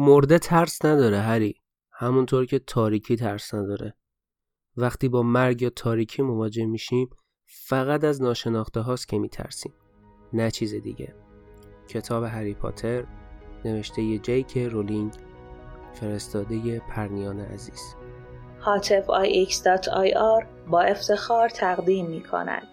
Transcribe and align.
مرده 0.00 0.38
ترس 0.38 0.84
نداره 0.84 1.18
هری. 1.18 1.54
همونطور 1.92 2.46
که 2.46 2.58
تاریکی 2.58 3.16
ترس 3.16 3.54
نداره. 3.54 3.94
وقتی 4.76 5.08
با 5.08 5.22
مرگ 5.22 5.62
یا 5.62 5.70
تاریکی 5.70 6.22
مواجه 6.22 6.66
میشیم 6.66 7.10
فقط 7.46 8.04
از 8.04 8.22
ناشناخته 8.22 8.80
هاست 8.80 9.08
که 9.08 9.18
میترسیم. 9.18 9.72
نه 10.32 10.50
چیز 10.50 10.74
دیگه. 10.74 11.14
کتاب 11.88 12.24
هری 12.24 12.54
پاتر 12.54 13.06
نوشته 13.64 14.02
ی 14.02 14.18
جیک 14.18 14.58
رولینگ 14.58 15.12
فرستاده 15.94 16.80
پرنیان 16.80 17.40
عزیز. 17.40 17.94
هاتف 18.60 19.06
ix.ir 19.06 20.46
با 20.70 20.80
افتخار 20.80 21.48
تقدیم 21.48 22.06
می 22.06 22.22
کند. 22.22 22.68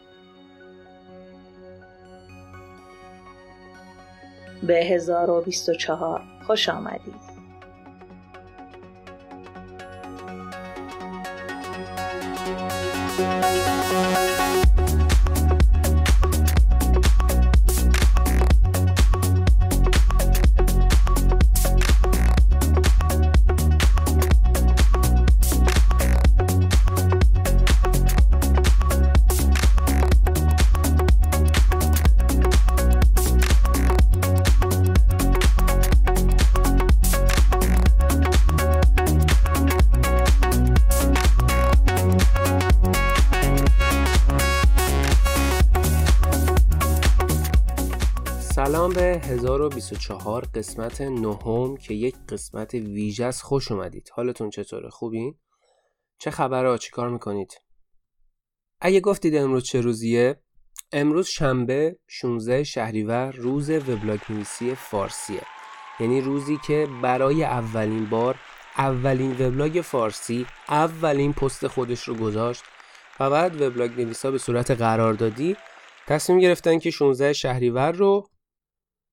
به 4.64 4.86
1024 4.86 6.35
خوش 6.48 6.70
آمدید. 6.70 7.25
1024 49.66 50.46
قسمت 50.56 51.02
نهم 51.02 51.78
که 51.78 51.94
یک 51.94 52.16
قسمت 52.30 52.74
ویژه 52.74 53.26
است 53.26 53.42
خوش 53.42 53.72
اومدید. 53.72 54.10
حالتون 54.14 54.50
چطوره؟ 54.50 54.90
خوبین؟ 54.90 55.36
چه 56.20 56.32
خبره؟ 56.32 56.78
چی 56.78 56.92
کار 56.92 57.10
می‌کنید؟ 57.10 57.62
اگه 58.82 59.00
گفتید 59.00 59.36
امروز 59.36 59.64
چه 59.64 59.82
روزیه؟ 59.82 60.42
امروز 60.92 61.28
شنبه 61.28 62.00
16 62.08 62.64
شهریور 62.64 63.32
روز 63.32 63.70
وبلاگ 63.70 64.20
نویسی 64.30 64.76
فارسیه. 64.76 65.42
یعنی 66.00 66.22
روزی 66.22 66.58
که 66.68 66.88
برای 67.02 67.44
اولین 67.44 68.06
بار 68.06 68.36
اولین 68.78 69.32
وبلاگ 69.32 69.82
فارسی 69.82 70.46
اولین 70.70 71.34
پست 71.34 71.68
خودش 71.68 72.04
رو 72.04 72.16
گذاشت 72.16 72.64
و 73.20 73.30
بعد 73.30 73.62
وبلاگ 73.62 74.02
نویسا 74.02 74.32
به 74.32 74.38
صورت 74.38 74.72
قراردادی 74.72 75.58
تصمیم 76.08 76.40
گرفتن 76.40 76.80
که 76.80 76.92
16 76.92 77.34
شهریور 77.34 77.92
رو 77.92 78.30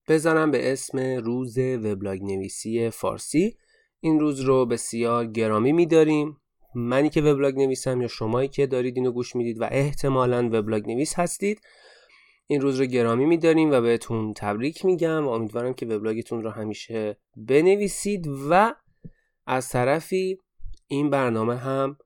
بزنم 0.09 0.51
به 0.51 0.73
اسم 0.73 0.99
روز 0.99 1.59
وبلاگ 1.59 2.23
نویسی 2.23 2.91
فارسی. 2.91 3.57
این 4.01 4.21
روز 4.21 4.41
رو 4.41 4.67
بسیار 4.67 5.27
گرامی 5.27 5.73
میداریم. 5.73 6.37
منی 6.75 7.11
که 7.11 7.23
وبلاگ 7.23 7.59
نویسم 7.59 8.01
یا 8.01 8.09
شمایی 8.09 8.49
که 8.49 8.67
دارید 8.67 8.97
اینو 8.97 9.13
گوش 9.13 9.37
می‌دید 9.37 9.61
و 9.61 9.69
احتمالا 9.71 10.51
وبلاگ 10.53 10.87
نویس 10.87 11.19
هستید 11.19 11.61
این 12.47 12.61
روز 12.61 12.81
رو 12.81 12.87
گرامی 12.87 13.27
میداریم 13.27 13.71
و 13.71 13.81
بهتون 13.81 14.35
تبریک 14.35 14.85
میگم. 14.85 15.27
و 15.27 15.31
امیدوارم 15.31 15.75
که 15.75 15.87
وبلاگتون 15.87 16.43
رو 16.43 16.51
همیشه 16.51 17.17
بنویسید 17.37 18.29
و 18.51 18.75
از 19.47 19.69
طرفی 19.69 20.39
این 20.87 21.11
برنامه 21.11 21.57
هم 21.57 21.97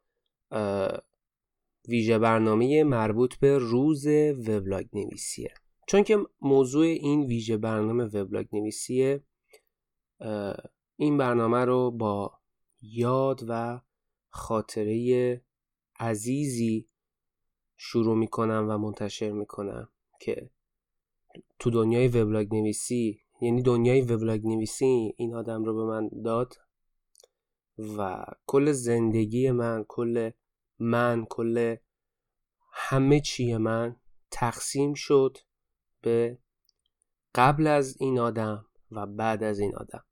ویژه 1.89 2.19
برنامه 2.19 2.85
مربوط 2.85 3.35
به 3.37 3.59
روز 3.59 4.07
وبلاگ 4.49 4.87
نویسیه 4.93 5.55
چون 5.87 6.03
که 6.03 6.19
موضوع 6.41 6.87
این 6.87 7.23
ویژه 7.23 7.57
برنامه 7.57 8.05
وبلاگ 8.05 8.47
نویسیه 8.53 9.25
این 10.97 11.19
برنامه 11.19 11.65
رو 11.65 11.91
با 11.91 12.41
یاد 12.81 13.45
و 13.49 13.81
خاطره 14.29 15.43
عزیزی 16.01 16.89
شروع 17.77 18.17
می‌کنم 18.17 18.67
و 18.69 18.79
منتشر 18.79 19.31
می‌کنم 19.31 19.89
که 20.21 20.51
تو 21.59 21.71
دنیای 21.71 22.09
وبلاگ 22.09 22.55
نویسی 22.55 23.21
یعنی 23.41 23.63
دنیای 23.63 24.01
وبلاگ 24.01 24.47
نویسی 24.47 25.15
این 25.17 25.35
آدم 25.35 25.65
رو 25.65 25.75
به 25.75 25.85
من 25.85 26.09
داد 26.25 26.55
و 27.99 28.25
کل 28.47 28.73
زندگی 28.73 29.51
من 29.51 29.85
کل 29.89 30.31
من 30.79 31.27
کل 31.31 31.77
همه 32.73 33.21
چی 33.21 33.57
من 33.57 33.97
تقسیم 34.31 34.95
شد 34.95 35.39
به 36.03 36.39
قبل 37.35 37.67
از 37.67 37.97
این 38.01 38.19
آدم 38.19 38.67
و 38.91 39.07
بعد 39.07 39.43
از 39.43 39.59
این 39.59 39.77
آدم. 39.77 40.05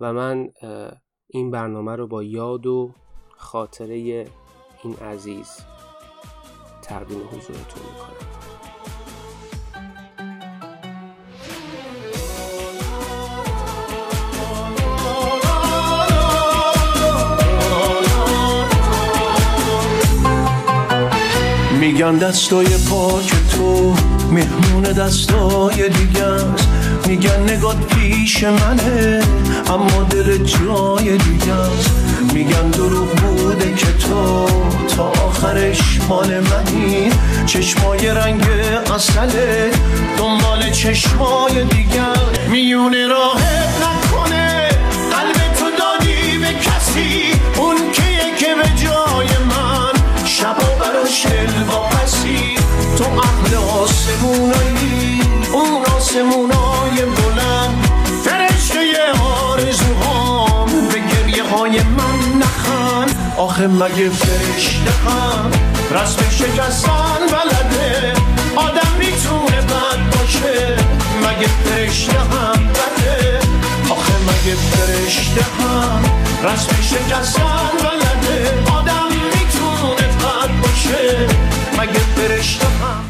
و 0.00 0.12
من 0.12 0.52
این 1.26 1.50
برنامه 1.50 1.96
رو 1.96 2.06
با 2.06 2.22
یاد 2.22 2.66
و 2.66 2.94
خاطره 3.36 3.96
این 4.84 4.94
عزیز 4.94 5.60
تقدیم 6.82 7.28
حضورتون 7.28 7.82
می‌کنم. 7.82 8.47
میگن 21.98 22.18
دستای 22.18 22.66
پاک 22.90 23.32
تو 23.52 23.94
مهمون 24.30 24.82
دستای 24.82 25.88
دیگه 25.88 26.24
است. 26.24 26.68
میگن 27.06 27.42
نگات 27.42 27.76
پیش 27.86 28.44
منه 28.44 29.22
اما 29.70 30.02
دل 30.10 30.36
جای 30.36 31.18
دیگه 31.18 31.52
است. 31.54 31.90
میگن 32.34 32.70
دروغ 32.70 33.08
بوده 33.08 33.74
که 33.74 33.86
تو 33.92 34.46
تا 34.96 35.04
آخرش 35.04 36.00
مال 36.08 36.40
منی. 36.40 37.10
چشمای 37.46 38.08
رنگ 38.08 38.42
اصله 38.94 39.70
دنبال 40.18 40.70
چشمای 40.70 41.64
دیگر 41.64 42.16
میونه 42.50 43.06
راهت 43.06 43.68
نکنه 43.82 44.68
قلب 45.10 45.54
تو 45.58 45.64
دادی 45.78 46.38
به 46.38 46.52
کسی. 46.52 47.32
اون 47.56 47.76
کیه 47.92 48.36
که 48.38 48.54
به 48.54 48.68
جای 48.84 49.28
من 49.48 50.24
شبا 50.24 50.77
براش 51.08 51.26
پسی 51.90 52.54
تو 52.98 53.04
اهل 53.04 53.54
آسمونایی 53.54 55.22
اون 55.52 55.84
آسمونای 55.96 57.04
بلند. 57.04 57.88
فرشته 58.24 58.80
آرزوهام 59.22 60.68
به 60.88 60.98
گریه 60.98 61.42
های 61.42 61.80
من 61.80 62.38
نخند. 62.38 63.34
آخه 63.36 63.66
مگه 63.66 64.08
فرشته 64.10 64.90
هم 64.90 65.50
رسم 65.90 66.30
شکستن 66.30 67.18
بلده. 67.20 68.12
آدم 68.56 68.92
می‌تونه 68.98 69.60
بد 69.60 70.18
باشه. 70.18 70.76
مگه 71.22 71.48
فرشته 71.64 72.18
هم 72.18 72.66
بده. 72.66 73.40
آخه 73.90 74.12
مگه 74.12 74.56
فرشته 74.56 75.42
هم 75.42 76.04
رسم 76.44 76.82
شکستن 76.82 77.70
بلده. 77.78 77.97
باشه 80.88 81.26
مگه 81.80 81.92
فرشته 81.92 82.66
هم 82.66 83.04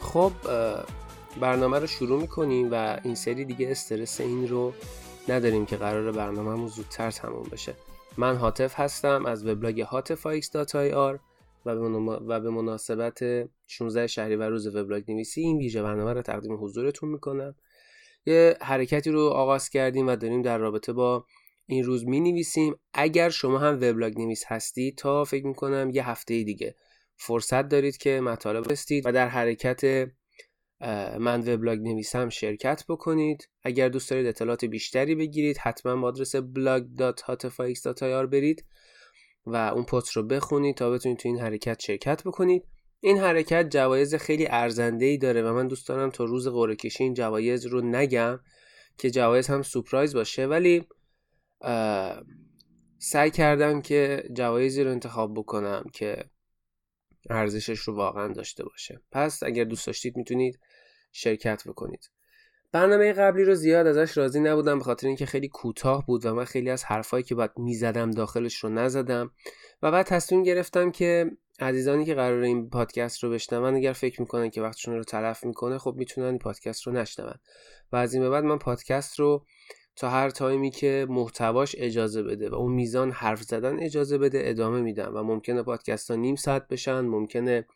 خب 0.00 0.32
برنامه 1.40 1.78
رو 1.78 1.86
شروع 1.86 2.20
می‌کنیم 2.20 2.68
و 2.72 3.00
این 3.02 3.14
سری 3.14 3.44
دیگه 3.44 3.70
استرس 3.70 4.20
این 4.20 4.48
رو 4.48 4.72
نداریم 5.28 5.66
که 5.66 5.76
قرار 5.76 6.12
برنامهمون 6.12 6.68
زودتر 6.68 7.10
تموم 7.10 7.48
بشه. 7.52 7.74
من 8.16 8.36
حاطف 8.36 8.80
هستم 8.80 9.26
از 9.26 9.46
وبلاگ 9.46 9.84
hatifix.ir 9.84 11.18
و 11.66 11.70
و 12.28 12.40
به 12.40 12.50
مناسبت 12.50 13.18
16 13.66 14.06
شهریور 14.06 14.48
روز 14.48 14.76
وبلاگ 14.76 15.10
نویسی 15.10 15.40
این 15.40 15.58
ویژه 15.58 15.82
برنامه 15.82 16.12
رو 16.12 16.22
تقدیم 16.22 16.64
حضورتون 16.64 17.08
می‌کنم. 17.08 17.54
یه 18.26 18.56
حرکتی 18.60 19.10
رو 19.10 19.20
آغاز 19.20 19.68
کردیم 19.68 20.06
و 20.06 20.16
داریم 20.16 20.42
در 20.42 20.58
رابطه 20.58 20.92
با 20.92 21.26
این 21.66 21.84
روز 21.84 22.06
می 22.06 22.20
نویسیم 22.20 22.74
اگر 22.94 23.28
شما 23.28 23.58
هم 23.58 23.74
وبلاگ 23.74 24.18
نویس 24.18 24.44
هستید 24.46 24.98
تا 24.98 25.24
فکر 25.24 25.46
می‌کنم 25.46 25.90
یه 25.92 26.08
هفته 26.08 26.42
دیگه 26.42 26.74
فرصت 27.16 27.68
دارید 27.68 27.96
که 27.96 28.20
مطالب 28.20 28.72
بستید 28.72 29.06
و 29.06 29.12
در 29.12 29.28
حرکت 29.28 30.10
من 31.18 31.40
وبلاگ 31.40 31.78
نویسم 31.78 32.28
شرکت 32.28 32.84
بکنید. 32.88 33.48
اگر 33.62 33.88
دوست 33.88 34.10
دارید 34.10 34.26
اطلاعات 34.26 34.64
بیشتری 34.64 35.14
بگیرید 35.14 35.58
حتما 35.58 35.96
با 35.96 36.08
آدرس 36.08 36.36
blog.hatfax.ir 36.36 38.26
برید 38.32 38.64
و 39.46 39.56
اون 39.56 39.84
پست 39.84 40.10
رو 40.10 40.22
بخونید 40.22 40.76
تا 40.76 40.90
بتونید 40.90 41.18
تو 41.18 41.28
این 41.28 41.38
حرکت 41.38 41.80
شرکت 41.80 42.22
بکنید. 42.24 42.64
این 43.00 43.18
حرکت 43.18 43.68
جوایز 43.70 44.14
خیلی 44.14 44.46
ارزنده 44.50 45.04
ای 45.04 45.18
داره 45.18 45.42
و 45.42 45.52
من 45.52 45.66
دوست 45.66 45.88
دارم 45.88 46.10
تا 46.10 46.24
روز 46.24 46.48
قرعه 46.48 46.76
کشی 46.76 47.04
این 47.04 47.14
جوایز 47.14 47.66
رو 47.66 47.80
نگم 47.80 48.40
که 48.98 49.10
جوایز 49.10 49.46
هم 49.46 49.62
سپرایز 49.62 50.14
باشه. 50.14 50.46
ولی 50.46 50.86
سعی 52.98 53.30
کردم 53.30 53.82
که 53.82 54.28
جوایزی 54.32 54.84
رو 54.84 54.90
انتخاب 54.90 55.34
بکنم 55.34 55.84
که 55.92 56.24
ارزشش 57.30 57.78
رو 57.78 57.94
واقعا 57.94 58.32
داشته 58.32 58.64
باشه. 58.64 59.00
پس 59.12 59.42
اگر 59.42 59.64
دوست 59.64 59.86
داشتید 59.86 60.16
می‌تونید 60.16 60.60
شرکت 61.12 61.68
بکنید. 61.68 62.10
برنامه 62.72 63.12
قبلی 63.12 63.44
رو 63.44 63.54
زیاد 63.54 63.86
ازش 63.86 64.16
راضی 64.16 64.40
نبودم 64.40 64.78
به 64.78 64.84
خاطر 64.84 65.06
اینکه 65.06 65.26
خیلی 65.26 65.48
کوتاه 65.48 66.06
بود 66.06 66.26
و 66.26 66.34
من 66.34 66.44
خیلی 66.44 66.70
از 66.70 66.84
حرفایی 66.84 67.24
که 67.24 67.34
باید 67.34 67.50
می‌زدم 67.56 68.10
داخلش 68.10 68.56
رو 68.56 68.68
نزدم. 68.68 69.30
و 69.82 69.90
بعد 69.90 70.06
تصمیم 70.06 70.42
گرفتم 70.42 70.90
که 70.90 71.30
عزیزانی 71.60 72.04
که 72.04 72.14
قرار 72.14 72.42
این 72.42 72.70
پادکست 72.70 73.24
رو 73.24 73.30
بشنون 73.30 73.74
اگر 73.74 73.92
فکر 73.92 74.20
می‌کنن 74.20 74.50
که 74.50 74.62
وقتشون 74.62 74.94
رو 74.94 75.04
تلف 75.04 75.44
می‌کنه 75.44 75.78
خب 75.78 75.94
می‌تونن 75.96 76.26
این 76.26 76.38
پادکست 76.38 76.86
رو 76.86 76.92
نشنون. 76.92 77.34
و 77.92 77.96
از 77.96 78.14
این 78.14 78.22
به 78.22 78.30
بعد 78.30 78.44
من 78.44 78.58
پادکست 78.58 79.20
رو 79.20 79.46
تا 79.96 80.08
هر 80.10 80.30
تایمی 80.30 80.70
که 80.70 81.06
محتواش 81.08 81.76
اجازه 81.78 82.22
بده 82.22 82.50
و 82.50 82.54
اون 82.54 82.72
میزان 82.72 83.10
حرف 83.10 83.42
زدن 83.42 83.82
اجازه 83.82 84.18
بده 84.18 84.40
ادامه 84.44 84.80
میدم. 84.80 85.12
و 85.14 85.22
ممکنه 85.22 85.62
پادکست 85.62 86.10
ها 86.10 86.16
نیم 86.16 86.36
ساعت 86.36 86.68
بشن 86.68 87.00
ممکنه 87.00 87.66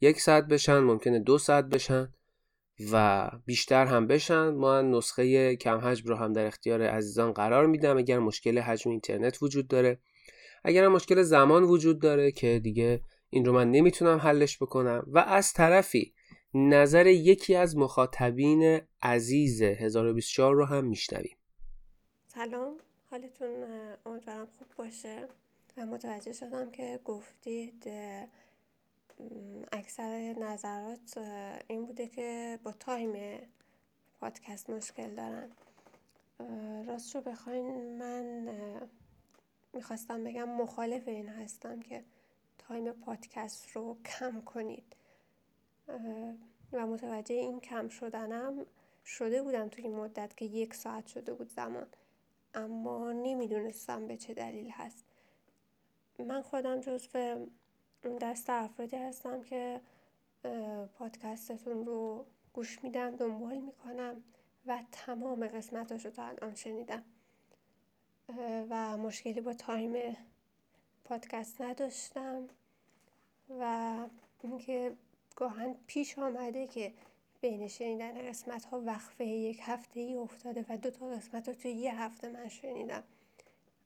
یک 0.00 0.20
ساعت 0.20 0.44
بشن 0.44 0.78
ممکنه 0.78 1.18
دو 1.18 1.38
ساعت 1.38 1.64
بشن 1.64 2.12
و 2.92 3.30
بیشتر 3.46 3.86
هم 3.86 4.06
بشن. 4.06 4.48
ما 4.48 4.82
نسخه 4.82 5.56
کم 5.56 5.78
حجم 5.78 6.08
رو 6.08 6.16
هم 6.16 6.32
در 6.32 6.46
اختیار 6.46 6.82
عزیزان 6.82 7.32
قرار 7.32 7.66
میدم. 7.66 7.96
اگر 7.98 8.18
مشکل 8.18 8.58
حجم 8.58 8.90
اینترنت 8.90 9.42
وجود 9.42 9.68
داره 9.68 9.98
اگر 10.64 10.88
مشکل 10.88 11.22
زمان 11.22 11.64
وجود 11.64 11.98
داره 11.98 12.32
که 12.32 12.60
دیگه 12.62 13.00
این 13.30 13.44
رو 13.44 13.52
من 13.52 13.70
نمی‌تونم 13.70 14.18
حلش 14.18 14.62
بکنم. 14.62 15.06
و 15.06 15.18
از 15.18 15.52
طرفی 15.52 16.14
نظر 16.54 17.06
یکی 17.06 17.54
از 17.54 17.76
مخاطبین 17.76 18.80
عزیز 19.02 19.62
1024 19.62 20.54
رو 20.54 20.64
هم 20.64 20.84
میشنویم. 20.84 21.36
سلام. 22.26 22.76
حالتون 23.10 23.64
امیدوارم 24.06 24.46
خوب 24.58 24.68
باشه. 24.76 25.28
و 25.76 25.86
متوجه 25.86 26.32
شدم 26.32 26.70
که 26.70 27.00
گفتید 27.04 27.84
اکثر 29.72 30.34
نظرات 30.40 31.18
این 31.68 31.86
بوده 31.86 32.08
که 32.08 32.58
با 32.64 32.72
تایم 32.72 33.38
پادکست 34.20 34.70
مشکل 34.70 35.14
دارن. 35.14 35.50
راست 36.86 37.14
رو 37.16 37.20
بخواین 37.20 37.98
من 37.98 38.48
می‌خواستم 39.74 40.24
بگم 40.24 40.48
مخالف 40.48 41.08
این 41.08 41.28
هستم 41.28 41.80
که 41.80 42.04
تایم 42.58 42.92
پادکست 42.92 43.70
رو 43.70 43.96
کم 44.02 44.40
کنید. 44.40 44.96
و 46.72 46.86
متوجه 46.86 47.34
این 47.34 47.60
کم 47.60 47.88
شدنم 47.88 48.66
شده 49.04 49.42
بودم 49.42 49.68
توی 49.68 49.84
این 49.84 49.94
مدت 49.94 50.36
که 50.36 50.44
یک 50.44 50.74
ساعت 50.74 51.06
شده 51.06 51.34
بود 51.34 51.50
زمان. 51.50 51.86
اما 52.54 53.12
نمی‌دونستم 53.12 54.06
به 54.06 54.16
چه 54.16 54.34
دلیل 54.34 54.70
هست. 54.70 55.04
من 56.18 56.42
خودم 56.42 56.80
جزو 56.80 57.46
دست 58.20 58.50
افرادی 58.50 58.96
هستم 58.96 59.42
که 59.42 59.80
پادکستتون 60.98 61.86
رو 61.86 62.26
گوش 62.52 62.84
میدم 62.84 63.16
دنبال 63.16 63.58
می‌کنم 63.58 64.24
و 64.66 64.82
تمام 64.92 65.46
قسمتاش 65.46 66.04
رو 66.04 66.10
تا 66.10 66.24
الان 66.24 66.54
شنیدم. 66.54 67.04
و 68.70 68.96
مشکلی 68.96 69.40
با 69.40 69.52
time 69.52 70.16
پادکست 71.04 71.60
نداشتم 71.60 72.48
و 73.60 73.96
اینکه 74.42 74.96
گاهاً 75.36 75.74
پیش 75.86 76.18
آمده 76.18 76.66
که 76.66 76.92
بین 77.40 77.68
شنیدن 77.68 78.28
قسمت 78.28 78.64
ها 78.64 78.80
وقفه 78.80 79.26
یک 79.26 79.60
هفته 79.62 80.00
ای 80.00 80.14
افتاده 80.14 80.64
و 80.68 80.76
دو 80.76 80.90
تا 80.90 81.08
قسمت 81.08 81.48
رو 81.48 81.54
توی 81.54 81.70
یه 81.70 82.00
هفته 82.00 82.28
من 82.28 82.48
شنیدم. 82.48 83.02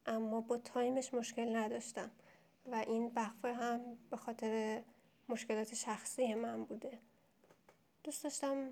اما 0.07 0.41
با 0.41 0.57
time 0.57 0.95
ش 0.95 1.15
مشکل 1.15 1.57
نداشتم 1.57 2.11
و 2.67 2.75
این 2.75 3.13
وقفه 3.17 3.53
هم 3.53 3.81
به 4.11 4.17
خاطر 4.17 4.83
مشکلات 5.29 5.75
شخصی 5.75 6.35
من 6.35 6.65
بوده. 6.65 6.99
دوست 8.05 8.25
داشتم 8.25 8.69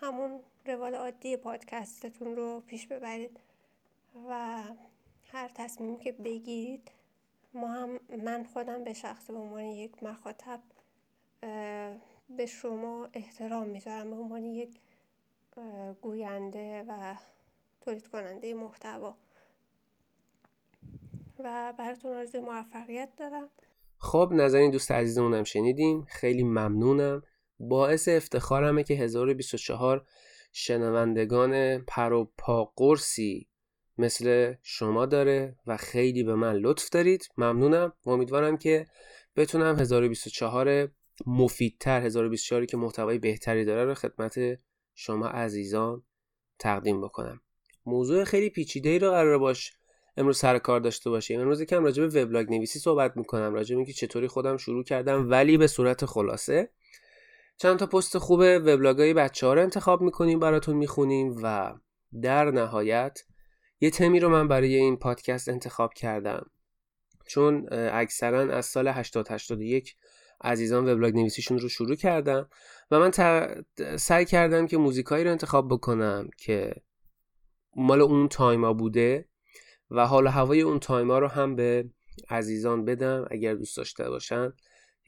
همون 0.00 0.40
روال 0.66 0.94
عادی 0.94 1.36
پادکستتون 1.36 2.36
رو 2.36 2.60
پیش 2.60 2.86
ببرید 2.86 3.40
و 4.28 4.62
هر 5.32 5.50
تصمیمی 5.54 5.98
که 5.98 6.12
بگیرید 6.12 6.90
ما 7.54 7.68
هم 7.68 8.00
من 8.24 8.44
خودم 8.44 8.84
به 8.84 8.92
شخص 8.92 9.30
به 9.30 9.36
عنوان 9.36 9.64
یک 9.64 10.02
مخاطب 10.02 10.60
به 12.36 12.46
شما 12.46 13.08
احترام 13.12 13.66
می‌ذارم. 13.66 14.10
به 14.10 14.16
عنوان 14.16 14.44
یک 14.44 14.80
گوینده 16.00 16.84
و 16.88 17.16
تولید 17.80 18.08
کننده 18.08 18.54
محتوا. 18.54 19.16
و 21.38 21.74
براتون 21.78 22.12
آرزوی 22.16 22.40
موفقیت 22.40 23.08
دارم. 23.16 23.48
خب 23.98 24.30
نظر 24.32 24.58
این 24.58 24.70
دوست 24.70 24.90
عزیزمونم 24.90 25.44
شنیدیم 25.44 26.04
خیلی 26.04 26.42
ممنونم. 26.42 27.22
باعث 27.60 28.08
افتخارمه 28.08 28.84
که 28.84 28.94
1024 28.94 30.06
شنوندگان 30.52 31.78
پر 31.78 32.12
و 32.12 32.30
پا 32.38 32.72
قرصی 32.76 33.47
مثل 33.98 34.54
شما 34.62 35.06
داره 35.06 35.56
و 35.66 35.76
خیلی 35.76 36.22
به 36.22 36.34
من 36.34 36.56
لطف 36.56 36.88
دارید. 36.90 37.28
ممنونم. 37.36 37.92
امیدوارم 38.06 38.56
که 38.56 38.86
بتونم 39.36 39.76
1024 39.76 40.88
مفیدتر 41.26 42.00
1024 42.00 42.64
که 42.64 42.76
محتوای 42.76 43.18
بهتری 43.18 43.64
داره 43.64 43.84
رو 43.84 43.94
خدمت 43.94 44.38
شما 44.94 45.26
عزیزان 45.26 46.02
تقدیم 46.58 47.00
بکنم. 47.00 47.40
موضوع 47.86 48.24
خیلی 48.24 48.50
پیچیده 48.50 48.88
ای 48.88 48.98
رو 48.98 49.10
قرار 49.10 49.38
باش 49.38 49.72
امروز 50.16 50.38
سر 50.38 50.58
کار 50.58 50.80
داشته 50.80 51.10
باشیم. 51.10 51.40
امروز 51.40 51.62
کم 51.62 51.84
راجع 51.84 52.06
به 52.06 52.24
وبلاگ 52.24 52.50
نویسی 52.50 52.78
صحبت 52.78 53.16
می‌کنم 53.16 53.54
راجع 53.54 53.74
به 53.74 53.76
اینکه 53.76 53.92
چطوری 53.92 54.28
خودم 54.28 54.56
شروع 54.56 54.84
کردم 54.84 55.30
ولی 55.30 55.56
به 55.56 55.66
صورت 55.66 56.06
خلاصه. 56.06 56.70
چند 57.56 57.78
تا 57.78 57.86
پست 57.86 58.18
خوب 58.18 58.40
وبلاگای 58.40 59.14
بچه 59.14 59.46
ها 59.46 59.54
رو 59.54 59.62
انتخاب 59.62 60.02
می‌کنیم 60.02 60.38
براتون 60.38 60.76
می‌خونیم 60.76 61.36
و 61.42 61.74
در 62.22 62.50
نهایت 62.50 63.18
یه 63.80 63.90
تمی 63.90 64.20
رو 64.20 64.28
من 64.28 64.48
برای 64.48 64.74
این 64.74 64.96
پادکست 64.96 65.48
انتخاب 65.48 65.94
کردم. 65.94 66.50
چون 67.26 67.68
اکثرا 67.72 68.40
از 68.40 68.66
سال 68.66 68.88
80 68.88 69.30
81 69.30 69.96
عزیزان 70.44 70.88
وبلاگ 70.88 71.14
نویسیشون 71.16 71.58
رو 71.58 71.68
شروع 71.68 71.96
کردم 71.96 72.48
و 72.90 72.98
من 72.98 73.10
سعی 73.96 74.24
کردم 74.24 74.66
که 74.66 74.76
موزیکایی 74.76 75.24
رو 75.24 75.30
انتخاب 75.30 75.68
بکنم 75.68 76.28
که 76.38 76.74
مال 77.76 78.00
اون 78.00 78.28
تایما 78.28 78.72
بوده 78.72 79.28
و 79.90 80.06
حال 80.06 80.26
هوای 80.26 80.60
اون 80.60 80.78
تایما 80.78 81.18
رو 81.18 81.28
هم 81.28 81.56
به 81.56 81.90
عزیزان 82.30 82.84
بدم 82.84 83.26
اگر 83.30 83.54
دوست 83.54 83.76
داشته 83.76 84.10
باشن 84.10 84.52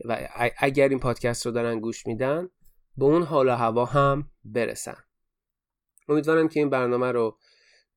و 0.04 0.28
اگر 0.58 0.88
این 0.88 0.98
پادکست 0.98 1.46
رو 1.46 1.52
دارن 1.52 1.80
گوش 1.80 2.06
میدن 2.06 2.48
به 2.96 3.04
اون 3.04 3.22
حال 3.22 3.48
و 3.48 3.52
هوا 3.52 3.84
هم 3.84 4.30
برسن. 4.44 4.96
امیدوارم 6.08 6.48
که 6.48 6.60
این 6.60 6.70
برنامه 6.70 7.12
رو 7.12 7.38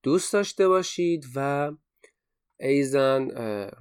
دوست 0.04 0.34
داشته 0.34 0.68
باشید 0.68 1.26
و 1.36 1.72
ایزن 2.60 3.28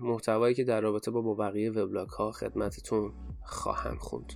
محتوایی 0.01 0.55
که 0.55 0.65
در 0.65 0.81
رابطه 0.81 1.11
با 1.11 1.35
بقیه 1.35 1.71
وبلاگ 1.71 2.09
ها 2.09 2.33
خدمتتون 2.33 3.13
خواهم 3.45 3.97
خوند. 3.97 4.33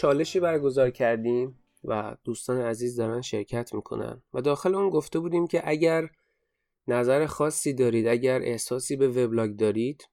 چالشی 0.00 0.40
برگزار 0.40 0.90
کردیم 0.90 1.58
و 1.84 2.16
دوستان 2.24 2.60
عزیز 2.60 2.96
دارن 2.96 3.20
شرکت 3.20 3.74
می‌کنن. 3.74 4.22
و 4.34 4.40
داخل 4.40 4.74
اون 4.74 4.90
گفته 4.90 5.18
بودیم 5.18 5.46
که 5.46 5.62
اگر 5.64 6.08
نظر 6.88 7.26
خاصی 7.26 7.74
دارید 7.74 8.06
اگر 8.06 8.42
احساسی 8.42 8.96
به 8.96 9.08
وبلاگ 9.08 9.56
دارید 9.56 10.08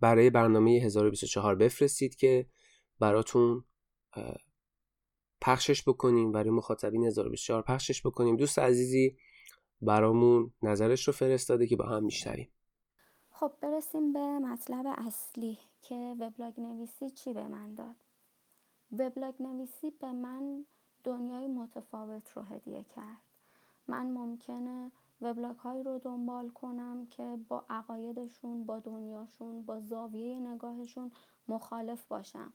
برای 0.00 0.30
برنامه 0.30 0.70
1024 0.70 1.54
بفرستید 1.54 2.16
که 2.16 2.46
براتون 3.00 3.64
پخشش 5.40 5.88
بکنیم 5.88 6.32
برای 6.32 6.50
مخاطبین 6.50 7.04
1024 7.04 7.62
پخشش 7.62 8.06
بکنیم. 8.06 8.36
دوست 8.36 8.58
عزیزی 8.58 9.16
برامون 9.82 10.52
نظرش 10.62 11.06
رو 11.06 11.12
فرستاده 11.12 11.66
که 11.66 11.76
با 11.76 11.84
هم 11.84 12.04
میشنویم 12.04 12.48
خب 13.30 13.52
برسیم 13.62 14.12
به 14.12 14.38
مطلب 14.38 14.86
اصلی 14.86 15.58
که 15.82 16.14
وبلاگ 16.20 16.60
نویسی 16.60 17.10
چی 17.10 17.32
به 17.32 17.48
من 17.48 17.74
داد؟ 17.74 18.03
وبلاگ 18.98 19.42
نویسی 19.42 19.90
به 19.90 20.12
من 20.12 20.64
دنیای 21.04 21.46
متفاوت 21.46 22.30
رو 22.32 22.42
هدیه 22.42 22.84
کرد. 22.84 23.22
من 23.88 24.06
ممکنه 24.06 24.92
وبلاگ 25.20 25.56
هایی 25.56 25.82
رو 25.82 25.98
دنبال 25.98 26.48
کنم 26.48 27.06
که 27.06 27.38
با 27.48 27.64
عقایدشون 27.70 28.64
با 28.64 28.78
دنیاشون 28.78 29.62
با 29.62 29.80
زاویه 29.80 30.40
نگاهشون 30.40 31.12
مخالف 31.48 32.06
باشم. 32.06 32.52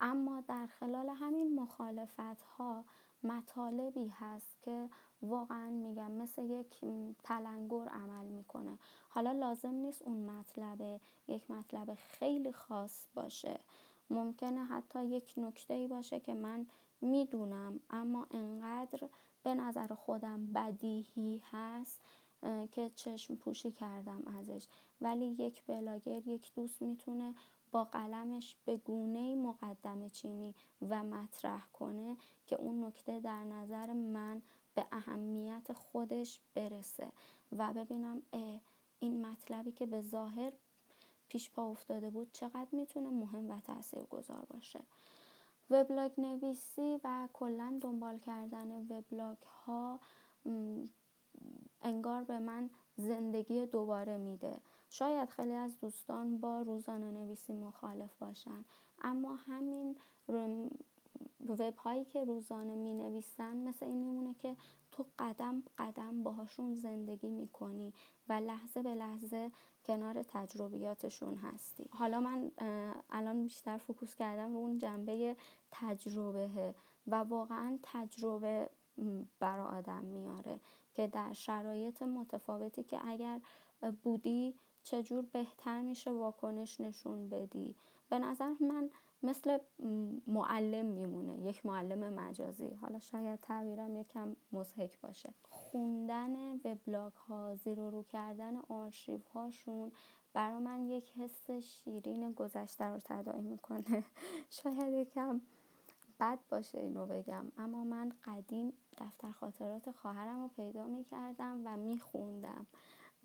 اما 0.00 0.40
در 0.40 0.66
خلال 0.66 1.08
همین 1.08 1.60
مخالفت 1.60 2.42
ها 2.42 2.84
مطالبی 3.24 4.08
هست 4.08 4.62
که 4.62 4.88
واقعا 5.22 5.70
میگم 5.70 6.12
مثل 6.12 6.42
یک 6.42 6.80
تلنگر 7.24 7.88
عمل 7.88 8.24
می‌کنه. 8.24 8.78
حالا 9.08 9.32
لازم 9.32 9.74
نیست 9.74 10.02
اون 10.02 10.30
مطلب 10.30 11.00
یک 11.28 11.50
مطلب 11.50 11.94
خیلی 11.94 12.52
خاص 12.52 13.06
باشه. 13.14 13.60
ممکنه 14.10 14.64
حتی 14.64 15.04
یک 15.04 15.34
نکته 15.36 15.74
ای 15.74 15.88
باشه 15.88 16.20
که 16.20 16.34
من 16.34 16.66
می‌دونم 17.00 17.80
اما 17.90 18.26
انقدر 18.30 19.08
به 19.42 19.54
نظر 19.54 19.94
خودم 19.94 20.52
بدیهی 20.52 21.42
هست 21.50 22.00
که 22.72 22.90
چشم 22.94 23.34
پوشی 23.34 23.72
کردم 23.72 24.22
ازش. 24.38 24.66
ولی 25.00 25.26
یک 25.26 25.62
بلاگر 25.66 26.28
یک 26.28 26.54
دوست 26.54 26.82
می‌تونه 26.82 27.34
با 27.70 27.84
قلمش 27.84 28.56
به 28.64 28.76
گونه 28.76 29.34
مقدم 29.34 30.08
چینی 30.08 30.54
و 30.88 31.04
مطرح 31.04 31.66
کنه 31.72 32.16
که 32.46 32.56
اون 32.56 32.84
نکته 32.84 33.20
در 33.20 33.44
نظر 33.44 33.92
من 33.92 34.42
به 34.74 34.86
اهمیت 34.92 35.72
خودش 35.72 36.40
برسه. 36.54 37.12
و 37.58 37.72
ببینم 37.72 38.22
این 39.00 39.26
مطلبی 39.26 39.72
که 39.72 39.86
به 39.86 40.00
ظاهر 40.00 40.52
پیش 41.32 41.50
پا 41.50 41.70
افتاده 41.70 42.10
بود 42.10 42.32
چقدر 42.32 42.68
می‌تونه 42.72 43.10
مهم 43.10 43.50
و 43.50 43.60
تأثیر 43.60 44.04
گذار 44.04 44.44
باشه. 44.50 44.80
وبلاگ 45.70 46.20
نویسی 46.20 47.00
و 47.04 47.28
کلا 47.32 47.78
دنبال 47.82 48.18
کردن 48.18 48.86
وبلاگ 48.90 49.36
ها 49.42 50.00
انگار 51.82 52.24
به 52.24 52.38
من 52.38 52.70
زندگی 52.96 53.66
دوباره 53.66 54.16
میده. 54.16 54.60
شاید 54.90 55.28
خیلی 55.30 55.52
از 55.52 55.78
دوستان 55.80 56.38
با 56.38 56.62
روزانه 56.62 57.10
نویسی 57.10 57.52
مخالف 57.52 58.16
باشن 58.18 58.64
اما 59.02 59.34
همین 59.34 59.96
وب 61.48 61.76
هایی 61.76 62.04
که 62.04 62.24
روزانه 62.24 62.74
می 62.74 62.94
نویسن 62.94 63.56
مثل 63.56 63.86
این 63.86 63.96
میمونه 63.96 64.34
که 64.34 64.56
تو 64.92 65.06
قدم 65.18 65.62
قدم 65.78 66.22
باهاشون 66.22 66.74
زندگی 66.74 67.28
می‌کنی 67.28 67.92
و 68.28 68.32
لحظه 68.32 68.82
به 68.82 68.94
لحظه 68.94 69.50
کنار 69.86 70.22
تجربیاتشون 70.22 71.36
هستی. 71.36 71.88
حالا 71.92 72.20
من 72.20 72.50
الان 73.10 73.42
بیشتر 73.42 73.78
فکوس 73.78 74.14
کردم 74.14 74.52
رو 74.52 74.58
اون 74.58 74.78
جنبه 74.78 75.36
تجربه 75.70 76.74
و 77.06 77.14
واقعا 77.14 77.78
تجربه 77.82 78.70
برا 79.40 79.66
آدم 79.66 80.04
میاره 80.04 80.60
که 80.94 81.06
در 81.06 81.32
شرایط 81.32 82.02
متفاوتی 82.02 82.82
که 82.82 83.08
اگر 83.08 83.40
بودی 84.02 84.54
چجور 84.82 85.24
بهتر 85.32 85.80
میشه 85.80 86.10
واکنش 86.10 86.80
نشون 86.80 87.28
بدی. 87.28 87.74
به 88.08 88.18
نظر 88.18 88.54
من 88.60 88.90
مثل 89.22 89.58
معلم 90.26 90.86
میمونه 90.86 91.48
یک 91.48 91.66
معلم 91.66 92.14
مجازی. 92.14 92.68
حالا 92.80 92.98
شاید 92.98 93.40
تعبیرم 93.40 93.96
یکم 93.96 94.36
مزهک 94.52 95.00
باشه. 95.00 95.34
خوندن 95.50 96.36
وبلاگ 96.64 97.12
ها 97.12 97.54
زیر 97.54 97.80
و 97.80 97.90
رو 97.90 98.02
کردن 98.02 98.56
آرشیو 98.56 99.20
هاشون 99.34 99.92
برا 100.32 100.60
من 100.60 100.86
یک 100.86 101.12
حس 101.18 101.50
شیرین 101.50 102.32
گذشته 102.32 102.84
رو 102.84 103.00
تداعی 103.04 103.42
می‌کنه. 103.42 104.04
شاید 104.62 104.94
یکم 104.94 105.40
بد 106.20 106.38
باشه 106.50 106.78
اینو 106.78 107.06
بگم. 107.06 107.52
اما 107.58 107.84
من 107.84 108.12
قدیم 108.24 108.72
دفتر 108.98 109.30
خاطرات 109.32 109.90
خواهرم 109.90 110.42
رو 110.42 110.48
پیدا 110.48 110.86
می‌کردم 110.86 111.62
و 111.64 111.76
میخوندم 111.76 112.66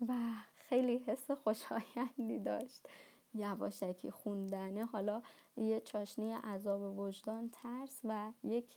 و 0.08 0.14
خیلی 0.54 0.98
حس 0.98 1.30
خوشایندی 1.30 2.38
داشت. 2.38 2.88
یواشکی 3.34 4.10
خوندنه 4.10 4.84
حالا 4.84 5.22
یه 5.56 5.80
چاشنی 5.80 6.32
عذاب 6.32 6.98
وجدان 6.98 7.50
ترس 7.52 8.00
و 8.04 8.32
یک 8.42 8.76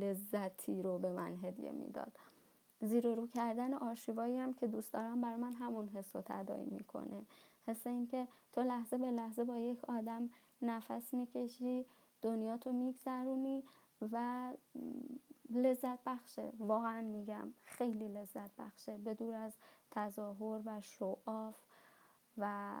لذتی 0.00 0.82
رو 0.82 0.98
به 0.98 1.12
من 1.12 1.36
هدیه 1.44 1.72
می‌داد. 1.72 2.18
زیر 2.80 3.14
رو 3.14 3.26
کردن 3.26 3.74
آرشیوایی 3.74 4.38
هم 4.38 4.54
که 4.54 4.66
دوست 4.66 4.92
دارم 4.92 5.20
برای 5.20 5.36
من 5.36 5.52
همون 5.52 5.88
حس 5.88 6.16
رو 6.16 6.22
تدایی 6.24 6.70
می‌کنه. 6.70 7.26
حس 7.66 7.86
اینکه 7.86 8.28
تو 8.52 8.62
لحظه 8.62 8.98
به 8.98 9.10
لحظه 9.10 9.44
با 9.44 9.56
یک 9.56 9.84
آدم 9.84 10.30
نفس 10.62 11.14
می‌کشی 11.14 11.86
دنیا 12.22 12.56
تو 12.56 12.72
میگذرونی 12.72 13.64
و 14.12 14.52
لذت 15.50 15.98
بخشه. 16.06 16.52
واقعا 16.58 17.00
میگم 17.00 17.54
خیلی 17.64 18.08
لذت 18.08 18.50
بخشه. 18.56 18.98
به 18.98 19.14
دور 19.14 19.34
از 19.34 19.52
تظاهر 19.90 20.60
و 20.64 20.80
شعاف 20.80 21.56
و 22.38 22.74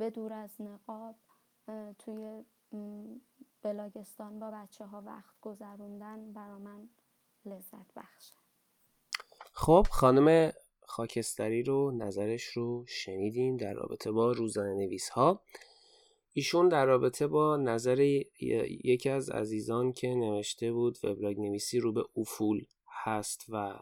به 0.00 0.10
دور 0.10 0.32
از 0.32 0.60
نقاب 0.60 1.14
توی 1.98 2.44
بلاگستان 3.62 4.38
با 4.38 4.50
بچه 4.50 4.84
ها 4.84 5.02
وقت 5.06 5.34
گذروندن 5.40 6.32
برا 6.32 6.58
من 6.58 6.88
لذت 7.44 7.94
بخشه 7.96 8.34
خب 9.52 9.86
خانم 9.90 10.52
خاکستری 10.82 11.62
رو 11.62 11.90
نظرش 11.90 12.44
رو 12.44 12.84
شنیدیم 12.88 13.56
در 13.56 13.74
رابطه 13.74 14.10
با 14.10 14.32
روزانه 14.32 14.74
نویس 14.74 15.08
ها 15.08 15.42
ایشون 16.32 16.68
در 16.68 16.86
رابطه 16.86 17.26
با 17.26 17.56
نظر 17.56 18.00
یکی 18.84 19.08
از 19.08 19.30
عزیزان 19.30 19.92
که 19.92 20.08
نوشته 20.08 20.72
بود 20.72 20.98
وبلاگ 21.04 21.40
نویسی 21.40 21.80
رو 21.80 21.92
به 21.92 22.04
افول 22.16 22.64
هست 23.04 23.44
و 23.48 23.78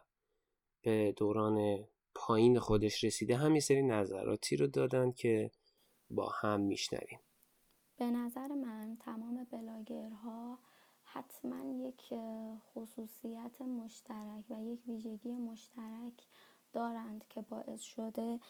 به 0.83 1.13
دوران 1.17 1.85
پایین 2.15 2.59
خودش 2.59 3.05
رسیده 3.05 3.37
همین 3.37 3.61
سری 3.61 3.83
نظراتی 3.83 4.57
رو 4.57 4.67
دادن 4.67 5.13
که 5.13 5.51
با 6.11 6.29
هم 6.29 6.61
میشنویم. 6.61 7.19
به 7.97 8.11
نظر 8.11 8.49
من 8.49 8.97
تمام 9.01 9.45
بلاگرها 9.45 10.59
حتما 11.03 11.89
یک 11.89 12.15
خصوصیت 12.75 13.63
مشترک 13.63 14.45
و 14.51 14.63
یک 14.63 14.81
ویژگی 14.89 15.33
مشترک 15.33 16.27
دارند 16.73 17.25
که 17.29 17.43
باعث 17.43 17.81
شده 17.81 18.41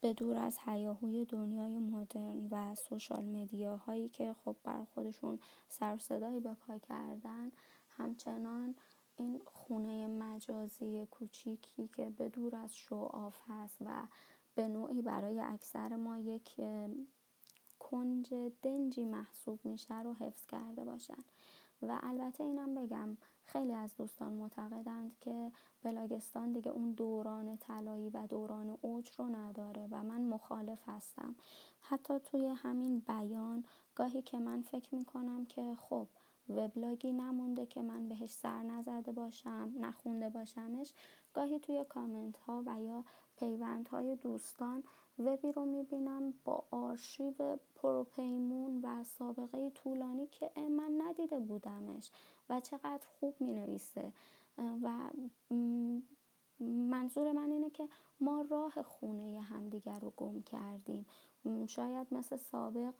به 0.00 0.12
دور 0.12 0.36
از 0.36 0.58
حیاهوی 0.58 1.24
دنیای 1.24 1.78
مدرن 1.78 2.48
و 2.50 2.74
سوشال 2.74 3.24
مدیاهایی 3.24 4.08
که 4.08 4.34
خب 4.44 4.56
بر 4.64 4.84
خودشون 4.94 5.38
سر 5.68 5.98
صدایی 5.98 6.40
به 6.40 6.54
پا 6.54 6.78
کردن 6.78 7.52
همچنان 7.88 8.74
این 9.16 9.40
خونه 9.44 10.06
مجازی 10.06 11.06
کوچیکی 11.10 11.88
که 11.96 12.10
به 12.10 12.28
دور 12.28 12.56
از 12.56 12.76
شعاف 12.76 13.36
هست 13.48 13.76
و 13.80 14.06
به 14.58 14.68
نوعی 14.68 15.02
برای 15.02 15.40
اکثر 15.40 15.96
ما 15.96 16.18
یک 16.18 16.60
کنج 17.78 18.34
دنجی 18.62 19.04
محسوب 19.04 19.60
میشه 19.64 20.02
رو 20.02 20.14
حفظ 20.14 20.46
کرده 20.46 20.84
باشن. 20.84 21.24
و 21.82 21.98
البته 22.02 22.44
اینم 22.44 22.74
بگم 22.74 23.16
خیلی 23.44 23.74
از 23.74 23.96
دوستان 23.96 24.32
معتقدند 24.32 25.16
که 25.20 25.52
بلاگستان 25.82 26.52
دیگه 26.52 26.70
اون 26.70 26.92
دوران 26.92 27.56
طلایی 27.56 28.10
و 28.10 28.26
دوران 28.26 28.78
اوج 28.80 29.10
رو 29.18 29.28
نداره 29.28 29.88
و 29.90 30.02
من 30.02 30.20
مخالف 30.20 30.78
هستم. 30.86 31.34
حتی 31.80 32.18
توی 32.18 32.46
همین 32.46 32.98
بیان 32.98 33.64
گاهی 33.94 34.22
که 34.22 34.38
من 34.38 34.62
فکر 34.62 34.94
می‌کنم 34.94 35.46
که 35.46 35.76
خب 35.80 36.08
وبلاگی 36.48 37.12
نمونده 37.12 37.66
که 37.66 37.82
من 37.82 38.08
بهش 38.08 38.30
سر 38.30 38.62
نزده 38.62 39.12
باشم 39.12 39.72
نخونده 39.80 40.28
باشمش 40.28 40.92
گاهی 41.34 41.58
توی 41.58 41.84
کامنت 41.88 42.38
ها 42.38 42.62
و 42.66 42.82
یا 42.82 43.04
پیوند 43.38 43.88
های 43.88 44.16
دوستان 44.16 44.82
وبی 45.18 45.52
رو 45.52 45.64
می‌بینم 45.64 46.34
با 46.44 46.64
آرشیو 46.70 47.56
پروپیمون 47.74 48.80
و 48.84 49.04
سابقه 49.04 49.70
طولانی 49.70 50.26
که 50.26 50.50
من 50.56 51.02
ندیده 51.06 51.38
بودمش 51.40 52.10
و 52.50 52.60
چقدر 52.60 53.06
خوب 53.20 53.34
می 53.40 53.52
نویسه 53.52 54.12
و 54.58 55.10
منظور 56.60 57.32
من 57.32 57.50
اینه 57.50 57.70
که 57.70 57.88
ما 58.20 58.46
راه 58.50 58.82
خونه 58.82 59.40
همدیگر 59.40 59.98
رو 59.98 60.12
گم 60.16 60.42
کردیم. 60.42 61.06
شاید 61.66 62.06
مثل 62.10 62.36
سابق 62.36 62.94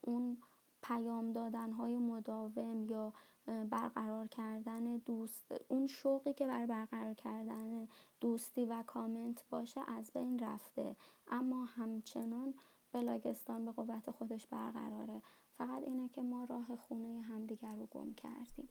اون 0.00 0.38
پیام 0.82 1.32
دادن 1.32 1.72
های 1.72 1.98
مداوم 1.98 2.84
یا 2.84 3.12
برقرار 3.46 4.26
کردن 4.26 4.96
دوست. 4.96 5.54
اون 5.68 5.86
شوقی 5.86 6.32
که 6.32 6.46
بر 6.46 6.66
برقرار 6.66 7.14
کردن 7.14 7.88
دوستی 8.20 8.64
و 8.64 8.82
کامنت 8.86 9.44
باشه 9.50 9.80
از 9.88 10.10
بین 10.14 10.38
رفته. 10.38 10.96
اما 11.30 11.64
همچنان 11.64 12.54
بلاگستان 12.92 13.64
به 13.64 13.72
قوت 13.72 14.10
خودش 14.10 14.46
برقراره. 14.46 15.22
فقط 15.58 15.82
اینه 15.86 16.08
که 16.08 16.22
ما 16.22 16.46
راه 16.50 16.76
خونه 16.76 17.22
همدیگر 17.22 17.74
رو 17.74 17.86
گم 17.86 18.14
کردیم. 18.14 18.68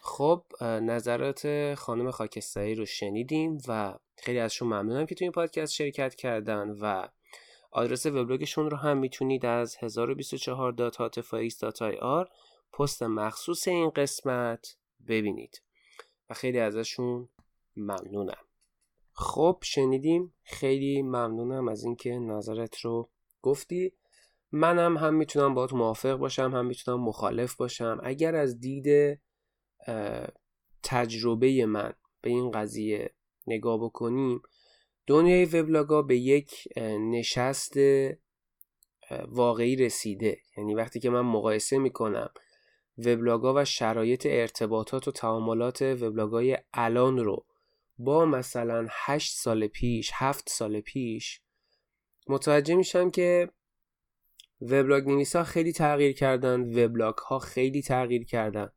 خب 0.00 0.42
نظرات 0.62 1.74
خانم 1.74 2.10
خاکستری 2.10 2.74
رو 2.74 2.86
شنیدیم 2.86 3.58
و 3.68 3.98
خیلی 4.16 4.38
ازشون 4.38 4.68
ممنونم 4.68 5.06
که 5.06 5.14
تو 5.14 5.24
این 5.24 5.32
پادکست 5.32 5.72
شرکت 5.72 6.14
کردن 6.14 6.70
و 6.70 7.08
آدرس 7.70 8.06
وبلاگشون 8.06 8.70
رو 8.70 8.76
هم 8.76 8.98
می‌تونید 8.98 9.46
از 9.46 9.76
1024.hatfax.ir 9.76 12.28
پست 12.78 13.02
مخصوص 13.02 13.68
این 13.68 13.90
قسمت 13.90 14.76
ببینید. 15.08 15.62
و 16.30 16.34
خیلی 16.34 16.58
ازشون 16.58 17.28
ممنونم. 17.76 18.44
خب 19.12 19.58
شنیدیم. 19.62 20.34
خیلی 20.42 21.02
ممنونم 21.02 21.68
از 21.68 21.84
اینکه 21.84 22.18
نظرت 22.18 22.80
رو 22.80 23.10
گفتی. 23.42 23.92
منم 24.52 24.96
هم 24.96 25.14
می‌تونم 25.14 25.54
باهات 25.54 25.72
موافق 25.72 26.16
باشم 26.16 26.50
هم 26.54 26.66
می‌تونم 26.66 27.00
مخالف 27.00 27.56
باشم. 27.56 28.00
اگر 28.02 28.34
از 28.34 28.60
دید 28.60 29.20
تجربه 30.82 31.66
من 31.66 31.92
به 32.20 32.30
این 32.30 32.50
قضیه 32.50 33.14
نگاه 33.46 33.84
بکنیم 33.84 34.42
دنیای 35.06 35.44
وبلاگا 35.44 36.02
به 36.02 36.16
یک 36.16 36.68
نشست 37.00 37.74
واقعی 39.28 39.76
رسیده. 39.76 40.38
یعنی 40.56 40.74
وقتی 40.74 41.00
که 41.00 41.10
من 41.10 41.20
مقایسه 41.20 41.78
می‌کنم 41.78 42.30
وبلاگا 42.98 43.54
و 43.54 43.64
شرایط 43.64 44.26
ارتباطات 44.30 45.08
و 45.08 45.10
تعاملات 45.10 45.82
وبلاگای 45.82 46.58
الان 46.72 47.18
رو 47.18 47.46
با 47.98 48.24
مثلا 48.24 48.86
8 48.90 49.32
سال 49.32 49.66
پیش 49.66 50.10
7 50.14 50.48
سال 50.48 50.80
پیش 50.80 51.40
متوجه 52.28 52.74
میشم 52.74 53.10
که 53.10 53.50
وبلاگ 54.60 55.08
نویسا 55.08 55.44
خیلی 55.44 55.72
تغییر 55.72 56.12
کردن 56.12 56.60
وبلاگ 56.60 57.14
ها 57.18 57.38
خیلی 57.38 57.82
تغییر 57.82 58.24
کردن 58.24 58.68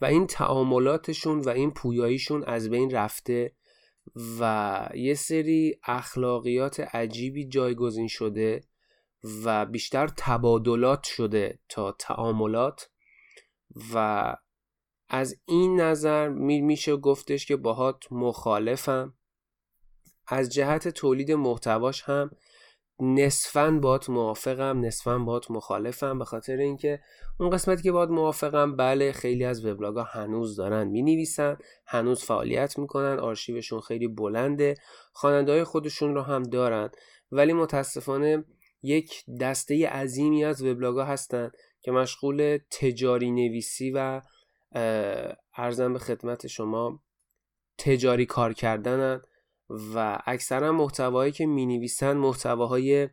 و 0.00 0.04
این 0.04 0.26
تعاملاتشون 0.26 1.40
و 1.40 1.48
این 1.48 1.70
پویاییشون 1.70 2.44
از 2.44 2.70
بین 2.70 2.90
رفته 2.90 3.52
و 4.40 4.88
یه 4.94 5.14
سری 5.14 5.78
اخلاقیات 5.84 6.80
عجیبی 6.80 7.48
جایگزین 7.48 8.08
شده 8.08 8.60
و 9.44 9.66
بیشتر 9.66 10.08
تبادلات 10.16 11.02
شده 11.02 11.58
تا 11.68 11.92
تعاملات. 11.92 12.90
و 13.94 14.36
از 15.08 15.36
این 15.46 15.80
نظر 15.80 16.28
میشه 16.28 16.96
گفتش 16.96 17.46
که 17.46 17.56
باهات 17.56 18.04
مخالفم. 18.10 19.14
از 20.26 20.48
جهت 20.48 20.88
تولید 20.88 21.32
محتواش 21.32 22.02
هم 22.02 22.30
نصفا 23.00 23.70
بات 23.70 24.10
موافقم 24.10 24.80
نصفا 24.80 25.18
بات 25.18 25.50
مخالفم 25.50 26.18
به 26.18 26.24
خاطر 26.24 26.56
اینکه 26.56 27.00
اون 27.40 27.50
قسمتی 27.50 27.82
که 27.82 27.92
بات 27.92 28.08
موافقم 28.08 28.76
بله 28.76 29.12
خیلی 29.12 29.44
از 29.44 29.64
وبلاگ 29.64 29.96
ها 29.96 30.02
هنوز 30.02 30.56
دارن 30.56 30.88
می 30.88 31.02
نویسن 31.02 31.56
هنوز 31.86 32.24
فعالیت 32.24 32.78
می‌کنن 32.78 33.18
آرشیوشون 33.18 33.80
خیلی 33.80 34.08
بلنده 34.08 34.74
خواننده 35.12 35.64
خودشون 35.64 36.14
رو 36.14 36.22
هم 36.22 36.42
دارن. 36.42 36.90
ولی 37.32 37.52
متاسفانه 37.52 38.44
یک 38.82 39.24
دسته 39.40 39.88
عظیمی 39.88 40.44
از 40.44 40.62
وبلاگ 40.62 40.96
ها 40.96 41.04
هستن 41.04 41.50
که 41.84 41.92
مشغول 41.92 42.58
تجاری 42.70 43.30
نویسی 43.30 43.90
و 43.90 44.22
ارزم 45.54 45.92
به 45.92 45.98
خدمت 45.98 46.46
شما 46.46 47.02
تجاری 47.78 48.26
کار 48.26 48.52
کردنن 48.52 49.22
و 49.94 50.18
اکثرا 50.26 50.72
محتوایی 50.72 51.32
که 51.32 51.46
می 51.46 51.66
نویسن 51.66 52.16
محتواهای 52.16 53.08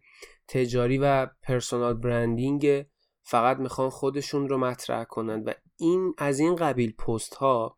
تجاری 0.48 0.98
و 0.98 1.26
پرسونال 1.26 1.93
برندینگ 1.93 2.86
فقط 3.24 3.58
می‌خوان 3.58 3.89
خودشون 3.89 4.50
رو 4.50 4.58
مطرح 4.58 5.04
کنند 5.04 5.48
و 5.48 5.52
این 5.78 6.13
از 6.17 6.39
این 6.39 6.56
قبیل 6.56 6.93
پست 6.93 7.36
ها 7.36 7.78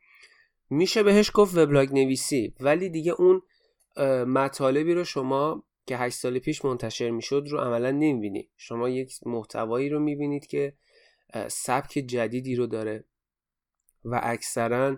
میشه 0.69 1.03
بهش 1.03 1.31
گفت 1.33 1.57
وبلاگ 1.57 1.93
نویسی 1.93 2.53
ولی 2.59 2.89
دیگه 2.89 3.11
اون 3.11 3.41
مطالبی 4.27 4.93
رو 4.93 5.03
شما 5.03 5.63
که 5.85 5.97
8 5.97 6.17
سال 6.17 6.39
پیش 6.39 6.65
منتشر 6.65 7.09
می‌شد 7.09 7.47
رو 7.49 7.59
عملا 7.59 7.91
نمی‌بینید 7.91 8.51
شما 8.57 8.89
یک 8.89 9.13
محتوایی 9.25 9.89
رو 9.89 9.99
می‌بینید 9.99 10.45
که 10.45 10.73
سبک 11.47 11.91
جدیدی 11.91 12.55
رو 12.55 12.67
داره 12.67 13.05
و 14.05 14.19
اکثرا 14.23 14.97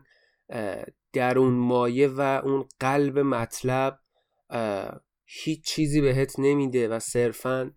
در 1.14 1.40
اون 1.40 1.54
مایه 1.54 2.08
و 2.08 2.42
اون 2.44 2.68
قلب 2.80 3.20
مطلب 3.20 4.00
هیچ 5.26 5.66
چیزی 5.66 6.02
بهت 6.02 6.40
نمیده 6.40 6.88
و 6.88 7.00
صرفا 7.00 7.74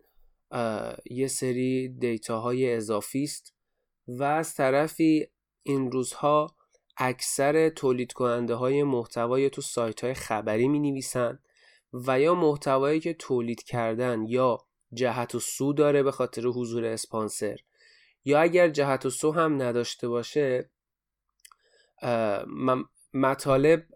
یه 1.10 1.28
سری 1.28 1.88
دیتاهای 1.88 2.74
اضافی 2.74 3.22
است 3.22 3.54
و 4.08 4.22
از 4.22 4.54
طرفی 4.54 5.26
این 5.62 5.90
روزها 5.90 6.56
اکثر 6.96 7.68
تولید 7.68 8.12
کننده 8.12 8.54
های 8.54 8.82
محتوای 8.82 9.50
تو 9.50 9.62
سایت 9.62 10.04
های 10.04 10.14
خبری 10.14 10.68
می 10.68 10.78
نویسن 10.78 11.38
و 11.92 12.20
یا 12.20 12.34
محتوایی 12.34 13.00
که 13.00 13.14
تولید 13.14 13.62
کردن 13.62 14.24
یا 14.26 14.58
جهت 14.92 15.34
و 15.34 15.40
سو 15.40 15.72
داره 15.72 16.02
به 16.02 16.10
خاطر 16.10 16.42
حضور 16.42 16.84
اسپانسر. 16.84 17.56
یا 18.24 18.40
اگر 18.40 18.68
جهت 18.68 19.06
و 19.06 19.10
سو 19.10 19.32
هم 19.32 19.62
نداشته 19.62 20.08
باشه 20.08 20.70
مطالب 23.14 23.86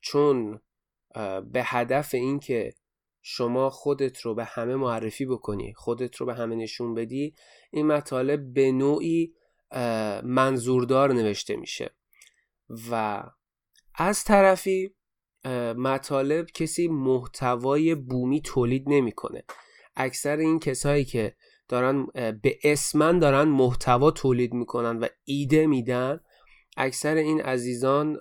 چون 0.00 0.60
به 1.52 1.62
هدف 1.64 2.14
اینکه 2.14 2.74
شما 3.22 3.70
خودت 3.70 4.20
رو 4.20 4.34
به 4.34 4.44
همه 4.44 4.76
معرفی 4.76 5.26
بکنی 5.26 5.74
خودت 5.74 6.16
رو 6.16 6.26
به 6.26 6.34
همه 6.34 6.56
نشون 6.56 6.94
بدی 6.94 7.34
این 7.70 7.86
مطالب 7.86 8.52
به 8.52 8.72
نوعی 8.72 9.34
منظوردار 10.22 11.12
نوشته 11.12 11.56
میشه. 11.56 11.94
و 12.90 13.22
از 13.94 14.24
طرفی 14.24 14.94
مطالب 15.76 16.46
کسی 16.46 16.88
محتوای 16.88 17.94
بومی 17.94 18.40
تولید 18.40 18.84
نمی‌کنه. 18.86 19.44
اکثر 19.96 20.36
این 20.36 20.58
کسایی 20.58 21.04
که 21.04 21.34
دارن 21.68 22.06
به 22.42 22.58
اسمن 22.64 23.18
دارن 23.18 23.48
محتوا 23.48 24.10
تولید 24.10 24.54
می‌کنن 24.54 24.98
و 24.98 25.06
ایده 25.24 25.66
میدن 25.66 26.20
اکثر 26.76 27.14
این 27.14 27.40
عزیزان 27.40 28.18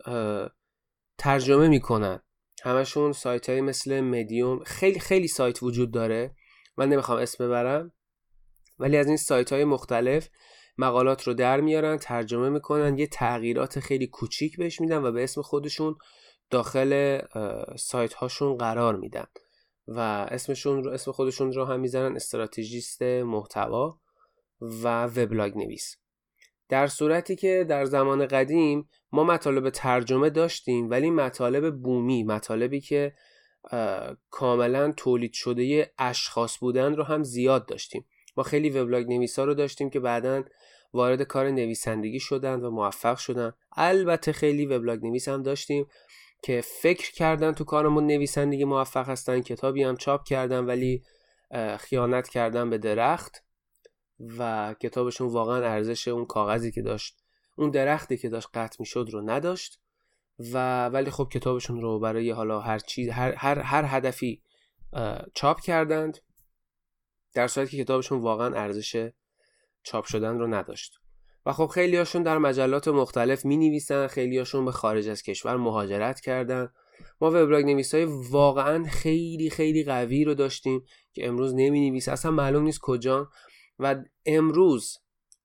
ترجمه 1.17 1.67
می‌کنن. 1.67 2.19
همشون 2.63 3.11
سایت 3.11 3.49
های 3.49 3.61
مثل 3.61 4.01
مدیوم 4.01 4.63
خیلی 4.63 4.99
خیلی 4.99 5.27
سایت 5.27 5.63
وجود 5.63 5.91
داره. 5.91 6.35
من 6.77 6.89
نمی‌خوام 6.89 7.19
اسم 7.19 7.45
ببرم. 7.45 7.91
ولی 8.79 8.97
از 8.97 9.07
این 9.07 9.17
سایت 9.17 9.53
های 9.53 9.65
مختلف 9.65 10.29
مقالات 10.77 11.23
رو 11.23 11.33
در 11.33 11.61
میارن 11.61 11.97
ترجمه 11.97 12.49
می‌کنن 12.49 12.97
یه 12.97 13.07
تغییرات 13.07 13.79
خیلی 13.79 14.07
کوچیک 14.07 14.57
بهش 14.57 14.81
میدن 14.81 14.97
و 15.03 15.11
به 15.11 15.23
اسم 15.23 15.41
خودشون 15.41 15.95
داخل 16.53 17.21
سایت 17.75 18.13
هاشون 18.13 18.57
قرار 18.57 18.95
میدن 18.95 19.25
و 19.87 19.99
اسمشون 20.29 20.83
رو 20.83 20.91
اسم 20.91 21.11
خودشون 21.11 21.53
رو 21.53 21.65
هم 21.65 21.79
می‌زنن 21.79 22.15
استراتژیست 22.15 23.01
محتوا 23.01 23.99
و 24.61 25.05
وبلاگ 25.05 25.57
نویس. 25.57 25.95
در 26.69 26.87
صورتی 26.87 27.35
که 27.35 27.65
در 27.69 27.85
زمان 27.85 28.27
قدیم 28.27 28.89
ما 29.11 29.23
مطالب 29.23 29.69
ترجمه 29.69 30.29
داشتیم 30.29 30.89
ولی 30.89 31.09
مطالب 31.09 31.75
بومی 31.75 32.23
مطالبی 32.23 32.81
که 32.81 33.13
کاملا 34.29 34.91
تولید 34.91 35.33
شده 35.33 35.91
اشخاص 35.97 36.57
بودن 36.57 36.95
رو 36.95 37.03
هم 37.03 37.23
زیاد 37.23 37.65
داشتیم. 37.65 38.05
ما 38.37 38.43
خیلی 38.43 38.69
وبلاگ 38.69 39.07
نویسا 39.07 39.43
رو 39.43 39.53
داشتیم 39.53 39.89
که 39.89 39.99
بعدا 39.99 40.43
وارد 40.93 41.21
کار 41.21 41.49
نویسندگی 41.49 42.19
شدن 42.19 42.59
و 42.59 42.69
موفق 42.69 43.17
شدن. 43.17 43.53
البته 43.71 44.31
خیلی 44.31 44.65
وبلاگ 44.65 45.05
نویس 45.05 45.27
هم 45.27 45.43
داشتیم. 45.43 45.87
که 46.43 46.61
فکر 46.61 47.11
کردن 47.11 47.51
تو 47.51 47.63
کارمون 47.63 48.07
نویسندگی 48.07 48.63
موفق 48.63 49.09
هستن 49.09 49.41
کتابی 49.41 49.83
هم 49.83 49.97
چاپ 49.97 50.23
کردن 50.23 50.65
ولی 50.65 51.03
خیانت 51.79 52.29
کردن 52.29 52.69
به 52.69 52.77
درخت 52.77 53.43
و 54.37 54.73
کتابشون 54.79 55.27
واقعا 55.27 55.65
ارزش 55.67 56.07
اون 56.07 56.25
کاغذی 56.25 56.71
که 56.71 56.81
داشت 56.81 57.23
اون 57.55 57.69
درختی 57.69 58.17
که 58.17 58.29
داشت 58.29 58.47
قطع 58.53 58.75
می‌شد 58.79 59.09
رو 59.11 59.29
نداشت 59.29 59.79
و 60.39 60.85
ولی 60.89 61.11
خب 61.11 61.29
کتابشون 61.33 61.81
رو 61.81 61.99
برای 61.99 62.31
حالا 62.31 62.59
هر 62.59 62.79
چیز 62.79 63.09
هر, 63.09 63.35
هر, 63.35 63.59
هر 63.59 63.85
هدفی 63.87 64.41
چاپ 65.33 65.61
کردند 65.61 66.17
در 67.33 67.47
صورتی 67.47 67.77
که 67.77 67.83
کتابشون 67.83 68.21
واقعا 68.21 68.55
ارزش 68.55 69.09
چاپ 69.83 70.05
شدن 70.05 70.39
رو 70.39 70.47
نداشت. 70.47 71.02
و 71.45 71.53
خب 71.53 71.67
خیلی 71.67 71.97
هاشون 71.97 72.23
در 72.23 72.37
مجلات 72.37 72.87
مختلف 72.87 73.45
می 73.45 73.57
نویسن 73.57 74.07
خیلی 74.07 74.37
هاشون 74.37 74.65
به 74.65 74.71
خارج 74.71 75.09
از 75.09 75.23
کشور 75.23 75.57
مهاجرت 75.57 76.19
کردن. 76.19 76.69
ما 77.21 77.27
وبلاگ 77.27 77.65
نویس 77.65 77.95
های 77.95 78.05
واقعا 78.29 78.83
خیلی 78.83 79.49
خیلی 79.49 79.83
قوی 79.83 80.23
رو 80.23 80.33
داشتیم 80.33 80.83
که 81.13 81.27
امروز 81.27 81.53
نمی 81.55 81.89
نویسه 81.89 82.11
اصلا 82.11 82.31
معلوم 82.31 82.63
نیست 82.63 82.79
کجا. 82.79 83.29
و 83.79 83.95
امروز 84.25 84.97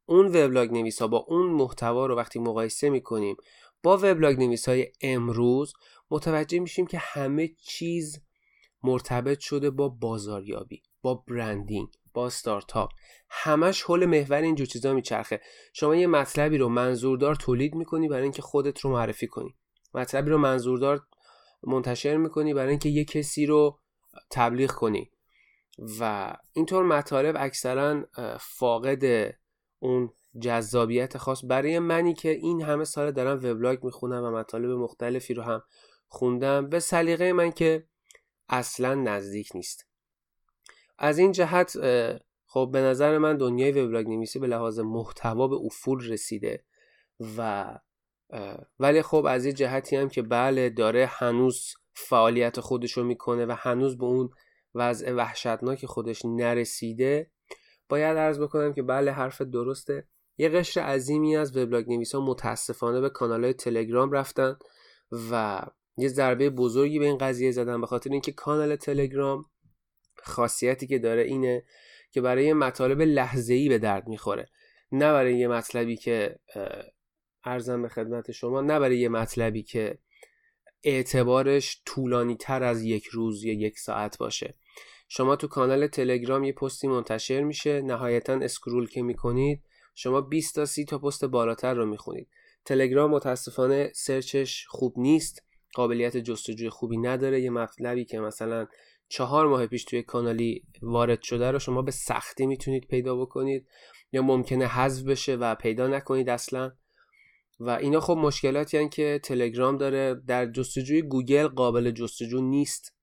اون 0.07 0.27
وبلاگ 0.27 0.73
نویس 0.73 1.03
ها 1.03 1.09
با 1.09 1.19
اون 1.29 1.47
محتوا 1.51 2.07
رو 2.07 2.17
وقتی 2.17 2.39
مقایسه 2.39 2.91
می‌کنیم 2.91 3.37
با 3.83 3.97
وبلاگ 3.97 4.39
نویس 4.39 4.69
های 4.69 4.87
امروز 5.01 5.73
متوجه 6.11 6.59
میشیم 6.59 6.87
که 6.87 6.99
همه 6.99 7.49
چیز 7.49 8.21
مرتبط 8.83 9.41
شده 9.41 9.71
با 9.71 9.89
بازاریابی 9.89 10.83
با 11.03 11.15
برندینگ. 11.15 11.89
با 12.15 12.27
استارتاپ 12.27 12.91
همش 13.31 13.83
حول 13.83 14.07
محور 14.07 14.43
اینجور 14.43 14.67
چیزا 14.67 14.93
میچرخه. 14.93 15.41
شما 15.73 15.97
یه 15.97 16.07
مطلبی 16.07 16.59
رو 16.59 16.69
منظوردار 16.69 17.35
تولید 17.35 17.75
می‌کنی 17.75 18.09
برای 18.09 18.23
اینکه 18.23 18.43
خودت 18.43 18.81
رو 18.81 18.91
معرفی 18.91 19.27
کنی. 19.27 19.57
مطلبی 19.95 20.31
رو 20.31 20.39
منظوردار 20.39 21.07
منتشر 21.63 22.17
می‌کنی 22.17 22.55
برای 22.55 22.71
اینکه 22.71 22.89
یه 22.89 23.05
کسی 23.05 23.47
رو 23.47 23.79
تبلیغ 24.31 24.71
کنی. 24.71 25.11
و 26.01 26.33
اینطور 26.53 26.85
مطالب 26.85 27.37
اکثرا 27.39 28.05
فاقد 28.41 29.35
اون 29.79 30.13
جذابیت 30.43 31.19
خاص. 31.19 31.45
برای 31.45 31.79
منی 31.79 32.15
که 32.15 32.31
این 32.31 32.63
همه 32.63 32.85
سال 32.85 33.13
دارم 33.13 33.37
وبلاگ 33.37 33.85
می‌خونم 33.85 34.25
و 34.25 34.31
مطالب 34.31 34.71
مختلفی 34.71 35.35
رو 35.35 35.43
هم 35.43 35.63
خوندم. 36.09 36.69
به 36.69 36.81
سلیقه 36.81 37.33
من 37.33 37.53
که 37.53 37.87
اصلا 38.49 38.95
نزدیک 38.95 39.51
نیست. 39.55 39.88
از 40.99 41.19
این 41.19 41.33
جهت 41.33 41.79
خب 42.47 42.71
به 42.73 42.81
نظر 42.81 43.19
من 43.19 43.37
دنیای 43.37 43.73
وبلاگ 43.73 44.09
نویسی 44.09 44.39
به 44.39 44.47
لحاظ 44.47 44.79
محتوا 44.79 45.49
به 45.49 45.57
افول 45.57 46.09
رسیده 46.09 46.65
و 47.39 47.75
ولی 48.79 49.03
خب 49.03 49.27
از 49.29 49.45
یه 49.45 49.53
جهتی 49.53 49.97
هم 49.97 50.09
که 50.09 50.23
بله 50.23 50.71
داره 50.71 51.07
هنوز 51.07 51.75
فعالیت 51.95 52.61
خودشو 52.61 53.05
می‌کنه 53.05 53.47
و 53.47 53.55
هنوز 53.59 53.99
به 53.99 54.05
اون 54.05 54.31
وضع 54.75 55.13
وحشتناک 55.13 55.87
خودش 55.87 56.25
نرسیده 56.25 57.31
باید 57.89 58.17
عرض 58.17 58.41
بکنم 58.41 58.73
که 58.73 58.83
بله 58.83 59.13
حرف 59.13 59.43
درسته. 59.43 60.09
یه 60.39 60.49
قشر 60.49 60.81
عظیمی 60.81 61.37
از 61.37 61.57
وبلاگ 61.57 61.89
نویسا 61.91 62.21
متاسفانه 62.21 63.01
به 63.01 63.11
کانال 63.11 63.45
های 63.45 63.53
تلگرام 63.53 64.13
رفتن 64.13 64.57
و 65.31 65.63
یه 65.97 66.09
ضربه 66.09 66.51
بزرگی 66.51 66.99
به 66.99 67.05
این 67.05 67.19
قضیه 67.19 67.51
زدن 67.51 67.81
به 67.81 67.87
خاطر 67.87 68.11
اینکه 68.11 68.33
کانال 68.33 68.77
تلگرام 68.77 69.45
خاصیتی 70.29 70.87
که 70.87 70.99
داره 70.99 71.23
اینه 71.23 71.65
که 72.13 72.21
برای 72.21 72.53
مطالب 72.53 73.03
لحظه‌ای 73.03 73.69
به 73.69 73.79
درد 73.79 74.09
می‌خوره. 74.09 74.49
نه 74.93 75.13
برای 75.13 75.39
یه 75.39 75.49
مطلبی 75.49 75.97
که 75.97 76.39
ارزم 77.45 77.83
به 77.83 77.89
خدمت 77.89 78.33
شما 78.33 78.61
نه 78.61 78.79
برای 78.79 78.99
یه 78.99 79.09
مطلبی 79.09 79.63
که 79.63 79.99
اعتبارش 80.83 81.83
طولانی 81.87 82.37
تر 82.37 82.63
از 82.63 82.83
یک 82.83 83.07
روز 83.07 83.45
یا 83.45 83.53
یک 83.53 83.79
ساعت 83.79 84.19
باشه. 84.19 84.55
شما 85.09 85.37
تو 85.37 85.49
کانال 85.49 85.87
تلگرام 85.87 86.45
یه 86.45 86.53
پستی 86.53 86.89
منتشر 86.89 87.43
میشه 87.43 87.81
نهایتا 87.81 88.33
اسکرول 88.33 88.89
که 88.89 89.03
می‌کنید 89.03 89.63
شما 89.95 90.21
20 90.21 90.55
تا 90.55 90.65
30 90.65 90.85
تا 90.85 90.99
پست 90.99 91.25
بالاتر 91.25 91.75
رو 91.75 91.87
می‌خونید. 91.87 92.29
تلگرام 92.65 93.11
متاسفانه 93.11 93.91
سرچش 93.95 94.67
خوب 94.69 94.95
نیست 94.97 95.43
قابلیت 95.75 96.17
جستجوی 96.17 96.71
خوبی 96.71 96.97
نداره. 96.97 97.41
یه 97.41 97.51
مطلبی 97.51 98.05
که 98.05 98.21
مثلا 98.21 98.67
چهار 99.09 99.47
ماه 99.47 99.67
پیش 99.67 99.85
توی 99.85 100.03
کانالی 100.03 100.65
وارد 100.83 101.23
شده 101.23 101.51
رو 101.51 101.59
شما 101.59 101.83
به 101.83 101.91
سختی 101.91 102.47
می‌تونید 102.47 102.87
پیدا 102.87 103.17
بکنید 103.17 103.67
یا 104.13 104.23
ممکنه 104.23 104.67
حذف 104.67 105.05
بشه 105.05 105.37
و 105.37 105.55
پیدا 105.55 105.87
نکنید 105.87 106.29
اصلا. 106.29 106.73
و 107.61 107.71
اینا 107.71 108.01
خب 108.01 108.17
مشکلاتی 108.17 108.79
هن 108.79 108.89
که 108.89 109.21
تلگرام 109.23 109.77
داره. 109.77 110.15
در 110.27 110.47
جستجوی 110.47 111.03
گوگل 111.03 111.47
قابل 111.47 111.91
جستجو 111.91 112.41
نیست. 112.41 112.95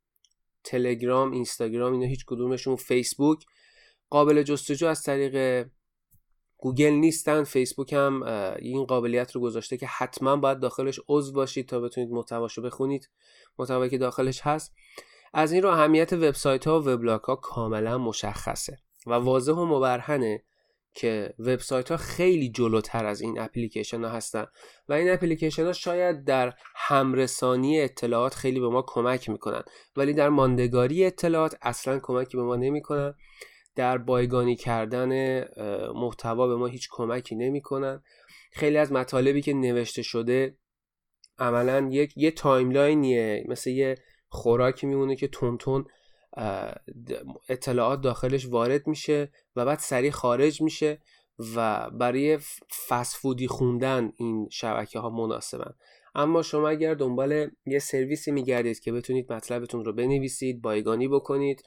تلگرام 0.63 1.32
اینستاگرام 1.32 1.94
اینا 1.94 2.06
هیچ 2.06 2.26
کدومشون. 2.26 2.76
فیسبوک 2.76 3.46
قابل 4.10 4.44
جستجو 4.44 4.88
از 4.88 5.04
طریق 5.04 5.65
گوگل 6.58 6.94
نیستن. 6.94 7.44
فیسبوک 7.44 7.94
هم 7.94 8.24
این 8.60 8.86
قابلیت 8.86 9.32
رو 9.32 9.41
گذاشته 9.41 9.78
که 9.78 9.88
حتما 9.88 10.36
باید 10.36 10.60
داخلش 10.60 11.00
عضو 11.08 11.34
باشید 11.34 11.70
تا 11.70 11.80
بتونید 11.80 12.10
محتواشو 12.10 12.62
بخونید. 12.62 13.10
محتوایی 13.60 13.89
که 13.89 13.98
داخلش 13.98 14.41
هست. 14.41 14.76
از 15.38 15.52
این 15.52 15.63
رو 15.63 15.69
اهمیت 15.69 16.13
وبسایت 16.13 16.67
ها 16.67 16.82
و 16.82 16.89
وبلاگ 16.89 17.21
ها 17.21 17.36
کاملا 17.36 17.98
مشخصه 17.98 18.78
و 19.08 19.13
واضح 19.13 19.54
و 19.54 19.65
مبرهنه 19.65 20.43
که 20.93 21.34
وبسایت 21.39 21.91
ها 21.91 21.98
خیلی 21.98 22.50
جلوتر 22.50 23.06
از 23.06 23.21
این 23.21 23.39
اپلیکیشن 23.39 24.04
ها 24.04 24.10
هستن 24.10 24.45
و 24.89 24.93
این 24.93 25.10
اپلیکیشن 25.10 25.65
ها 25.65 25.74
شاید 25.74 26.24
در 26.24 26.54
همرسانی 26.76 27.82
اطلاعات 27.82 28.36
خیلی 28.36 28.60
به 28.60 28.69
ما 28.69 28.84
کمک 28.88 29.30
می‌کنن 29.30 29.63
ولی 29.95 30.13
در 30.13 30.30
ماندگاری 30.30 31.06
اطلاعات 31.06 31.58
اصلا 31.62 32.00
کمکی 32.00 32.38
به 32.38 32.43
ما 32.43 32.56
نمی‌کنن. 32.56 33.13
در 33.76 33.98
بایگانی 33.98 34.56
کردن 34.56 35.39
محتوا 35.93 36.48
به 36.48 36.56
ما 36.56 36.67
هیچ 36.67 36.88
کمکی 36.91 37.36
نمی‌کنن. 37.36 38.04
خیلی 38.52 38.78
از 38.78 38.91
مطالبی 38.91 39.41
که 39.41 39.54
نوشته 39.54 40.02
شده 40.02 40.58
عملا 41.39 41.88
یک 41.91 42.13
یه 42.17 42.32
timeline 42.32 43.23
یه 43.23 43.45
مثل 43.48 43.69
یه 43.69 43.98
خوراکی 44.36 44.88
میمونه 44.88 45.15
که 45.15 45.28
تون 45.28 45.86
اطلاعات 47.50 48.02
داخلش 48.02 48.48
وارد 48.48 48.88
میشه 48.88 49.32
و 49.56 49.65
بعد 49.65 49.80
سریع 49.80 50.12
خارج 50.12 50.62
میشه 50.62 51.02
و 51.56 51.89
برای 51.89 52.39
فسفودی 52.88 53.48
خوندن 53.48 54.12
این 54.15 54.50
شبکه 54.52 55.00
ها 55.00 55.10
مناسبن. 55.10 55.74
اما 56.15 56.41
شما 56.41 56.69
اگر 56.69 56.93
دنبال 56.93 57.50
یه 57.65 57.80
سرویسی 57.80 58.32
میگردید 58.32 58.80
که 58.80 58.91
بتونید 58.91 59.34
مطلبتون 59.34 59.86
رو 59.86 59.93
بنویسید 59.93 60.62
بایگانی 60.62 61.08
بکنید 61.08 61.63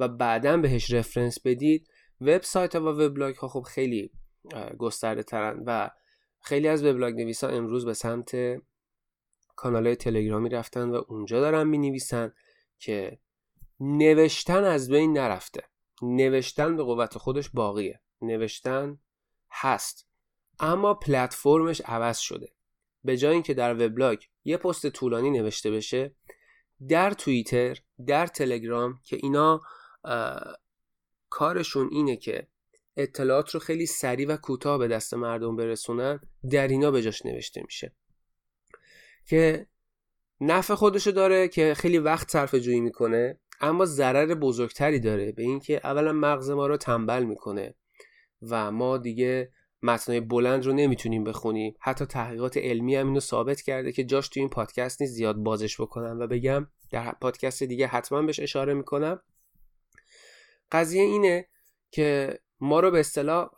و 0.00 0.08
بعدا 0.08 0.56
بهش 0.56 0.92
رفرنس 0.92 1.38
بدید 1.44 1.88
وبسایت 2.20 2.76
ها 2.76 2.80
و 2.82 2.84
وبلاگ 2.84 3.34
ها 3.34 3.48
خب 3.48 3.62
خیلی 3.62 4.10
گسترده 4.78 5.22
ترن 5.22 5.62
و 5.66 5.90
خیلی 6.40 6.68
از 6.68 6.84
وبلاگ 6.84 7.14
نویسان 7.14 7.54
امروز 7.54 7.86
به 7.86 7.94
سمت 7.94 8.36
کانال 9.56 9.94
تلگرامی 9.94 10.48
رفتن 10.48 10.90
و 10.90 11.02
اونجا 11.08 11.40
دارن 11.40 11.66
می 11.66 11.78
نویسن 11.78 12.32
که 12.78 13.18
نوشتن 13.80 14.64
از 14.64 14.90
بین 14.90 15.18
نرفته. 15.18 15.62
نوشتن 16.02 16.76
به 16.76 16.82
قوت 16.82 17.18
خودش 17.18 17.50
باقیه. 17.50 18.00
نوشتن 18.22 18.98
هست. 19.50 20.08
اما 20.60 20.94
پلتفرمش 20.94 21.80
عوض 21.84 22.18
شده. 22.18 22.52
به 23.04 23.16
جای 23.16 23.32
اینکه 23.32 23.54
در 23.54 23.86
وبلاگ 23.86 24.18
یه 24.44 24.56
پست 24.56 24.88
طولانی 24.88 25.30
نوشته 25.30 25.70
بشه 25.70 26.14
در 26.88 27.10
توییتر 27.10 27.78
در 28.06 28.26
تلگرام 28.26 29.00
که 29.04 29.16
اینا 29.22 29.62
کارشون 31.28 31.88
اینه 31.92 32.16
که 32.16 32.48
اطلاعات 32.96 33.50
رو 33.50 33.60
خیلی 33.60 33.86
سریع 33.86 34.28
و 34.28 34.36
کوتاه 34.36 34.78
به 34.78 34.88
دست 34.88 35.14
مردم 35.14 35.56
برسونن 35.56 36.20
در 36.50 36.68
اینا 36.68 36.90
به 36.90 37.02
جاش 37.02 37.26
نوشته 37.26 37.62
میشه. 37.62 37.92
که 39.26 39.66
نفع 40.40 40.74
خودشو 40.74 41.10
داره 41.10 41.48
که 41.48 41.74
خیلی 41.74 41.98
وقت 41.98 42.30
صرف 42.30 42.54
جویی 42.54 42.80
می‌کنه 42.80 43.40
اما 43.60 43.84
ضرر 43.84 44.34
بزرگتری 44.34 45.00
داره 45.00 45.32
به 45.32 45.42
اینکه 45.42 45.80
اولا 45.84 46.12
مغز 46.12 46.50
ما 46.50 46.66
رو 46.66 46.76
تنبل 46.76 47.22
می‌کنه 47.22 47.74
و 48.42 48.72
ما 48.72 48.98
دیگه 48.98 49.52
متنای 49.82 50.20
بلند 50.20 50.66
رو 50.66 50.72
نمی‌تونیم 50.72 51.24
بخونیم. 51.24 51.74
حتی 51.80 52.06
تحقیقات 52.06 52.56
علمی 52.56 52.96
هم 52.96 53.06
اینو 53.06 53.20
ثابت 53.20 53.60
کرده 53.60 53.92
که 53.92 54.04
جاش 54.04 54.28
تو 54.28 54.40
این 54.40 54.48
پادکست 54.48 55.02
نیست 55.02 55.12
زیاد 55.12 55.36
بازش 55.36 55.80
بکنم 55.80 56.16
و 56.20 56.26
بگم 56.26 56.66
در 56.90 57.12
پادکست 57.20 57.62
دیگه 57.62 57.86
حتما 57.86 58.22
بهش 58.22 58.40
اشاره 58.40 58.74
می‌کنم. 58.74 59.20
قضیه 60.72 61.02
اینه 61.02 61.48
که 61.90 62.38
ما 62.60 62.80
رو 62.80 62.90
به 62.90 63.00
اصطلاح 63.00 63.50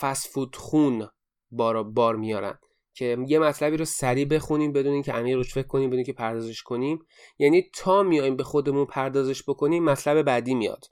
فسفود 0.00 0.56
خون 0.56 1.08
بار, 1.50 1.82
بار 1.82 2.16
میارن. 2.16 2.58
که 2.98 3.16
یه 3.26 3.38
مطلبی 3.38 3.76
رو 3.76 3.84
سریع 3.84 4.24
بخونیم 4.24 4.72
بدون 4.72 4.92
اینکه 4.92 5.12
عمیق 5.12 5.36
روش 5.36 5.54
فکر 5.54 5.66
کنیم 5.66 5.90
بدون 5.90 6.04
که 6.04 6.12
پردازش 6.12 6.62
کنیم. 6.62 6.98
یعنی 7.38 7.70
تا 7.74 8.02
میایم 8.02 8.36
به 8.36 8.44
خودمون 8.44 8.86
پردازش 8.86 9.42
بکنیم 9.42 9.84
مطلب 9.84 10.22
بعدی 10.22 10.54
میاد. 10.54 10.84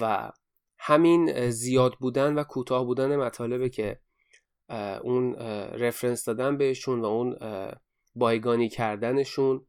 و 0.00 0.32
همین 0.78 1.50
زیاد 1.50 1.94
بودن 1.94 2.34
و 2.34 2.42
کوتاه 2.42 2.84
بودن 2.84 3.16
مطالبه 3.16 3.68
که 3.68 4.00
اون 5.02 5.34
رفرنس 5.74 6.24
دادن 6.24 6.56
بهشون 6.56 7.00
و 7.00 7.04
اون 7.04 7.36
بایگانی 8.14 8.68
کردنشون 8.68 9.66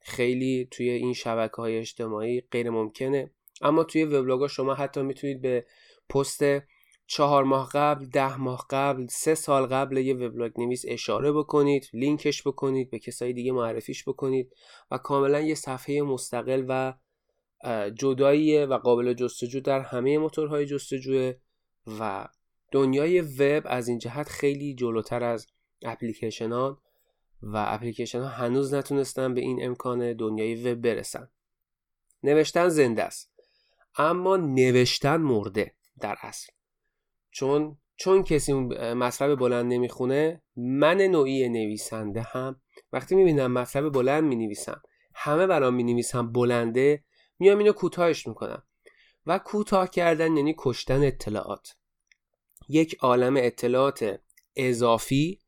خیلی 0.00 0.68
توی 0.70 0.90
این 0.90 1.12
شبکه 1.12 1.56
های 1.56 1.78
اجتماعی 1.78 2.40
غیر 2.40 2.70
ممکنه 2.70 3.30
اما 3.62 3.84
توی 3.84 4.04
وبلاگ 4.04 4.46
شما 4.46 4.74
حتی 4.74 5.02
می‌تونید 5.02 5.42
به 5.42 5.66
پست 6.08 6.42
چهار 7.10 7.44
ماه 7.44 7.68
قبل 7.72 8.06
ده 8.06 8.36
ماه 8.36 8.66
قبل 8.70 9.06
سه 9.06 9.34
سال 9.34 9.66
قبل 9.66 9.96
یه 9.96 10.14
وبلاگ 10.14 10.60
نویس 10.60 10.84
اشاره 10.88 11.32
بکنید 11.32 11.90
لینکش 11.92 12.46
بکنید 12.46 12.90
به 12.90 12.98
کسای 12.98 13.32
دیگه 13.32 13.52
معرفیش 13.52 14.08
بکنید 14.08 14.52
و 14.90 14.98
کاملا 14.98 15.40
یه 15.40 15.54
صفحه 15.54 16.02
مستقل 16.02 16.64
و 16.68 16.94
جداییه 17.90 18.66
و 18.66 18.78
قابل 18.78 19.14
جستجو 19.14 19.60
در 19.60 19.80
همه 19.80 20.18
موتورهای 20.18 20.66
جستجوه 20.66 21.34
و 22.00 22.28
دنیای 22.72 23.20
وب 23.20 23.62
از 23.66 23.88
این 23.88 23.98
جهت 23.98 24.28
خیلی 24.28 24.74
جلوتر 24.74 25.24
از 25.24 25.46
اپلیکیشنان 25.82 26.78
و 27.42 27.64
اپلیکیشن 27.68 28.20
ها 28.20 28.28
هنوز 28.28 28.74
نتونستن 28.74 29.34
به 29.34 29.40
این 29.40 29.64
امکان 29.66 30.12
دنیای 30.12 30.54
وب 30.54 30.80
برسن. 30.80 31.28
نوشتن 32.22 32.68
زنده 32.68 33.02
است 33.02 33.32
اما 33.96 34.36
نوشتن 34.36 35.16
مرده 35.16 35.74
در 36.00 36.16
اصل. 36.22 36.57
چون 37.38 37.78
چون 37.96 38.22
کسی 38.22 38.52
مطلب 38.52 39.38
بلند 39.38 39.72
نمی‌خونه 39.72 40.42
من 40.56 40.96
نوعی 40.96 41.48
نویسنده 41.48 42.20
هم. 42.20 42.60
وقتی 42.92 43.14
می‌بینم 43.14 43.52
مطلب 43.52 43.92
بلند 43.92 44.24
می‌نویسم 44.24 44.82
همه 45.14 45.46
برام 45.46 45.74
می‌نویسم 45.74 46.32
بلنده 46.32 47.04
میام 47.38 47.58
اینو 47.58 47.72
کوتاهش 47.72 48.26
می‌کنم. 48.26 48.62
و 49.26 49.38
کوتاه 49.38 49.90
کردن 49.90 50.36
یعنی 50.36 50.54
کشتن 50.58 51.02
اطلاعات. 51.02 51.76
یک 52.68 52.96
عالم 53.00 53.34
اطلاعات 53.36 54.20
اضافی 54.56 55.40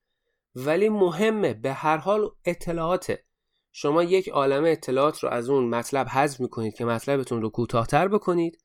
ولی 0.54 0.88
مهمه. 0.88 1.54
به 1.54 1.72
هر 1.72 1.96
حال 1.96 2.30
اطلاعاته. 2.44 3.24
شما 3.72 4.02
یک 4.02 4.28
عالم 4.28 4.64
اطلاعات 4.64 5.18
رو 5.18 5.28
از 5.28 5.50
اون 5.50 5.68
مطلب 5.68 6.06
حذف 6.06 6.40
می‌کنید 6.40 6.74
که 6.74 6.84
مطلبتون 6.84 7.42
رو 7.42 7.50
کوتاهتر 7.50 8.08
بکنید. 8.08 8.58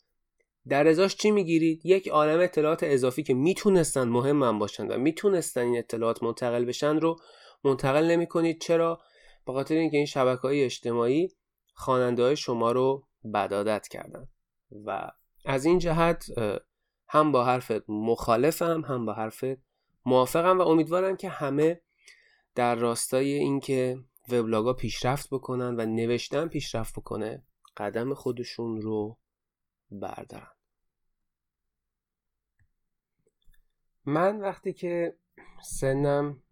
در 0.70 0.88
ازاش 0.88 1.16
چی 1.16 1.32
می‌گیرید؟ 1.32 1.86
یک 1.86 2.08
عالم 2.08 2.40
اطلاعات 2.40 2.84
اضافی 2.84 3.24
که 3.24 3.34
می‌تونستن 3.34 4.08
مهم 4.08 4.60
باشن 4.60 4.88
و 4.88 4.98
می‌تونستن 4.98 5.62
این 5.62 5.78
اطلاعات 5.78 6.24
منتقل 6.24 6.66
بشن 6.66 7.00
رو 7.00 7.16
منتقل 7.64 8.12
نمی 8.12 8.28
کنید 8.28 8.62
چرا؟ 8.62 9.02
به 9.46 9.54
خاطر 9.54 9.76
اینکه 9.76 9.98
این 9.98 10.06
شبکه 10.06 10.42
های 10.42 10.64
اجتماعی 10.64 11.28
خواننده 11.74 12.24
های 12.24 12.36
شما 12.36 12.72
رو 12.72 13.08
بدادت 13.34 13.88
کردن. 13.88 14.28
و 14.86 15.12
از 15.46 15.66
این 15.66 15.80
جهت 15.80 16.26
هم 17.08 17.32
با 17.32 17.46
حرف 17.46 17.72
مخالفم 17.88 18.82
هم 18.82 19.06
با 19.06 19.14
حرف 19.14 19.46
موافقم 20.06 20.60
و 20.60 20.62
امیدوارم 20.62 21.16
که 21.18 21.30
همه 21.30 21.82
در 22.56 22.76
راستای 22.76 23.34
اینکه 23.34 23.98
وبلاگا 24.30 24.74
پیشرفت 24.74 25.30
بکنن 25.30 25.76
و 25.76 25.86
نوشتن 25.86 26.48
پیشرفت 26.48 26.96
بکنه 26.96 27.44
قدم 27.78 28.14
خودشون 28.14 28.82
رو 28.82 29.18
بردارن. 29.92 30.55
من 34.06 34.40
وقتی 34.40 34.74
که 34.74 35.18
سنم 35.64 36.44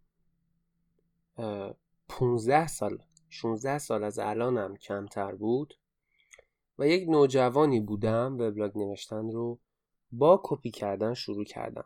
15 2.10 2.68
سال 2.68 2.98
16 3.30 3.78
سال 3.78 4.04
از 4.04 4.20
الانم 4.20 4.78
کمتر 4.78 5.36
بود 5.36 5.74
و 6.80 6.88
یک 6.88 7.10
نوجوانی 7.10 7.80
بودم 7.80 8.38
وبلاگ 8.40 8.78
نوشتن 8.78 9.32
رو 9.32 9.60
با 10.12 10.42
کپی 10.44 10.72
کردن 10.72 11.14
شروع 11.14 11.44
کردم. 11.44 11.86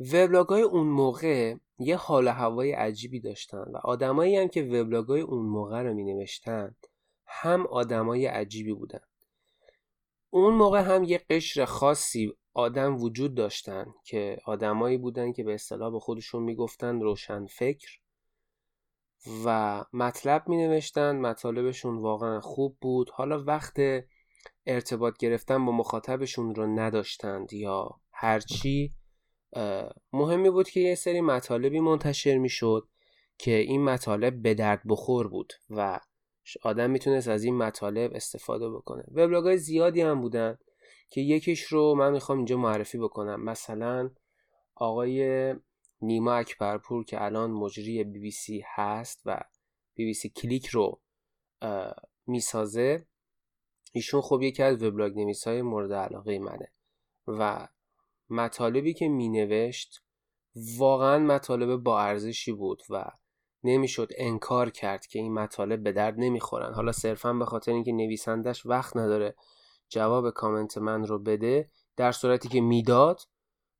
وبلاگ 0.00 0.48
های 0.48 0.62
اون 0.62 0.86
موقع 0.86 1.54
یه 1.78 1.96
حال 1.96 2.28
هوای 2.28 2.72
عجیبی 2.72 3.20
داشتن 3.20 3.64
و 3.72 3.76
آدمایی 3.76 4.36
هم 4.36 4.48
که 4.48 4.62
وبلاگ 4.62 5.06
های 5.06 5.20
اون 5.20 5.46
موقع 5.46 5.82
رو 5.82 5.94
می 5.94 6.04
نوشتن 6.04 6.74
هم 7.26 7.66
آدمای 7.66 8.26
عجیبی 8.26 8.72
بودن. 8.72 9.00
اون 10.30 10.54
موقع 10.54 10.80
هم 10.80 11.04
یه 11.04 11.20
قشر 11.30 11.64
خاصی 11.64 12.34
آدم 12.54 13.02
وجود 13.02 13.34
داشتن 13.34 13.86
که 14.04 14.38
آدمایی 14.44 14.96
بودن 14.96 15.32
که 15.32 15.44
به 15.44 15.54
اصطلاح 15.54 15.92
به 15.92 16.00
خودشون 16.00 16.42
می‌گفتن 16.42 17.00
روشن 17.00 17.46
فکر 17.46 17.98
و 19.44 19.84
مطلب 19.92 20.48
می 20.48 20.56
نوشتن 20.56 21.16
مطالبشون 21.16 21.98
واقعا 21.98 22.40
خوب 22.40 22.76
بود. 22.80 23.10
حالا 23.10 23.44
وقت 23.44 23.76
ارتباط 24.66 25.16
گرفتن 25.16 25.64
با 25.64 25.72
مخاطبشون 25.72 26.54
رو 26.54 26.66
نداشتند 26.66 27.52
یا 27.52 28.00
هرچی 28.12 28.92
مهمی 30.12 30.50
بود 30.50 30.68
که 30.68 30.80
یه 30.80 30.94
سری 30.94 31.20
مطالبی 31.20 31.80
منتشر 31.80 32.38
می 32.38 32.48
شد 32.48 32.88
که 33.38 33.56
این 33.56 33.84
مطالب 33.84 34.42
به 34.42 34.54
درد 34.54 34.82
بخور 34.88 35.28
بود 35.28 35.52
و 35.70 36.00
آدم 36.62 36.90
می‌تونست 36.90 37.28
از 37.28 37.44
این 37.44 37.56
مطالب 37.56 38.10
استفاده 38.14 38.70
بکنه. 38.70 39.04
وبلاگ 39.10 39.44
های 39.44 39.58
زیادی 39.58 40.00
هم 40.00 40.20
بودن. 40.20 40.58
که 41.10 41.20
یکیش 41.20 41.62
رو 41.62 41.94
من 41.94 42.12
می‌خوام 42.12 42.38
اینجا 42.38 42.56
معرفی 42.56 42.98
بکنم. 42.98 43.44
مثلا 43.44 44.10
آقای 44.74 45.54
نیما 46.00 46.34
اکبرپور 46.34 47.04
که 47.04 47.24
الان 47.24 47.50
مجری 47.50 48.04
بی 48.04 48.18
بی 48.18 48.30
سی 48.30 48.64
هست 48.74 49.22
و 49.24 49.40
بی 49.94 50.04
بی 50.04 50.14
سی 50.14 50.28
کلیک 50.28 50.66
رو 50.66 51.00
می‌سازه 52.26 53.06
ایشون 53.92 54.20
خب 54.20 54.42
یکی 54.42 54.62
از 54.62 54.82
وبلاگ 54.82 55.18
نویس 55.18 55.44
های 55.48 55.62
مورد 55.62 55.92
علاقه 55.92 56.38
منه 56.38 56.72
و 57.26 57.68
مطالبی 58.30 58.94
که 58.94 59.08
مینوشت 59.08 60.04
واقعا 60.78 61.18
مطالب 61.18 61.76
با 61.76 62.00
ارزشی 62.00 62.52
بود 62.52 62.82
و 62.90 63.10
نمی‌شد 63.64 64.08
انکار 64.16 64.70
کرد 64.70 65.06
که 65.06 65.18
این 65.18 65.34
مطالب 65.34 65.82
به 65.82 65.92
درد 65.92 66.14
نمی‌خورن. 66.18 66.74
حالا 66.74 66.92
صرفا 66.92 67.32
به 67.32 67.44
خاطر 67.44 67.72
اینکه 67.72 67.92
نویسندش 67.92 68.66
وقت 68.66 68.96
نداره 68.96 69.34
جواب 69.88 70.30
کامنت 70.30 70.78
من 70.78 71.06
رو 71.06 71.18
بده 71.18 71.70
در 71.96 72.12
صورتی 72.12 72.48
که 72.48 72.60
می‌داد. 72.60 73.20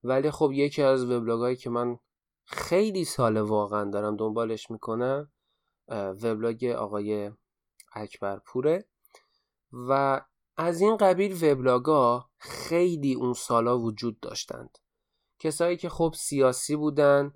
ولی 0.04 0.30
خب 0.30 0.50
یکی 0.52 0.82
از 0.82 1.10
وبلاگایی 1.10 1.56
که 1.56 1.70
من 1.70 1.98
خیلی 2.44 3.04
سال 3.04 3.36
واقعا 3.36 3.90
دارم 3.90 4.16
دنبالش 4.16 4.70
می‌کنم 4.70 5.32
وبلاگ 5.88 6.64
آقای 6.64 7.30
اکبرپوره. 7.92 8.88
و 9.72 10.20
از 10.56 10.80
این 10.80 10.96
قبیل 10.96 11.44
وبلاگا 11.44 12.30
خیلی 12.38 13.14
اون 13.14 13.32
سالا 13.32 13.78
وجود 13.78 14.20
داشتند. 14.20 14.78
کسایی 15.38 15.76
که 15.76 15.88
خب 15.88 16.14
سیاسی 16.16 16.76
بودن 16.76 17.32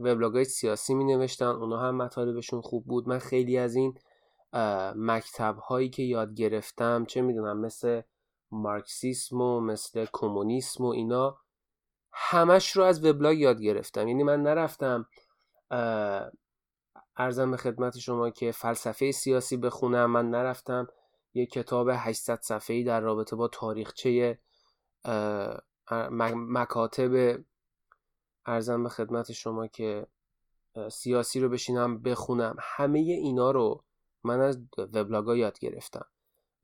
وبلاگ 0.00 0.42
سیاسی 0.42 0.94
می 0.94 1.04
نوشتن 1.04 1.44
اونا 1.44 1.78
هم 1.78 1.96
مطالبشون 1.96 2.60
خوب 2.60 2.86
بود. 2.86 3.08
من 3.08 3.18
خیلی 3.18 3.58
از 3.58 3.74
این 3.74 3.94
مکتب 4.96 5.56
هایی 5.58 5.90
که 5.90 6.02
یاد 6.02 6.34
گرفتم 6.34 7.04
چه 7.04 7.20
می‌دونم 7.20 7.60
مثل 7.60 8.02
مارکسیسم 8.50 9.40
و 9.40 9.60
مثل 9.60 10.06
کمونیسم 10.12 10.84
و 10.84 10.88
اینا 10.88 11.38
همش 12.12 12.76
رو 12.76 12.82
از 12.82 13.04
وبلاگ 13.04 13.38
یاد 13.38 13.60
گرفتم. 13.60 14.08
یعنی 14.08 14.22
من 14.22 14.42
نرفتم 14.42 15.06
ارزم 17.16 17.50
به 17.50 17.56
خدمت 17.56 17.98
شما 17.98 18.30
که 18.30 18.52
فلسفه 18.52 19.12
سیاسی 19.12 19.56
بخونم 19.56 20.10
من 20.10 20.30
نرفتم 20.30 20.88
یه 21.34 21.46
کتاب 21.46 21.88
800 21.92 22.40
صفحه‌ای 22.42 22.84
در 22.84 23.00
رابطه 23.00 23.36
با 23.36 23.48
تاریخچه 23.48 24.38
مکاتب 26.34 27.38
ارزم 28.46 28.82
به 28.82 28.88
خدمت 28.88 29.32
شما 29.32 29.66
که 29.66 30.06
سیاسی 30.90 31.40
رو 31.40 31.48
بشینم 31.48 32.02
بخونم. 32.02 32.56
همه 32.60 32.98
اینا 32.98 33.50
رو 33.50 33.84
من 34.24 34.40
از 34.40 34.58
وبلاگا 34.78 35.36
یاد 35.36 35.58
گرفتم. 35.58 36.06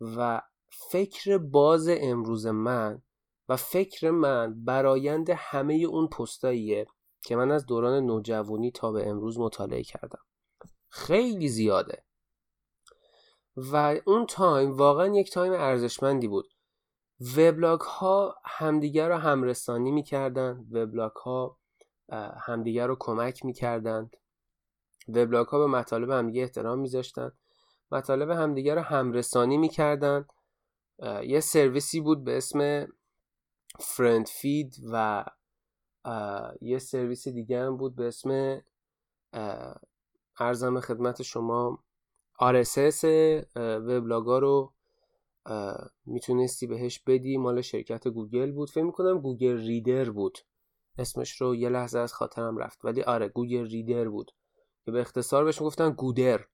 و 0.01 0.42
فکر 0.90 1.38
باز 1.38 1.88
امروز 1.88 2.47
من 2.47 3.03
و 3.49 3.57
فکر 3.57 4.11
من 4.11 4.64
برایند 4.64 5.31
همه 5.31 5.75
اون 5.75 6.09
پستاییه 6.09 6.87
که 7.23 7.37
من 7.37 7.51
از 7.51 7.66
دوران 7.66 8.07
نوجوانی 8.07 8.71
تا 8.71 8.92
به 8.92 9.09
امروز 9.09 9.38
مطالعه 9.38 9.83
کردم. 9.83 10.21
خیلی 10.88 11.49
زیاده. 11.49 12.05
و 13.57 14.01
اون 14.07 14.27
time 14.27 14.77
واقعا 14.77 15.07
یک 15.07 15.33
تایم 15.33 15.53
ارزشمندی 15.53 16.29
بود. 16.29 16.49
وبلاگ 17.37 17.81
ها 17.81 18.35
همدیگر 18.45 19.09
رو 19.09 19.14
همرسانی 19.14 19.90
می‌کردن 19.90 20.66
وبلاگ 20.71 21.12
ها 21.12 21.59
همدیگر 22.40 22.87
رو 22.87 22.97
کمک 23.01 23.45
می‌کردند. 23.45 24.16
وبلاگ 25.09 25.47
ها 25.47 25.59
به 25.59 25.66
مطالب 25.66 26.11
همدیگه 26.11 26.42
احترام 26.42 26.79
میذاشتن. 26.79 27.33
مطالب 27.92 28.31
همدیگه 28.31 28.75
رو 28.75 28.81
همرسانی 28.81 29.57
می‌کردن. 29.57 30.27
یه 31.22 31.40
سرویسی 31.40 32.01
بود 32.01 32.25
به 32.25 32.37
اسم 32.37 32.88
FriendFeed 33.79 34.77
و 34.92 35.25
یه 36.61 36.79
سرویس 36.79 37.29
دیگه 37.29 37.61
هم 37.61 37.77
بود 37.77 37.96
به 37.96 38.09
اسم 38.09 38.61
عرضم 40.39 40.81
خدمت 40.81 41.22
شما 41.22 41.85
RSS 42.40 43.05
وبلاگا 43.57 44.38
رو 44.38 44.72
می‌تونستی 46.07 46.66
بهش 46.66 46.99
بدی. 47.07 47.37
مال 47.37 47.61
شرکت 47.61 48.09
گوگل 48.09 48.53
بود. 48.53 48.70
فکر 48.70 48.85
می‌کنم 48.85 49.20
Google 49.21 49.57
Reader 49.57 50.11
بود. 50.11 50.38
اسمش 50.99 51.40
رو 51.40 51.55
یه 51.55 51.68
لحظه 51.68 51.99
از 51.99 52.12
خاطرم 52.12 52.57
رفت. 52.57 52.85
ولی 52.85 53.03
آره 53.03 53.29
گوگل 53.29 53.66
ریدر 53.66 54.09
بود. 54.09 54.33
که 54.85 54.92
به 54.92 55.01
اختصار 55.01 55.44
بهش 55.44 55.61
می‌گفتن 55.61 55.90
گودر. 55.90 56.44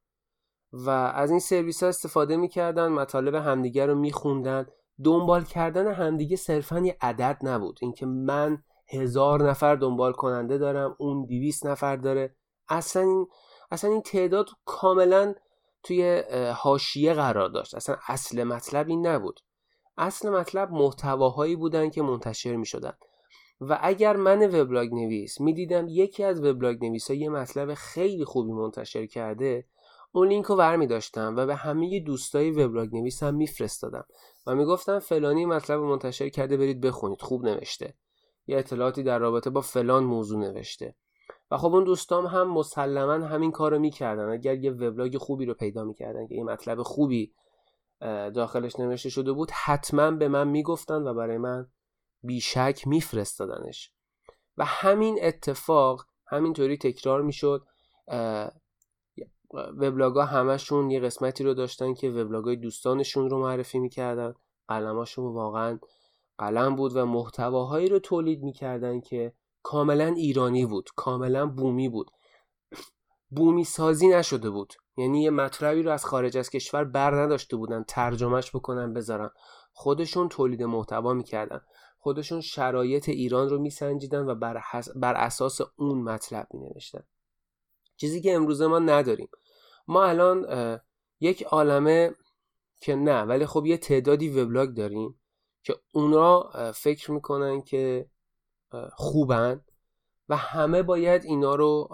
و 0.73 0.91
از 0.91 1.31
این 1.31 1.41
سرویس 1.41 1.83
ها 1.83 1.89
استفاده 1.89 2.37
می‌کردن 2.37 2.89
مطالب 2.89 3.35
همدیگه 3.35 3.87
رو 3.87 3.95
میخوندن. 3.95 4.67
دنبال 5.05 5.45
کردن 5.45 5.93
همدیگه 5.93 6.37
صرفا 6.37 6.79
یه 6.79 6.97
عدد 7.01 7.39
نبود. 7.43 7.79
اینکه 7.83 8.07
من 8.07 8.63
هزار 8.89 9.51
نفر 9.51 9.75
دنبال 9.75 10.13
کننده 10.13 10.59
دارم 10.59 10.97
اون 10.99 11.25
دیویس 11.25 11.67
نفر 11.67 11.97
داره. 11.97 12.37
اصلا 12.69 13.27
اصلا 13.71 13.91
این 13.91 14.03
تعداد 14.03 14.49
کاملا 14.65 15.35
توی 15.83 16.23
هاشیه 16.55 17.15
قرار 17.15 17.49
داشت. 17.49 17.75
اصلا 17.75 17.97
اصل 18.09 18.45
مطلب 18.45 18.89
این 18.89 19.07
نبود. 19.07 19.41
اصل 19.99 20.31
مطلب 20.31 20.71
محتواهایی 20.71 21.57
بودن 21.57 21.91
که 21.91 22.03
منتشر 22.03 22.57
می 22.57 22.67
شدن 22.67 22.93
و 23.61 23.79
اگر 23.83 24.17
من 24.17 24.61
وبلاگ 24.61 24.95
نویس 24.95 25.41
می‌دیدم 25.41 25.87
یکی 25.89 26.25
از 26.25 26.45
وبلاگ 26.45 26.85
نویس 26.85 27.11
ها 27.11 27.17
یه 27.17 27.29
مطلب 27.29 27.75
خیلی 27.75 28.25
خوبی 28.25 28.53
منتشر 28.53 29.07
کرده. 29.07 29.67
اون 30.13 30.29
لینک 30.29 30.45
رو 30.45 30.57
ور 30.57 30.85
داشتم 30.85 31.35
و 31.37 31.47
به 31.47 31.55
همه 31.55 32.01
دوستای 32.01 32.51
وبلاگ 32.51 32.95
نویس 32.95 33.23
هم 33.23 33.35
میفرستادم 33.35 34.05
و 34.47 34.55
می‌گفتن 34.55 34.99
فلانی 34.99 35.47
مطلب 35.47 35.81
منتشر 35.81 36.29
کرده 36.29 36.57
برید 36.57 36.81
بخونید 36.81 37.23
خوب 37.23 37.45
نوشته. 37.45 37.95
یه 38.47 38.59
اطلاعاتی 38.59 39.03
در 39.03 39.19
رابطه 39.19 39.51
با 39.51 39.61
فلان 39.61 40.05
موضوع 40.05 40.39
نوشته. 40.39 40.95
و 41.51 41.59
خب 41.59 41.75
اون 41.75 41.85
دوستام 41.85 42.27
هم 42.27 42.51
مسلما 42.51 43.13
همین 43.13 43.51
کارو 43.51 43.79
می‌کردن. 43.79 44.29
اگر 44.29 44.55
یه 44.55 44.71
وبلاگ 44.71 45.17
خوبی 45.17 45.47
رو 45.47 45.55
پیدا 45.55 45.85
می‌کردن 45.85 46.27
که 46.27 46.35
یه 46.35 46.45
مطلب 46.45 46.83
خوبی 46.83 47.35
داخلش 48.35 48.81
نوشته 48.81 49.09
شده 49.09 49.33
بود 49.33 49.51
حتما 49.51 50.11
به 50.11 50.29
من 50.29 50.49
می‌گفتن 50.49 51.03
و 51.03 51.15
برای 51.15 51.39
من 51.39 51.67
بیشک 52.23 52.87
میفرستادنش. 52.87 53.93
و 54.57 54.65
همین 54.65 55.19
اتفاق 55.23 56.07
همینطوری 56.27 56.77
تکرار 56.77 57.23
می‌شد. 57.23 57.63
وبلاگا 59.53 60.25
همشون 60.25 60.91
یه 60.91 61.01
قسمتی 61.01 61.45
رو 61.45 61.55
داشتن 61.55 61.95
که 61.95 62.11
وبلاگای 62.11 62.57
دوستانشون 62.57 63.31
رو 63.31 63.39
معرفی 63.39 63.79
می‌کردن. 63.79 64.35
قلماشون 64.69 65.33
واقعا 65.33 65.79
قلم 66.39 66.77
بود 66.77 66.97
و 66.97 67.07
محتواهایی 67.07 67.89
رو 67.89 67.99
تولید 67.99 68.43
می‌کردن 68.43 69.01
که 69.01 69.33
کاملا 69.63 70.07
ایرانی 70.07 70.67
بود 70.67 70.91
کاملا 70.97 71.47
بومی 71.47 71.89
بود. 71.89 72.11
بومی 73.31 73.65
سازی 73.65 74.09
نشده 74.09 74.51
بود. 74.51 74.75
یعنی 74.97 75.23
یه 75.23 75.31
مطلبی 75.31 75.83
رو 75.83 75.91
از 75.91 76.05
خارج 76.05 76.39
از 76.39 76.51
کشور 76.51 76.85
بر 76.85 77.23
نداشته 77.23 77.57
بودن 77.57 77.85
ترجمهش 77.89 78.57
بکنن 78.57 78.93
بذارن. 78.93 79.31
خودشون 79.73 80.29
تولید 80.29 80.63
محتوا 80.63 81.13
می‌کردن. 81.13 81.61
خودشون 81.99 82.41
شرایط 82.41 83.09
ایران 83.09 83.49
رو 83.49 83.59
میسنجیدن 83.59 84.29
و 84.29 84.35
بر, 84.35 84.63
بر 84.97 85.15
اساس 85.15 85.61
اون 85.77 86.03
مطلب 86.03 86.47
مینوشتن. 86.55 87.03
چیزی 87.97 88.21
که 88.21 88.35
امروزه 88.35 88.67
ما 88.67 88.79
نداریم. 88.79 89.29
ما 89.89 90.05
الان 90.05 90.81
یک 91.21 91.43
عالمه 91.43 92.15
که 92.81 92.95
نه 92.95 93.23
ولی 93.23 93.47
خب 93.47 93.67
یه 93.67 93.77
تعدادی 93.77 94.29
وبلاگ 94.29 94.69
داریم 94.69 95.21
که 95.63 95.77
اونا 95.93 96.51
فکر 96.75 97.11
می‌کنن 97.11 97.61
که 97.61 98.07
خوبن 98.93 99.61
و 100.29 100.37
همه 100.37 100.83
باید 100.83 101.25
اینا 101.25 101.55
رو 101.55 101.89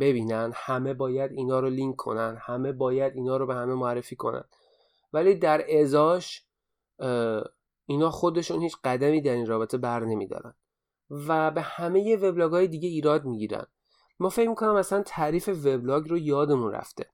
ببینن 0.00 0.52
همه 0.54 0.94
باید 0.94 1.32
اینا 1.32 1.60
رو 1.60 1.70
لینک 1.70 1.96
کنن 1.96 2.36
همه 2.40 2.72
باید 2.72 3.12
اینا 3.14 3.36
رو 3.36 3.46
به 3.46 3.54
همه 3.54 3.74
معرفی 3.74 4.16
کنن. 4.16 4.44
ولی 5.12 5.34
در 5.34 5.78
ازاش 5.80 6.44
اینا 7.86 8.10
خودشون 8.10 8.62
هیچ 8.62 8.76
قدمی 8.84 9.20
در 9.20 9.32
این 9.32 9.46
رابطه 9.46 9.78
بر 9.78 10.04
نمیدارن 10.04 10.54
و 11.10 11.50
به 11.50 11.60
همه 11.60 12.16
وبلاگ 12.16 12.52
های 12.52 12.68
دیگه 12.68 12.88
ایراد 12.88 13.24
می‌گیرن. 13.24 13.66
ما 14.20 14.28
فکر 14.28 14.48
می‌کنم 14.48 14.74
مثلا 14.74 15.02
تعریف 15.02 15.48
وبلاگ 15.48 16.08
رو 16.08 16.18
یادمون 16.18 16.72
رفته. 16.72 17.06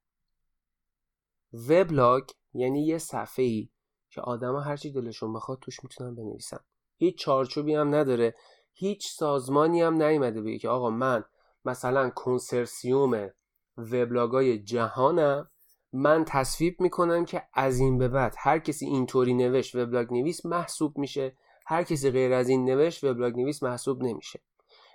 وبلاگ 1.69 2.25
یعنی 2.55 2.87
یه 2.87 2.99
صفحه 2.99 3.45
ای 3.45 3.69
که 4.11 4.21
آدما 4.21 4.61
هرچی 4.61 4.90
دلشون 4.90 5.33
بخواد 5.33 5.59
توش 5.61 5.85
می‌تونن 5.85 6.14
بنویسن. 6.14 6.59
هیچ 6.97 7.19
چارچوبی 7.19 7.75
هم 7.75 7.95
نداره. 7.95 8.35
هیچ 8.73 9.09
سازمانی 9.12 9.83
هم 9.83 10.03
نیومده 10.03 10.43
بگه 10.43 10.59
که 10.59 10.69
آقا 10.69 10.90
من 10.90 11.25
مثلا 11.64 12.11
کنسرسیوم 12.11 13.31
وبلاگای 13.77 14.59
جهانم. 14.59 15.51
من 15.93 16.25
تصویب 16.25 16.81
می‌کنم 16.81 17.25
که 17.25 17.43
از 17.55 17.79
این 17.79 17.99
به 17.99 18.09
بعد 18.09 18.35
هر 18.38 18.59
کسی 18.59 18.87
اینطوری 18.87 19.35
نوشت 19.35 19.75
وبلاگ 19.75 20.12
نویس 20.12 20.47
محسوب 20.47 20.99
میشه. 20.99 21.37
هر 21.67 21.83
کسی 21.83 22.11
غیر 22.11 22.33
از 22.33 22.49
این 22.49 22.64
نوشت 22.64 23.05
وبلاگ 23.05 23.37
نویس 23.37 23.62
محسوب 23.62 24.03
نمیشه. 24.03 24.40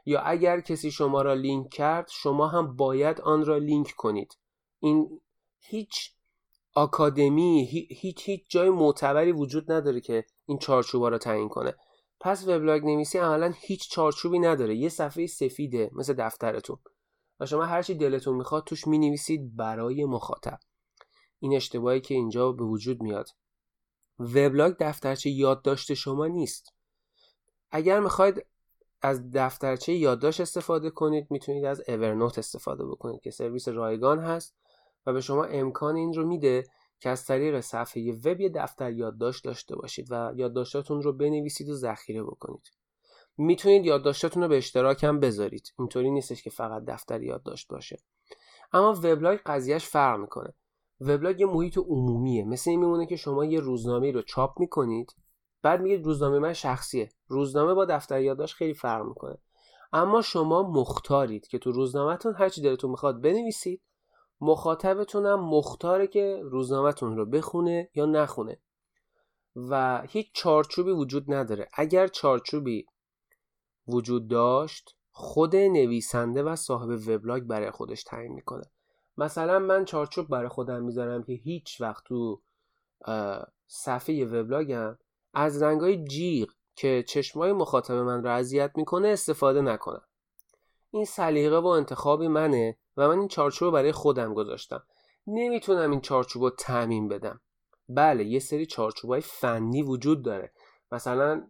یا 0.06 0.20
اگر 0.22 0.62
کسی 0.62 0.92
شما 0.92 1.22
را 1.22 1.34
لینک 1.34 1.70
کرد 1.70 2.10
شما 2.12 2.48
هم 2.48 2.76
باید 2.76 3.22
آن 3.22 3.46
را 3.46 3.58
لینک 3.58 3.94
کنید. 3.98 4.38
این 4.80 5.22
هیچ 5.60 6.12
آکادمی 6.74 7.66
هیچ 7.90 8.30
هیچ 8.30 8.46
جای 8.50 8.70
معتبری 8.70 9.32
وجود 9.32 9.72
نداره 9.72 10.02
که 10.02 10.26
این 10.46 10.58
چارچوبا 10.58 11.10
را 11.10 11.18
تعیین 11.18 11.50
کنه. 11.50 11.76
پس 12.20 12.48
وبلاگ 12.48 12.86
نویسی 12.86 13.18
عملا 13.18 13.54
هیچ 13.58 13.90
چارچوبی 13.90 14.40
نداره 14.40 14.76
یه 14.76 14.90
صفحه 14.90 15.28
سفیده 15.28 15.92
مثل 15.94 16.14
دفترتون. 16.14 16.78
و 17.40 17.46
شما 17.46 17.66
هرچی 17.66 17.96
دلتون 17.96 18.36
می‌خواد 18.36 18.64
توش 18.64 18.88
می‌نویسید 18.88 19.56
برای 19.56 20.06
مخاطب. 20.06 20.60
این 21.40 21.56
اشتباهی 21.56 22.02
که 22.02 22.16
اینجا 22.16 22.52
به 22.52 22.64
وجود 22.64 23.04
میاد. 23.04 23.30
وبلاگ 24.20 24.76
دفترچه 24.80 25.30
یادداشت 25.30 25.94
شما 25.94 26.28
نیست. 26.28 26.74
اگر 27.72 28.00
می‌خواید 28.00 28.46
از 29.02 29.32
دفترچه 29.32 29.94
یادداشت 29.94 30.42
استفاده 30.42 30.90
کنید. 30.90 31.28
می‌تونید 31.30 31.66
از 31.66 31.82
اورنوت 31.88 32.40
استفاده 32.40 32.86
بکنید 32.86 33.22
که 33.22 33.32
سرویس 33.32 33.68
رایگان 33.68 34.20
هست 34.20 34.56
و 35.06 35.14
به 35.14 35.22
شما 35.22 35.44
امکان 35.44 35.96
این 35.96 36.14
رو 36.14 36.28
میده 36.28 36.64
که 37.00 37.10
از 37.10 37.26
طریق 37.26 37.60
صفحه 37.60 38.14
وب 38.26 38.42
یه 38.42 38.50
دفتر 38.50 38.92
یادداشت 38.92 39.44
داشته 39.44 39.76
باشید 39.76 40.08
و 40.10 40.34
یادداشتاتون 40.36 41.02
رو 41.02 41.14
بنویسید 41.14 41.70
و 41.70 41.74
ذخیره 41.74 42.24
بکنید. 42.24 42.72
می‌تونید 43.38 43.86
یادداشتاتون 43.86 44.44
رو 44.44 44.50
به 44.50 44.58
اشتراک 44.58 45.04
هم 45.04 45.20
بذارید. 45.20 45.74
اینطوری 45.80 46.12
نیستش 46.12 46.44
که 46.44 46.50
فقط 46.50 46.84
دفتر 46.88 47.24
یادداشت 47.24 47.68
باشه. 47.68 48.00
اما 48.74 48.94
وبلاگ 48.94 49.40
قضیهش 49.46 49.86
فرق 49.86 50.20
می‌کنه. 50.20 50.54
وبلاگ 51.02 51.40
یه 51.40 51.46
محیط 51.46 51.78
عمومیه. 51.78 52.44
مثل 52.44 52.70
این 52.70 52.80
میمونه 52.80 53.06
که 53.06 53.16
شما 53.16 53.46
یه 53.46 53.60
روزنامه 53.60 54.12
رو 54.12 54.22
چاپ 54.22 54.60
می‌کنید. 54.60 55.16
بعد 55.62 55.82
میگید 55.82 56.06
روزنامه 56.06 56.40
من 56.40 56.54
شخصیه. 56.54 57.10
روزنامه 57.28 57.74
با 57.74 57.86
دفتر 57.86 58.22
یادداشت 58.22 58.56
خیلی 58.56 58.74
فرق 58.74 59.06
می‌کنه. 59.06 59.38
اما 59.94 60.22
شما 60.22 60.64
مختارید 60.64 61.48
که 61.48 61.60
تو 61.60 61.72
روزنامهتون 61.72 62.34
هرچی 62.34 62.62
دلتون 62.62 62.92
می‌خواد 62.92 63.22
بنویسید 63.22 63.82
مخاطبتون 64.42 65.26
هم 65.26 65.40
مختاره 65.40 66.08
که 66.08 66.42
روزنامهتون 66.44 67.18
رو 67.18 67.26
بخونه 67.26 67.90
یا 67.96 68.06
نخونه. 68.06 68.60
و 69.56 70.02
هیچ 70.08 70.30
چارچوبی 70.34 70.92
وجود 70.92 71.34
نداره. 71.34 71.70
اگر 71.74 72.08
چارچوبی 72.08 72.86
وجود 73.88 74.28
داشت 74.28 74.96
خود 75.12 75.56
نویسنده 75.56 76.44
و 76.44 76.56
صاحب 76.56 76.90
وبلاگ 76.90 77.44
برای 77.44 77.72
خودش 77.72 78.04
تعیین 78.04 78.34
می‌کنه. 78.34 78.64
مثلا 79.18 79.60
من 79.60 79.86
چارچوب 79.86 80.28
برای 80.28 80.50
خودم 80.50 80.84
می‌ذارم 80.84 81.24
که 81.24 81.34
هیچ 81.34 81.82
وقت 81.82 82.04
تو 82.04 82.42
صفحه 83.68 84.26
وبلاگم 84.26 84.98
از 85.34 85.62
رنگای 85.62 86.06
جیغ 86.06 86.50
که 86.76 87.04
چشمای 87.08 87.54
مخاطب 87.54 87.94
من 87.94 88.24
رو 88.24 88.30
اذیت 88.30 88.72
می‌کنه 88.76 89.08
استفاده 89.08 89.62
نکنم. 89.62 90.02
این 90.92 91.06
سلیقه 91.06 91.58
و 91.58 91.68
انتخابی 91.68 92.28
منه 92.28 92.78
و 92.98 93.08
من 93.08 93.20
این 93.20 93.28
چارچوب 93.28 93.74
برای 93.74 93.92
خودم 93.92 94.34
گذاشتم. 94.34 94.84
نمی‌تونم 95.28 95.92
این 95.92 96.02
چارچوب 96.02 96.44
رو 96.44 96.50
تعیین 96.50 97.08
بدم. 97.08 97.42
بله 97.90 98.24
یه 98.24 98.40
سری 98.40 98.66
چارچوب 98.66 99.12
های 99.12 99.22
فنی 99.22 99.84
وجود 99.84 100.24
داره. 100.24 100.54
مثلا 100.92 101.48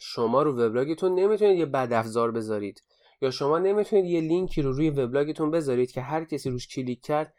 شما 0.00 0.42
رو 0.42 0.52
وبلاگتون 0.52 1.14
نمی‌تونید 1.14 1.58
یه 1.58 1.66
بد 1.66 1.92
افزار 1.92 2.30
بذارید 2.30 2.82
یا 3.20 3.30
شما 3.30 3.58
نمی‌تونید 3.58 4.04
یه 4.04 4.20
لینکی 4.20 4.62
رو 4.62 4.72
روی 4.72 4.90
وبلاگتون 4.90 5.50
بذارید 5.50 5.92
که 5.92 6.00
هر 6.00 6.24
کسی 6.24 6.50
روش 6.50 6.68
کلیک 6.68 7.00
کرد 7.00 7.34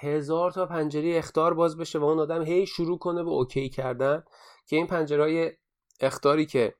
هزار 0.00 0.50
تا 0.50 0.66
پنجره 0.66 1.16
اخطار 1.16 1.54
باز 1.54 1.76
بشه 1.76 1.98
و 1.98 2.04
اون 2.04 2.18
آدم 2.18 2.42
هی 2.42 2.66
شروع 2.66 2.98
کنه 2.98 3.22
به 3.22 3.30
OK 3.30 3.68
کردن. 3.68 4.24
که 4.66 4.76
این 4.76 4.86
پنجره 4.86 5.58
اخطاری 6.00 6.46
که 6.46 6.74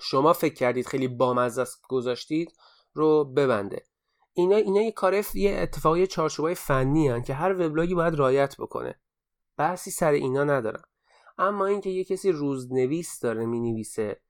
شما 0.00 0.32
فکر 0.32 0.54
کردید 0.54 0.86
خیلی 0.86 1.08
بامزه 1.08 1.64
گذاشتید 1.88 2.54
رو 2.92 3.24
ببنده. 3.24 3.84
اینا 4.34 4.56
اینا 4.56 4.82
یه 4.82 4.92
کار 4.92 5.24
یه 5.34 5.58
اتفاقی 5.58 6.06
چارچوبای 6.06 6.54
فنی 6.54 7.08
هن 7.08 7.22
که 7.22 7.34
هر 7.34 7.52
وبلاگی 7.52 7.94
باید 7.94 8.14
رایت 8.14 8.56
بکنه. 8.56 9.00
بحثی 9.56 9.90
سر 9.90 10.12
اینا 10.12 10.44
ندارم. 10.44 10.82
اما 11.38 11.66
اینکه 11.66 11.90
یه 11.90 12.04
کسی 12.04 12.32
روزنویس 12.32 13.20
داره 13.20 13.46
می‌نویسه 13.46 14.20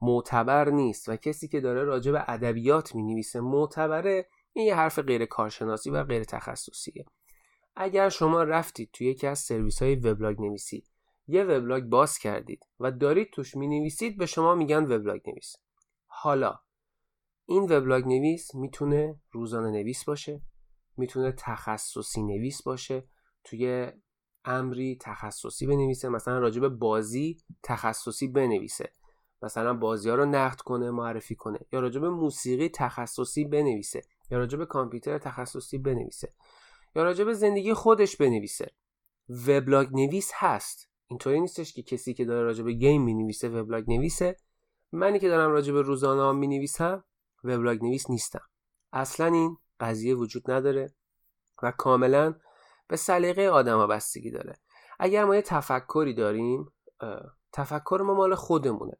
معتبر 0.00 0.70
نیست 0.70 1.08
و 1.08 1.16
کسی 1.16 1.48
که 1.48 1.60
داره 1.60 1.84
راجع 1.84 2.12
به 2.12 2.24
ادبیات 2.28 2.94
می‌نویسه 2.94 3.40
معتبره 3.40 4.28
این 4.52 4.66
یه 4.66 4.74
حرف 4.74 4.98
غیر 4.98 5.26
کارشناسی 5.26 5.90
و 5.90 6.04
غیر 6.04 6.24
تخصصیه. 6.24 7.04
اگر 7.76 8.08
شما 8.08 8.42
رفتید 8.42 8.90
توی 8.92 9.06
یکی 9.06 9.26
از 9.26 9.38
سرویس 9.38 9.82
های 9.82 9.94
وبلاگ 9.94 10.40
نویسی 10.40 10.84
یه 11.26 11.44
وبلاگ 11.44 11.84
باز 11.84 12.18
کردید 12.18 12.66
و 12.80 12.90
دارید 12.90 13.30
توش 13.32 13.56
می 13.56 13.68
نویسید 13.68 14.18
به 14.18 14.26
شما 14.26 14.54
میگن 14.54 14.84
وبلاگ 14.84 15.20
نویس 15.28 15.56
حالا 16.06 16.58
این 17.46 17.62
وبلاگ 17.62 18.04
نویس 18.04 18.54
می‌تونه 18.54 19.20
روزانه 19.30 19.70
نویس 19.70 20.04
باشه 20.04 20.42
می‌تونه 20.96 21.32
تخصصی 21.32 22.22
نویس 22.22 22.62
باشه 22.62 23.08
توی 23.44 23.92
امری 24.44 24.98
تخصصی 25.00 25.66
بنویسه 25.66 26.08
مثلا 26.08 26.38
راجع 26.38 26.60
به 26.60 26.68
بازی 26.68 27.38
تخصصی 27.62 28.28
بنویسه. 28.28 28.92
مثلا 29.42 29.74
بازی 29.74 30.08
ها 30.08 30.14
رو 30.14 30.24
نقد 30.24 30.60
کنه 30.60 30.90
معرفی 30.90 31.34
کنه 31.34 31.58
یا 31.72 31.80
راجع 31.80 32.00
به 32.00 32.10
موسیقی 32.10 32.68
تخصصی 32.68 33.44
بنویسه 33.44 34.00
یا 34.30 34.38
راجع 34.38 34.58
به 34.58 34.66
کامپیوتر 34.66 35.18
تخصصی 35.18 35.78
بنویسه 35.78 36.34
یا 36.96 37.02
راجع 37.02 37.24
به 37.24 37.34
زندگی 37.34 37.74
خودش 37.74 38.16
بنویسه. 38.16 38.70
وبلاگ 39.48 39.88
نویس 39.92 40.30
هست. 40.34 40.91
اینطوری 41.12 41.40
نیستش 41.40 41.72
که 41.72 41.82
کسی 41.82 42.14
که 42.14 42.24
داره 42.24 42.42
راجع 42.42 42.64
به 42.64 42.72
گیم 42.72 43.02
می‌نویسه 43.02 43.48
وبلاگ 43.48 43.90
نویسه. 43.90 44.36
منی 44.92 45.18
که 45.18 45.28
دارم 45.28 45.50
راجع 45.50 45.72
به 45.72 45.82
روزانه 45.82 46.38
می 46.38 46.46
نویسم 46.46 47.04
وبلاگ 47.44 47.84
نویس 47.84 48.10
نیستم. 48.10 48.42
اصلا 48.92 49.26
این 49.26 49.56
قضیه 49.80 50.14
وجود 50.14 50.50
نداره 50.50 50.94
و 51.62 51.70
کاملا 51.70 52.34
به 52.88 52.96
سلیقه 52.96 53.48
آدما 53.48 53.86
بستگی 53.86 54.30
داره. 54.30 54.54
اگر 54.98 55.24
ما 55.24 55.36
یه 55.36 55.42
تفکری 55.42 56.14
داریم 56.14 56.72
تفکر 57.52 58.02
ما 58.04 58.14
مال 58.14 58.34
خودمونه. 58.34 58.98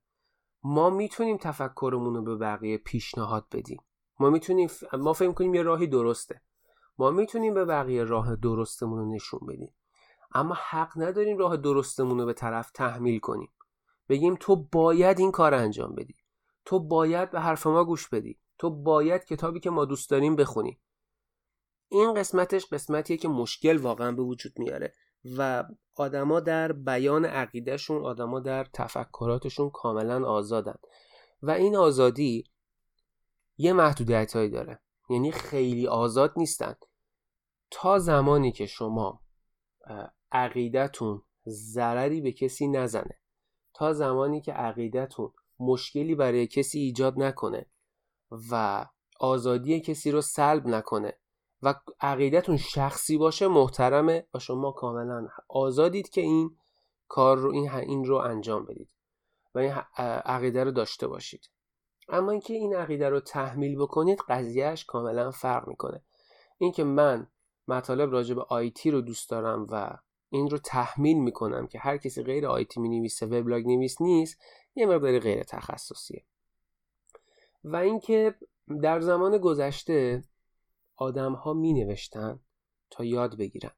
ما 0.62 0.90
می‌تونیم 0.90 1.36
تفکرمون 1.36 2.14
رو 2.14 2.22
به 2.22 2.36
بقیه 2.36 2.78
پیشنهاد 2.78 3.46
بدیم. 3.52 3.82
ما 4.20 4.30
می‌تونیم 4.30 4.68
ما 4.92 5.12
فکر 5.12 5.32
کنیم 5.32 5.54
یه 5.54 5.62
راهی 5.62 5.86
درسته. 5.86 6.40
ما 6.98 7.10
می‌تونیم 7.10 7.54
به 7.54 7.64
بقیه 7.64 8.04
راه 8.04 8.36
درستمون 8.36 8.98
رو 8.98 9.14
نشون 9.14 9.40
بدیم. 9.48 9.74
اما 10.34 10.56
حق 10.70 10.92
نداریم 10.96 11.38
راه 11.38 11.56
درستمون 11.56 12.18
رو 12.18 12.26
به 12.26 12.32
طرف 12.32 12.70
تحمیل 12.70 13.18
کنیم. 13.18 13.52
بگیم 14.08 14.36
تو 14.40 14.56
باید 14.56 15.18
این 15.18 15.30
کار 15.30 15.54
انجام 15.54 15.94
بدی. 15.94 16.16
تو 16.64 16.80
باید 16.80 17.30
به 17.30 17.40
حرف 17.40 17.66
ما 17.66 17.84
گوش 17.84 18.08
بدی. 18.08 18.38
تو 18.58 18.70
باید 18.70 19.24
کتابی 19.24 19.60
که 19.60 19.70
ما 19.70 19.84
دوست 19.84 20.10
داریم 20.10 20.36
بخونی. 20.36 20.80
این 21.88 22.14
قسمتش 22.14 22.66
قسمتیه 22.66 23.16
که 23.16 23.28
مشکل 23.28 23.76
واقعا 23.76 24.12
به 24.12 24.22
وجود 24.22 24.52
میاره 24.58 24.94
و 25.36 25.64
آدما 25.94 26.40
در 26.40 26.72
بیان 26.72 27.24
عقیدهشون 27.24 28.04
آدما 28.04 28.40
در 28.40 28.64
تفکراتشون 28.64 29.70
کاملا 29.70 30.26
آزادن. 30.26 30.76
و 31.42 31.50
این 31.50 31.76
آزادی 31.76 32.44
یه 33.56 33.72
محدودیت 33.72 34.36
هایی 34.36 34.50
داره. 34.50 34.80
یعنی 35.10 35.32
خیلی 35.32 35.86
آزاد 35.86 36.32
نیستن. 36.36 36.74
تا 37.70 37.98
زمانی 37.98 38.52
که 38.52 38.66
شما 38.66 39.22
عقیدتون 40.32 41.22
ضرری 41.48 42.20
به 42.20 42.32
کسی 42.32 42.68
نزنه. 42.68 43.18
تا 43.74 43.92
زمانی 43.92 44.40
که 44.40 44.52
عقیدتون 44.52 45.32
مشکلی 45.60 46.14
برای 46.14 46.46
کسی 46.46 46.78
ایجاد 46.78 47.22
نکنه 47.22 47.66
و 48.50 48.86
آزادی 49.20 49.80
کسی 49.80 50.10
رو 50.10 50.20
سلب 50.20 50.66
نکنه 50.66 51.18
و 51.62 51.74
عقیدتون 52.00 52.56
شخصی 52.56 53.18
باشه 53.18 53.48
محترمه 53.48 54.26
و 54.34 54.38
شما 54.38 54.72
کاملا 54.72 55.28
آزادید 55.48 56.08
که 56.08 56.20
این 56.20 56.56
کار 57.08 57.38
رو 57.38 57.52
این, 57.52 57.70
این 57.70 58.04
رو 58.04 58.16
انجام 58.16 58.64
بدید 58.64 58.94
و 59.54 59.58
این 59.58 59.72
عقیده 60.24 60.64
رو 60.64 60.70
داشته 60.70 61.06
باشید. 61.06 61.50
اما 62.08 62.30
اینکه 62.30 62.54
این 62.54 62.74
عقیده 62.74 63.08
رو 63.08 63.20
تحمیل 63.20 63.78
بکنید 63.78 64.18
قضیهش 64.28 64.84
کاملا 64.84 65.30
فرق 65.30 65.68
می‌کنه. 65.68 66.02
اینکه 66.58 66.84
من 66.84 67.26
مطالب 67.68 68.12
راجع 68.12 68.34
به 68.34 68.42
آیتی 68.42 68.90
رو 68.90 69.00
دوست 69.00 69.30
دارم 69.30 69.66
و 69.70 69.98
این 70.32 70.50
رو 70.50 70.58
تحمیل 70.58 71.18
می‌کنم 71.18 71.66
که 71.66 71.78
هر 71.78 71.96
کسی 71.96 72.22
غیر 72.22 72.46
آیتی 72.46 72.80
می 72.80 72.88
نویسه 72.88 73.26
وبلاگ 73.26 73.66
نویس 73.66 74.00
نیست 74.00 74.40
یه 74.74 74.86
مقداری 74.86 75.20
غیر 75.20 75.42
تخصصیه. 75.42 76.24
و 77.64 77.76
اینکه 77.76 78.34
در 78.82 79.00
زمان 79.00 79.38
گذشته 79.38 80.24
آدم 80.96 81.32
ها 81.32 81.52
می 81.52 81.72
نوشتن 81.72 82.40
تا 82.90 83.04
یاد 83.04 83.36
بگیرن. 83.36 83.70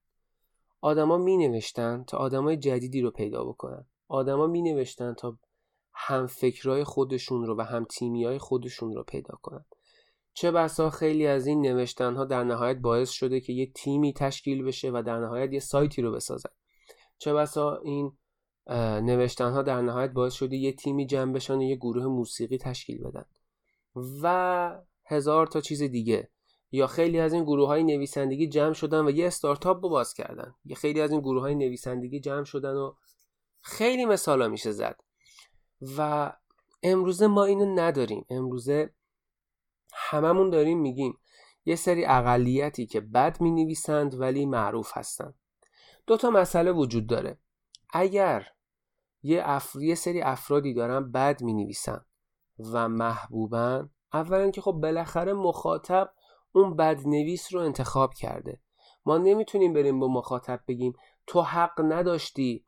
آدما 0.80 1.18
می 1.18 1.36
نوشتن 1.36 2.04
تا 2.04 2.18
آدمای 2.18 2.56
جدیدی 2.56 3.00
رو 3.00 3.10
پیدا 3.10 3.44
بکنن. 3.44 3.86
آدما 4.08 4.46
می 4.46 4.62
نوشتن 4.62 5.14
تا 5.14 5.38
هم 5.92 6.26
فکرای 6.26 6.84
خودشون 6.84 7.46
رو 7.46 7.56
و 7.58 7.62
هم 7.62 7.84
تیمی 7.84 8.24
های 8.24 8.38
خودشون 8.38 8.94
رو 8.94 9.02
پیدا 9.02 9.38
کنن. 9.42 9.64
چه 10.34 10.50
بسا 10.50 10.90
خیلی 10.90 11.26
از 11.26 11.46
این 11.46 11.60
نوشتن 11.60 12.16
ها 12.16 12.24
در 12.24 12.44
نهایت 12.44 12.76
باعث 12.76 13.10
شده 13.10 13.40
که 13.40 13.52
یه 13.52 13.72
تیمی 13.72 14.12
تشکیل 14.12 14.64
بشه 14.64 14.90
و 14.90 15.02
در 15.06 15.18
نهایت 15.18 15.52
یه 15.52 15.60
سایتی 15.60 16.02
رو 16.02 16.12
بسازن. 16.12 16.50
چه 17.18 17.34
بسا 17.34 17.76
این 17.76 18.12
نوشتن 19.02 19.52
ها 19.52 19.62
در 19.62 19.82
نهایت 19.82 20.10
باعث 20.10 20.34
شده 20.34 20.56
یه 20.56 20.72
تیمی 20.72 21.06
جمع 21.06 21.32
بشن 21.32 21.58
و 21.58 21.62
یه 21.62 21.76
گروه 21.76 22.06
موسیقی 22.06 22.58
تشکیل 22.58 23.04
بدن. 23.04 23.24
و 24.22 24.82
هزار 25.06 25.46
تا 25.46 25.60
چیز 25.60 25.82
دیگه. 25.82 26.30
یا 26.72 26.86
خیلی 26.86 27.18
از 27.18 27.32
این 27.32 27.44
گروه 27.44 27.68
های 27.68 27.84
نویسندگی 27.84 28.48
جمع 28.48 28.72
شدن 28.72 29.06
و 29.06 29.10
یه 29.10 29.26
استارتاپ 29.26 29.84
رو 29.84 29.88
باز 29.88 30.14
کردن. 30.14 30.54
یا 30.64 30.76
خیلی 30.76 31.00
از 31.00 31.10
این 31.10 31.20
گروه 31.20 31.42
های 31.42 31.54
نویسندگی 31.54 32.20
جمع 32.20 32.44
شدن 32.44 32.74
و 32.74 32.92
خیلی 33.60 34.04
مثالا 34.04 34.48
میشه 34.48 34.72
زد. 34.72 35.00
و 35.98 36.32
امروزه 36.82 37.26
ما 37.26 37.44
اینو 37.44 37.74
نداریم. 37.80 38.24
امروزه 38.30 38.94
هممون 39.94 40.50
داریم 40.50 40.80
میگیم. 40.80 41.18
یه 41.64 41.76
سری 41.76 42.04
اقلیتی 42.04 42.86
که 42.86 43.00
بد 43.00 43.40
می 43.40 43.50
نویسند 43.50 44.20
ولی 44.20 44.46
معروف 44.46 44.90
هستند 44.94 45.34
دو 46.06 46.16
تا 46.16 46.30
مسئله 46.30 46.72
وجود 46.72 47.06
داره. 47.06 47.38
اگر 47.92 48.46
یه, 49.22 49.42
افر... 49.44 49.80
یه 49.80 49.94
سری 49.94 50.22
افرادی 50.22 50.74
دارن 50.74 51.12
بد 51.12 51.42
می 51.42 51.54
نویسن 51.54 52.04
و 52.72 52.88
محبوبن 52.88 53.90
اولا 54.12 54.50
که 54.50 54.60
خب 54.60 54.72
بالاخره 54.72 55.32
مخاطب 55.32 56.12
اون 56.52 56.76
بدنویس 56.76 57.54
رو 57.54 57.60
انتخاب 57.60 58.14
کرده. 58.14 58.60
ما 59.06 59.18
نمی‌تونیم 59.18 59.72
بریم 59.72 60.00
با 60.00 60.08
مخاطب 60.08 60.60
بگیم 60.68 60.92
تو 61.26 61.42
حق 61.42 61.80
نداشتی 61.80 62.66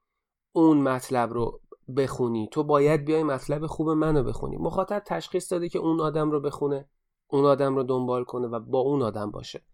اون 0.52 0.78
مطلب 0.78 1.32
رو 1.32 1.60
بخونی. 1.96 2.48
تو 2.52 2.64
باید 2.64 3.04
بیای 3.04 3.22
مطلب 3.22 3.66
خوب 3.66 3.90
منو 3.90 4.22
بخونی. 4.22 4.56
مخاطب 4.56 5.02
تشخیص 5.06 5.52
داده 5.52 5.68
که 5.68 5.78
اون 5.78 6.00
آدم 6.00 6.30
رو 6.30 6.40
بخونه. 6.40 6.88
اون 7.28 7.44
آدم 7.44 7.76
رو 7.76 7.82
دنبال 7.82 8.24
کنه 8.24 8.46
و 8.46 8.60
با 8.60 8.78
اون 8.78 9.02
آدم 9.02 9.30
باشه. 9.30 9.64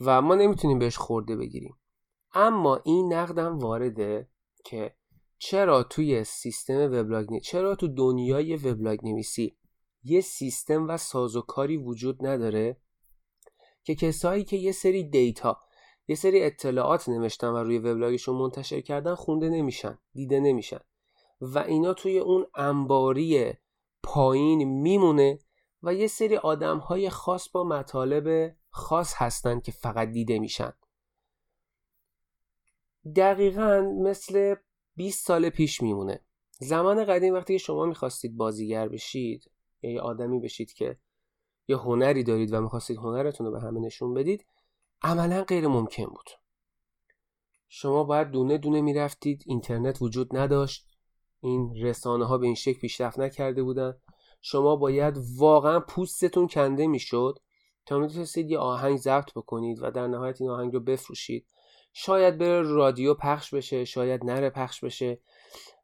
و 0.00 0.22
ما 0.22 0.34
نمی‌تونیم 0.34 0.78
بهش 0.78 0.96
خورده 0.96 1.36
بگیریم. 1.36 1.76
اما 2.32 2.76
این 2.84 3.12
نقدم 3.12 3.58
وارده 3.58 4.28
که 4.64 4.94
چرا 5.38 5.82
توی 5.82 6.24
سیستم 6.24 6.92
وبلاگ 6.92 7.38
چرا 7.38 7.74
تو 7.74 7.88
دنیای 7.88 8.56
وبلاگ 8.56 8.98
نویسی 9.02 9.56
یه 10.02 10.20
سیستم 10.20 10.88
و 10.88 10.96
سازوکاری 10.96 11.76
وجود 11.76 12.26
نداره 12.26 12.76
که 13.84 13.94
کسایی 13.94 14.44
که 14.44 14.56
یه 14.56 14.72
سری 14.72 15.04
دیتا 15.04 15.60
یه 16.08 16.16
سری 16.16 16.42
اطلاعات 16.42 17.08
نوشتن 17.08 17.48
و 17.48 17.56
روی 17.56 17.78
وبلاگشون 17.78 18.36
منتشر 18.36 18.80
کردن 18.80 19.14
خونده 19.14 19.48
نمیشن 19.48 19.98
دیده 20.12 20.40
نمیشن. 20.40 20.80
و 21.40 21.58
اینا 21.58 21.94
توی 21.94 22.18
اون 22.18 22.46
انباری 22.54 23.52
پایین 24.02 24.64
میمونه 24.64 25.38
و 25.84 25.94
یه 25.94 26.06
سری 26.06 26.36
آدم 26.36 26.78
های 26.78 27.10
خاص 27.10 27.48
با 27.48 27.64
مطالب 27.64 28.56
خاص 28.70 29.14
هستن 29.16 29.60
که 29.60 29.72
فقط 29.72 30.08
دیده 30.08 30.38
میشن. 30.38 30.72
دقیقا 33.16 33.80
مثل 34.02 34.54
20 34.96 35.26
سال 35.26 35.48
پیش 35.48 35.82
میمونه. 35.82 36.20
زمان 36.60 37.04
قدیم 37.04 37.34
وقتی 37.34 37.54
که 37.54 37.58
شما 37.58 37.86
می‌خواستید 37.86 38.36
بازیگر 38.36 38.88
بشید 38.88 39.50
یا 39.82 39.90
یه 39.90 40.00
آدمی 40.00 40.40
بشید 40.40 40.72
که 40.72 40.98
یه 41.68 41.76
هنری 41.76 42.22
دارید 42.22 42.52
و 42.52 42.60
می‌خواستید 42.60 42.96
هنرتون 42.96 43.46
رو 43.46 43.52
به 43.52 43.60
همه 43.60 43.80
نشون 43.80 44.14
بدید 44.14 44.46
عملا 45.02 45.42
غیر 45.42 45.68
ممکن 45.68 46.04
بود. 46.04 46.30
شما 47.68 48.04
باید 48.04 48.30
دونه 48.30 48.58
دونه 48.58 48.80
می‌رفتید 48.80 49.42
اینترنت 49.46 50.02
وجود 50.02 50.36
نداشت 50.36 50.86
این 51.40 51.74
رسانه 51.76 52.24
ها 52.24 52.38
به 52.38 52.46
این 52.46 52.54
شکل 52.54 52.80
پیشرفت 52.80 53.18
نکرده 53.18 53.62
بودن. 53.62 53.94
شما 54.46 54.76
باید 54.76 55.14
واقعا 55.36 55.80
پوستتون 55.80 56.48
کنده 56.48 56.86
می‌شد 56.86 57.38
تا 57.86 57.98
می‌تونستید 57.98 58.50
یه 58.50 58.58
آهنگ 58.58 58.96
ضبط 58.96 59.32
بکنید 59.32 59.78
و 59.82 59.90
در 59.90 60.06
نهایت 60.06 60.40
این 60.40 60.50
آهنگ 60.50 60.72
رو 60.72 60.80
بفروشید. 60.80 61.46
شاید 61.92 62.38
بره 62.38 62.62
رادیو 62.62 63.14
پخش 63.14 63.54
بشه 63.54 63.84
شاید 63.84 64.24
نره 64.24 64.50
پخش 64.50 64.84
بشه. 64.84 65.18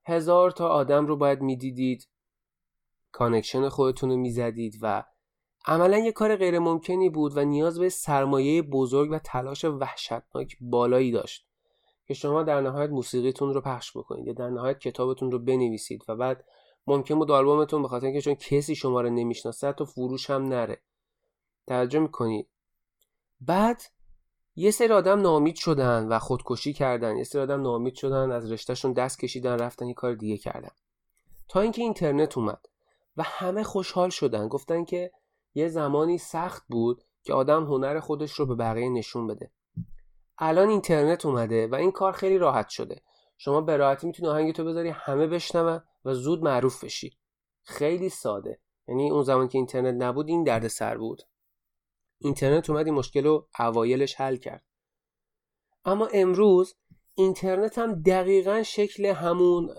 هزار 0.04 0.50
تا 0.50 0.68
آدم 0.68 1.06
رو 1.06 1.16
باید 1.16 1.40
می‌دیدید 1.40 2.08
connection 3.12 3.68
خودتون 3.68 4.10
رو 4.10 4.16
می‌زدید 4.16 4.78
و 4.82 5.04
عملا 5.66 5.98
یه 5.98 6.12
کار 6.12 6.36
غیر 6.36 6.58
ممکنی 6.58 7.08
بود 7.08 7.36
و 7.36 7.44
نیاز 7.44 7.78
به 7.78 7.88
سرمایه 7.88 8.62
بزرگ 8.62 9.10
و 9.10 9.18
تلاش 9.18 9.64
وحشتناک 9.64 10.56
بالایی 10.60 11.12
داشت 11.12 11.46
که 12.06 12.14
شما 12.14 12.42
در 12.42 12.60
نهایت 12.60 12.90
موسیقیتون 12.90 13.54
رو 13.54 13.60
پخش 13.60 13.96
بکنید 13.96 14.26
یا 14.26 14.32
در 14.32 14.50
نهایت 14.50 14.78
کتابتون 14.78 15.30
رو 15.30 15.38
بنویسید 15.38 16.04
و 16.08 16.16
بعد 16.16 16.44
ممکن 16.86 17.18
بود 17.18 17.30
آلبومتون 17.30 17.82
به 17.82 17.88
خاطر 17.88 18.06
اینکه 18.06 18.20
چون 18.20 18.34
کسی 18.34 18.74
شما 18.74 19.00
رو 19.00 19.10
نمی‌شناسه 19.10 19.72
تو 19.72 19.84
فروش 19.84 20.30
هم 20.30 20.44
نره. 20.44 20.82
توجه 21.66 21.98
می‌کنید. 21.98 22.48
بعد 23.40 23.82
یه 24.56 24.70
سری 24.70 24.92
آدم 24.92 25.20
ناامید 25.20 25.56
شدن 25.56 26.08
و 26.08 26.18
خودکشی 26.18 26.72
کردن. 26.72 27.16
یه 27.16 27.24
سری 27.24 27.42
آدم 27.42 27.62
ناامید 27.62 27.94
شدن 27.94 28.32
از 28.32 28.52
رشته‌شون 28.52 28.92
دست 28.92 29.18
کشیدن 29.18 29.58
رفتن 29.58 29.86
یه 29.86 29.94
کار 29.94 30.14
دیگه 30.14 30.36
کردن. 30.36 30.70
تا 31.48 31.60
اینکه 31.60 31.82
اینترنت 31.82 32.38
اومد 32.38 32.66
و 33.16 33.22
همه 33.22 33.62
خوشحال 33.62 34.10
شدن. 34.10 34.48
گفتن 34.48 34.84
که 34.84 35.12
یه 35.54 35.68
زمانی 35.68 36.18
سخت 36.18 36.62
بود 36.68 37.04
که 37.22 37.34
آدم 37.34 37.64
هنر 37.64 38.00
خودش 38.00 38.32
رو 38.32 38.46
به 38.46 38.54
بقیه 38.54 38.88
نشون 38.88 39.26
بده. 39.26 39.50
الان 40.38 40.68
اینترنت 40.68 41.26
اومده 41.26 41.66
و 41.66 41.74
این 41.74 41.92
کار 41.92 42.12
خیلی 42.12 42.38
راحت 42.38 42.68
شده. 42.68 43.02
شما 43.42 43.60
به 43.60 43.76
راحتی 43.76 44.06
می‌تونی 44.06 44.28
آهنگ 44.28 44.52
تو 44.52 44.64
بذاری 44.64 44.88
همه 44.88 45.26
بشنون 45.26 45.82
و 46.04 46.14
زود 46.14 46.42
معروف 46.42 46.84
بشی. 46.84 47.18
خیلی 47.62 48.08
ساده. 48.08 48.60
یعنی 48.88 49.10
اون 49.10 49.22
زمان 49.22 49.48
که 49.48 49.58
اینترنت 49.58 50.02
نبود 50.02 50.28
این 50.28 50.44
درد 50.44 50.68
سر 50.68 50.98
بود. 50.98 51.22
اینترنت 52.18 52.70
اومد 52.70 52.86
این 52.86 52.94
مشکل 52.94 53.24
رو 53.24 53.48
اوایلش 53.58 54.14
حل 54.14 54.36
کرد. 54.36 54.64
اما 55.84 56.08
امروز 56.12 56.74
اینترنت 57.14 57.78
هم 57.78 58.02
دقیقا 58.02 58.62
شکل 58.62 59.06
همون 59.06 59.74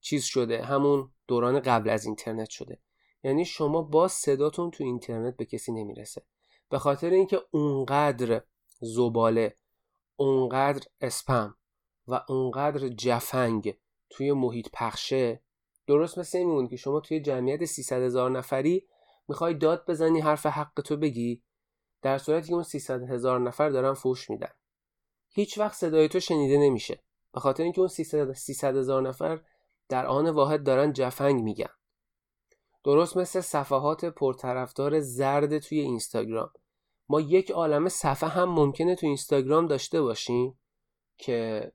چیز 0.00 0.24
شده. 0.24 0.62
همون 0.62 1.12
دوران 1.26 1.60
قبل 1.60 1.90
از 1.90 2.04
اینترنت 2.04 2.50
شده. 2.50 2.80
یعنی 3.24 3.44
شما 3.44 3.82
با 3.82 4.08
صداتون 4.08 4.70
تو 4.70 4.84
اینترنت 4.84 5.36
به 5.36 5.44
کسی 5.44 5.72
نمی‌رسه. 5.72 6.22
به 6.70 6.78
خاطر 6.78 7.10
اینکه 7.10 7.40
اونقدر 7.50 8.42
زباله 8.80 9.56
اونقدر 10.16 10.86
اسپم 11.00 11.56
و 12.08 12.24
اونقدر 12.28 12.88
جفنگ 12.88 13.78
توی 14.10 14.32
محیط 14.32 14.68
پخشه. 14.72 15.40
درست 15.86 16.18
مثل 16.18 16.38
این 16.38 16.68
که 16.68 16.76
شما 16.76 17.00
توی 17.00 17.20
جمعیت 17.20 17.64
300 17.64 18.02
هزار 18.02 18.30
نفری 18.30 18.86
می‌خوای 19.28 19.54
داد 19.54 19.84
بزنی 19.88 20.20
حرف 20.20 20.46
حق 20.46 20.80
تو 20.84 20.96
بگی. 20.96 21.42
در 22.02 22.18
صورتی 22.18 22.48
که 22.48 22.54
اون 22.54 22.62
300 22.62 23.10
هزار 23.10 23.40
نفر 23.40 23.68
دارن 23.68 23.94
فوش 23.94 24.30
میدن. 24.30 24.50
هیچ 25.34 25.58
وقت 25.58 25.74
صدای 25.74 26.08
تو 26.08 26.20
شنیده 26.20 26.58
نمیشه. 26.58 27.02
به 27.32 27.40
خاطر 27.40 27.62
اینکه 27.62 27.78
اون 27.78 27.88
300 27.88 28.76
هزار 28.76 29.02
نفر 29.02 29.40
در 29.88 30.06
آن 30.06 30.28
واحد 30.28 30.64
دارن 30.64 30.92
جفنگ 30.92 31.42
میگن. 31.42 31.70
درست 32.84 33.16
مثل 33.16 33.40
صفحات 33.40 34.04
پرطرفدار 34.04 35.00
زرد 35.00 35.58
توی 35.58 35.80
اینستاگرام. 35.80 36.50
ما 37.08 37.20
یک 37.20 37.50
عالم 37.50 37.88
صفحه 37.88 38.28
هم 38.28 38.48
ممکنه 38.48 38.94
تو 38.94 39.06
اینستاگرام 39.06 39.66
داشته 39.66 40.02
باشیم 40.02 40.58
که 41.18 41.72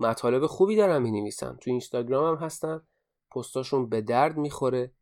مطالب 0.00 0.46
خوبی 0.46 0.76
دارن 0.76 1.02
می 1.02 1.10
نویسن 1.10 1.56
تو 1.56 1.70
اینستاگرام 1.70 2.36
هم 2.36 2.44
هستن. 2.44 2.80
پستاشون 3.30 3.88
به 3.88 4.00
درد 4.00 4.36
می‌خوره. 4.36 4.92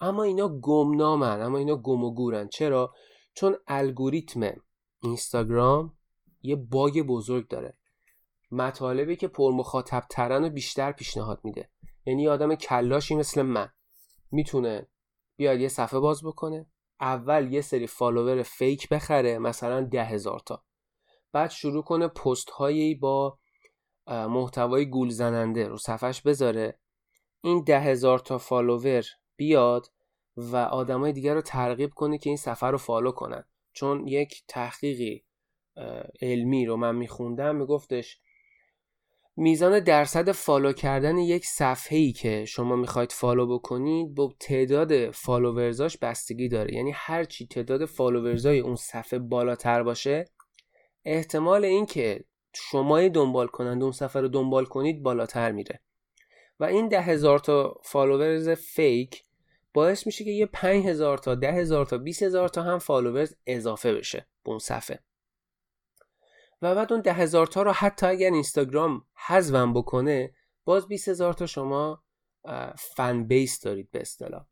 اما 0.00 0.22
اینا 0.22 0.48
گمنامن. 0.48 1.42
اما 1.42 1.58
اینا 1.58 1.76
گم 1.76 2.04
و 2.04 2.14
گورن. 2.14 2.48
چرا؟ 2.48 2.94
چون 3.34 3.56
الگوریتم 3.66 4.52
اینستاگرام 5.02 5.96
یه 6.42 6.56
bug 6.56 7.02
بزرگ 7.02 7.48
داره. 7.48 7.76
مطالبی 8.50 9.16
که 9.16 9.28
پر 9.28 9.52
مخاطب 9.52 10.04
ترن 10.10 10.44
و 10.44 10.50
بیشتر 10.50 10.92
پیشنهاد 10.92 11.40
میده. 11.44 11.70
یعنی 12.06 12.28
آدم 12.28 12.54
کلاشی 12.54 13.14
مثل 13.14 13.42
من. 13.42 13.68
می‌تونه 14.30 14.88
بیاد 15.36 15.60
یه 15.60 15.68
صفحه 15.68 16.00
باز 16.00 16.24
بکنه. 16.24 16.66
اول 17.00 17.52
یه 17.52 17.60
سری 17.60 17.86
follower 17.86 18.42
fake 18.42 18.88
بخره. 18.88 19.38
مثلا 19.38 19.80
ده 19.80 20.04
هزار 20.04 20.40
تا. 20.40 20.64
بعد 21.32 21.50
شروع 21.50 21.82
کنه 21.82 22.08
پست 22.08 22.50
هایی 22.50 22.94
با 22.94 23.38
محتوای 24.08 24.86
گول 24.86 25.08
زننده 25.08 25.68
رو 25.68 25.76
صفحش 25.76 26.22
بذاره. 26.22 26.78
این 27.40 27.64
ده 27.64 27.80
هزار 27.80 28.18
تا 28.18 28.38
follower 28.38 29.04
بیاد 29.36 29.86
و 30.36 30.56
آدمای 30.56 31.12
دیگر 31.12 31.34
رو 31.34 31.40
ترغیب 31.40 31.90
کنه 31.94 32.18
که 32.18 32.30
این 32.30 32.36
صفحه 32.36 32.70
رو 32.70 32.78
follow 32.78 33.10
کنن. 33.10 33.44
چون 33.72 34.08
یک 34.08 34.42
تحقیقی 34.48 35.24
علمی 36.22 36.66
رو 36.66 36.76
من 36.76 36.96
میخوندم 36.96 37.56
میگفتش 37.56 38.20
میزان 39.36 39.80
درصد 39.80 40.32
follow 40.32 40.72
کردن 40.72 41.18
یک 41.18 41.46
صفحه 41.46 41.98
ای 41.98 42.12
که 42.12 42.44
شما 42.44 42.76
می‌خواید 42.76 43.12
follow 43.12 43.58
بکنید 43.58 44.14
با 44.14 44.34
تعداد 44.40 45.10
followersاش 45.10 45.96
بستگی 45.98 46.48
داره. 46.48 46.74
یعنی 46.74 46.92
هرچی 46.94 47.46
تعداد 47.46 47.84
followersای 47.84 48.60
اون 48.60 48.76
صفحه 48.76 49.18
بالاتر 49.18 49.82
باشه 49.82 50.24
احتمال 51.04 51.64
اینکه 51.64 52.24
شما 52.54 53.08
دنبال 53.08 53.46
کنند 53.46 53.82
اون 53.82 53.92
صفحه 53.92 54.22
رو 54.22 54.28
دنبال 54.28 54.64
کنید 54.64 55.02
بالاتر 55.02 55.52
میره. 55.52 55.80
و 56.60 56.64
این 56.64 56.88
ده 56.88 57.00
هزار 57.00 57.38
تا 57.38 57.80
followers 57.84 58.48
fake 58.48 59.24
باعث 59.74 60.06
میشه 60.06 60.24
که 60.24 60.30
یه 60.30 60.46
پنج 60.46 60.86
هزار 60.86 61.18
تا 61.18 61.34
ده 61.34 61.52
هزار 61.52 61.86
تا 61.86 61.98
20 61.98 62.22
هزار 62.22 62.48
تا 62.48 62.62
هم 62.62 62.78
followers 62.78 63.34
اضافه 63.46 63.94
بشه 63.94 64.28
به 64.44 64.50
اون 64.50 64.58
صفحه. 64.58 65.02
و 66.62 66.74
بعد 66.74 66.92
اون 66.92 67.02
ده 67.02 67.12
هزار 67.12 67.46
تا 67.46 67.62
رو 67.62 67.72
حتی 67.72 68.06
اگر 68.06 68.30
اینستاگرام 68.30 69.04
حذفم 69.14 69.74
بکنه 69.74 70.34
باز 70.64 70.88
20 70.88 71.08
هزار 71.08 71.32
تا 71.32 71.46
شما 71.46 72.02
fan 72.78 73.24
base 73.24 73.60
دارید 73.60 73.90
به 73.90 74.00
اصطلاح. 74.00 74.46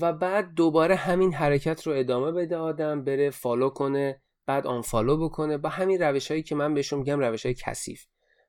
و 0.00 0.12
بعد 0.12 0.54
دوباره 0.54 0.94
همین 0.94 1.34
حرکت 1.34 1.86
رو 1.86 1.92
ادامه 1.92 2.32
بده 2.32 2.56
آدم 2.56 3.04
بره 3.04 3.30
follow 3.30 3.68
کنه. 3.70 4.22
بعد 4.46 4.66
unfollow 4.66 5.28
بکنه. 5.28 5.58
با 5.58 5.68
همین 5.68 6.02
روش 6.02 6.30
هایی 6.30 6.42
که 6.42 6.54
من 6.54 6.74
بهشون 6.74 6.98
میگم 6.98 7.20
روش 7.20 7.46
های 7.46 7.54
کثیف. 7.54 8.04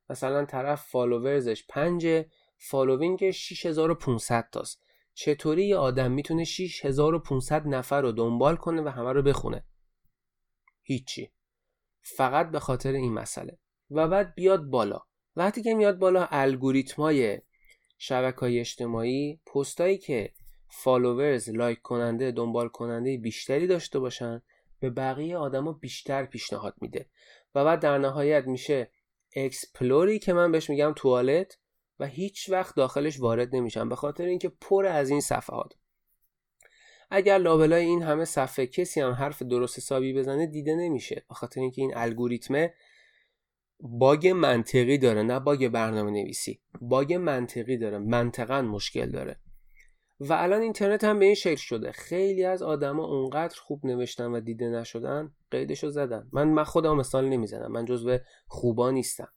مثلا 0.10 0.46
طرف 0.46 0.88
followersش 0.88 1.66
پنج 1.70 2.26
following 2.58 3.32
6500 3.32 4.50
تاست. 4.52 4.84
چطوری 5.14 5.68
یه 5.68 5.78
آدم 5.78 6.12
می‌تونه 6.12 6.44
6500 6.44 7.68
نفر 7.68 8.02
رو 8.02 8.12
دنبال 8.12 8.56
کنه 8.56 8.82
و 8.82 8.88
همه 8.88 9.14
رو 9.14 9.22
بخونه؟ 9.22 9.66
هیچی. 10.82 11.32
فقط 12.02 12.52
به 12.52 12.60
خاطر 12.60 12.92
این 12.92 13.14
مسئله. 13.14 13.58
و 13.92 14.08
بعد 14.08 14.36
بیاد 14.36 14.64
بالا. 14.64 15.00
وقتی 15.36 15.62
که 15.62 15.74
میاد 15.74 16.00
بالا 16.00 16.28
الگوریتمای 16.32 17.42
شبکه 17.98 18.40
های 18.40 18.60
اجتماعی 18.60 19.42
پستایی 19.54 19.98
که 19.98 20.34
followers 20.70 21.50
like 21.50 21.82
کننده 21.82 22.32
دنبال 22.32 22.68
کننده 22.68 23.18
بیشتری 23.18 23.68
داشته 23.68 24.00
باشن 24.00 24.42
به 24.80 24.90
بقیه 24.90 25.38
آدما 25.38 25.72
بیشتر 25.72 26.26
پیشنهاد 26.26 26.76
میده. 26.82 27.10
و 27.56 27.66
بعد 27.66 27.80
در 27.80 27.98
نهایت 27.98 28.48
میشه 28.48 28.92
exploreی 29.36 30.20
که 30.20 30.34
من 30.34 30.52
بهش 30.52 30.70
میگم 30.70 30.94
توالت 30.96 31.58
و 32.00 32.06
هیچ 32.06 32.50
وقت 32.50 32.76
داخلش 32.76 33.20
وارد 33.20 33.56
نمیشم 33.56 33.90
به 33.90 33.96
خاطر 33.96 34.26
اینکه 34.26 34.50
پر 34.62 34.86
از 34.86 35.10
این 35.10 35.22
صفحات. 35.22 35.74
اگر 37.10 37.38
لابلای 37.38 37.86
این 37.86 38.04
همه 38.04 38.26
صفحه 38.26 38.68
کسی 38.68 39.02
هم 39.02 39.12
حرف 39.12 39.42
درست 39.42 39.78
حسابی 39.78 40.14
بزنه 40.14 40.48
دیده 40.48 40.76
نمیشه. 40.76 41.26
به 41.30 41.36
خاطر 41.36 41.62
اینکه 41.62 41.82
این 41.82 41.98
الگوریتمه 41.98 42.74
bug 43.80 44.28
منطقی 44.28 44.98
داره 44.98 45.24
نه 45.24 45.40
bug 45.40 45.68
برنامه 45.68 46.12
نویسی 46.12 46.62
bug 46.82 47.14
منطقی 47.14 47.78
داره. 47.78 47.98
منطقا 47.98 48.62
مشکل 48.62 49.12
داره. 49.12 49.40
و 50.20 50.34
الان 50.34 50.62
اینترنت 50.62 51.04
هم 51.04 51.20
به 51.20 51.26
این 51.26 51.36
شکل 51.36 51.56
شده. 51.56 51.92
خیلی 51.92 52.44
از 52.44 52.62
آدما 52.62 53.06
اونقدر 53.06 53.60
خوب 53.60 53.86
نوشتن 53.86 54.26
و 54.26 54.40
دیده 54.40 54.70
نشدن 54.70 55.36
قیدشو 55.52 55.90
زدن. 55.90 56.30
من 56.32 56.48
من 56.48 56.64
خودم 56.64 56.96
مثال 56.96 57.30
نمی‌زنم. 57.30 57.72
من 57.72 57.86
جزو 57.86 58.18
خوبا 58.48 58.92
نیستم. 58.92 59.34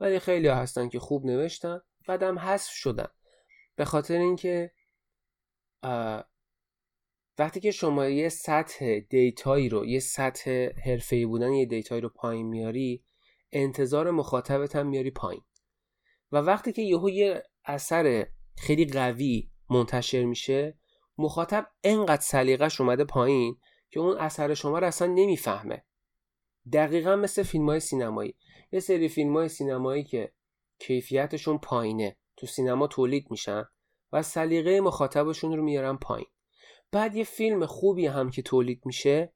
ولی 0.00 0.18
خیلی 0.18 0.48
ها 0.48 0.54
هستن 0.54 0.88
که 0.88 0.98
خوب 0.98 1.26
نوشتن. 1.26 1.80
بعدم 2.08 2.38
حذف 2.38 2.70
شدن. 2.70 3.08
به 3.76 3.84
خاطر 3.84 4.18
اینکه 4.18 4.72
وقتی 7.38 7.60
که 7.60 7.70
شما 7.70 8.06
یه 8.06 8.28
سطح 8.28 8.98
دیتایی 8.98 9.68
رو 9.68 9.86
یه 9.86 10.00
سطح 10.00 10.68
حرفه‌ای 10.84 11.26
بودن 11.26 11.52
یه 11.52 11.66
دیتایی 11.66 12.00
رو 12.00 12.08
پایین 12.08 12.46
میاری 12.46 13.04
انتظار 13.52 14.10
مخاطبت 14.10 14.76
هم 14.76 14.86
میاری 14.86 15.10
پایین. 15.10 15.42
و 16.32 16.36
وقتی 16.36 16.72
که 16.72 16.82
یهو 16.82 17.10
یه 17.10 17.42
اثر 17.64 18.26
خیلی 18.56 18.86
قوی 18.86 19.51
منتشر 19.70 20.24
میشه 20.24 20.78
مخاطب 21.18 21.66
انقدر 21.84 22.22
سلیقش 22.22 22.80
اومده 22.80 23.04
پایین 23.04 23.56
که 23.90 24.00
اون 24.00 24.16
اثر 24.16 24.54
شما 24.54 24.78
رو 24.78 24.86
اصلا 24.86 25.08
نمی‌فهمه. 25.08 25.84
دقیقا 26.72 27.16
مثل 27.16 27.42
فیلم 27.42 27.68
های 27.68 27.80
سینمایی. 27.80 28.34
یه 28.72 28.80
سری 28.80 29.08
فیلم 29.08 29.36
های 29.36 29.48
سینمایی 29.48 30.04
که 30.04 30.32
کیفیتشون 30.78 31.58
پایینه. 31.58 32.16
تو 32.36 32.46
سینما 32.46 32.86
تولید 32.86 33.30
میشن 33.30 33.64
و 34.12 34.22
سلیقه 34.22 34.80
مخاطبشون 34.80 35.56
رو 35.56 35.62
میارن 35.62 35.96
پایین. 35.96 36.28
بعد 36.92 37.16
یه 37.16 37.24
فیلم 37.24 37.66
خوبی 37.66 38.06
هم 38.06 38.30
که 38.30 38.42
تولید 38.42 38.82
میشه 38.84 39.32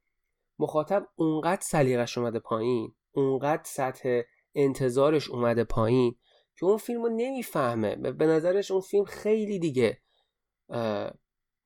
مخاطب 0.58 1.08
اونقدر 1.14 1.60
سلیقش 1.60 2.18
اومده 2.18 2.38
پایین 2.38 2.94
اونقدر 3.12 3.62
سطح 3.64 4.20
انتظارش 4.54 5.30
اومده 5.30 5.64
پایین 5.64 6.16
که 6.58 6.66
اون 6.66 6.76
فیلم 6.76 7.02
رو 7.02 7.08
نمی‌فهمه. 7.08 7.96
به 7.96 8.26
نظرش 8.26 8.70
اون 8.70 8.80
فیلم 8.80 9.04
خیلی 9.04 9.58
دیگه 9.58 10.02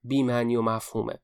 بیمعنی 0.05 0.57
و 0.57 0.63
مفهومه. 0.63 1.19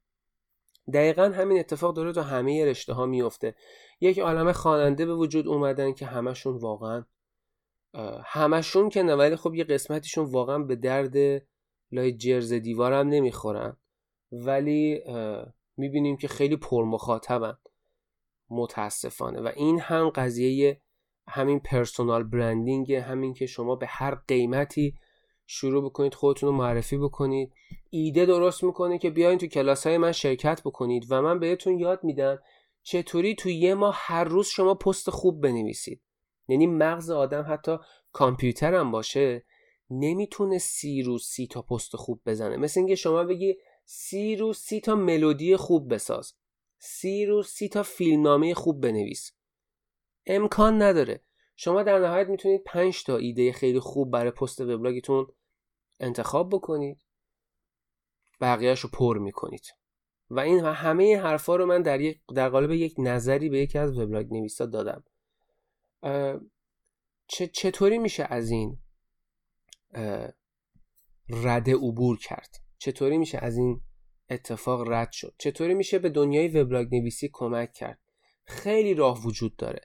دقیقا 0.94 1.22
همین 1.22 1.58
اتفاق 1.58 1.94
داره 1.94 2.12
تو 2.12 2.20
همه 2.20 2.64
رشته 2.64 2.92
ها 2.92 3.06
میفته 3.06 3.54
یک 4.00 4.18
عالم 4.18 4.52
خواننده 4.52 5.06
به 5.06 5.14
وجود 5.14 5.48
اومدن 5.48 5.92
که 5.92 6.06
همشون 6.06 6.56
واقعا 6.56 7.04
همشون 8.24 8.88
که 8.88 9.02
نه 9.02 9.14
ولی 9.14 9.36
خب 9.36 9.54
یه 9.54 9.64
قسمتیشون 9.64 10.24
واقعا 10.24 10.58
به 10.58 10.76
درد 10.76 11.42
لای 11.92 12.12
جرز 12.12 12.52
دیوارم 12.52 13.08
نمی‌خورن. 13.08 13.76
ولی 14.32 15.02
می‌بینیم 15.76 16.16
که 16.16 16.28
خیلی 16.28 16.56
پرمخاطبن. 16.56 17.58
متاسفانه. 18.50 19.40
و 19.40 19.52
این 19.56 19.80
هم 19.80 20.10
قضیه 20.10 20.80
همین 21.28 21.60
پرسونال 21.60 22.22
برندینگ 22.22 22.92
همین 22.94 23.34
که 23.34 23.46
شما 23.46 23.76
به 23.76 23.86
هر 23.86 24.14
قیمتی 24.14 24.94
شروع 25.46 25.84
بکنید 25.84 26.14
خودتون 26.14 26.48
رو 26.48 26.54
معرفی 26.54 26.98
بکنید. 26.98 27.52
ایده 27.90 28.26
درست 28.26 28.64
می‌کنه 28.64 28.98
که 28.98 29.10
بیاین 29.10 29.38
تو 29.38 29.46
کلاس 29.46 29.86
های 29.86 29.98
من 29.98 30.12
شرکت 30.12 30.62
بکنید 30.64 31.06
و 31.10 31.22
من 31.22 31.38
بهتون 31.38 31.78
یاد 31.78 32.04
میدم 32.04 32.38
چطوری 32.82 33.34
تو 33.34 33.48
یه 33.48 33.74
ماه 33.74 33.94
هر 33.98 34.24
روز 34.24 34.46
شما 34.46 34.74
پست 34.74 35.10
خوب 35.10 35.40
بنویسید. 35.40 36.02
یعنی 36.48 36.66
مغز 36.66 37.10
آدم 37.10 37.46
حتی 37.48 37.76
کامپیوتر 38.12 38.74
هم 38.74 38.90
باشه 38.90 39.44
نمی‌تونه 39.90 40.58
سی 40.58 41.02
روز 41.02 41.24
سی 41.24 41.46
تا 41.46 41.62
پست 41.62 41.96
خوب 41.96 42.20
بزنه. 42.26 42.56
مثل 42.56 42.80
اینکه 42.80 42.94
شما 42.94 43.24
بگی 43.24 43.56
سی 43.84 44.36
روز 44.36 44.58
سی 44.58 44.80
تا 44.80 44.94
ملودی 44.94 45.56
خوب 45.56 45.94
بساز. 45.94 46.34
سی 46.78 47.26
روز 47.26 47.48
سی 47.48 47.68
تا 47.68 47.82
فیلمنامه 47.82 48.54
خوب 48.54 48.80
بنویس. 48.80 49.32
امکان 50.26 50.82
نداره. 50.82 51.22
شما 51.56 51.82
در 51.82 51.98
نهایت 51.98 52.28
می‌تونید 52.28 52.62
5 52.64 53.04
تا 53.04 53.16
ایده 53.16 53.52
خیلی 53.52 53.80
خوب 53.80 54.10
برای 54.10 54.30
پست 54.30 54.60
وبلاگتون 54.60 55.26
انتخاب 56.00 56.50
بکنید. 56.50 57.02
بقیهش 58.40 58.80
رو 58.80 58.90
پر 58.92 59.18
می‌کنید. 59.18 59.64
و 60.30 60.40
این 60.40 60.60
همه 60.60 61.04
این 61.04 61.18
حرفا 61.18 61.56
رو 61.56 61.66
من 61.66 61.82
در, 61.82 62.00
یک 62.00 62.20
در 62.34 62.48
قالب 62.48 62.70
یک 62.70 62.94
نظری 62.98 63.48
به 63.48 63.58
یکی 63.58 63.78
از 63.78 63.98
وبلاگ 63.98 64.32
نویسا 64.32 64.66
دادم 64.66 65.04
چطوری 67.28 67.98
میشه 67.98 68.26
از 68.30 68.50
این 68.50 68.78
رده 71.28 71.74
عبور 71.74 72.18
کرد؟ 72.18 72.56
چطوری 72.78 73.18
میشه 73.18 73.38
از 73.38 73.56
این 73.56 73.80
اتفاق 74.30 74.88
رد 74.88 75.12
شد؟ 75.12 75.34
چطوری 75.38 75.74
میشه 75.74 75.98
به 75.98 76.08
دنیای 76.08 76.48
وبلاگ 76.48 76.94
نویسی 76.94 77.30
کمک 77.32 77.72
کرد؟ 77.72 77.98
خیلی 78.44 78.94
راه 78.94 79.22
وجود 79.26 79.56
داره. 79.56 79.80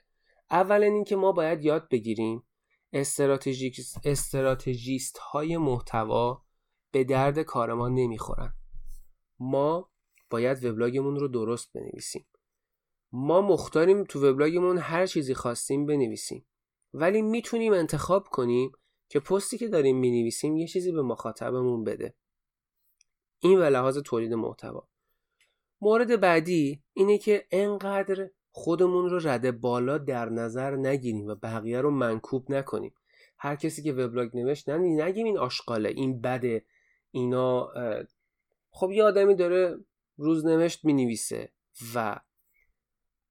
اولا 0.50 0.86
اینکه 0.86 1.16
ما 1.16 1.32
باید 1.32 1.64
یاد 1.64 1.88
بگیریم 1.88 2.42
استراتژیست 4.04 5.18
های 5.18 5.56
محتوا 5.56 6.44
به 6.90 7.04
درد 7.04 7.38
کار 7.38 7.74
ما 7.74 7.88
نمی‌خورن. 7.88 8.54
ما 9.38 9.90
باید 10.30 10.64
وبلاگمون 10.64 11.16
رو 11.16 11.28
درست 11.28 11.72
بنویسیم. 11.72 12.26
ما 13.12 13.40
مختاریم 13.40 14.04
تو 14.04 14.26
وبلاگمون 14.26 14.78
هر 14.78 15.06
چیزی 15.06 15.34
خواستیم 15.34 15.86
بنویسیم. 15.86 16.46
ولی 16.94 17.22
می‌تونیم 17.22 17.72
انتخاب 17.72 18.28
کنیم 18.28 18.72
که 19.08 19.20
پستی 19.20 19.58
که 19.58 19.68
داریم 19.68 19.98
می‌نویسیم 19.98 20.56
یه 20.56 20.66
چیزی 20.66 20.92
به 20.92 21.02
مخاطبمون 21.02 21.84
بده. 21.84 22.14
این 23.38 23.58
به 23.58 23.70
لحاظ 23.70 23.98
تولید 23.98 24.34
محتوا. 24.34 24.88
مورد 25.80 26.20
بعدی 26.20 26.82
اینه 26.92 27.18
که 27.18 27.46
انقدر 27.50 28.30
خودمون 28.52 29.10
رو 29.10 29.18
رده 29.28 29.52
بالا 29.52 29.98
در 29.98 30.28
نظر 30.28 30.76
نگیریم 30.76 31.26
و 31.26 31.34
بقیه 31.34 31.80
رو 31.80 31.90
منکوب 31.90 32.52
نکنیم. 32.52 32.94
هر 33.38 33.56
کسی 33.56 33.82
که 33.82 33.92
وبلاگ 33.92 34.36
نوشت 34.36 34.68
نگیم 34.68 35.26
این 35.26 35.38
آشغاله 35.38 35.88
این 35.88 36.20
بده 36.20 36.64
اینا 37.10 37.68
خب 38.70 38.90
یه 38.90 39.04
آدمی 39.04 39.34
داره 39.34 39.78
روزنوشت 40.16 40.84
می 40.84 40.92
نویسه 40.92 41.52
و 41.94 42.20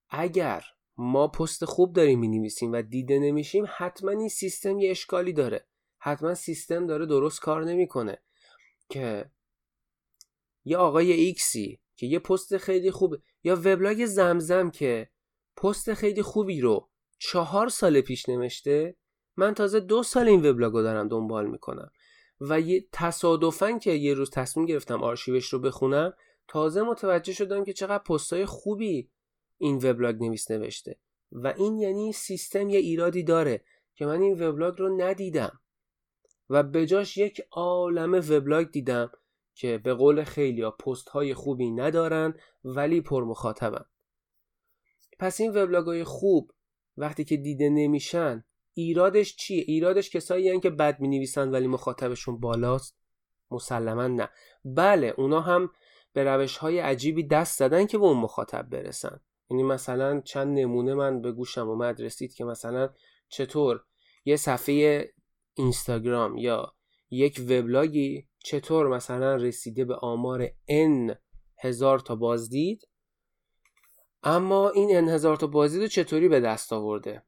اگر 0.09 0.63
ما 0.97 1.27
پست 1.27 1.65
خوب 1.65 1.93
داریم 1.93 2.19
می 2.19 2.27
نویسیم 2.27 2.71
و 2.71 2.81
دیده 2.81 3.19
نمیشیم 3.19 3.65
حتما 3.77 4.11
این 4.11 4.29
سیستم 4.29 4.79
یه 4.79 4.91
اشکالی 4.91 5.33
داره. 5.33 5.65
حتما 5.97 6.33
سیستم 6.33 6.87
داره 6.87 7.05
درست 7.05 7.41
کار 7.41 7.63
نمی‌کنه. 7.63 8.17
که 8.89 9.31
یه 10.65 10.77
آقای 10.77 11.11
ایکسی 11.11 11.79
که 12.01 12.07
یه 12.07 12.19
پست 12.19 12.57
خیلی 12.57 12.91
خوب 12.91 13.15
یا 13.43 13.55
وبلاگ 13.55 14.05
زمزم 14.05 14.69
که 14.69 15.09
پست 15.57 15.93
خیلی 15.93 16.21
خوبی 16.21 16.61
رو 16.61 16.89
چهار 17.19 17.69
سال 17.69 18.01
پیش 18.01 18.29
نوشته 18.29 18.95
من 19.37 19.53
تازه 19.53 19.79
دو 19.79 20.03
سال 20.03 20.27
این 20.27 20.45
وبلاگ 20.49 20.73
رو 20.73 20.81
دارم 20.81 21.07
دنبال 21.07 21.49
می‌کنم. 21.49 21.91
و 22.41 22.59
یه 22.59 22.85
تصادفا 22.91 23.77
که 23.77 23.91
یه 23.91 24.13
روز 24.13 24.29
تصمیم 24.29 24.65
گرفتم 24.65 25.03
آرشیوش 25.03 25.53
رو 25.53 25.59
بخونم 25.59 26.13
تازه 26.47 26.81
متوجه 26.81 27.33
شدم 27.33 27.63
که 27.63 27.73
چقدر 27.73 28.03
پستای 28.03 28.45
خوبی 28.45 29.09
این 29.57 29.75
وبلاگ 29.75 30.23
نویس 30.23 30.51
نوشته. 30.51 30.99
و 31.31 31.47
این 31.47 31.77
یعنی 31.77 32.13
سیستم 32.13 32.69
یه 32.69 32.79
ایرادی 32.79 33.23
داره 33.23 33.63
که 33.95 34.05
من 34.05 34.21
این 34.21 34.43
وبلاگ 34.43 34.79
رو 34.79 35.01
ندیدم. 35.01 35.59
و 36.49 36.63
بجاش 36.63 37.17
یک 37.17 37.41
عالم 37.51 38.13
وبلاگ 38.13 38.71
دیدم. 38.71 39.11
که 39.55 39.77
به 39.77 39.93
قول 39.93 40.23
خیلی 40.23 40.61
ها 40.61 40.71
پست 40.71 41.09
های 41.09 41.33
خوبی 41.33 41.71
ندارن 41.71 42.33
ولی 42.63 43.01
پر 43.01 43.23
مخاطبن 43.23 43.85
پس 45.19 45.41
این 45.41 45.51
وبلاگ 45.51 45.85
های 45.85 46.03
خوب 46.03 46.51
وقتی 46.97 47.23
که 47.23 47.37
دیده 47.37 47.69
نمیشن 47.69 48.43
ایرادش 48.73 49.35
چیه؟ 49.35 49.63
ایرادش 49.67 50.09
کسایی 50.09 50.59
که 50.59 50.69
بد 50.69 50.99
می 50.99 51.07
نویسن 51.07 51.49
ولی 51.49 51.67
مخاطبشون 51.67 52.39
بالاست؟ 52.39 52.97
مسلما 53.51 54.07
نه. 54.07 54.29
بله 54.65 55.13
اونا 55.17 55.41
هم 55.41 55.69
به 56.13 56.23
روش 56.23 56.57
های 56.57 56.79
عجیبی 56.79 57.27
دست 57.27 57.59
زدن 57.59 57.85
که 57.85 57.97
به 57.97 58.03
اون 58.03 58.17
مخاطب 58.17 58.69
برسن. 58.69 59.19
یعنی 59.49 59.63
مثلا 59.63 60.21
چند 60.21 60.59
نمونه 60.59 60.93
من 60.93 61.21
به 61.21 61.31
گوشم 61.31 61.69
اومد 61.69 62.01
رسید 62.01 62.33
که 62.33 62.45
مثلا 62.45 62.89
چطور؟ 63.29 63.83
یه 64.25 64.35
صفحه 64.35 65.13
اینستاگرام 65.53 66.37
یا 66.37 66.73
یک 67.09 67.41
وبلاگی 67.49 68.27
چطور 68.43 68.87
مثلا 68.87 69.35
رسیده 69.35 69.85
به 69.85 69.95
آمار 69.95 70.47
n 70.47 71.15
هزار 71.57 71.99
تا 71.99 72.15
بازدید؟ 72.15 72.87
اما 74.23 74.69
این 74.69 75.05
n 75.05 75.09
هزار 75.09 75.35
تا 75.35 75.47
بازدید 75.47 75.81
رو 75.81 75.87
چطوری 75.87 76.29
به 76.29 76.39
دست 76.39 76.73
آورده؟ 76.73 77.23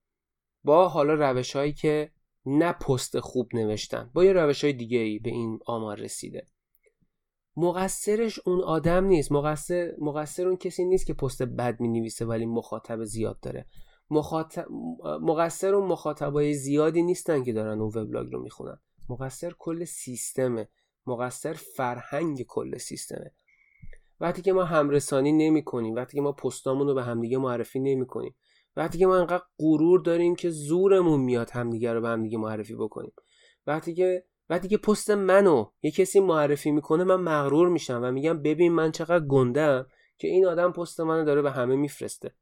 با 0.64 0.89
حالا 0.89 1.14
روش 1.14 1.55
هایی 1.55 1.74
که 1.74 2.11
نه 2.45 2.72
پست 2.72 3.20
خوب 3.20 3.55
نوشتن 3.55 4.11
با 4.14 4.24
یه 4.24 4.34
روش 4.34 4.64
های 4.64 4.74
دیگه 4.74 4.97
ای 4.97 5.20
به 5.20 5.30
این 5.30 5.59
آمار 5.66 5.97
رسیده. 5.97 6.45
مقصرش 7.57 8.39
اون 8.45 8.61
آدم 8.61 9.05
نیست. 9.05 9.32
مقصر, 9.32 9.93
مقصر 10.01 10.47
اون 10.47 10.57
کسی 10.57 10.86
نیست 10.86 11.05
که 11.05 11.14
پست 11.14 11.43
بد 11.43 11.80
می 11.80 11.88
نویسه 11.88 12.26
ولی 12.26 12.45
مخاطب 12.45 13.03
زیاد 13.03 13.39
داره. 13.39 13.66
مخاطب... 14.09 14.68
مقصر 15.22 15.76
اون 15.76 15.88
مخاطبای 15.88 16.53
زیادی 16.53 17.03
نیستن 17.03 17.43
که 17.43 17.53
دارن 17.53 17.82
اون 17.82 17.91
وبلاگ 17.95 18.32
رو 18.32 18.43
می‌خونن. 18.43 18.80
مقصر 19.09 19.53
کل 19.59 19.84
سیستمه. 19.84 20.70
مقصر 21.08 21.54
فرهنگ 21.54 22.43
کل 22.47 22.78
سیستمه. 22.78 23.32
وقتی 24.20 24.41
که 24.41 24.54
ما 24.54 24.64
همرسانی 24.64 25.32
نمی 25.32 25.64
کنیم 25.64 25.95
وقتی 25.95 26.18
که 26.18 26.22
ما 26.22 26.32
پستامون 26.32 26.88
رو 26.88 26.93
به 26.93 27.04
همدیگه 27.04 27.38
معرفی 27.38 27.80
نمی 27.80 28.06
کنیم 28.06 28.36
وقتی 28.76 28.97
که 28.97 29.06
ما 29.06 29.18
انقدر 29.18 29.43
غرور 29.60 29.99
داریم 29.99 30.36
که 30.36 30.49
زورمون 30.49 31.20
میاد 31.20 31.49
همدیگه 31.49 31.93
رو 31.93 32.01
به 32.01 32.08
همدیگه 32.08 32.38
معرفی 32.38 32.76
بکنیم. 32.76 33.14
وقتی 33.68 33.93
که 33.93 34.26
وقتی 34.49 34.68
که 34.68 34.78
پست 34.78 35.10
منو 35.12 35.66
یه 35.82 35.91
کسی 35.91 36.20
معرفی 36.20 36.72
می‌کنه 36.72 37.04
من 37.04 37.16
مغرور 37.16 37.70
میشم 37.70 38.01
و 38.04 38.12
میگم 38.12 38.41
ببین 38.41 38.72
من 38.72 38.91
چقدر 38.91 39.26
گندم 39.26 39.88
که 40.18 40.28
این 40.28 40.45
آدم 40.45 40.72
پست 40.72 40.99
منو 40.99 41.26
داره 41.26 41.41
به 41.41 41.51
همه 41.51 41.76
میفرسته. 41.76 42.36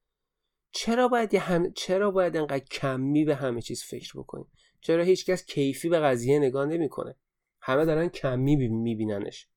چرا 0.72 1.08
باید 1.08 1.36
هم... 1.36 1.74
چرا 1.74 2.12
باید 2.12 2.38
انقدر 2.38 2.66
کمی 2.72 3.26
به 3.26 3.36
همه 3.36 3.62
چیز 3.62 3.84
فکر 3.84 4.20
بکنیم؟ 4.20 4.52
چرا 4.82 5.04
هیچکس 5.04 5.46
کیفی 5.46 5.90
به 5.90 6.00
قضیه 6.00 6.40
نگاه 6.40 6.66
نمی‌کنه؟ 6.66 7.16
همه 7.62 7.86
دارن 7.86 8.10
کمی 8.10 8.56
میبیننش. 8.56 9.48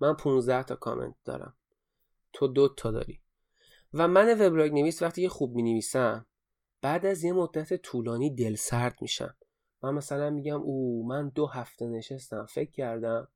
من 0.00 0.14
15 0.14 0.62
تا 0.62 0.76
کامنت 0.76 1.14
دارم. 1.24 1.54
تو 2.32 2.48
دو 2.48 2.68
تا 2.68 2.90
داری. 2.90 3.20
و 3.94 4.08
من 4.08 4.40
وبلاگ 4.40 4.72
نویس 4.72 5.02
وقتی 5.02 5.22
که 5.22 5.28
خوب 5.28 5.54
می 5.54 5.62
نویسم 5.62 6.26
بعد 6.80 7.06
از 7.06 7.24
یه 7.24 7.32
مدت 7.32 7.74
طولانی 7.74 8.34
دل 8.34 8.54
سرد 8.54 8.96
میشم. 9.00 9.36
من 9.82 9.94
مثلا 9.94 10.30
میگم 10.30 10.60
او 10.60 11.06
من 11.08 11.28
دو 11.28 11.46
هفته 11.46 11.86
نشستم 11.86 12.46
فکر 12.46 12.70
کردم 12.70 13.28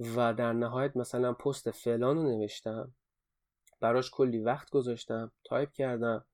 و 0.00 0.34
در 0.34 0.52
نهایت 0.52 0.96
مثلا 0.96 1.32
پست 1.32 1.70
فلان 1.70 2.16
رو 2.16 2.22
نوشتم. 2.22 2.94
براش 3.80 4.10
کلی 4.10 4.38
وقت 4.38 4.70
گذاشتم 4.70 5.32
تایپ 5.44 5.72
کردم 5.72 6.24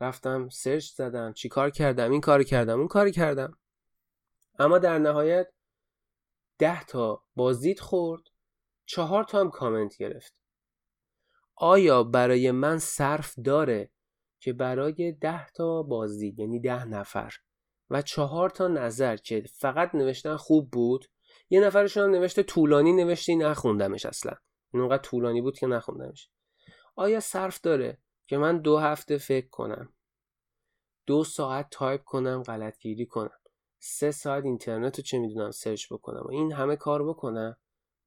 رفتم 0.00 0.48
search 0.48 0.90
زدم 0.90 1.32
چیکار 1.32 1.70
کردم؟ 1.70 2.10
این 2.10 2.20
کار 2.20 2.42
کردم 2.42 2.78
اون 2.78 2.88
کار 2.88 3.10
کردم. 3.10 3.58
اما 4.58 4.78
در 4.78 4.98
نهایت 4.98 5.48
ده 6.58 6.84
تا 6.84 7.22
بازدید 7.34 7.80
خورد 7.80 8.22
چهار 8.86 9.24
تا 9.24 9.40
هم 9.40 9.50
کامنت 9.50 9.96
گرفت. 9.96 10.34
آیا 11.56 12.02
برای 12.02 12.50
من 12.50 12.78
صرف 12.78 13.34
داره 13.44 13.90
که 14.40 14.52
برای 14.52 15.12
ده 15.12 15.50
تا 15.50 15.82
بازدید 15.82 16.38
یعنی 16.38 16.60
ده 16.60 16.84
نفر 16.84 17.32
و 17.90 18.02
چهار 18.02 18.50
تا 18.50 18.68
نظر 18.68 19.16
که 19.16 19.44
فقط 19.54 19.94
نوشتن 19.94 20.36
خوب 20.36 20.70
بود 20.70 21.06
یه 21.50 21.60
نفرشون 21.60 22.02
هم 22.02 22.10
نوشته 22.10 22.42
طولانی 22.42 22.92
نوشتی 22.92 23.36
نخوندمش 23.36 24.06
اصلا. 24.06 24.34
این 24.72 24.80
اونقدر 24.80 25.02
طولانی 25.02 25.40
بود 25.40 25.58
که 25.58 25.66
نخوندمش. 25.66 26.30
آیا 26.96 27.20
صرف 27.20 27.60
داره 27.60 27.98
که 28.26 28.38
من 28.38 28.58
دو 28.58 28.78
هفته 28.78 29.18
فکر 29.18 29.48
کنم 29.48 29.94
دو 31.06 31.24
ساعت 31.24 31.66
تایپ 31.70 32.04
کنم 32.04 32.42
غلطگیری 32.42 33.06
کنم؟ 33.06 33.40
سه 33.86 34.10
ساعت 34.10 34.44
اینترنت 34.44 34.98
رو 34.98 35.02
چه 35.02 35.18
می‌دونم 35.18 35.50
search 35.50 35.92
بکنم 35.92 36.22
و 36.24 36.30
این 36.30 36.52
همه 36.52 36.76
کار 36.76 37.08
بکنم 37.08 37.56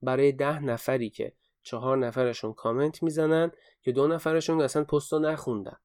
برای 0.01 0.32
ده 0.32 0.59
نفری 0.59 1.09
که 1.09 1.34
چهار 1.63 1.97
نفرشون 1.97 2.53
کامنت 2.53 3.03
می‌زنن 3.03 3.51
که 3.82 3.91
دو 3.91 4.07
نفرشون 4.07 4.61
اصلا 4.61 4.84
پست 4.84 5.13
رو 5.13 5.19
نخوندن. 5.19 5.78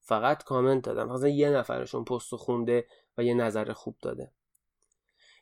فقط 0.00 0.44
کامنت 0.44 0.84
دادن. 0.84 1.04
مثلا 1.04 1.28
یه 1.28 1.50
نفرشون 1.50 2.04
پست 2.04 2.36
خونده 2.36 2.86
و 3.18 3.24
یه 3.24 3.34
نظر 3.34 3.72
خوب 3.72 3.96
داده. 4.02 4.32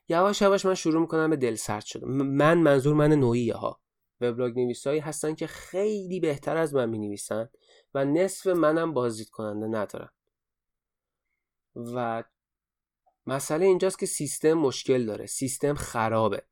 یواش 0.09 0.43
یواش 0.43 0.67
من 0.67 0.75
شروع 0.75 1.01
می‌کنم 1.01 1.31
به 1.31 1.37
دل 1.37 1.55
سرد 1.55 1.85
شدم 1.85 2.09
من 2.09 2.59
منظور 2.59 2.95
من 2.95 3.13
نوعیه 3.13 3.55
ها 3.55 3.81
وبلاگ 4.21 4.59
نویسایی 4.59 5.01
هستن 5.01 5.35
که 5.35 5.47
خیلی 5.47 6.21
بهتر 6.21 6.57
از 6.57 6.75
من 6.75 6.89
می 6.89 6.99
نویسن 6.99 7.49
و 7.95 8.05
نصف 8.05 8.47
منم 8.47 8.95
بازدید 8.95 9.31
کننده 9.31 9.67
ندارن 9.67 10.11
و 11.77 12.25
مسئله 13.27 13.67
اینجاست 13.67 13.99
که 13.99 14.07
سیستم 14.07 14.53
مشکل 14.53 15.07
داره 15.07 15.27
سیستم 15.27 15.75
خرابه 15.75 16.43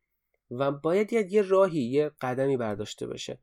و 0.50 0.72
باید 0.72 1.12
یه 1.12 1.42
راهی 1.42 1.80
یه 1.80 2.10
قدمی 2.20 2.56
برداشته 2.56 3.06
باشه 3.06 3.38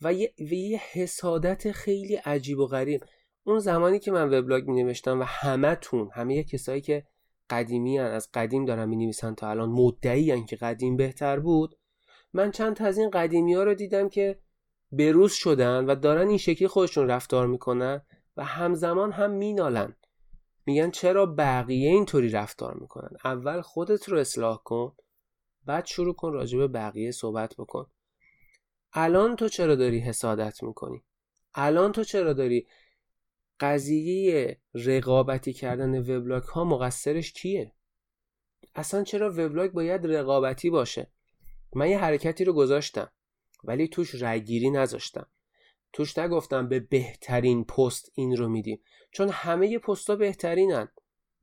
و 0.00 0.12
یه, 0.12 0.34
و 0.38 0.52
یه 0.52 0.80
حسادت 0.92 1.72
خیلی 1.72 2.14
عجیب 2.14 2.58
و 2.58 2.66
غریب. 2.66 3.04
اون 3.44 3.58
زمانی 3.58 3.98
که 3.98 4.12
من 4.12 4.38
وبلاگ 4.38 4.68
می 4.68 4.82
نوشتم 4.82 5.20
و 5.20 5.22
همه 5.22 5.74
تون 5.74 6.10
همه 6.14 6.44
کسایی 6.44 6.80
که 6.80 7.06
قدیمی 7.50 7.98
هن 7.98 8.04
از 8.04 8.28
قدیم 8.34 8.64
دارن 8.64 8.88
می 8.88 8.96
نویسن 8.96 9.34
تا 9.34 9.50
الان 9.50 9.68
مدعی 9.68 10.44
که 10.44 10.56
قدیم 10.56 10.96
بهتر 10.96 11.40
بود 11.40 11.78
من 12.32 12.50
چند 12.50 12.76
تا 12.76 12.84
از 12.84 12.98
این 12.98 13.10
قدیمی 13.10 13.54
ها 13.54 13.62
رو 13.62 13.74
دیدم 13.74 14.08
که 14.08 14.38
بروز 14.92 15.32
شدن 15.32 15.84
و 15.84 15.94
دارن 15.94 16.28
این 16.28 16.38
شکلی 16.38 16.68
خودشون 16.68 17.08
رفتار 17.08 17.46
می‌کنن 17.46 18.02
و 18.36 18.44
همزمان 18.44 19.12
هم 19.12 19.30
مینالن. 19.30 19.96
میگن 20.66 20.90
چرا 20.90 21.26
بقیه 21.26 21.90
اینطوری 21.90 22.28
رفتار 22.28 22.74
می‌کنن؟ 22.74 23.16
اول 23.24 23.60
خودت 23.60 24.08
رو 24.08 24.18
اصلاح 24.18 24.62
کن 24.64 24.96
بعد 25.64 25.86
شروع 25.86 26.14
کن 26.14 26.32
راجع 26.32 26.58
به 26.58 26.68
بقیه 26.68 27.10
صحبت 27.10 27.54
بکن. 27.58 27.90
الان 28.92 29.36
تو 29.36 29.48
چرا 29.48 29.74
داری 29.74 29.98
حسادت 29.98 30.62
می‌کنی؟ 30.62 31.04
الان 31.54 31.92
تو 31.92 32.04
چرا 32.04 32.32
داری 32.32 32.66
قضیه 33.60 34.60
رقابتی 34.74 35.52
کردن 35.52 35.98
وبلاگ 36.00 36.42
ها 36.42 36.64
مقصرش 36.64 37.32
کیه؟ 37.32 37.72
اصلا 38.74 39.02
چرا 39.04 39.30
وبلاگ 39.30 39.70
باید 39.70 40.06
رقابتی 40.06 40.70
باشه؟ 40.70 41.12
من 41.74 41.88
یه 41.88 41.98
حرکتی 41.98 42.44
رو 42.44 42.52
گذاشتم 42.52 43.12
ولی 43.64 43.88
توش 43.88 44.22
رگیری 44.22 44.70
نذاشتم. 44.70 45.26
توش 45.92 46.18
نگفتم 46.18 46.68
به 46.68 46.80
بهترین 46.80 47.64
پست 47.64 48.12
این 48.14 48.36
رو 48.36 48.48
میدیم 48.48 48.82
چون 49.10 49.28
همه 49.28 49.78
پستا 49.78 50.16
بهترینن. 50.16 50.88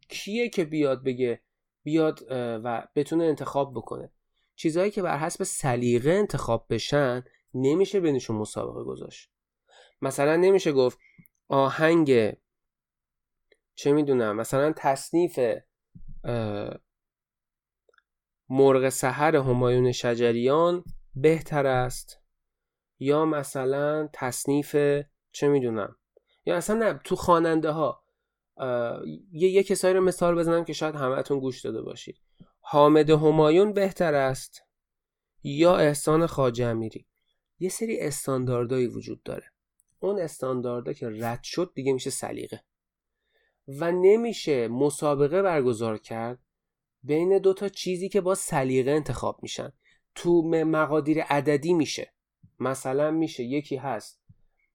کیه 0.10 0.50
که 0.50 0.66
بیاد 0.66 1.04
بگه 1.04 1.42
بیاد 1.84 2.20
و 2.64 2.88
بتونه 2.96 3.24
انتخاب 3.24 3.74
بکنه؟ 3.74 4.12
چیزهایی 4.56 4.92
که 4.92 5.02
بر 5.02 5.18
حسب 5.18 5.44
سلیقه 5.44 6.12
انتخاب 6.12 6.66
بشن 6.70 7.24
نمیشه 7.54 8.00
بینشون 8.00 8.36
مسابقه 8.36 8.84
گذاشت. 8.84 9.32
مثلا 10.02 10.36
نمیشه 10.36 10.72
گفت 10.72 10.98
آهنگ 11.48 12.34
چه 13.76 13.92
می‌دونم 13.92 14.36
مثلا 14.36 14.74
تصنیف 14.78 15.40
مرغ 18.50 18.90
سحر 18.90 19.36
همایون 19.36 19.92
شجریان 19.92 20.84
بهتر 21.16 21.66
است. 21.66 22.19
یا 23.00 23.26
مثلا 23.26 24.10
تصنیف 24.14 24.76
چه 25.32 25.48
می‌دونم؟ 25.48 25.96
یا 26.46 26.58
اصلا 26.58 26.76
نه 26.76 27.00
تو 27.04 27.16
خواننده 27.16 27.72
ها 27.72 28.04
یه 29.32 29.50
یه 29.50 29.64
کسایی 29.64 29.94
رو 29.94 30.02
مثال 30.02 30.36
بزنم 30.36 30.66
که 30.66 30.74
شاید 30.74 30.96
همهتون 30.96 31.40
گوش 31.40 31.62
داده 31.62 31.82
باشید. 31.82 32.18
حامد 32.60 33.10
همایون 33.10 33.74
بهتر 33.74 34.14
است 34.14 34.62
یا 35.44 35.78
احسان 35.78 36.30
امیری؟ 36.60 37.06
یه 37.60 37.70
سری 37.70 38.00
استانداردهایی 38.00 38.88
وجود 38.88 39.24
داره. 39.24 39.52
اون 40.00 40.20
استانداردا 40.20 40.94
که 40.94 41.10
رد 41.10 41.44
شد 41.44 41.72
دیگه 41.76 41.94
میشه 41.94 42.10
سلیقه. 42.10 42.64
و 43.68 43.92
نمیشه 43.92 44.68
مسابقه 44.68 45.42
برگزار 45.42 45.98
کرد 45.98 46.40
بین 47.04 47.38
دو 47.38 47.54
تا 47.54 47.70
چیزی 47.70 48.10
که 48.10 48.22
با 48.22 48.36
سلیقه 48.36 48.92
انتخاب 48.92 49.40
میشن. 49.42 49.72
تو 50.16 50.42
مقادیر 50.48 51.22
عددی 51.22 51.74
میشه. 51.74 52.14
مثلا 52.60 53.12
میشه 53.12 53.44
یکی 53.44 53.76
هست 53.76 54.20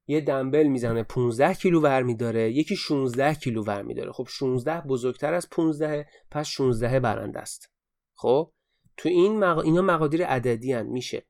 یه 0.06 0.20
دنبل 0.20 0.66
می‌زنه 0.66 1.02
15 1.02 1.54
کیلو 1.54 1.80
ور 1.80 2.02
میداره 2.02 2.52
یکی 2.52 2.76
16 2.76 3.34
کیلو 3.34 3.64
ور 3.64 3.82
میداره. 3.82 4.12
خب 4.12 4.26
16 4.30 4.80
بزرگتر 4.80 5.34
از 5.34 5.50
15 5.50 6.08
پس 6.30 6.46
16 6.46 7.00
برنده 7.00 7.38
است. 7.38 7.72
خب 8.14 8.52
تو 8.96 9.08
این 9.08 9.38
مق... 9.38 9.58
اینا 9.58 9.82
مقادیر 9.82 10.26
عددی 10.26 10.72
هن. 10.72 10.86
میشه. 10.86 11.26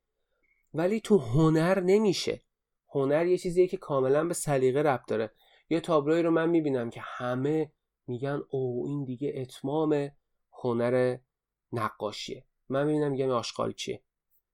ولی 0.75 1.01
تو 1.01 1.19
هنر 1.19 1.81
نمیشه. 1.81 2.43
هنر 2.95 3.27
یه 3.27 3.39
چیزیه 3.39 3.67
که 3.67 3.77
کاملا 3.77 4.25
به 4.25 4.35
سلیقه 4.35 4.83
ربط 4.83 5.09
داره. 5.09 5.31
یه 5.71 5.81
تابلوی 5.81 6.23
رو 6.23 6.31
من 6.31 6.51
می‌بینم 6.51 6.91
که 6.91 7.01
همه 7.05 7.73
میگن 8.07 8.43
او 8.51 8.87
این 8.87 9.05
دیگه 9.05 9.33
اتمام 9.37 10.11
هنر 10.63 11.19
نقاشیه. 11.73 12.45
من 12.69 12.87
می‌بینم 12.87 13.11
میگم 13.11 13.31
آشغال 13.31 13.73
چیه؟ 13.73 14.03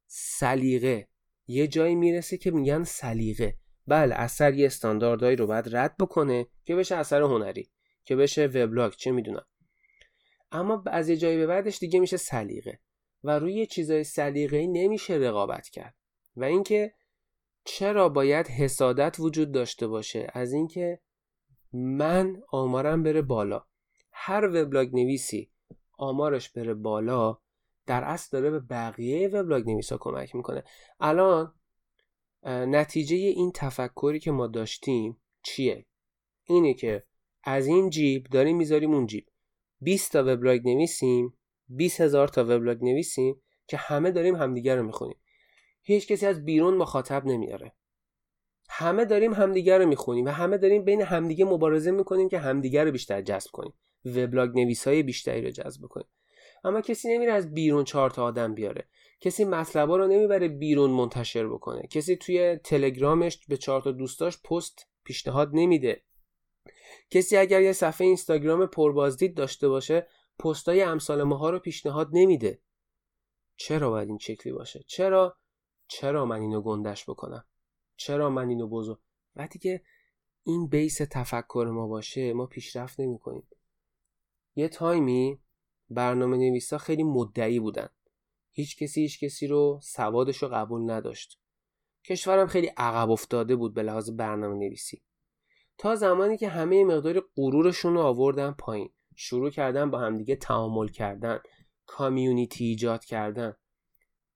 سلیقه. 0.07 1.09
یه 1.51 1.67
جایی 1.67 1.95
می‌رسه 1.95 2.37
که 2.37 2.51
میگن 2.51 2.85
سلیقه. 2.85 3.57
بله 3.87 4.15
اثر 4.15 4.55
یه 4.55 4.67
استانداردهایی 4.67 5.37
رو 5.37 5.47
باید 5.47 5.77
رد 5.77 5.97
بکنه 5.97 6.47
که 6.65 6.77
بشه 6.77 6.97
اثر 6.97 7.23
هنری 7.23 7.71
که 8.05 8.17
بشه 8.17 8.47
وبلاگ 8.47 8.93
چه 8.93 9.11
می‌دونم. 9.11 9.47
اما 10.53 10.85
از 10.87 11.09
یه 11.09 11.17
جایی 11.17 11.37
به 11.37 11.47
بعدش 11.47 11.79
دیگه 11.79 12.01
میشه 12.01 12.17
سلیقه. 12.17 12.81
و 13.25 13.39
روی 13.39 13.67
چیزای 13.67 14.05
سلیقه‌ای 14.05 14.67
نمیشه 14.67 15.15
رقابت 15.15 15.69
کرد. 15.69 15.95
و 16.37 16.45
اینکه 16.45 16.95
چرا 17.65 18.09
باید 18.09 18.49
حسادت 18.49 19.17
وجود 19.19 19.53
داشته 19.53 19.87
باشه؟ 19.87 20.27
از 20.33 20.53
اینکه 20.53 21.01
من 21.73 22.43
آمارم 22.49 23.03
بره 23.03 23.23
بالا. 23.23 23.65
هر 24.13 24.47
وبلاگ 24.47 24.95
نویسی 24.95 25.51
آمارش 25.99 26.51
بره 26.51 26.75
بالا 26.75 27.39
در 27.87 28.05
اصل 28.05 28.29
داره 28.33 28.51
به 28.51 28.61
بقیه 28.61 29.29
وبلاگ 29.29 29.71
نویسا 29.71 29.99
کمک 30.01 30.35
می‌کنه. 30.35 30.65
الان 31.01 31.55
نتیجه 32.47 33.17
این 33.17 33.53
تفکری 33.55 34.21
که 34.21 34.31
ما 34.31 34.47
داشتیم 34.47 35.21
چیه؟ 35.43 35.87
اینه 36.45 36.75
که 36.75 37.05
از 37.45 37.67
این 37.67 37.91
جیب 37.91 38.27
داریم 38.27 38.57
می‌ذاریم 38.57 38.95
اون 38.95 39.07
جیب. 39.07 39.27
20 39.81 40.13
تا 40.13 40.25
وبلاگ 40.27 40.69
نویسیم 40.69 41.39
20 41.69 42.01
هزار 42.01 42.29
تا 42.29 42.45
وبلاگ 42.45 42.85
نویسیم 42.85 43.43
که 43.67 43.77
همه 43.77 44.11
داریم 44.11 44.37
همدیگر 44.37 44.77
رو 44.77 44.83
می‌خونیم. 44.83 45.21
هیچ 45.83 46.09
کسی 46.09 46.27
از 46.27 46.45
بیرون 46.45 46.77
مخاطب 46.77 47.27
نمیاره 47.27 47.73
همه 48.69 49.05
داریم 49.05 49.35
همدیگر 49.35 49.79
رو 49.79 49.87
می‌خونیم 49.87 50.25
و 50.25 50.29
همه 50.29 50.59
داریم 50.59 50.85
بین 50.85 51.03
همدیگه 51.03 51.45
مبارزه 51.45 51.91
می‌کنیم 51.91 52.29
که 52.29 52.39
همدیگر 52.39 52.85
رو 52.85 52.91
بیشتر 52.91 53.23
جذب 53.23 53.51
کنیم. 53.51 53.73
وبلاگ 54.05 54.51
نویس 54.59 54.89
های 54.89 55.03
بیشتری 55.03 55.43
رو 55.43 55.51
جذب 55.51 55.87
کنیم 55.87 56.07
اما 56.65 56.81
کسی 56.81 57.15
نمیره 57.15 57.33
از 57.33 57.55
بیرون 57.55 57.85
چهار 57.85 58.11
تا 58.11 58.25
آدم 58.25 58.55
بیاره. 58.55 58.89
کسی 59.21 59.45
مطلبا 59.45 59.97
رو 59.97 60.07
نمی‌بره 60.07 60.49
بیرون 60.49 60.91
منتشر 60.91 61.49
بکنه. 61.49 61.83
کسی 61.83 62.17
توی 62.17 62.57
تلگرامش 62.57 63.47
به 63.49 63.57
چهار 63.57 63.81
تا 63.81 63.93
دوستاش 63.93 64.43
پست 64.43 64.87
پیشنهاد 65.05 65.51
نمیده. 65.53 66.03
کسی 67.11 67.37
اگر 67.37 67.63
یه 67.63 67.73
صفحه 67.73 68.07
اینستاگرام 68.07 68.67
پربازدید 68.67 69.35
داشته 69.35 69.69
باشه 69.69 70.07
پستای 70.39 70.83
امثال 70.83 71.23
ماها 71.23 71.51
رو 71.51 71.59
پیشنهاد 71.59 72.09
نمیده. 72.13 72.59
چرا 73.57 73.91
باید 73.91 74.09
این 74.09 74.19
شکلی 74.19 74.53
باشه؟ 74.53 74.85
چرا؟ 74.87 75.37
چرا 75.89 76.27
من 76.27 76.41
اینو 76.41 76.61
گندش 76.61 77.11
بکنم؟ 77.11 77.45
چرا 77.97 78.31
من 78.31 78.49
اینو 78.49 78.69
بزرگ؟ 78.69 78.99
وقتی 79.37 79.59
که 79.59 79.83
این 80.43 80.67
بیس 80.67 81.01
تفکر 81.11 81.71
ما 81.73 81.87
باشه 81.87 82.33
ما 82.33 82.47
پیشرفت 82.47 83.01
نمی 83.01 83.19
کنیم 83.19 83.49
یه 84.57 84.69
تایمی 84.69 85.41
برنامه 85.91 86.37
نویسا 86.37 86.79
خیلی 86.79 87.03
مدعی 87.03 87.61
بودن. 87.61 87.89
هیچ 88.53 88.79
کسی 88.79 89.01
هیچ 89.01 89.25
کسی 89.25 89.47
رو 89.47 89.81
سوادش 89.83 90.37
رو 90.37 90.49
قبول 90.49 90.91
نداشت. 90.91 91.41
کشورم 92.05 92.47
خیلی 92.47 92.67
عقب 92.67 93.11
افتاده 93.11 93.57
بود 93.57 93.75
به 93.75 93.83
لحاظ 93.83 94.11
برنامه 94.11 94.55
نویسی 94.55 95.03
تا 95.79 95.97
زمانی 95.97 96.37
که 96.37 96.49
همه 96.49 96.85
مقدار 96.85 97.23
غرورشون 97.37 97.95
رو 97.95 98.01
آوردن 98.01 98.51
پایین. 98.51 98.91
شروع 99.17 99.51
کردن 99.51 99.91
با 99.91 99.99
همدیگه 99.99 100.37
تعامل 100.37 100.89
کردن. 100.89 101.41
کامیونیتی 101.87 102.65
ایجاد 102.65 103.05
کردن. 103.05 103.57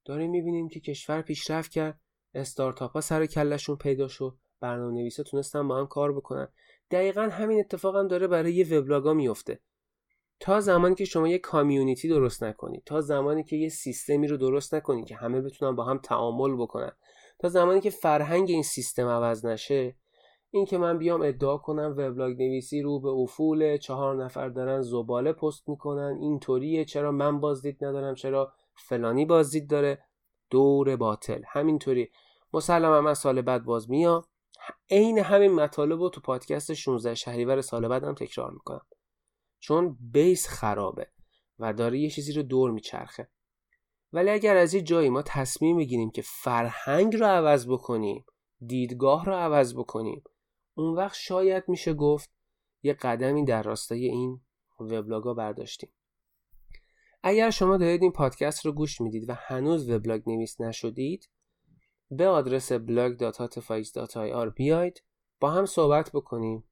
داریم 0.04 0.30
می‌بینیم 0.30 0.68
که 0.68 0.80
کشور 0.80 1.22
پیشرفت 1.22 1.70
کرد. 1.70 2.00
استارتاپ 2.34 2.92
ها 2.92 3.00
سر 3.00 3.26
کلشون 3.26 3.76
پیدا 3.76 4.08
شد. 4.08 4.38
برنامه 4.60 4.94
نویسا 4.94 5.22
تونستن 5.22 5.68
با 5.68 5.78
هم 5.78 5.86
کار 5.86 6.12
بکنن. 6.12 6.48
دقیقا 6.90 7.22
همین 7.22 7.60
اتفاق 7.60 7.96
هم 7.96 8.08
داره 8.08 8.26
برای 8.26 8.54
یه 8.54 8.78
وبلاگا 8.78 9.14
میفته 9.14 9.60
تا 10.44 10.60
زمانی 10.60 10.94
که 10.94 11.04
شما 11.04 11.28
یه 11.28 11.38
کامیونیتی 11.38 12.08
درست 12.08 12.42
نکنید 12.42 12.82
تا 12.86 13.00
زمانی 13.00 13.44
که 13.44 13.56
یه 13.56 13.68
سیستمی 13.68 14.26
رو 14.26 14.36
درست 14.36 14.74
نکنید 14.74 15.06
که 15.06 15.16
همه 15.16 15.40
بتونن 15.40 15.76
با 15.76 15.84
هم 15.84 15.98
تعامل 15.98 16.56
بکنن 16.56 16.92
تا 17.38 17.48
زمانی 17.48 17.80
که 17.80 17.90
فرهنگ 17.90 18.50
این 18.50 18.62
سیستم 18.62 19.06
عوض 19.06 19.46
نشه 19.46 19.96
این 20.50 20.64
که 20.64 20.78
من 20.78 20.98
بیام 20.98 21.22
ادعا 21.22 21.56
کنم 21.56 21.94
وبلاگ 21.98 22.42
نویسی 22.42 22.82
رو 22.82 23.00
به 23.00 23.08
افول 23.08 23.76
چهار 23.76 24.24
نفر 24.24 24.48
دارن 24.48 24.82
زباله 24.82 25.32
پست 25.32 25.68
می‌کنن 25.68 26.18
اینطوریه 26.20 26.84
چرا 26.84 27.12
من 27.12 27.40
بازدید 27.40 27.84
ندارم 27.84 28.14
چرا 28.14 28.52
فلانی 28.88 29.24
بازدید 29.24 29.70
داره؟ 29.70 30.04
دور 30.50 30.96
باطل 30.96 31.42
همینطوری. 31.48 32.10
مسلما 32.52 33.00
من 33.00 33.14
سال 33.14 33.42
بعد 33.42 33.64
باز 33.64 33.90
میام 33.90 34.24
عین 34.90 35.18
همین 35.18 35.52
مطالب 35.52 36.00
رو 36.00 36.08
تو 36.08 36.20
پادکست 36.20 36.74
16 36.74 37.14
شهریور 37.14 37.60
سال 37.60 37.88
بعدم 37.88 38.14
تکرار 38.14 38.50
می‌کنم. 38.50 38.86
چون 39.66 39.98
بیس 40.00 40.48
خرابه 40.48 41.08
و 41.58 41.72
داره 41.72 41.98
یه 41.98 42.10
چیزی 42.10 42.32
رو 42.32 42.42
دور 42.42 42.70
میچرخه. 42.70 43.28
ولی 44.12 44.30
اگر 44.30 44.56
از 44.56 44.74
یه 44.74 44.82
جایی 44.82 45.10
ما 45.10 45.22
تصمیم 45.22 45.76
بگیریم 45.76 46.10
که 46.10 46.22
فرهنگ 46.22 47.16
رو 47.16 47.26
عوض 47.26 47.68
بکنیم 47.68 48.24
دیدگاه 48.66 49.24
رو 49.24 49.32
عوض 49.32 49.74
بکنیم 49.74 50.22
اون 50.74 50.96
وقت 50.96 51.16
شاید 51.16 51.64
میشه 51.68 51.94
گفت 51.94 52.30
یه 52.82 52.92
قدمی 52.92 53.44
در 53.44 53.62
راستای 53.62 54.06
این 54.06 54.40
وبلاگا 54.80 55.34
برداشتیم. 55.34 55.92
اگر 57.22 57.50
شما 57.50 57.76
دارید 57.76 58.02
این 58.02 58.12
پادکست 58.12 58.66
رو 58.66 58.72
گوش 58.72 59.00
می‌دید 59.00 59.30
و 59.30 59.34
هنوز 59.38 59.90
وبلاگ 59.90 60.22
نویس 60.26 60.60
نشدید 60.60 61.30
به 62.10 62.28
آدرس 62.28 62.72
blog.hotfix.ir 62.72 64.54
بیاید 64.56 65.02
با 65.40 65.50
هم 65.50 65.66
صحبت 65.66 66.10
بکنیم. 66.14 66.64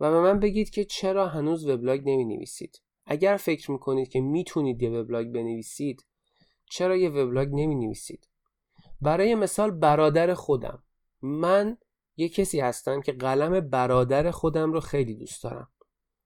و 0.00 0.10
به 0.10 0.20
من 0.20 0.40
بگید 0.40 0.70
که 0.70 0.84
چرا 0.84 1.28
هنوز 1.28 1.66
وبلاگ 1.66 2.00
نمی 2.00 2.24
نویسید 2.24 2.82
اگر 3.06 3.36
فکر 3.36 3.70
می‌کنید 3.70 4.08
که 4.08 4.20
می‌تونید 4.20 4.82
یه 4.82 4.90
وبلاگ 4.90 5.26
بنویسید 5.26 6.06
چرا 6.70 6.96
یه 6.96 7.10
وبلاگ 7.10 7.48
نمی 7.48 7.74
نویسید 7.74 8.28
برای 9.00 9.34
مثال 9.34 9.70
برادر 9.70 10.34
خودم. 10.34 10.82
من 11.22 11.78
یه 12.16 12.28
کسی 12.28 12.60
هستم 12.60 13.00
که 13.00 13.12
قلم 13.12 13.60
برادر 13.60 14.30
خودم 14.30 14.72
رو 14.72 14.80
خیلی 14.80 15.14
دوست 15.14 15.42
دارم. 15.42 15.68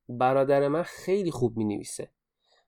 برادر 0.09 0.69
من 0.69 0.83
خیلی 0.83 1.31
خوب 1.31 1.57
می 1.57 1.65
نویسه 1.65 2.11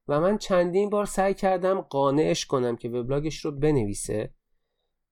و 0.09 0.21
من 0.21 0.39
چندین 0.39 0.91
بار 0.91 1.05
سعی 1.05 1.35
کردم 1.35 1.81
قانعش 1.81 2.47
کنم 2.47 2.77
که 2.77 2.89
وبلاگش 2.89 3.45
رو 3.45 3.51
بنویسه 3.51 4.35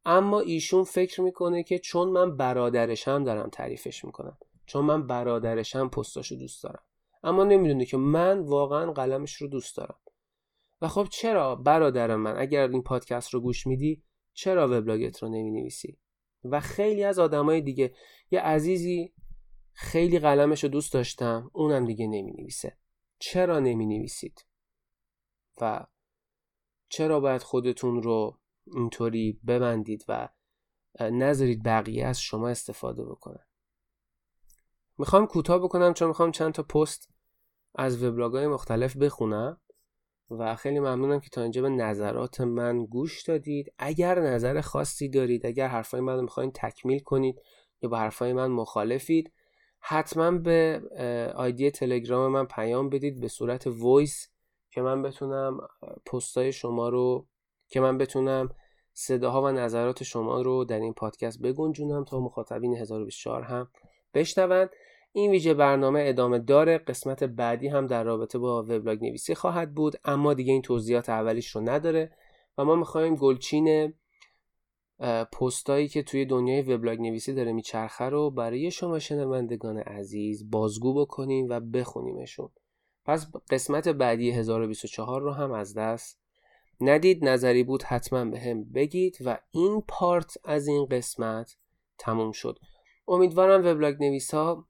اما 0.05 0.41
ایشون 0.41 0.85
فکر 0.85 1.21
می‌کنه 1.21 1.63
که 1.63 1.79
چون 1.79 2.09
من 2.09 2.37
برادرشم 2.37 3.25
دارم 3.25 3.51
تعریفش 3.51 4.05
می‌کنم. 4.05 4.39
چون 4.67 4.85
من 4.85 5.07
برادرشم 5.07 5.89
پستاشو 5.89 6.35
دوست 6.35 6.63
دارم. 6.63 6.83
اما 7.23 7.45
نمی‌دونه 7.45 7.85
که 7.85 7.97
من 7.97 8.39
واقعا 8.39 8.93
قلمش 8.93 9.35
رو 9.35 9.49
دوست 9.49 9.77
دارم. 9.77 9.99
و 10.81 10.89
خب 10.89 11.07
چرا 11.11 11.55
برادر 11.55 12.17
من 12.17 12.37
اگر 12.39 12.69
این 12.69 12.83
پادکست 12.83 13.35
رو 13.35 13.41
گوش 13.41 13.67
میدی 13.67 14.03
چرا 14.33 14.69
وبلاگت 14.69 15.23
رو 15.23 15.29
نمی 15.29 15.51
نویسی 15.51 15.99
و 16.45 16.61
خیلی 16.61 17.05
از 17.05 17.19
آدمای 17.19 17.61
دیگه 17.61 17.95
یه 18.31 18.41
عزیزی 18.41 19.15
خیلی 19.73 20.19
قلمش 20.19 20.65
رو 20.65 20.71
دوست 20.71 20.93
داشتم 20.93 21.51
اونم 21.53 21.87
دیگه 21.87 22.07
نمی 22.07 22.33
نویسه 22.33 22.79
چرا 23.19 23.61
نمی 23.61 23.87
نویسید 23.87 24.47
و 25.61 25.87
چرا 26.89 27.21
باید 27.21 27.43
خودتون 27.43 28.03
رو 28.03 28.41
اینطوری 28.67 29.41
ببندید 29.47 30.05
و 30.09 30.29
نذارید 31.01 31.63
بقیه 31.63 32.07
از 32.07 32.21
شما 32.21 32.49
استفاده 32.49 33.05
بکنن؟ 33.05 33.47
می‌خوام 34.99 35.27
کوتاه 35.27 35.59
بکنم 35.59 35.95
چون 35.95 36.09
می‌خوام 36.09 36.31
چند 36.31 36.53
تا 36.53 36.63
پست 36.63 37.09
از 37.75 38.03
وبلاگ 38.03 38.33
های 38.33 38.47
مختلف 38.47 38.97
بخونم 38.97 39.61
و 40.31 40.57
خیلی 40.57 40.81
ممنونم 40.81 41.21
که 41.21 41.29
تا 41.31 41.43
اینجا 41.43 41.63
به 41.63 41.69
نظرات 41.69 42.41
من 42.41 42.87
گوش 42.87 43.23
دادید. 43.23 43.73
اگر 43.79 44.21
نظر 44.21 44.61
خاصی 44.61 45.09
دارید 45.09 45.47
اگر 45.47 45.69
حرفای 45.69 46.01
من 46.01 46.21
می‌خواین 46.21 46.53
تکمیل 46.55 46.99
کنید 46.99 47.41
یا 47.83 47.89
با 47.89 47.99
حرفای 47.99 48.33
من 48.33 48.47
مخالفید 48.47 49.33
حتما 49.81 50.31
به 50.31 50.83
ID 51.37 51.71
تلگرام 51.71 52.33
من 52.33 52.47
پیام 52.47 52.91
بدید 52.91 53.21
به 53.21 53.29
صورت 53.29 53.67
voice 53.67 54.29
که 54.71 54.83
من 54.83 55.03
بتونم 55.03 55.61
پستای 56.07 56.53
شما 56.53 56.89
رو 56.89 57.27
که 57.69 57.81
من 57.81 57.99
بتونم 57.99 58.49
صداها 58.93 59.43
و 59.43 59.49
نظرات 59.49 60.03
شما 60.03 60.41
رو 60.43 60.65
در 60.65 60.81
این 60.81 60.93
پادکست 60.93 61.43
بگنجونم 61.43 62.05
تا 62.05 62.21
مخاطبین 62.21 62.77
1024 62.77 63.43
هم 63.43 63.69
بشنوند 64.15 64.71
این 65.17 65.31
ویژه 65.31 65.55
برنامه 65.55 66.05
ادامه 66.07 66.39
داره. 66.39 66.79
قسمت 66.79 67.25
بعدی 67.25 67.69
هم 67.69 67.87
در 67.87 68.05
رابطه 68.05 68.39
با 68.39 68.63
وبلاگ 68.63 69.05
نویسی 69.05 69.35
خواهد 69.35 69.75
بود 69.75 69.95
اما 70.05 70.35
دیگه 70.35 70.53
این 70.53 70.63
توضیحات 70.63 71.09
اولیش 71.09 71.49
رو 71.51 71.61
نداره 71.61 72.13
و 72.59 72.65
ما 72.65 72.77
می‌خوایم 72.77 73.17
گلچین 73.17 73.95
پستایی 75.33 75.89
که 75.89 76.03
توی 76.03 76.25
دنیای 76.25 76.63
وبلاگ 76.63 77.01
نویسی 77.01 77.35
داره 77.35 77.53
میچرخه 77.53 78.05
رو 78.05 78.31
برای 78.31 78.71
شما 78.71 78.99
شنوندگان 78.99 79.79
عزیز 79.79 80.51
بازگو 80.51 80.95
بکنیم 80.95 81.47
و 81.49 81.61
بخونیمشون. 81.61 82.49
پس 83.05 83.27
قسمت 83.51 83.89
بعدی 83.89 84.31
1024 84.31 85.23
رو 85.23 85.33
هم 85.33 85.53
از 85.53 85.75
دست 85.75 86.21
ندید. 86.81 87.25
نظری 87.25 87.63
بود 87.63 87.83
حتما 87.83 88.25
به 88.25 88.41
هم 88.41 88.65
بگید 88.65 89.19
و 89.25 89.39
این 89.51 89.83
پارت 89.89 90.37
از 90.45 90.67
این 90.67 90.87
قسمت 90.87 91.57
تموم 91.99 92.33
شد. 92.33 92.59
امیدوارم 93.09 93.67
وبلاگ 93.67 93.97
نویس 94.01 94.35
ها 94.35 94.67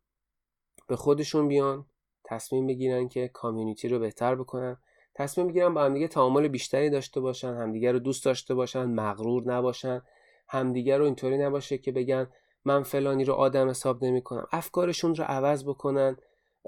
به 0.87 0.97
خودشون 0.97 1.49
بیان 1.49 1.87
تصمیم 2.25 2.67
بگیرن 2.67 3.09
که 3.09 3.29
کامیونیتی 3.29 3.89
رو 3.89 3.99
بهتر 3.99 4.35
بکنن. 4.35 4.77
تصمیم 5.15 5.49
بگیرن 5.49 5.75
با 5.75 5.85
همدیگه 5.85 6.09
تعامل 6.09 6.49
بیشتری 6.49 6.91
داشته 6.91 7.21
باشن 7.21 7.55
همدیگه 7.55 7.93
رو 7.93 7.99
دوست 7.99 8.25
داشته 8.25 8.55
باشن 8.55 8.85
مغرور 8.85 9.53
نباشن 9.55 10.03
همدیگه 10.49 10.99
رو 10.99 11.05
اینطوری 11.05 11.39
نباشه 11.39 11.79
که 11.79 11.93
بگن 11.93 12.27
من 12.65 12.83
فلانی 12.83 13.25
رو 13.25 13.35
آدم 13.35 13.69
حساب 13.69 14.05
نمی 14.05 14.23
کنم 14.23 14.47
افکارشون 14.53 15.15
رو 15.15 15.25
عوض 15.25 15.65
بکنن 15.65 16.17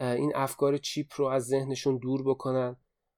این 0.01 0.33
افکار 0.35 0.77
چیپ 0.77 1.07
رو 1.17 1.25
از 1.27 1.47
ذهنشون 1.47 1.97
دور 1.99 2.23
بکنن 2.23 2.77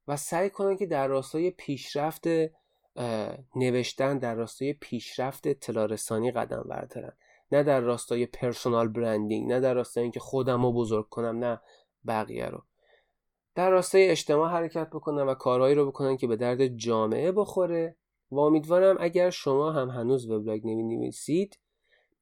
و 0.09 0.17
سعی 0.17 0.51
کنن 0.51 0.77
که 0.77 0.87
در 0.87 1.09
راستای 1.09 1.51
پیشرفت 1.51 2.25
نوشتن 3.57 4.19
در 4.19 4.35
راستای 4.35 4.73
پیشرفت 4.73 5.47
اطلاع 5.47 5.87
رسانی 5.87 6.31
قدم 6.31 6.63
بردارن. 6.63 7.13
نه 7.53 7.63
در 7.63 7.81
راستای 7.81 8.27
پرسونال 8.27 8.89
برندینگ 8.89 9.53
نه 9.53 9.61
در 9.61 9.75
راستای 9.75 10.03
اینکه 10.03 10.21
خودم 10.21 10.63
رو 10.63 10.73
بزرگ 10.73 11.09
کنم 11.09 11.39
نه 11.45 11.61
بقیه 12.07 12.47
رو. 12.47 12.63
در 13.55 13.71
راستای 13.71 14.09
اجتماع 14.09 14.51
حرکت 14.51 14.91
بکنن 14.91 15.23
و 15.23 15.35
کارهایی 15.35 15.75
رو 15.75 15.87
بکنن 15.87 16.17
که 16.17 16.27
به 16.27 16.37
درد 16.37 16.67
جامعه 16.67 17.33
بخوره 17.33 17.97
و 18.31 18.39
امیدوارم 18.39 18.97
اگر 19.01 19.31
شما 19.31 19.73
هم 19.73 19.91
هنوز 19.91 20.31
وبلاگ 20.31 20.67
نویسید 20.67 21.59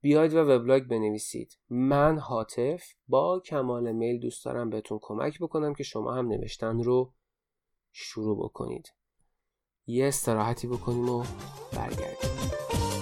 بیاید 0.01 0.35
و 0.35 0.39
وبلاگ 0.39 0.83
بنویسید. 0.83 1.59
من 1.71 2.19
حاطف 2.19 2.85
با 3.09 3.41
کمال 3.41 3.93
میل 3.93 4.21
دوست 4.21 4.45
دارم 4.45 4.71
بهتون 4.71 4.99
کمک 5.03 5.39
بکنم 5.39 5.75
که 5.75 5.85
شما 5.85 6.15
هم 6.15 6.29
نوشتن 6.29 6.83
رو 6.83 7.13
شروع 7.93 8.45
بکنید. 8.45 8.93
یه 9.87 10.07
استراحتی 10.07 10.67
بکنیم 10.67 11.09
و 11.09 11.25
برگردیم. 11.73 12.96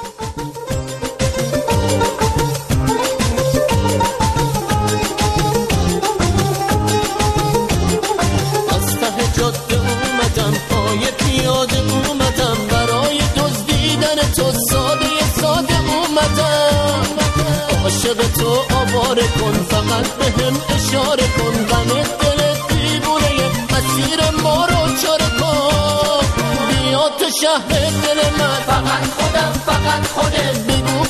عاشق 18.04 18.32
تو 18.32 18.48
آواره 18.48 19.22
کن 19.22 19.52
فقط 19.70 20.06
به 20.18 20.44
هم 20.44 20.56
اشاره 20.74 21.22
کن. 21.22 21.64
غم 21.64 22.02
دل 22.20 22.40
دیوونه 22.68 23.30
مسیر 23.70 24.30
ما 24.42 24.66
رو 24.66 24.96
چاره 25.02 25.28
کن. 25.40 26.26
بیا 26.68 27.08
تو 27.18 27.24
شهر 27.42 27.68
دل 28.02 28.20
من. 28.38 28.60
فقط 28.66 29.04
خودم 29.16 29.52
فقط 29.66 30.06
خودت. 30.14 30.58
بگو 30.58 31.03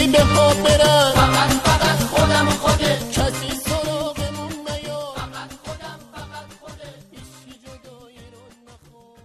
قریبه 0.00 0.22
ها 0.22 0.54
برن 0.54 1.12
فقط 1.14 1.50
فقط 1.50 1.98
خودم 2.10 2.48
خودت. 2.50 3.10
کسی 3.12 3.50
سراغمون 3.64 4.52
نیا 4.68 5.02
فقط 5.16 5.50
خودم 5.64 5.98
فقط 6.12 6.48
خودت. 6.60 7.00
هیچی 7.10 7.52
جدایی 7.62 8.24
رو 8.32 8.44
نخواد 8.66 9.20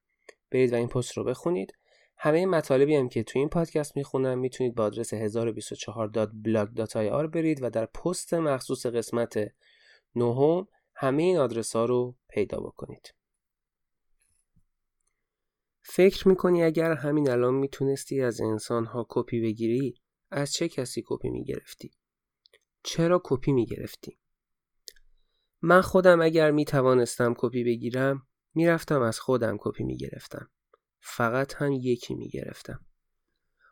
برید 0.51 0.73
و 0.73 0.77
این 0.77 0.89
پست 0.89 1.13
رو 1.13 1.25
بخونید. 1.25 1.73
همه 2.17 2.47
مطالبی 2.47 2.97
هم 2.97 3.09
که 3.09 3.23
توی 3.23 3.41
این 3.41 3.49
پادکست 3.49 3.97
می‌خونم 3.97 4.39
می‌تونید 4.39 4.75
با 4.75 4.85
آدرس 4.85 5.15
1024.blog.ir 5.15 7.27
برید 7.27 7.63
و 7.63 7.71
در 7.71 7.87
پست 7.87 8.35
مخصوص 8.35 8.87
قسمت 8.87 9.53
نهم 10.17 10.69
همه 10.95 11.23
این 11.23 11.37
آدرس 11.37 11.77
ها 11.77 11.85
رو 11.85 12.15
پیدا 12.29 12.61
بکنید. 12.61 13.15
فکر 15.87 16.28
می‌کنی 16.28 16.62
اگر 16.62 16.93
همین 16.93 17.30
الان 17.30 17.55
می‌تونستی 17.55 18.22
از 18.22 18.41
انسان 18.41 18.85
ها 18.85 19.07
کپی 19.09 19.41
بگیری 19.41 19.95
از 20.30 20.53
چه 20.53 20.68
کسی 20.68 21.03
کپی 21.07 21.30
می‌گرفتی؟ 21.30 21.91
چرا 22.82 23.20
کپی 23.24 23.53
می‌گرفتی؟ 23.53 24.18
من 25.62 25.80
خودم 25.80 26.20
اگر 26.20 26.51
می‌توانستم 26.51 27.35
کپی 27.39 27.64
بگیرم 27.64 28.26
می‌رفتم 28.55 29.03
از 29.03 29.20
خودم 29.20 29.57
کپی 29.61 29.85
می‌گرفتم. 29.85 30.51
فقط 31.01 31.55
هم 31.55 31.72
یکی 31.72 32.14
می‌گرفتم. 32.14 32.87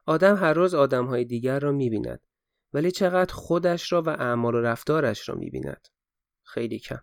آدم 0.06 0.36
هر 0.36 0.52
روز 0.52 0.74
آدم 0.74 1.06
های 1.06 1.24
دیگر 1.24 1.60
را 1.60 1.72
می‌بیند 1.72 2.20
ولی 2.72 2.90
چقدر 2.90 3.34
خودش 3.34 3.92
را 3.92 4.02
و 4.02 4.08
اعمال 4.08 4.54
و 4.54 4.60
رفتارش 4.60 5.28
را 5.28 5.34
می‌بیند. 5.34 5.88
خیلی 6.42 6.78
کم. 6.78 7.00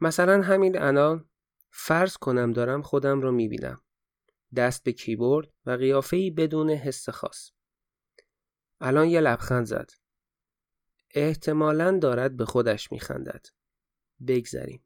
مثلا 0.00 0.42
همین 0.42 0.78
الان 0.78 1.29
فرض 1.70 2.16
کنم 2.16 2.52
دارم 2.52 2.82
خودم 2.82 3.20
را 3.20 3.30
می‌بینم. 3.30 3.82
دست 4.56 4.84
به 4.84 4.92
کیبورد 4.92 5.48
و 5.66 5.70
قیافه‌ای 5.70 6.30
بدون 6.30 6.70
حس 6.70 7.08
خاص. 7.08 7.50
الان 8.80 9.08
یه 9.08 9.20
لبخند 9.20 9.66
زد. 9.66 9.90
احتمالا 11.14 11.98
دارد 11.98 12.36
به 12.36 12.44
خودش 12.44 12.92
میخندد. 12.92 13.46
بگذریم. 14.26 14.84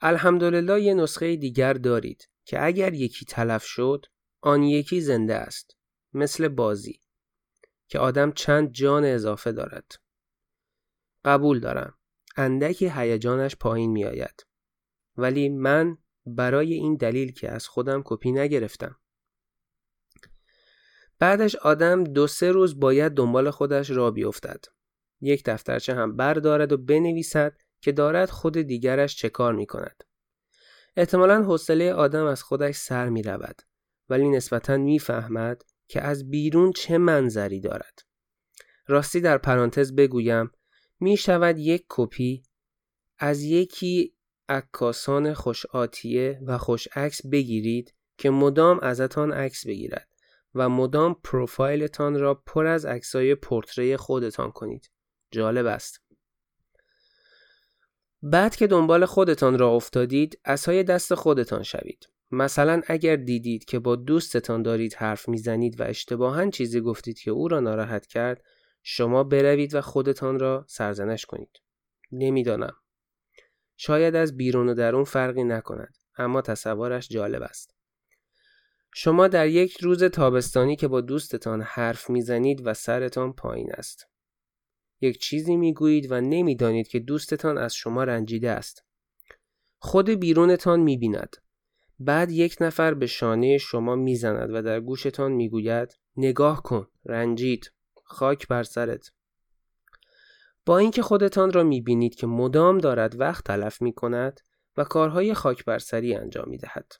الحمدلله 0.00 0.82
یه 0.82 0.94
نسخه 0.94 1.36
دیگر 1.36 1.72
دارید 1.72 2.28
که 2.44 2.64
اگر 2.64 2.94
یکی 2.94 3.24
تلف 3.24 3.64
شد 3.64 4.06
آن 4.40 4.62
یکی 4.62 5.00
زنده 5.00 5.34
است. 5.34 5.76
مثل 6.12 6.48
بازی 6.48 7.02
که 7.88 7.98
آدم 7.98 8.32
چند 8.32 8.72
جان 8.72 9.04
اضافه 9.04 9.52
دارد. 9.52 9.92
قبول 11.24 11.60
دارم. 11.60 11.98
اندکی 12.36 12.88
هیجانش 12.94 13.56
پایین 13.56 13.90
می 13.90 14.04
آید. 14.04 14.47
ولی 15.18 15.48
من 15.48 15.98
برای 16.26 16.74
این 16.74 16.96
دلیل 16.96 17.32
که 17.32 17.50
از 17.50 17.68
خودم 17.68 18.02
کپی 18.04 18.32
نگرفتم. 18.32 18.96
بعدش 21.18 21.56
آدم 21.56 22.04
دو 22.04 22.26
سه 22.26 22.52
روز 22.52 22.80
باید 22.80 23.12
دنبال 23.12 23.50
خودش 23.50 23.90
را 23.90 24.10
بیفتد. 24.10 24.64
یک 25.20 25.44
دفترچه 25.44 25.94
هم 25.94 26.16
بردارد 26.16 26.72
و 26.72 26.76
بنویسد 26.76 27.56
که 27.80 27.92
دارد 27.92 28.30
خود 28.30 28.58
دیگرش 28.58 29.16
چه 29.16 29.28
کار 29.28 29.54
می 29.54 29.66
کند. 29.66 30.04
احتمالا 30.96 31.42
حوصله 31.42 31.92
آدم 31.92 32.24
از 32.24 32.42
خودش 32.42 32.76
سر 32.76 33.08
می 33.08 33.22
رود 33.22 33.62
ولی 34.08 34.28
نسبتا 34.28 34.76
می‌فهمد 34.76 35.62
که 35.88 36.00
از 36.00 36.30
بیرون 36.30 36.72
چه 36.72 36.98
منظری 36.98 37.60
دارد. 37.60 37.98
راستی 38.86 39.20
در 39.20 39.38
پرانتز 39.38 39.94
بگویم 39.94 40.50
می 41.00 41.16
شود 41.16 41.58
یک 41.58 41.84
کپی 41.88 42.42
از 43.18 43.42
یکی 43.42 44.14
عکاسان 44.48 45.34
خوش 45.34 45.66
آتیه 45.66 46.40
و 46.46 46.58
خوش 46.58 46.88
عکس 46.96 47.26
بگیرید 47.26 47.94
که 48.18 48.30
مدام 48.30 48.80
ازتان 48.80 49.32
عکس 49.32 49.66
بگیرد 49.66 50.08
و 50.54 50.68
مدام 50.68 51.16
پروفایلتان 51.24 52.18
را 52.18 52.34
پر 52.34 52.66
از 52.66 52.84
عکسای 52.84 53.34
پورتری 53.34 53.96
خودتان 53.96 54.50
کنید. 54.50 54.90
جالب 55.30 55.66
است. 55.66 56.00
بعد 58.22 58.56
که 58.56 58.66
دنبال 58.66 59.06
خودتان 59.06 59.58
را 59.58 59.70
افتادید 59.70 60.40
اسای 60.44 60.82
دست 60.82 61.14
خودتان 61.14 61.62
شوید. 61.62 62.08
مثلا 62.30 62.82
اگر 62.86 63.16
دیدید 63.16 63.64
که 63.64 63.78
با 63.78 63.96
دوستتان 63.96 64.62
دارید 64.62 64.94
حرف 64.94 65.28
می‌زنید 65.28 65.80
و 65.80 65.84
اشتباها 65.84 66.50
چیزی 66.50 66.80
گفتید 66.80 67.18
که 67.18 67.30
او 67.30 67.48
را 67.48 67.60
ناراحت 67.60 68.06
کرد 68.06 68.42
شما 68.82 69.24
بروید 69.24 69.74
و 69.74 69.80
خودتان 69.80 70.38
را 70.38 70.64
سرزنش 70.68 71.26
کنید. 71.26 71.60
نمی‌دانم. 72.12 72.74
شاید 73.80 74.14
از 74.14 74.36
بیرون 74.36 74.68
و 74.68 74.74
درون 74.74 75.04
فرقی 75.04 75.44
نکند 75.44 75.94
اما 76.16 76.42
تصورش 76.42 77.08
جالب 77.08 77.42
است. 77.42 77.74
شما 78.94 79.28
در 79.28 79.48
یک 79.48 79.80
روز 79.80 80.04
تابستانی 80.04 80.76
که 80.76 80.88
با 80.88 81.00
دوستتان 81.00 81.62
حرف 81.62 82.10
می‌زنید 82.10 82.66
و 82.66 82.74
سرتان 82.74 83.32
پایین 83.32 83.72
است. 83.72 84.06
یک 85.00 85.18
چیزی 85.18 85.56
می‌گویید 85.56 86.12
و 86.12 86.20
نمی‌دانید 86.20 86.88
که 86.88 86.98
دوستتان 86.98 87.58
از 87.58 87.74
شما 87.74 88.04
رنجیده 88.04 88.50
است. 88.50 88.84
خود 89.78 90.10
بیرونتان 90.10 90.80
می‌بیند. 90.80 91.36
بعد 91.98 92.30
یک 92.30 92.56
نفر 92.60 92.94
به 92.94 93.06
شانه 93.06 93.58
شما 93.58 93.96
می‌زند 93.96 94.54
و 94.54 94.62
در 94.62 94.80
گوشتان 94.80 95.32
می‌گوید 95.32 95.98
نگاه 96.16 96.62
کن 96.62 96.86
رنجید 97.04 97.72
خاک 98.04 98.48
بر 98.48 98.62
سرت 98.62 99.12
با 100.68 100.78
اینکه 100.78 101.02
خودتان 101.02 101.52
را 101.52 101.62
می‌بینید 101.62 102.14
که 102.14 102.26
مدام 102.26 102.78
دارد 102.78 103.20
وقت 103.20 103.44
تلف 103.44 103.82
می 103.82 103.92
کند 103.92 104.40
و 104.76 104.84
کارهای 104.84 105.34
خاک 105.34 105.64
بر 105.64 105.78
سری 105.78 106.14
انجام 106.14 106.48
می 106.48 106.58
دهد. 106.58 106.92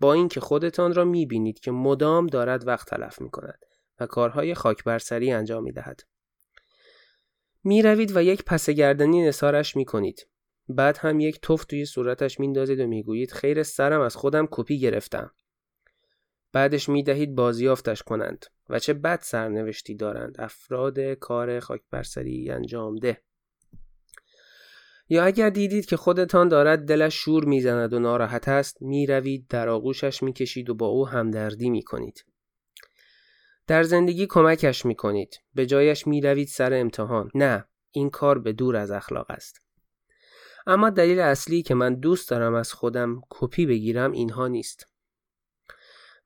با 0.00 0.12
اینکه 0.12 0.40
خودتان 0.40 0.94
را 0.94 1.04
می‌بینید 1.04 1.60
که 1.60 1.70
مدام 1.70 2.26
دارد 2.26 2.66
وقت 2.66 2.88
تلف 2.88 3.20
می 3.20 3.30
کند 3.30 3.58
و 4.00 4.06
کارهای 4.06 4.54
خاک 4.54 4.84
بر 4.84 4.98
سری 4.98 5.32
انجام 5.32 5.62
می 5.62 5.72
دهد. 5.72 6.00
می 7.64 7.82
روید 7.82 8.16
و 8.16 8.22
یک 8.22 8.44
پس 8.44 8.70
گردنی 8.70 9.22
نسارش 9.22 9.76
می 9.76 9.84
کنید. 9.84 10.28
بعد 10.68 10.96
هم 10.98 11.20
یک 11.20 11.40
توف 11.40 11.64
توی 11.64 11.84
صورتش 11.84 12.40
میندازید 12.40 12.80
و 12.80 12.86
می‌گویید 12.86 13.32
خیر 13.32 13.62
سرم 13.62 14.00
از 14.00 14.16
خودم 14.16 14.48
کپی 14.50 14.78
گرفتم. 14.78 15.30
بعدش 16.52 16.88
می 16.88 17.02
دهید 17.02 17.34
بازیافتش 17.34 18.02
کنند 18.02 18.46
و 18.68 18.78
چه 18.78 18.94
بد 18.94 19.20
سرنوشتی 19.22 19.94
دارند 19.94 20.36
افراد 20.38 21.00
کار 21.00 21.60
خاک 21.60 21.80
برسری 21.90 22.50
انجام 22.50 22.96
ده. 22.96 23.22
یا 25.08 25.24
اگر 25.24 25.50
دیدید 25.50 25.86
که 25.86 25.96
خودتان 25.96 26.48
دارد 26.48 26.88
دلش 26.88 27.14
شور 27.14 27.44
می‌زند 27.44 27.92
و 27.92 27.98
ناراحت 27.98 28.48
است 28.48 28.82
می 28.82 29.06
روید 29.06 29.46
در 29.48 29.68
آغوشش 29.68 30.22
می 30.22 30.32
کشید 30.32 30.70
و 30.70 30.74
با 30.74 30.86
او 30.86 31.08
همدردی 31.08 31.70
می 31.70 31.82
کنید. 31.82 32.24
در 33.66 33.82
زندگی 33.82 34.26
کمکش 34.26 34.86
می 34.86 34.94
کنید. 34.94 35.40
به 35.54 35.66
جایش 35.66 36.06
می 36.06 36.20
روید 36.20 36.48
سر 36.48 36.74
امتحان. 36.74 37.30
نه 37.34 37.64
این 37.90 38.10
کار 38.10 38.38
به 38.38 38.52
دور 38.52 38.76
از 38.76 38.90
اخلاق 38.90 39.30
است. 39.30 39.60
اما 40.66 40.90
دلیل 40.90 41.20
اصلی 41.20 41.62
که 41.62 41.74
من 41.74 41.94
دوست 41.94 42.30
دارم 42.30 42.54
از 42.54 42.72
خودم 42.72 43.20
کپی 43.30 43.66
بگیرم 43.66 44.12
اینها 44.12 44.48
نیست. 44.48 44.89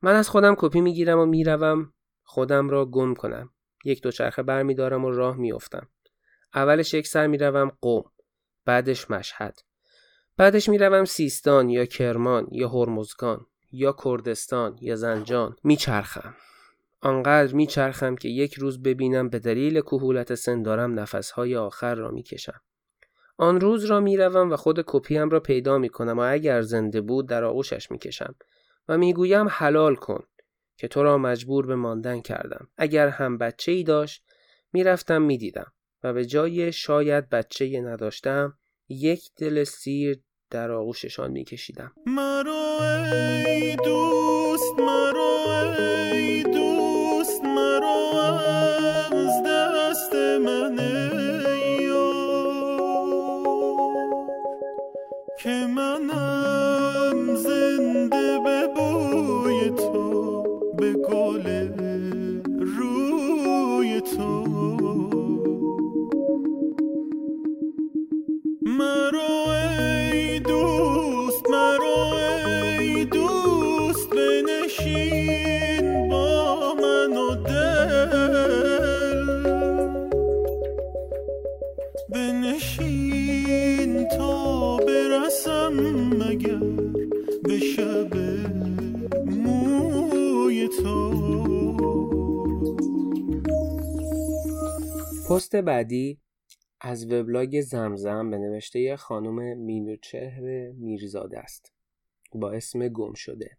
من 0.01 0.15
از 0.15 0.29
خودم 0.29 0.55
کپی 0.57 0.81
می‌گیرم 0.81 1.19
و 1.19 1.25
می‌روم 1.25 1.93
خودم 2.23 2.69
را 2.69 2.85
گم 2.85 3.13
کنم. 3.13 3.49
یک 3.85 4.01
دوچرخه 4.01 4.43
برمیدارم 4.43 5.05
و 5.05 5.11
راه 5.11 5.37
میافتم. 5.37 5.87
اولش 6.55 6.93
یک 6.93 7.07
سر 7.07 7.27
می‌روم 7.27 7.71
قوم. 7.81 8.11
بعدش 8.65 9.11
مشهد. 9.11 9.59
بعدش 10.37 10.69
می‌روم 10.69 11.05
سیستان 11.05 11.69
یا 11.69 11.85
کرمان 11.85 12.47
یا 12.51 12.69
هرمزگان 12.69 13.45
یا 13.71 13.95
کردستان 14.03 14.77
یا 14.81 14.95
زنجان 14.95 15.55
میچرخم. 15.63 16.35
آنقدر 17.01 17.53
میچرخم 17.53 18.15
که 18.15 18.29
یک 18.29 18.53
روز 18.53 18.83
ببینم 18.83 19.29
به 19.29 19.39
دلیل 19.39 19.81
کهولت 19.81 20.35
سن 20.35 20.61
دارم 20.61 20.99
نفسهای 20.99 21.55
آخر 21.55 21.95
را 21.95 22.11
می‌کشم. 22.11 22.61
آن 23.37 23.61
روز 23.61 23.85
را 23.85 23.99
می‌روم 23.99 24.51
و 24.51 24.55
خود 24.55 24.83
کپیم 24.87 25.29
را 25.29 25.39
پیدا 25.39 25.77
می‌کنم 25.77 26.19
و 26.19 26.21
اگر 26.21 26.61
زنده 26.61 27.01
بود 27.01 27.29
در 27.29 27.43
آغوشش 27.43 27.91
می‌کشم 27.91 28.35
و 28.87 28.97
می‌گویم 28.97 29.47
حلال 29.49 29.95
کن 29.95 30.23
که 30.77 30.87
تو 30.87 31.03
را 31.03 31.17
مجبور 31.17 31.65
به 31.65 31.75
ماندن 31.75 32.21
کردم. 32.21 32.67
اگر 32.77 33.07
هم 33.07 33.37
بچه 33.37 33.71
ای 33.71 33.83
داشت 33.83 34.23
می‌رفتم 34.73 35.21
می‌دیدم 35.21 35.73
و 36.03 36.13
به 36.13 36.25
جای 36.25 36.71
شاید 36.71 37.29
بچه 37.29 37.81
نداشتم 37.81 38.57
یک 38.89 39.29
دل 39.37 39.63
سیر 39.63 40.19
در 40.49 40.71
آغوششان 40.71 41.31
میکشیدم. 41.31 41.93
مرا 42.05 42.79
ای 43.47 43.75
دوست 43.75 44.79
مرا 44.79 45.73
ای 46.11 46.43
دوست. 46.43 46.64
مگر 86.35 86.59
به 87.43 87.59
شب 87.59 88.09
پست 95.29 95.55
بعدی 95.55 96.19
از 96.81 97.11
وبلاگ 97.11 97.61
زمزم 97.61 98.29
به 98.29 98.37
نوشته 98.37 98.97
خانم 98.97 99.57
مینوچهر 99.57 100.71
میرزاده 100.71 101.39
است. 101.39 101.73
با 102.33 102.51
اسم 102.51 102.87
گم 102.87 103.13
شده. 103.13 103.57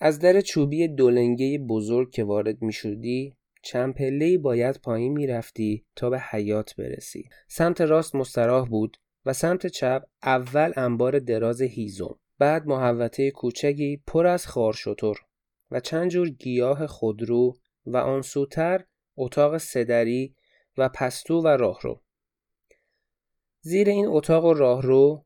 از 0.00 0.18
در 0.18 0.40
چوبی 0.40 0.88
دولنگه 0.88 1.58
بزرگ 1.58 2.10
که 2.10 2.24
وارد 2.24 2.62
می 2.62 2.72
شدی 2.72 3.36
چند 3.62 3.94
پله 3.94 4.38
باید 4.38 4.76
پایین 4.76 5.12
می 5.12 5.26
رفتی 5.26 5.86
تا 5.96 6.10
به 6.10 6.20
حیات 6.20 6.76
برسی. 6.76 7.28
سمت 7.48 7.80
راست 7.80 8.14
مستراح 8.14 8.68
بود. 8.68 9.01
و 9.26 9.32
سمت 9.32 9.66
چپ 9.66 10.02
اول 10.22 10.72
انبار 10.76 11.18
دراز 11.18 11.62
هیزم. 11.62 12.18
بعد 12.38 12.66
محوطه 12.66 13.30
کوچکی 13.30 14.02
پر 14.06 14.26
از 14.26 14.46
خارشتر 14.46 15.14
و 15.70 15.80
چند 15.80 16.10
جور 16.10 16.28
گیاه 16.28 16.86
خودرو 16.86 17.56
و 17.86 17.96
آن 17.96 18.22
سوتر 18.22 18.84
اتاق 19.16 19.58
سدری 19.58 20.34
و 20.76 20.88
پستو 20.88 21.40
و 21.40 21.46
راهرو. 21.46 22.02
زیر 23.60 23.88
این 23.88 24.06
اتاق 24.06 24.44
و 24.44 24.54
راهرو 24.54 25.24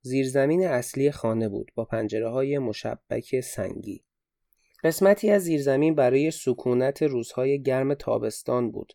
زیرزمین 0.00 0.66
اصلی 0.66 1.10
خانه 1.10 1.48
بود 1.48 1.72
با 1.74 1.84
پنجره 1.84 2.28
های 2.28 2.58
مشبک 2.58 3.40
سنگی. 3.40 4.04
قسمتی 4.84 5.30
از 5.30 5.42
زیرزمین 5.42 5.94
برای 5.94 6.30
سکونت 6.30 7.02
روزهای 7.02 7.62
گرم 7.62 7.94
تابستان 7.94 8.70
بود. 8.70 8.92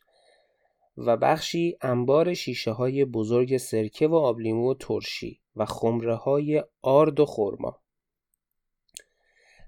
و 0.97 1.17
بخشی 1.17 1.77
انبار 1.81 2.33
شیشه 2.33 2.71
های 2.71 3.05
بزرگ 3.05 3.57
سرکه 3.57 4.07
و 4.07 4.15
آبلیمو 4.15 4.71
و 4.71 4.73
ترشی 4.73 5.41
و 5.55 5.65
خمره 5.65 6.15
های 6.15 6.63
آرد 6.81 7.19
و 7.19 7.25
خرما. 7.25 7.81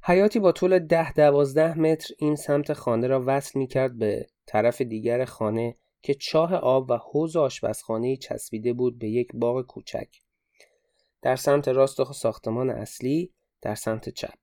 حیاتی 0.04 0.40
با 0.40 0.52
طول 0.52 0.80
ده 0.80 1.14
دوازده 1.14 1.80
متر 1.80 2.14
این 2.18 2.36
سمت 2.36 2.74
خانه 2.74 3.08
را 3.08 3.24
وصل 3.28 3.60
می 3.60 3.68
کرد 3.68 3.98
به 3.98 4.28
طرف 4.46 4.82
دیگر 4.82 5.26
خانه 5.26 5.76
که 6.02 6.14
چاه 6.14 6.56
آب 6.56 6.90
و 6.90 6.98
حوز 6.98 7.36
آشپزخانه 7.36 8.18
چسبیده 8.18 8.74
بود 8.74 9.00
به 9.00 9.10
یک 9.10 9.28
باغ 9.34 9.66
کوچک. 9.66 10.08
در 11.22 11.36
سمت 11.36 11.68
راست 11.68 12.12
ساختمان 12.12 12.70
اصلی 12.70 13.34
در 13.62 13.76
سمت 13.76 14.10
چپ. 14.10 14.38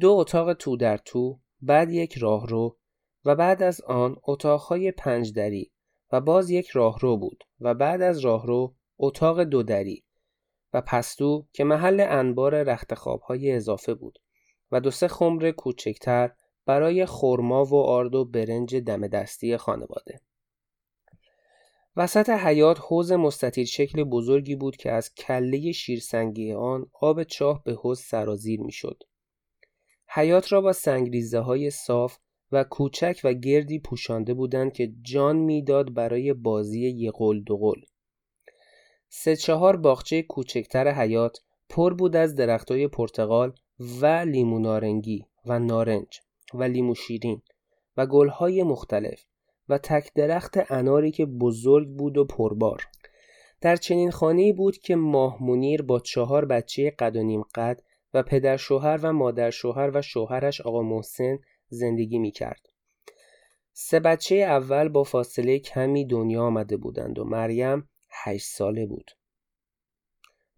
دو 0.00 0.10
اتاق 0.10 0.52
تو 0.52 0.76
در 0.76 0.96
تو 0.96 1.40
بعد 1.60 1.90
یک 1.90 2.18
راهرو 2.18 2.76
و 3.24 3.34
بعد 3.34 3.62
از 3.62 3.80
آن 3.80 4.16
اتاقهای 4.26 4.90
پنج 4.90 5.32
دری 5.32 5.72
و 6.12 6.20
باز 6.20 6.50
یک 6.50 6.68
راهرو 6.68 7.16
بود 7.16 7.44
و 7.60 7.74
بعد 7.74 8.02
از 8.02 8.18
راهرو 8.18 8.74
اتاق 8.98 9.42
دو 9.42 9.62
دری 9.62 10.04
و 10.72 10.80
پستو 10.80 11.46
که 11.52 11.64
محل 11.64 12.00
انبار 12.00 12.62
رختخوابهای 12.62 13.52
اضافه 13.52 13.94
بود 13.94 14.18
و 14.72 14.80
دو 14.80 14.90
سه 14.90 15.08
خمر 15.08 15.50
کوچکتر 15.50 16.32
برای 16.66 17.06
خرما 17.06 17.64
و 17.64 17.74
آرد 17.74 18.14
و 18.14 18.24
برنج 18.24 18.76
دم 18.76 19.06
دستی 19.06 19.56
خانواده. 19.56 20.20
وسط 21.96 22.30
حیات 22.30 22.78
حوز 22.80 23.12
مستطیل 23.12 23.64
شکل 23.64 24.04
بزرگی 24.04 24.54
بود 24.54 24.76
که 24.76 24.92
از 24.92 25.14
کله 25.14 25.72
شیرسنگی 25.72 26.52
آن 26.52 26.90
آب 27.00 27.22
چاه 27.22 27.64
به 27.64 27.72
حوز 27.72 28.00
سرازیر 28.00 28.60
می‌شد. 28.60 29.02
حیات 30.08 30.52
را 30.52 30.60
با 30.60 30.72
سنگریزه 30.72 31.38
های 31.38 31.70
صاف 31.70 32.18
و 32.52 32.64
کوچک 32.64 33.20
و 33.24 33.32
گردی 33.32 33.78
پوشانده 33.78 34.34
بودند 34.34 34.72
که 34.72 34.92
جان 35.02 35.36
می‌داد 35.36 35.94
برای 35.94 36.32
بازی 36.32 36.80
یقل 36.80 37.40
دوقل. 37.40 37.80
سه 39.08 39.36
چهار 39.36 39.76
باغچه 39.76 40.22
کوچکتر 40.22 40.88
حیات 40.88 41.38
پر 41.68 41.94
بود 41.94 42.16
از 42.16 42.34
درختای 42.34 42.88
پرتقال 42.88 43.52
و 44.00 44.06
لیمو 44.06 44.58
نارنگی 44.58 45.26
و 45.46 45.58
نارنج 45.58 46.20
و 46.54 46.62
لیمو 46.62 46.94
شیرین 46.94 47.42
و 47.96 48.06
گلهای 48.06 48.62
مختلف 48.62 49.24
و 49.68 49.78
تک 49.78 50.10
درخت 50.14 50.72
اناری 50.72 51.10
که 51.10 51.26
بزرگ 51.26 51.88
بود 51.88 52.18
و 52.18 52.24
پربار. 52.24 52.86
در 53.60 53.76
چنین 53.76 54.10
خانه‌ای 54.10 54.52
بود 54.52 54.78
که 54.78 54.96
ماه 54.96 55.42
منیر 55.42 55.82
با 55.82 56.00
چهار 56.00 56.44
بچه 56.44 56.90
قد 56.90 57.16
و 57.16 57.22
نیم 57.22 57.42
قد 57.54 57.80
و 58.14 58.22
پدر 58.22 58.56
شوهر 58.56 59.00
و 59.02 59.12
مادر 59.12 59.50
شوهر 59.50 59.90
و 59.94 60.02
شوهرش 60.02 60.60
آقا 60.60 60.82
محسن 60.82 61.38
زندگی 61.74 62.18
می 62.18 62.30
کرد. 62.30 62.66
سه 63.72 64.00
بچه 64.00 64.34
اول 64.34 64.88
با 64.88 65.02
فاصله 65.04 65.58
کمی 65.58 66.06
دنیا 66.06 66.42
آمده 66.42 66.76
بودند 66.76 67.18
و 67.18 67.24
مریم 67.24 67.88
هشت 68.10 68.46
ساله 68.46 68.86
بود. 68.86 69.10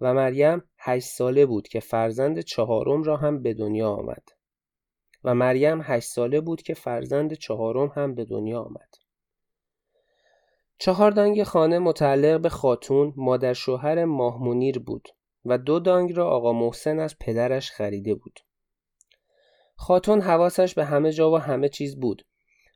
و 0.00 0.14
مریم 0.14 0.62
هشت 0.78 1.08
ساله 1.08 1.46
بود 1.46 1.68
که 1.68 1.80
فرزند 1.80 2.40
چهارم 2.40 3.02
را 3.02 3.16
هم 3.16 3.42
به 3.42 3.54
دنیا 3.54 3.90
آمد. 3.90 4.28
و 5.24 5.34
مریم 5.34 5.80
هشت 5.82 6.08
ساله 6.08 6.40
بود 6.40 6.62
که 6.62 6.74
فرزند 6.74 7.32
چهارم 7.32 7.92
هم 7.94 8.14
به 8.14 8.24
دنیا 8.24 8.60
آمد. 8.60 8.94
چهار 10.78 11.10
دانگ 11.10 11.42
خانه 11.42 11.78
متعلق 11.78 12.40
به 12.40 12.48
خاتون 12.48 13.12
مادر 13.16 13.52
شوهر 13.52 14.04
ماهمونیر 14.04 14.78
بود 14.78 15.08
و 15.44 15.58
دو 15.58 15.80
دانگ 15.80 16.16
را 16.16 16.30
آقا 16.30 16.52
محسن 16.52 16.98
از 16.98 17.18
پدرش 17.20 17.70
خریده 17.70 18.14
بود. 18.14 18.40
خاتون 19.76 20.20
حواسش 20.20 20.74
به 20.74 20.84
همه 20.84 21.12
جا 21.12 21.30
و 21.30 21.38
همه 21.38 21.68
چیز 21.68 22.00
بود. 22.00 22.22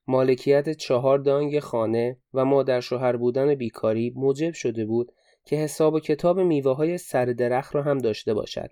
مالکیت 0.06 0.70
چهار 0.70 1.18
دانگ 1.18 1.60
خانه 1.60 2.16
و 2.34 2.44
مادر 2.44 2.80
شوهر 2.80 3.16
بودن 3.16 3.54
بیکاری 3.54 4.12
موجب 4.16 4.52
شده 4.52 4.86
بود 4.86 5.12
که 5.44 5.56
حساب 5.56 5.94
و 5.94 6.00
کتاب 6.00 6.40
میوه 6.40 6.76
های 6.76 6.98
سر 6.98 7.24
درخت 7.24 7.74
را 7.74 7.82
هم 7.82 7.98
داشته 7.98 8.34
باشد. 8.34 8.70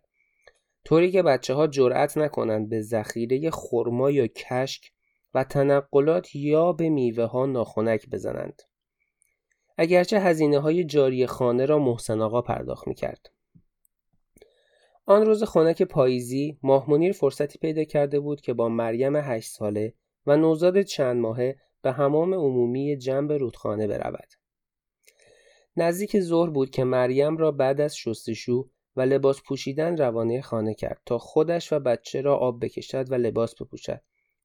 طوری 0.85 1.11
که 1.11 1.23
بچه 1.23 1.55
ها 1.55 1.67
جرأت 1.67 2.19
نکنند 2.19 2.69
به 2.69 2.81
ذخیره 2.81 3.51
خرما 3.51 4.11
یا 4.11 4.27
کشک 4.27 4.93
و 5.35 5.45
تنقلات 5.45 6.37
یا 6.37 6.73
به 6.73 6.89
میوه 6.89 7.25
ها 7.25 7.47
ناخونک 7.47 8.11
بزنند. 8.11 8.63
اگرچه 9.79 10.21
هزینه 10.21 10.59
های 10.59 10.85
جاری 10.85 11.27
خانه 11.27 11.67
را 11.67 11.79
محسن 11.79 12.21
آقا 12.21 12.43
پرداخت 12.43 12.89
می 12.89 12.95
کرد. 12.95 13.27
آن 15.11 15.27
روز 15.27 15.45
خنک 15.45 15.83
پاییزی 15.83 16.59
ماهمونیر 16.63 17.13
فرصتی 17.13 17.59
پیدا 17.59 17.85
کرده 17.85 18.21
بود 18.21 18.41
که 18.41 18.55
با 18.55 18.69
مریم 18.69 19.17
هشت 19.17 19.51
ساله 19.51 19.95
و 20.27 20.37
نوزاد 20.37 20.83
چند 20.83 21.17
ماهه 21.17 21.57
به 21.83 21.93
حمام 21.93 22.35
عمومی 22.35 22.97
جنب 22.97 23.33
رودخانه 23.33 23.87
برود. 23.87 24.29
نزدیک 25.77 26.21
ظهر 26.21 26.51
بود 26.51 26.71
که 26.71 26.85
مریم 26.85 27.37
را 27.37 27.53
بعد 27.53 27.81
از 27.81 27.97
شستشو 27.97 28.71
و 28.97 29.01
لباس 29.01 29.43
پوشیدن 29.43 29.97
روانه 29.97 30.41
خانه 30.41 30.75
کرد 30.75 31.03
تا 31.07 31.19
خودش 31.19 31.73
و 31.73 31.79
بچه 31.79 32.21
را 32.21 32.37
آب 32.37 32.65
بکشد 32.65 33.13
و 33.13 33.15
لباس 33.15 33.55
بپوشد 33.55 34.01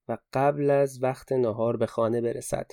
و 0.08 0.18
قبل 0.34 0.70
از 0.70 1.04
وقت 1.04 1.32
نهار 1.32 1.78
به 1.78 1.86
خانه 1.86 2.22
برسد. 2.22 2.72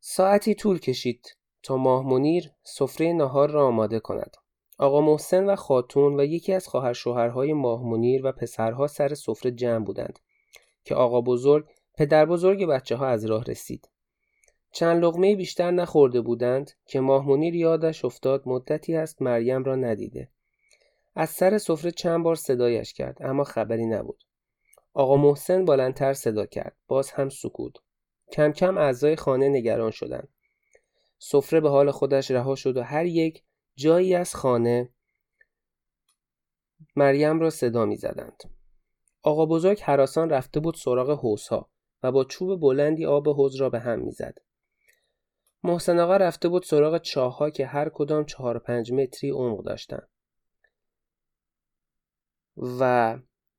ساعتی 0.00 0.54
طول 0.54 0.78
کشید 0.78 1.36
تا 1.62 1.76
ماه 1.76 2.06
منیر 2.06 2.50
سفره 2.62 3.12
نهار 3.12 3.50
را 3.50 3.66
آماده 3.66 4.00
کند. 4.00 4.36
آقا 4.78 5.00
محسن 5.00 5.44
و 5.44 5.56
خاتون 5.56 6.20
و 6.20 6.24
یکی 6.24 6.52
از 6.52 6.68
خواهر 6.68 6.92
شوهرهای 6.92 7.52
ماه 7.52 7.82
منیر 7.82 8.26
و 8.26 8.32
پسرها 8.32 8.86
سر 8.86 9.14
سفره 9.14 9.50
جمع 9.50 9.84
بودند 9.84 10.18
که 10.84 10.94
آقا 10.94 11.20
بزرگ 11.20 11.66
پدر 11.96 12.26
بزرگ 12.26 12.66
بچه 12.66 12.96
ها 12.96 13.06
از 13.06 13.24
راه 13.24 13.44
رسید. 13.44 13.88
چند 14.72 15.04
لغمه 15.04 15.36
بیشتر 15.36 15.70
نخورده 15.70 16.20
بودند 16.20 16.70
که 16.86 17.00
ماه 17.00 17.28
منیر 17.28 17.54
یادش 17.54 18.04
افتاد 18.04 18.42
مدتی 18.46 18.94
است 18.94 19.22
مریم 19.22 19.64
را 19.64 19.76
ندیده. 19.76 20.28
از 21.14 21.30
سر 21.30 21.58
سفره 21.58 21.90
چند 21.90 22.24
بار 22.24 22.34
صدایش 22.34 22.92
کرد 22.92 23.16
اما 23.20 23.44
خبری 23.44 23.86
نبود. 23.86 24.24
آقا 24.94 25.16
محسن 25.16 25.64
بلندتر 25.64 26.12
صدا 26.12 26.46
کرد. 26.46 26.76
باز 26.88 27.10
هم 27.10 27.28
سکوت. 27.28 27.76
کم 28.32 28.52
کم 28.52 28.78
اعضای 28.78 29.16
خانه 29.16 29.48
نگران 29.48 29.90
شدند. 29.90 30.28
سفره 31.18 31.60
به 31.60 31.70
حال 31.70 31.90
خودش 31.90 32.30
رها 32.30 32.54
شد 32.54 32.76
و 32.76 32.82
هر 32.82 33.06
یک 33.06 33.42
جایی 33.76 34.14
از 34.14 34.34
خانه 34.34 34.90
مریم 36.96 37.40
را 37.40 37.50
صدا 37.50 37.84
می 37.84 37.96
زدند. 37.96 38.42
آقا 39.22 39.46
بزرگ 39.46 39.80
حراسان 39.80 40.30
رفته 40.30 40.60
بود 40.60 40.74
سراغ 40.74 41.10
حوزها 41.10 41.70
و 42.02 42.12
با 42.12 42.24
چوب 42.24 42.60
بلندی 42.60 43.06
آب 43.06 43.28
حوز 43.28 43.56
را 43.56 43.70
به 43.70 43.80
هم 43.80 43.98
می‌زد. 43.98 44.38
محسن 45.62 45.98
آقا 45.98 46.16
رفته 46.16 46.48
بود 46.48 46.62
سراغ 46.62 46.98
چاهها 46.98 47.50
که 47.50 47.66
هر 47.66 47.88
کدام 47.88 48.24
چهار 48.24 48.58
پنج 48.58 48.92
متری 48.92 49.30
عمق 49.30 49.64
داشتند. 49.64 50.08
و 52.56 53.18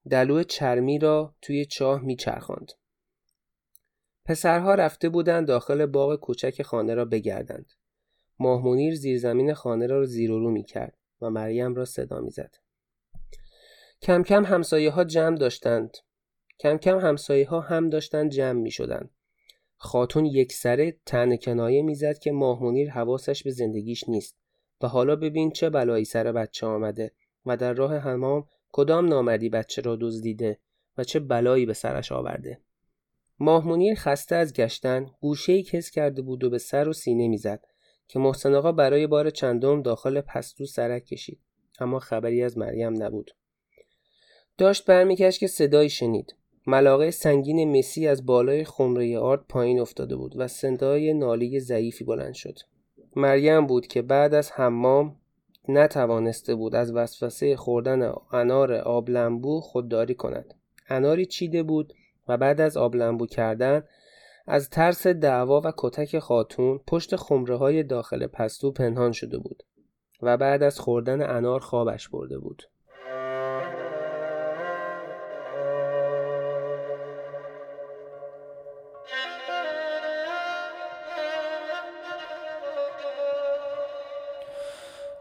دلو 0.09 0.43
چرمی 0.43 0.99
را 0.99 1.35
توی 1.41 1.65
چاه 1.65 2.01
میچرخاند. 2.01 2.71
پسرها 4.25 4.75
رفته 4.75 5.09
بودند 5.09 5.47
داخل 5.47 5.85
باغ 5.85 6.15
کوچک 6.19 6.61
خانه 6.61 6.93
را 6.93 7.05
بگردند. 7.05 7.73
ماهمونیر 8.39 8.95
زیرزمین 8.95 9.53
خانه 9.53 9.87
را 9.87 10.05
زیر 10.05 10.31
و 10.31 10.39
رو 10.39 10.51
می 10.51 10.63
کرد 10.63 10.97
و 11.21 11.29
مریم 11.29 11.75
را 11.75 11.85
صدا 11.85 12.19
می 12.19 12.31
زد. 12.31 12.55
کم 14.01 14.23
کم 14.23 14.45
همسایه 14.45 14.91
ها 14.91 15.03
جمع 15.03 15.37
داشتند. 15.37 15.97
کم 16.59 16.77
کم 16.77 16.99
همسایه 16.99 17.47
ها 17.47 17.59
هم 17.59 17.89
داشتند 17.89 18.31
جمع 18.31 18.61
می 18.61 18.71
شدند. 18.71 19.09
خاتون 19.77 20.25
یک 20.25 20.53
سره 20.53 20.97
تن 21.05 21.35
کنایه 21.35 21.81
می‌زد 21.81 22.17
که 22.17 22.31
ماهمونیر 22.31 22.91
حواسش 22.91 23.43
به 23.43 23.51
زندگیش 23.51 24.09
نیست 24.09 24.37
و 24.81 24.87
حالا 24.87 25.15
ببین 25.15 25.51
چه 25.51 25.69
بلایی 25.69 26.05
سر 26.05 26.31
بچه 26.31 26.67
آمده 26.67 27.11
و 27.45 27.57
در 27.57 27.73
راه 27.73 27.97
حمام 27.97 28.47
کدام 28.71 29.05
نامردی 29.05 29.49
بچه 29.49 29.81
را 29.81 29.97
دزدیده 30.01 30.59
و 30.97 31.03
چه 31.03 31.19
بلایی 31.19 31.65
به 31.65 31.73
سرش 31.73 32.11
آورده 32.11 32.59
ماه 33.39 33.93
خسته 33.95 34.35
از 34.35 34.53
گشتن 34.53 35.11
گوشه 35.21 35.63
کس 35.63 35.89
کرده 35.89 36.21
بود 36.21 36.43
و 36.43 36.49
به 36.49 36.57
سر 36.57 36.89
و 36.89 36.93
سینه 36.93 37.27
می‌زد 37.27 37.65
که 38.07 38.19
محسن 38.19 38.53
آقا 38.53 38.71
برای 38.71 39.07
بار 39.07 39.29
چندم 39.29 39.81
داخل 39.81 40.21
پستو 40.21 40.65
سرک 40.65 41.05
کشید. 41.05 41.39
اما 41.79 41.99
خبری 41.99 42.43
از 42.43 42.57
مریم 42.57 43.03
نبود. 43.03 43.31
داشت 44.57 44.85
برمیکش 44.85 45.39
که 45.39 45.47
صدایی 45.47 45.89
شنید. 45.89 46.35
ملاقه 46.67 47.11
سنگین 47.11 47.77
مسی 47.77 48.07
از 48.07 48.25
بالای 48.25 48.63
خمره 48.63 49.19
آرد 49.19 49.45
پایین 49.49 49.79
افتاده 49.79 50.15
بود 50.15 50.33
و 50.37 50.47
صدای 50.47 51.13
نالی 51.13 51.59
ضعیفی 51.59 52.03
بلند 52.03 52.33
شد. 52.33 52.59
مریم 53.15 53.67
بود 53.67 53.87
که 53.87 54.01
بعد 54.01 54.33
از 54.33 54.51
حمام 54.51 55.15
نتوانسته 55.67 56.55
بود 56.55 56.75
از 56.75 56.95
وسوسه 56.95 57.55
خوردن 57.55 58.13
انار 58.31 58.73
آبلنبو 58.73 59.61
خودداری 59.61 60.15
کند. 60.15 60.53
اناری 60.89 61.25
چیده 61.25 61.63
بود 61.63 61.93
و 62.27 62.37
بعد 62.37 62.61
از 62.61 62.77
آبلنبو 62.77 63.25
کردن 63.25 63.83
از 64.47 64.69
ترس 64.69 65.07
دعوا 65.07 65.61
و 65.65 65.71
کتک 65.77 66.19
خاتون 66.19 66.79
پشت 66.87 67.15
خمره 67.15 67.57
های 67.57 67.83
داخل 67.83 68.27
پستو 68.27 68.71
پنهان 68.71 69.11
شده 69.11 69.37
بود 69.37 69.63
و 70.21 70.37
بعد 70.37 70.63
از 70.63 70.79
خوردن 70.79 71.35
انار 71.35 71.59
خوابش 71.59 72.09
برده 72.09 72.39
بود. 72.39 72.63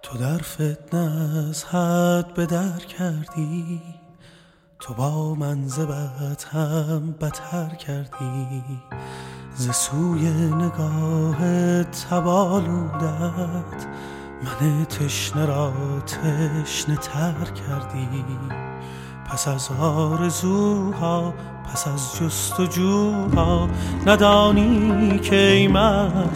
تو 0.03 0.19
در 0.19 0.39
فتنه 0.39 1.49
از 1.49 1.65
حد 1.65 2.35
به 2.35 2.47
در 2.47 2.79
کردی. 2.79 3.81
تو 4.85 4.95
با 4.95 5.35
منزبت 5.35 6.45
هم 6.53 7.15
بتر 7.21 7.69
کردی. 7.69 8.63
ز 9.55 9.71
سوی 9.71 10.31
نگاه 10.31 11.85
تبالودت 11.85 13.87
من 14.43 14.85
تشنه 14.85 15.47
را 15.47 15.73
تشنه 16.07 16.97
تر 16.97 17.45
کردی. 17.45 18.25
پس 19.31 19.49
از 19.49 19.71
آرزوها 19.81 21.35
پس 21.73 21.89
از 21.89 22.17
جستجوها 22.17 23.69
ندانی 24.07 25.19
که 25.19 25.37
ای 25.37 25.69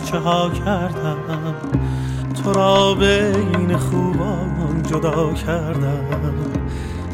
چه 0.04 0.18
ها 0.18 0.50
کردم. 0.50 1.54
تو 2.44 2.52
را 2.52 2.94
بین 2.94 3.76
خوبان 3.76 4.82
جدا 4.82 5.32
کردم. 5.32 6.37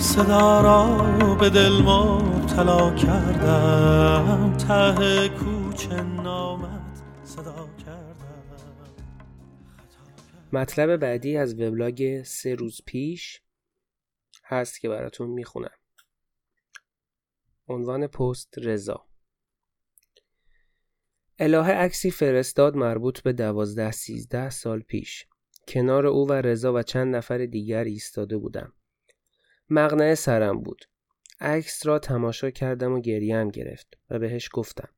صدا 0.05 0.61
را 0.61 1.35
به 1.35 1.51
دل 1.51 1.73
مبتلا 1.83 2.95
کردم. 2.95 4.57
ته 4.57 5.29
کوچه 5.29 6.03
نامت 6.03 7.03
صدا 7.25 7.69
کردم. 7.87 8.45
مطلب 10.53 10.97
بعدی 10.97 11.37
از 11.37 11.55
وبلاگ 11.61 12.23
سه 12.23 12.55
روز 12.55 12.81
پیش 12.87 13.43
هست 14.45 14.81
که 14.81 14.89
براتون 14.89 15.31
می‌خونم. 15.31 15.79
عنوان 17.69 18.07
پست 18.07 18.55
رضا. 18.59 19.05
الهه 21.39 21.71
عکسی 21.71 22.11
فرستاد 22.11 22.77
مربوط 22.77 23.21
به 23.21 23.33
دوازده 23.33 23.91
سیزده 23.91 24.51
سال 24.51 24.81
پیش. 24.81 25.27
کنار 25.69 26.07
او 26.07 26.29
و 26.29 26.33
رضا 26.33 26.73
و 26.73 26.83
چند 26.83 27.17
نفر 27.17 27.47
دیگر 27.47 27.85
ایستاده 27.85 28.39
بودم. 28.39 28.73
مغنه 29.70 30.15
سرم 30.15 30.61
بود. 30.61 30.85
عکس 31.41 31.86
را 31.86 31.99
تماشا 31.99 32.51
کردم 32.51 32.93
و 32.93 33.01
گریم 33.01 33.49
گرفت 33.49 33.99
و 34.11 34.19
بهش 34.19 34.49
گفتم. 34.53 34.89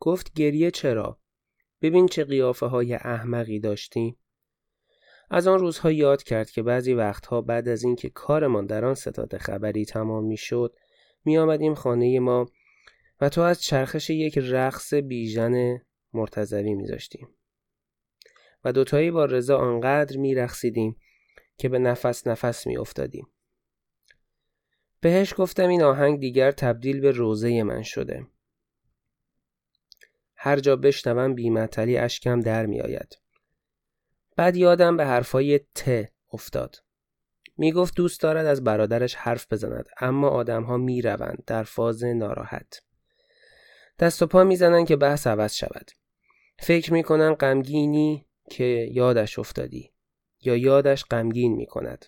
گفت 0.00 0.32
گریه 0.32 0.70
چرا؟ 0.70 1.18
ببین 1.82 2.06
چه 2.06 2.24
قیافه 2.24 2.66
های 2.66 2.94
احمقی 2.94 3.60
داشتیم 3.60 4.16
از 5.30 5.46
آن 5.46 5.58
روزها 5.58 5.90
یاد 5.90 6.22
کرد 6.22 6.50
که 6.50 6.62
بعضی 6.62 6.94
وقتها 6.94 7.40
بعد 7.40 7.68
از 7.68 7.84
اینکه 7.84 8.10
کارمان 8.10 8.66
در 8.66 8.84
آن 8.84 8.94
ستاد 8.94 9.36
خبری 9.36 9.84
تمام 9.84 10.24
می‌شد 10.24 10.76
می 11.24 11.38
آمدیم 11.38 11.74
خانه 11.74 12.20
ما 12.20 12.46
و 13.20 13.28
تو 13.28 13.40
از 13.40 13.62
چرخش 13.62 14.10
یک 14.10 14.38
رقص 14.38 14.94
بیژن 14.94 15.80
مرتضوی 16.12 16.74
میذاشتیم. 16.74 17.28
و 18.64 18.72
دوتایی 18.72 19.10
با 19.10 19.24
رضا 19.24 19.58
آنقدر 19.58 20.16
میرقصیدیم 20.16 20.96
که 21.58 21.68
به 21.68 21.78
نفس 21.78 22.26
نفس 22.26 22.66
میافتادیم. 22.66 23.26
بهش 25.00 25.34
گفتم 25.36 25.68
این 25.68 25.82
آهنگ 25.82 26.20
دیگر 26.20 26.50
تبدیل 26.50 27.00
به 27.00 27.10
روزه 27.10 27.62
من 27.62 27.82
شده. 27.82 28.26
هر 30.36 30.60
جا 30.60 30.76
بشنوم 30.76 31.34
بیمتلی 31.34 31.96
اشکم 31.96 32.40
در 32.40 32.66
میآید 32.66 33.18
بعد 34.36 34.56
یادم 34.56 34.96
به 34.96 35.06
حرفای 35.06 35.58
ت 35.58 36.08
افتاد. 36.32 36.76
می 37.58 37.72
گفت 37.72 37.96
دوست 37.96 38.20
دارد 38.20 38.46
از 38.46 38.64
برادرش 38.64 39.14
حرف 39.14 39.52
بزند 39.52 39.86
اما 40.00 40.28
آدمها 40.28 40.76
می 40.76 41.02
روند 41.02 41.42
در 41.46 41.62
فاز 41.62 42.04
ناراحت. 42.04 42.82
دست 43.98 44.22
و 44.22 44.26
پا 44.26 44.44
می‌زنن 44.44 44.84
که 44.84 44.96
بحث 44.96 45.26
عوض 45.26 45.54
شود. 45.54 45.90
فکر 46.58 46.92
می‌کنن 46.92 47.34
غمگینی 47.34 48.26
که 48.50 48.88
یادش 48.92 49.38
افتادی 49.38 49.92
یا 50.40 50.56
یادش 50.56 51.04
غمگین 51.04 51.52
می‌کند 51.52 52.06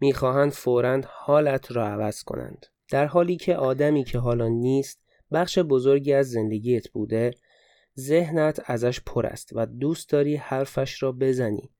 می‌خواهند 0.00 0.52
فورا 0.52 1.00
حالت 1.06 1.72
را 1.72 1.88
عوض 1.88 2.22
کنند. 2.22 2.66
در 2.90 3.06
حالی 3.06 3.36
که 3.36 3.56
آدمی 3.56 4.04
که 4.04 4.18
حالا 4.18 4.48
نیست 4.48 5.00
بخش 5.32 5.58
بزرگی 5.58 6.12
از 6.12 6.30
زندگیت 6.30 6.88
بوده 6.88 7.30
ذهنت 8.00 8.60
ازش 8.64 9.00
پر 9.00 9.26
است 9.26 9.50
و 9.52 9.66
دوست 9.66 10.10
داری 10.10 10.36
حرفش 10.36 11.02
را 11.02 11.12
بزنی. 11.12 11.70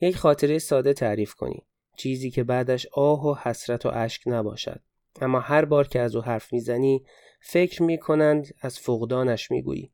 یک 0.00 0.16
خاطره 0.16 0.58
ساده 0.58 0.92
تعریف 0.92 1.34
کنی. 1.34 1.66
چیزی 1.96 2.30
که 2.30 2.44
بعدش 2.44 2.86
آه 2.92 3.26
و 3.26 3.34
حسرت 3.42 3.86
و 3.86 3.90
اشک 3.92 4.22
نباشد. 4.26 4.80
اما 5.20 5.40
هر 5.40 5.64
بار 5.64 5.88
که 5.88 6.00
از 6.00 6.16
او 6.16 6.22
حرف 6.22 6.52
می‌زنی 6.52 7.04
فکر 7.40 7.82
می‌کنند 7.82 8.54
از 8.60 8.78
فقدانش 8.78 9.50
می‌گویی. 9.50 9.92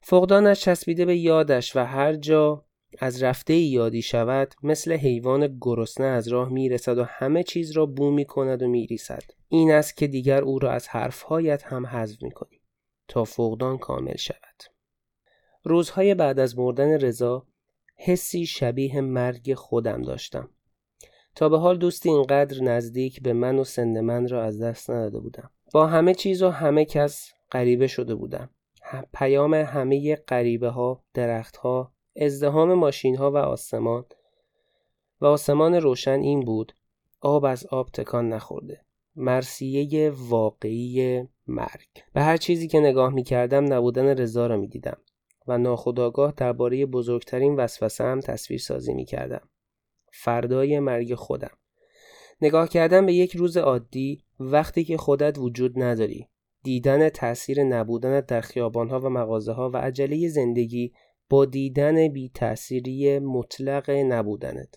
فقدانش 0.00 0.60
چسبیده 0.60 1.04
به 1.04 1.16
یادش 1.16 1.76
و 1.76 1.84
هر 1.84 2.14
جا 2.14 2.64
از 2.98 3.22
رفته 3.22 3.54
یادی 3.54 4.02
شود 4.02 4.54
مثل 4.62 4.92
حیوان 4.92 5.58
گرسنه 5.60 6.06
از 6.06 6.28
راه 6.28 6.48
می‌رسد 6.48 6.98
و 6.98 7.04
همه 7.04 7.42
چیز 7.42 7.70
را 7.70 7.86
بو 7.86 8.10
می 8.10 8.24
کند 8.24 8.62
و 8.62 8.68
میریسد 8.68 9.22
این 9.48 9.70
است 9.70 9.96
که 9.96 10.06
دیگر 10.06 10.42
او 10.42 10.58
را 10.58 10.72
از 10.72 10.88
حرفهایت 10.88 11.62
هم 11.62 11.86
حذف 11.86 12.22
می 12.22 12.30
کنی 12.30 12.60
تا 13.08 13.24
فقدان 13.24 13.78
کامل 13.78 14.16
شود. 14.16 14.62
روزهای 15.64 16.14
بعد 16.14 16.38
از 16.38 16.58
مردن 16.58 17.00
رضا 17.00 17.46
حسی 17.96 18.46
شبیه 18.46 19.00
مرگ 19.00 19.54
خودم 19.54 20.02
داشتم. 20.02 20.50
تا 21.34 21.48
به 21.48 21.58
حال 21.58 21.78
دوستی 21.78 22.08
اینقدر 22.08 22.62
نزدیک 22.62 23.22
به 23.22 23.32
من 23.32 23.58
و 23.58 23.64
سن 23.64 24.00
من 24.00 24.28
را 24.28 24.44
از 24.44 24.62
دست 24.62 24.90
نداده 24.90 25.18
بودم. 25.18 25.50
با 25.72 25.86
همه 25.86 26.14
چیز 26.14 26.42
و 26.42 26.48
همه 26.48 26.84
کس 26.84 27.32
غریبه 27.52 27.86
شده 27.86 28.14
بودم. 28.14 28.50
پیام 29.14 29.54
همه 29.54 30.16
غریبه 30.16 30.68
ها 30.68 31.04
درخت 31.14 31.56
ازدهام 32.20 32.74
ماشین 32.74 33.16
ها 33.16 33.30
و 33.30 33.36
آسمان. 33.36 34.04
و 35.20 35.26
آسمان 35.26 35.74
روشن 35.74 36.20
این 36.20 36.40
بود 36.40 36.72
آب 37.20 37.44
از 37.44 37.66
آب 37.66 37.88
تکان 37.92 38.28
نخورده. 38.28 38.80
مرسیه 39.16 40.10
واقعی 40.10 41.22
مرگ. 41.46 41.88
به 42.12 42.22
هر 42.22 42.36
چیزی 42.36 42.68
که 42.68 42.80
نگاه 42.80 43.12
می 43.12 43.22
کردم 43.22 43.72
نبودن 43.72 44.06
رضا 44.06 44.46
را 44.46 44.56
می 44.56 44.68
دیدم 44.68 44.96
و 45.46 45.58
ناخداگاه 45.58 46.32
درباره 46.36 46.86
بزرگترین 46.86 47.56
وسوسه 47.56 48.04
هم 48.04 48.20
تصویر 48.20 48.60
سازی 48.60 48.94
می 48.94 49.04
کردم 49.04 49.48
فردای 50.12 50.80
مرگ 50.80 51.14
خودم. 51.14 51.50
نگاه 52.40 52.68
کردن 52.68 53.06
به 53.06 53.12
یک 53.12 53.36
روز 53.36 53.56
عادی 53.56 54.22
وقتی 54.40 54.84
که 54.84 54.96
خودت 54.96 55.38
وجود 55.38 55.82
نداری. 55.82 56.28
دیدن 56.62 57.08
تاثیر 57.08 57.64
نبودنت 57.64 58.26
در 58.26 58.40
خیابانها 58.40 59.00
و 59.00 59.08
مغازه 59.08 59.52
ها 59.52 59.70
و 59.70 59.76
عجله 59.76 60.28
زندگی 60.28 60.92
با 61.28 61.44
دیدن 61.44 62.08
بی 62.08 62.28
تأثیری 62.28 63.18
مطلق 63.18 63.90
نبودنت. 63.90 64.74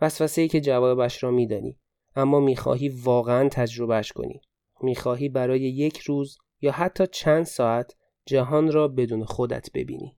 وسوسه 0.00 0.48
که 0.48 0.60
جوابش 0.60 1.22
را 1.22 1.30
میدانی. 1.30 1.78
اما 2.16 2.40
می‌خواهی 2.40 2.88
واقعا 2.88 3.48
تجربهش 3.48 4.12
کنی. 4.12 4.40
می‌خواهی 4.82 5.28
برای 5.28 5.60
یک 5.60 5.98
روز 5.98 6.38
یا 6.60 6.72
حتی 6.72 7.06
چند 7.06 7.44
ساعت 7.44 7.96
جهان 8.26 8.72
را 8.72 8.88
بدون 8.88 9.24
خودت 9.24 9.68
ببینی. 9.74 10.16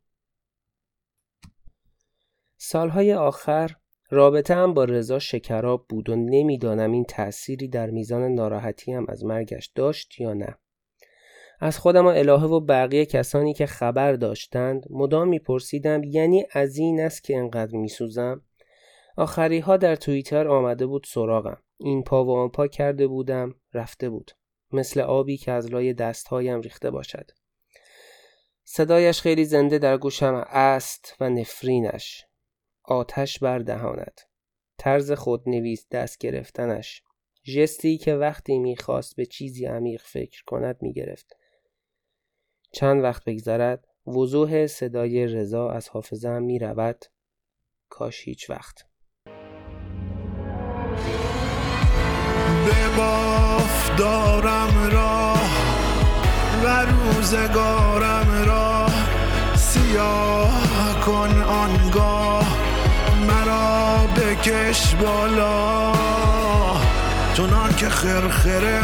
سالهای 2.56 3.14
آخر 3.14 3.76
رابطه 4.10 4.54
هم 4.54 4.74
با 4.74 4.84
رضا 4.84 5.18
شکراب 5.18 5.86
بود 5.88 6.08
و 6.10 6.16
نمی‌دانم 6.16 6.92
این 6.92 7.04
تأثیری 7.04 7.68
در 7.68 7.90
میزان 7.90 8.22
ناراحتی 8.22 8.92
هم 8.92 9.06
از 9.08 9.24
مرگش 9.24 9.66
داشت 9.66 10.20
یا 10.20 10.34
نه. 10.34 10.58
از 11.60 11.78
خودم 11.78 12.06
و 12.06 12.09
الهه 12.09 12.44
و 12.44 12.60
بقیه 12.60 13.06
کسانی 13.06 13.55
که 13.55 13.66
خبر 13.66 14.12
داشتند 14.12 14.86
مدام 14.90 15.28
میپرسیدم 15.28 16.05
یعنی 16.05 16.47
از 16.52 16.76
این 16.76 17.01
است 17.01 17.24
که 17.24 17.36
انقدر 17.36 17.76
میسوزم؟ 17.76 18.43
آخری 19.16 19.59
ها 19.59 19.76
در 19.76 19.97
توییتر 19.97 20.48
آمده 20.48 20.86
بود 20.86 21.06
سراغم. 21.09 21.62
این 21.78 22.02
پا 22.02 22.24
و 22.24 22.36
آن 22.36 22.48
پا 22.48 22.66
کرده 22.66 23.06
بودم 23.06 23.55
رفته 23.74 24.10
بود. 24.10 24.30
مثل 24.72 25.01
آبی 25.01 25.36
که 25.36 25.52
از 25.52 25.70
لای 25.70 25.94
دستهایم 25.94 26.60
ریخته 26.60 26.90
باشد. 26.90 27.30
صدایش 28.64 29.20
خیلی 29.20 29.44
زنده 29.44 29.78
در 29.78 29.97
گوشم 29.97 30.44
است 30.48 31.16
و 31.20 31.30
نفرینش 31.30 32.24
آتش 32.85 33.39
بر 33.39 33.59
دهانت 33.59 34.26
طرز 34.78 35.12
خودنویس 35.12 35.86
دست 35.90 36.18
گرفتنش. 36.18 37.02
ژستی 37.44 37.98
که 37.98 38.14
وقتی 38.14 38.59
می‌خواست 38.59 39.16
به 39.16 39.26
چیزی 39.26 39.66
عمیق 39.66 40.02
فکر 40.05 40.44
کند 40.47 40.76
می‌گرفت. 40.80 41.36
چند 42.73 43.03
وقت 43.03 43.24
بگذرد 43.24 43.89
وضوح 44.07 44.66
صدای 44.66 45.27
رضا 45.27 45.70
از 45.70 45.89
حافظم 45.89 46.43
می 46.43 46.59
رود 46.59 47.05
کاش 47.89 48.23
هیچ 48.24 48.51
وقت. 48.51 48.86
به 52.66 52.97
باف 52.97 53.97
دارم 53.99 54.90
راه 54.93 55.51
و 56.65 56.86
روزگارم 56.86 58.45
راه. 58.47 59.09
سیاه 59.57 61.01
کن 61.07 61.43
آنگاه 61.43 62.59
مرا 63.28 64.07
بکش 64.16 64.95
بالا. 64.95 65.93
چونان 67.35 67.74
که 67.77 67.89
خرخره 67.89 68.78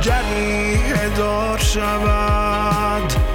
هم 0.00 0.06
جریه 0.06 1.08
دار 1.16 1.58
شود. 1.58 3.29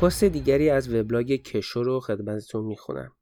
پست 0.00 0.24
دیگری 0.24 0.70
از 0.70 0.94
وبلاگ 0.94 1.32
کشو 1.32 1.82
رو 1.82 2.00
خدمتتون 2.00 2.64
می‌خونم. 2.64 3.12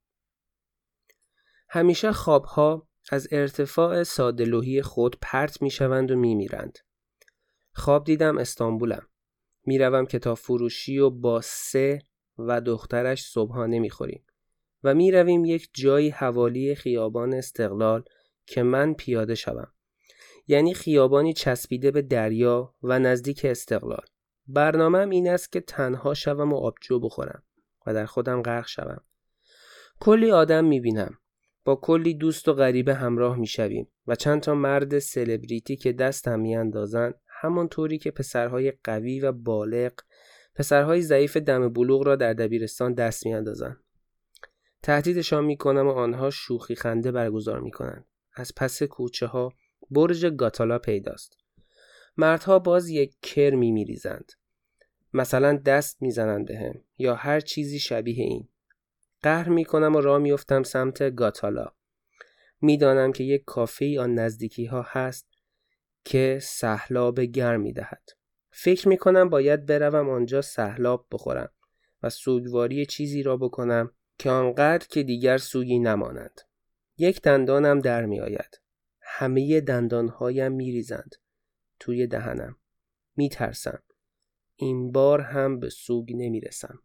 همیشه 1.69 2.13
خوابها 2.13 2.89
از 3.11 3.29
ارتفاع 3.31 4.03
سادلوهی 4.03 4.83
خود 4.83 5.17
پرت 5.23 5.63
می‌شوند 5.63 6.11
و 6.11 6.17
میمیرند. 6.17 6.79
خواب 7.75 8.05
دیدم 8.05 8.39
استانبولم. 8.39 9.07
می‌روم 9.67 10.07
کتاب 10.07 10.37
فروشی 10.37 10.99
و 10.99 11.11
با 11.11 11.41
سه 11.41 12.03
و 12.39 12.61
دخترش 12.61 13.25
صبحانه 13.25 13.79
می‌خوریم 13.79 14.25
و 14.85 14.95
می‌رویم 14.95 15.45
یک 15.45 15.69
جایی 15.73 16.11
حوالی 16.11 16.75
خیابان 16.75 17.35
استقلال 17.35 18.05
که 18.47 18.63
من 18.63 18.95
پیاده 18.95 19.35
شوم. 19.35 19.73
یعنی 20.47 20.75
خیابانی 20.75 21.33
چسبیده 21.33 21.91
به 21.91 22.03
دریا 22.03 22.75
و 22.83 22.99
نزدیک 22.99 23.45
استقلال. 23.45 24.07
برنامهم 24.49 25.11
این 25.11 25.29
است 25.29 25.53
که 25.53 25.61
تنها 25.61 26.15
شوم 26.15 26.53
و 26.53 26.57
آبجو 26.57 27.01
بخورم 27.01 27.43
و 27.87 27.95
در 27.95 28.07
خودم 28.07 28.43
غرق 28.43 28.67
شوم. 28.67 29.05
کلی 30.01 30.31
آدم 30.31 30.65
می‌بینم. 30.65 31.19
با 31.65 31.77
کلی 31.77 32.15
دوست 32.15 32.49
و 32.49 32.53
غریبه 32.53 32.95
همراه 32.95 33.37
می‌شویم 33.37 33.89
و 34.07 34.15
چند 34.15 34.41
تا 34.41 34.55
مرد 34.55 34.99
سلبریتی 34.99 35.77
که 35.77 35.93
دستم 35.93 36.41
میاندازن 36.41 37.15
همانطوری 37.41 37.99
که 37.99 38.11
پسرهای 38.11 38.73
قوی 38.85 39.21
و 39.21 39.33
بالغ 39.33 39.93
پسرهای 40.55 41.03
ضعیف 41.03 41.37
دم 41.37 41.69
بلوغ 41.69 42.07
را 42.07 42.17
در 42.17 42.33
دبیرستان 42.33 42.95
دست 42.95 43.27
میاندازن. 43.27 43.77
تهدیدشان 44.83 45.45
می‌کنم 45.45 45.87
و 45.87 45.91
آنها 45.91 46.31
شوخی 46.31 46.75
خنده 46.75 47.13
برگزار 47.13 47.61
می‌کنند. 47.61 48.07
از 48.35 48.53
پس 48.57 48.83
کوچه 48.83 49.27
ها 49.27 49.53
برج 49.91 50.27
گاتالا 50.27 50.79
پیداست. 50.79 51.37
مردها 52.17 52.59
باز 52.59 52.89
یک 52.89 53.15
کر 53.23 53.51
می 53.51 53.73
میریزند. 53.73 54.33
مثلا 55.13 55.57
دست 55.57 56.03
می‌زنند 56.03 56.47
بهم 56.47 56.85
یا 56.99 57.15
هر 57.15 57.41
چیزی 57.41 57.79
شبیه 57.79 58.25
این. 58.25 58.49
قهر 59.23 59.49
می‌کنم 59.49 59.97
و 59.97 60.01
راه 60.01 60.19
میفتم 60.19 60.63
سمت 60.63 61.15
گاتالا. 61.15 61.67
می‌دانم 62.61 63.13
که 63.13 63.25
یک 63.25 63.45
کافه 63.45 64.01
آن 64.01 64.15
نزدیکی 64.15 64.65
ها 64.65 64.87
هست 64.89 65.29
که 66.05 66.39
سهلاب 66.43 67.21
گرم 67.21 67.61
می‌دهد. 67.61 68.03
فکر 68.51 68.89
می‌کنم 68.89 69.29
باید 69.29 69.67
بروم 69.67 70.11
آنجا 70.11 70.43
سهلاب 70.43 71.07
بخورم 71.13 71.51
و 72.03 72.11
سوگواری 72.11 72.87
چیزی 72.87 73.23
را 73.23 73.37
بکنم 73.37 73.93
که 74.19 74.31
آنقدر 74.31 74.87
که 74.87 75.03
دیگر 75.03 75.39
سوگی 75.39 75.79
نمانند. 75.79 76.41
یک 76.99 77.23
دندانم 77.23 77.79
در 77.79 78.07
می 78.07 78.21
آید. 78.21 78.61
همه 79.01 79.61
دندانهایم 79.61 80.53
می 80.53 80.73
ریزند. 80.73 81.15
توی 81.81 82.07
دهنم 82.07 82.57
میترسم 83.17 83.83
این 84.61 84.93
بار 84.93 85.21
هم 85.21 85.61
به 85.61 85.71
سوگ 85.71 86.13
نمی‌رسم. 86.17 86.81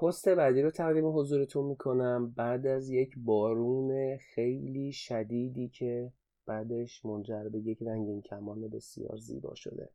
پست 0.00 0.28
بعدی 0.28 0.62
رو 0.62 0.70
تقدیم 0.70 1.18
حضورتون 1.18 1.64
می‌کنم. 1.64 2.30
بعد 2.30 2.66
از 2.66 2.90
یک 2.90 3.14
بارون 3.16 4.16
خیلی 4.16 4.92
شدیدی 4.92 5.68
که 5.68 6.12
بعدش 6.46 7.04
منجر 7.04 7.48
به 7.48 7.58
یک 7.58 7.78
رنگین 7.82 8.22
کمان 8.22 8.68
بسیار 8.68 9.16
زیبا 9.16 9.54
شده. 9.54 9.90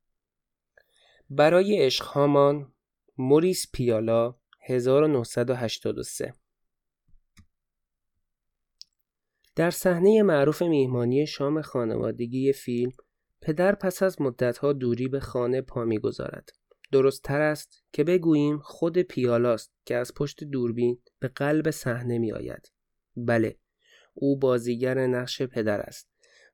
برای 1.29 1.85
عشق 1.85 2.05
هامان 2.05 2.73
موریس 3.17 3.71
پیالا 3.73 4.35
1983 4.61 6.33
در 9.55 9.71
صحنه 9.71 10.23
معروف 10.23 10.61
میهمانی 10.61 11.25
شام 11.25 11.61
خانوادگی 11.61 12.53
فیلم 12.53 12.91
پدر 13.41 13.75
پس 13.75 14.03
از 14.03 14.21
مدتها 14.21 14.73
دوری 14.73 15.07
به 15.07 15.19
خانه 15.19 15.61
پا 15.61 15.85
می‌گذارد. 15.85 16.49
درست 16.91 17.23
تر 17.23 17.41
است 17.41 17.83
که 17.93 18.03
بگوییم 18.03 18.59
خود 18.59 18.97
پیالاست 18.97 19.73
که 19.85 19.95
از 19.95 20.13
پشت 20.13 20.43
دوربین 20.43 21.01
به 21.19 21.27
قلب 21.27 21.71
صحنه 21.71 22.17
می 22.17 22.31
آید. 22.31 22.71
بله 23.15 23.57
او 24.13 24.39
بازیگر 24.39 25.07
نقش 25.07 25.41
پدر 25.41 25.79
است 25.79 26.09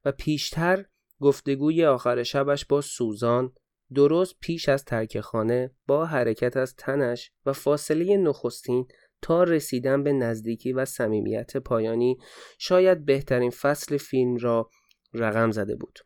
و 0.06 0.12
پیشتر 0.12 0.86
گفتگوی 1.20 1.86
آخر 1.86 2.24
شبش 2.24 2.66
با 2.66 2.82
سوزان 2.82 3.54
درست 3.94 4.36
پیش 4.40 4.70
از 4.70 4.86
ترک 4.86 5.20
خانه 5.20 5.72
با 5.88 6.06
حرکت 6.06 6.58
از 6.58 6.76
تنش 6.76 7.32
و 7.46 7.54
فاصله 7.54 8.18
نخستین 8.18 8.88
تا 9.22 9.44
رسیدن 9.44 10.04
به 10.04 10.14
نزدیکی 10.14 10.74
و 10.74 10.86
صمیمیت 10.86 11.58
پایانی 11.58 12.18
شاید 12.60 13.06
بهترین 13.06 13.50
فصل 13.50 13.98
فیلم 13.98 14.38
را 14.38 14.70
رقم 15.14 15.52
زده 15.52 15.76
بود. 15.76 16.00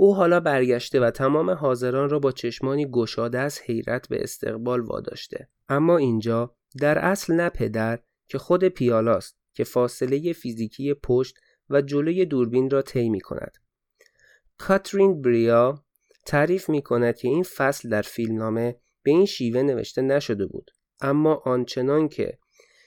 او 0.00 0.14
حالا 0.14 0.40
برگشته 0.40 1.00
و 1.00 1.10
تمام 1.10 1.50
حاضران 1.50 2.10
را 2.10 2.18
با 2.18 2.32
چشمانی 2.32 2.90
گشاده 2.90 3.38
از 3.38 3.60
حیرت 3.60 4.08
به 4.08 4.22
استقبال 4.22 4.80
واداشته 4.80 5.48
اما 5.68 5.96
اینجا 5.96 6.56
در 6.80 6.98
اصل 6.98 7.34
نه 7.34 7.48
پدر 7.48 7.98
که 8.28 8.38
خود 8.38 8.64
پیالاست 8.64 9.38
که 9.54 9.64
فاصله 9.64 10.32
فیزیکی 10.32 10.94
پشت 10.94 11.38
و 11.70 11.82
جلوی 11.82 12.24
دوربین 12.24 12.70
را 12.70 12.82
طی 12.82 13.08
می 13.08 13.20
کند. 13.20 13.56
کاترین 14.58 15.22
بریا 15.22 15.84
تعریف 16.26 16.68
می 16.68 16.82
کند 16.82 17.16
که 17.16 17.28
این 17.28 17.42
فصل 17.42 17.88
در 17.88 18.02
فیلمنامه 18.02 18.76
به 19.02 19.10
این 19.10 19.26
شیوه 19.26 19.62
نوشته 19.62 20.02
نشده 20.02 20.46
بود 20.46 20.70
اما 21.00 21.34
آنچنان 21.34 22.08
که 22.08 22.38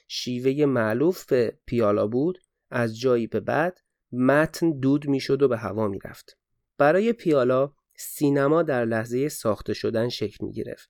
شیوه 0.08 0.66
معلوف 0.66 1.26
به 1.26 1.58
پیالا 1.66 2.08
بود 2.08 2.40
از 2.70 3.00
جایی 3.00 3.28
به 3.28 3.40
بعد 3.40 3.80
متن 4.12 4.80
دود 4.80 5.08
می‌شد 5.08 5.42
و 5.42 5.48
به 5.48 5.58
هوا 5.58 5.88
می‌رفت. 5.88 6.41
برای 6.82 7.14
پیالا 7.14 7.74
سینما 7.96 8.64
در 8.64 8.86
لحظه 8.86 9.30
ساخته 9.30 9.74
شدن 9.74 10.10
شکل 10.10 10.46
می 10.46 10.52
گرفت 10.52 10.90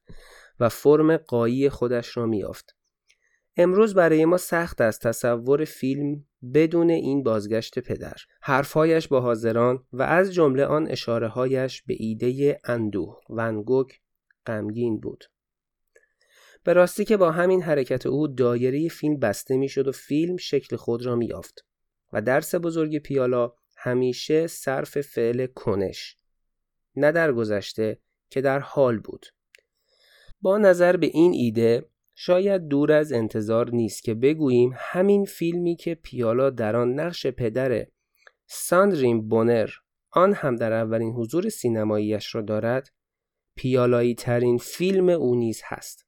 و 0.59 0.69
فرم 0.69 1.18
قایی 1.18 1.69
خودش 1.69 2.18
را 2.18 2.26
می 2.26 2.38
یافت. 2.38 2.76
امروز 3.57 3.93
برای 3.93 4.26
ما 4.26 4.38
سخت 4.38 4.81
است 4.81 5.07
تصور 5.07 5.65
فیلم 5.65 6.26
بدون 6.53 6.89
این 6.89 7.23
بازگشت 7.23 7.80
پدر 7.80 8.13
حرفهایش 8.41 9.07
با 9.07 9.22
حاضران 9.22 9.85
و 9.93 10.01
از 10.01 10.34
جمله 10.34 10.65
آن 10.65 10.88
اشارههایش 10.89 11.84
به 11.84 11.95
ایده 11.99 12.61
اندوه 12.63 13.19
ونگوک 13.30 13.99
غمگین 14.45 14.99
بود 14.99 15.23
به 16.63 16.73
راستی 16.73 17.05
که 17.05 17.18
با 17.18 17.31
همین 17.31 17.61
حرکت 17.61 18.05
او 18.05 18.27
دایره 18.27 18.88
فیلم 18.88 19.19
بسته 19.19 19.57
می‌شد 19.57 19.88
و 19.88 19.91
فیلم 19.91 20.38
شکل 20.38 20.76
خود 20.76 21.05
را 21.05 21.15
میافت 21.15 21.65
و 22.13 22.22
درس 22.22 22.55
بزرگ 22.55 22.97
پیالا 22.97 23.53
همیشه 23.83 24.47
صرف 24.47 25.01
فعل 25.01 25.45
کنش. 25.45 26.17
نه 26.95 27.11
در 27.11 27.31
گذشته 27.31 27.99
که 28.29 28.41
در 28.41 28.59
حال 28.59 28.99
بود. 28.99 29.25
با 30.41 30.57
نظر 30.57 30.97
به 30.97 31.07
این 31.07 31.33
ایده 31.33 31.89
شاید 32.15 32.67
دور 32.67 32.91
از 32.91 33.11
انتظار 33.11 33.69
نیست 33.69 34.03
که 34.03 34.13
بگوییم 34.13 34.73
همین 34.75 35.25
فیلمی 35.25 35.75
که 35.75 35.95
پیالا 35.95 36.49
در 36.49 36.75
آن 36.75 36.99
نقش 36.99 37.27
پدر 37.27 37.87
ساندرین 38.45 39.27
بونر 39.27 39.69
آن 40.11 40.33
هم 40.33 40.55
در 40.55 40.73
اولین 40.73 41.11
حضور 41.11 41.49
سینماییش 41.49 42.35
را 42.35 42.41
دارد 42.41 42.89
پیالایی 43.55 44.15
ترین 44.15 44.57
فیلم 44.57 45.09
او 45.09 45.35
نیز 45.35 45.61
هست. 45.65 46.05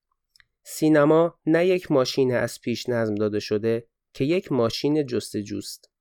سینما 0.63 1.39
نه 1.45 1.67
یک 1.67 1.91
ماشین 1.91 2.33
از 2.33 2.61
پیش 2.61 2.89
نظم 2.89 3.15
داده 3.15 3.39
شده 3.39 3.87
که 4.13 4.23
یک 4.23 4.51
ماشین 4.51 5.05
جستجوست. 5.05 5.92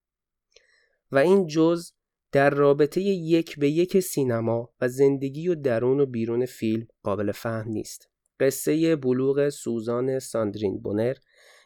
و 1.13 1.19
این 1.19 1.47
جز 1.47 1.93
در 2.33 2.51
رابطه 2.51 3.01
یک 3.01 3.59
به 3.59 3.71
یک 3.71 4.01
سینما 4.01 4.73
و 4.81 4.89
زندگی 4.89 5.49
و 5.49 5.55
درون 5.55 6.01
و 6.01 6.07
بیرون 6.07 6.47
فیلم 6.47 6.87
قابل 7.03 7.33
فهم 7.33 7.69
نیست. 7.69 8.09
قصه 8.41 8.97
بلوغ 8.97 9.49
سوزان 9.49 10.19
ساندرین 10.19 10.81
بونر 10.81 11.15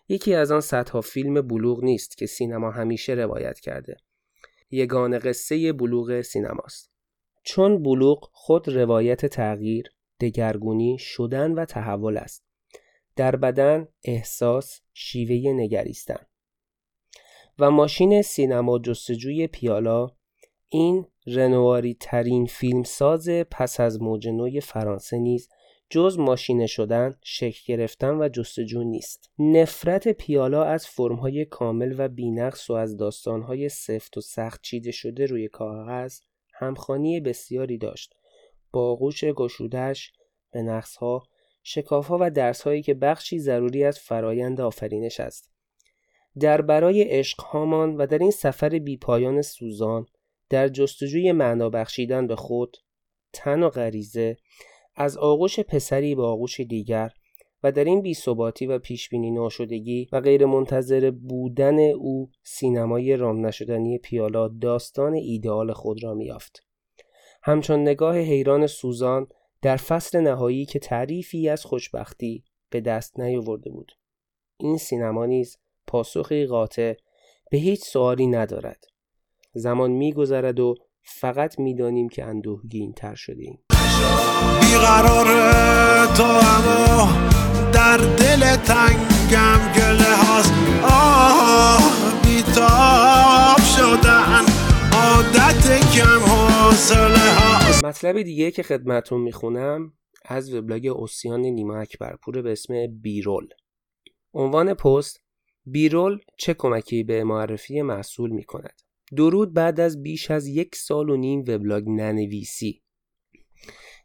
یکی 0.09 0.35
از 0.35 0.53
آن 0.53 0.61
صدها 0.61 1.01
فیلم 1.01 1.41
بلوغ 1.41 1.85
نیست 1.85 2.17
که 2.17 2.27
سینما 2.27 2.71
همیشه 2.71 3.13
روایت 3.13 3.61
کرده. 3.61 3.97
یگان 4.71 5.19
قصه 5.19 5.73
بلوغ 5.73 6.21
سینماست. 6.21 6.91
چون 7.43 7.83
بلوغ 7.83 8.31
خود 8.33 8.69
روایت 8.69 9.27
تغییر 9.27 9.91
دگرگونی 10.21 10.97
شدن 11.01 11.53
و 11.53 11.65
تحول 11.65 12.17
است. 12.17 12.45
در 13.17 13.37
بدن 13.37 13.89
احساس 14.05 14.81
شیوه 14.95 15.53
نگریستن. 15.53 16.26
و 17.59 17.71
ماشین 17.71 18.23
سینما 18.23 18.79
جستجوی 18.79 19.47
پیالا 19.47 20.09
این 20.69 21.07
رنواری 21.27 21.97
ترین 22.01 22.47
فیلمساز 22.47 23.29
پس 23.29 23.81
از 23.81 24.03
موج 24.03 24.29
نوی 24.29 24.61
فرانسه 24.61 25.19
نیز 25.19 25.49
جز 25.91 26.19
ماشینه 26.19 26.67
شدن، 26.67 27.17
شکل 27.25 27.61
گرفتن 27.67 28.15
و 28.15 28.29
جستجو 28.29 28.83
نیست. 28.83 29.31
نفرت 29.39 30.09
پیالا 30.09 30.65
از 30.65 30.87
فرمهای 30.87 31.45
کامل 31.45 31.95
و 31.99 32.09
بینقص 32.09 32.71
و 32.71 32.73
از 32.73 32.97
داستانهای 32.97 33.69
سفت 33.69 34.17
و 34.17 34.21
سخت 34.21 34.63
چیده 34.63 34.91
شده 34.91 35.27
روی 35.27 35.49
کاغذ 35.49 36.21
همخانی 36.55 37.21
بسیاری 37.21 37.79
داشت. 37.79 38.15
با 38.73 38.91
آغوش 38.91 39.25
گشودش 39.25 40.13
به 40.51 40.63
نقصها، 40.63 41.23
شکافها 41.63 42.19
و 42.21 42.31
درسهایی 42.31 42.83
که 42.83 42.95
بخشی 42.95 43.39
ضروری 43.39 43.85
از 43.85 43.99
فرایند 43.99 44.61
آفرینش 44.61 45.21
است. 45.21 45.56
در 46.41 46.63
برای 46.63 47.03
عشقهامان 47.03 47.97
و 47.97 48.07
در 48.07 48.19
این 48.19 48.31
سفر 48.31 48.69
بیپایان 48.69 49.43
سوزان 49.43 50.07
در 50.51 50.69
جستجوی 50.69 51.33
معنا 51.33 51.71
بخشیدن 51.71 52.27
به 52.27 52.37
خود، 52.37 52.77
تن 53.33 53.63
و 53.63 53.69
غریزه 53.69 54.37
از 54.95 55.17
آغوش 55.17 55.61
پسری 55.61 56.15
به 56.15 56.23
آغوش 56.23 56.61
دیگر 56.61 57.13
و 57.63 57.73
در 57.73 57.85
این 57.85 58.03
بیثباتی 58.03 58.67
و 58.67 58.79
پیشبینی 58.79 59.31
ناشدگی 59.31 60.09
و 60.13 60.21
غیر 60.21 60.47
منتظر 60.47 61.11
بودن 61.11 61.79
او 61.79 62.31
سینمای 62.43 63.17
رام 63.17 63.47
نشدنی 63.47 63.99
پیالا 63.99 64.49
داستان 64.49 65.15
ایدئال 65.15 65.73
خود 65.73 66.05
را 66.05 66.15
میافت. 66.15 66.67
همچون 67.43 67.81
نگاه 67.81 68.19
حیران 68.19 68.67
سوزان 68.67 69.27
در 69.63 69.77
فصل 69.77 70.21
نهایی 70.21 70.65
که 70.65 70.79
تعریفی 70.79 71.49
از 71.49 71.65
خوشبختی 71.65 72.45
به 72.71 72.81
دست 72.81 73.21
نیاورده 73.21 73.71
بود. 73.71 73.93
این 74.59 74.79
سینما 74.79 75.27
نیز 75.27 75.59
پاسخی 75.87 76.47
قاطع 76.47 76.95
به 77.51 77.59
هیچ 77.59 77.85
سوالی 77.85 78.27
ندارد. 78.27 78.85
زمان 79.55 79.91
میگذرد 79.91 80.61
و 80.61 80.75
فقط 81.03 81.59
می‌دانیم 81.59 82.09
که 82.09 82.25
اندوهگین 82.25 82.93
تر 82.93 83.15
شدیم. 83.15 83.59
بیقرار 84.61 85.27
تو 86.07 86.25
اما 86.25 87.13
در 87.73 87.97
دل 87.97 88.57
تنگم 88.57 89.73
گله 89.77 90.15
هاست 90.17 90.53
آه 90.83 91.81
بیتاب 92.23 93.59
شدن 93.77 94.45
عادت 94.93 95.81
کم 95.97 96.21
حاصله 96.31 97.31
هاست 97.41 97.85
مطلب 97.85 98.23
دیگه 98.23 98.51
که 98.51 98.63
خدمتون 98.63 99.21
می‌خونم 99.21 99.93
از 100.25 100.55
وبلاگ 100.55 100.87
اوسیان 100.87 101.41
نیما 101.41 101.77
اکبرپور 101.77 102.43
به 102.43 102.53
اسم 102.53 102.87
بیرول 103.03 103.49
عنوان 104.35 104.75
پست 104.75 105.26
بیرول 105.67 106.19
چه 106.39 106.55
کمکی 106.55 107.03
به 107.03 107.25
معرفی 107.25 107.83
محصول 107.83 108.31
می 108.31 108.45
کند؟ 108.45 108.83
درود 109.17 109.55
بعد 109.55 109.81
از 109.81 110.03
بیش 110.03 110.31
از 110.31 110.47
یک 110.47 110.77
سال 110.77 111.11
و 111.11 111.17
نیم 111.17 111.41
وبلاگ 111.41 111.89
ننویسی. 111.89 112.83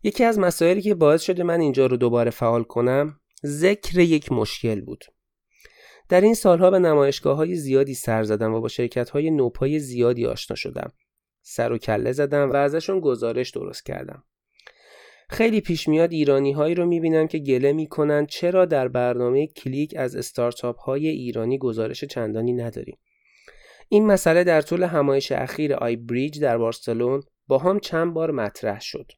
یکی 0.03 0.23
از 0.23 0.39
مسائلی 0.39 0.81
که 0.81 0.95
باعث 0.95 1.21
شده 1.21 1.43
من 1.43 1.61
اینجا 1.61 1.85
رو 1.85 1.97
دوباره 1.97 2.31
فعال 2.31 2.63
کنم 2.63 3.19
ذکر 3.45 3.99
یک 3.99 4.31
مشکل 4.31 4.81
بود. 4.81 5.05
در 6.09 6.21
این 6.21 6.33
سالها 6.33 6.71
به 6.71 6.79
نمایشگاه 6.79 7.37
های 7.37 7.55
زیادی 7.55 7.93
سر 7.93 8.23
زدم 8.23 8.53
و 8.53 8.61
با 8.61 8.67
شرکت 8.67 9.09
های 9.09 9.31
نوپای 9.31 9.79
زیادی 9.79 10.25
آشنا 10.25 10.55
شدم. 10.55 10.91
سر 11.41 11.71
و 11.71 11.77
کله 11.77 12.11
زدم 12.11 12.51
و 12.51 12.55
ازشون 12.55 12.99
گزارش 12.99 13.49
درست 13.49 13.85
کردم. 13.85 14.23
خیلی 15.31 15.61
پیش 15.61 15.87
میاد 15.87 16.11
ایرانی 16.11 16.51
هایی 16.51 16.75
رو 16.75 16.85
می‌بینم 16.85 17.27
که 17.27 17.39
گله 17.39 17.73
می‌کنن 17.73 18.25
چرا 18.25 18.65
در 18.65 18.87
برنامه 18.87 19.47
کلیک 19.47 19.93
از 19.97 20.15
استارتاپ 20.15 20.79
های 20.79 21.07
ایرانی 21.07 21.57
گزارش 21.57 22.03
چندانی 22.03 22.53
نداریم 22.53 22.97
این 23.89 24.05
مسئله 24.05 24.43
در 24.43 24.61
طول 24.61 24.83
همایش 24.83 25.31
اخیر 25.31 25.73
آی 25.73 25.95
بریج 25.95 26.39
در 26.39 26.57
بارسلون 26.57 27.23
با 27.47 27.57
هم 27.57 27.79
چند 27.79 28.13
بار 28.13 28.31
مطرح 28.31 28.79
شد 28.81 29.11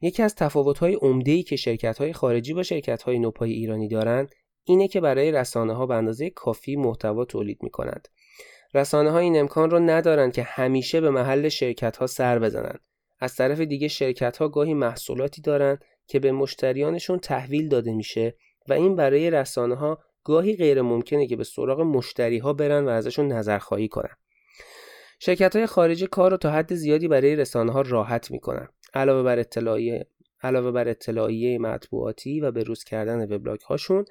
یکی 0.00 0.22
از 0.22 0.34
تفاوت‌های 0.34 0.94
عمده‌ای 0.94 1.42
که 1.42 1.56
شرکت‌های 1.56 2.12
خارجی 2.12 2.54
با 2.54 2.62
شرکت‌های 2.62 3.18
نوپای 3.18 3.52
ایرانی 3.52 3.88
دارند 3.88 4.34
اینه 4.64 4.88
که 4.88 5.00
برای 5.00 5.32
رسانه 5.32 5.74
ها 5.74 5.86
به 5.86 5.94
اندازه 5.94 6.30
کافی 6.30 6.76
محتوا 6.76 7.24
تولید 7.24 7.58
می 7.62 7.70
کنند. 7.70 8.08
رسانه 8.74 9.10
ها 9.10 9.18
این 9.18 9.40
امکان 9.40 9.70
رو 9.70 9.78
ندارند 9.78 10.32
که 10.32 10.42
همیشه 10.42 11.00
به 11.00 11.10
محل 11.10 11.48
شرکت 11.48 11.96
ها 11.96 12.06
سر 12.06 12.38
بزنند. 12.38 12.80
از 13.22 13.34
طرف 13.34 13.60
دیگه 13.60 13.88
شرکت 13.88 14.36
ها 14.36 14.48
گاهی 14.48 14.74
محصولاتی 14.74 15.42
دارند 15.42 15.84
که 16.06 16.18
به 16.18 16.32
مشتریانشون 16.32 17.18
تحویل 17.18 17.68
داده 17.68 17.94
میشه 17.94 18.36
و 18.68 18.72
این 18.72 18.96
برای 18.96 19.30
رسانه 19.30 19.74
ها 19.74 19.98
گاهی 20.24 20.56
غیر 20.56 20.82
ممکنه 20.82 21.26
که 21.26 21.36
به 21.36 21.44
سراغ 21.44 21.80
مشتری 21.80 22.38
ها 22.38 22.52
برن 22.52 22.84
و 22.84 22.88
ازشون 22.88 23.32
نظرخواهی 23.32 23.88
کنن. 23.88 24.16
شرکت 25.18 25.56
های 25.56 25.66
خارجی 25.66 26.06
کار 26.06 26.30
رو 26.30 26.36
تا 26.36 26.50
حد 26.50 26.74
زیادی 26.74 27.08
برای 27.08 27.36
رسانه 27.36 27.72
ها 27.72 27.80
راحت 27.80 28.30
می‌کنن. 28.30 28.68
علاوه 28.94 29.22
بر 29.22 29.38
اطلاعیه 29.38 30.06
علاوه 30.42 30.70
بر 30.70 30.88
اطلاعیه 30.88 31.58
مطبوعاتی 31.58 32.40
و 32.40 32.50
به 32.50 32.62
روز 32.62 32.84
کردن 32.84 33.34
وبلاگ 33.34 33.60
هاشون 33.60 34.04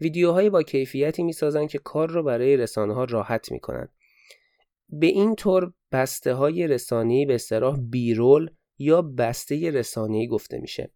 ویدیوهایی 0.00 0.50
با 0.50 0.62
کیفیتی 0.62 1.22
می‌سازن 1.22 1.66
که 1.66 1.78
کار 1.78 2.10
رو 2.10 2.22
برای 2.22 2.56
رسانه 2.56 2.94
ها 2.94 3.04
راحت 3.04 3.52
می‌کنن 3.52 3.88
به 4.98 5.06
این 5.06 5.34
طور 5.34 5.72
بسته 5.92 6.34
های 6.34 6.66
رسانه‌ای 6.66 7.26
به 7.26 7.34
اصطلاح 7.34 7.78
بیرول 7.80 8.50
یا 8.78 9.02
بسته 9.02 9.70
رسانه‌ای 9.70 10.26
گفته 10.26 10.58
میشه. 10.58 10.90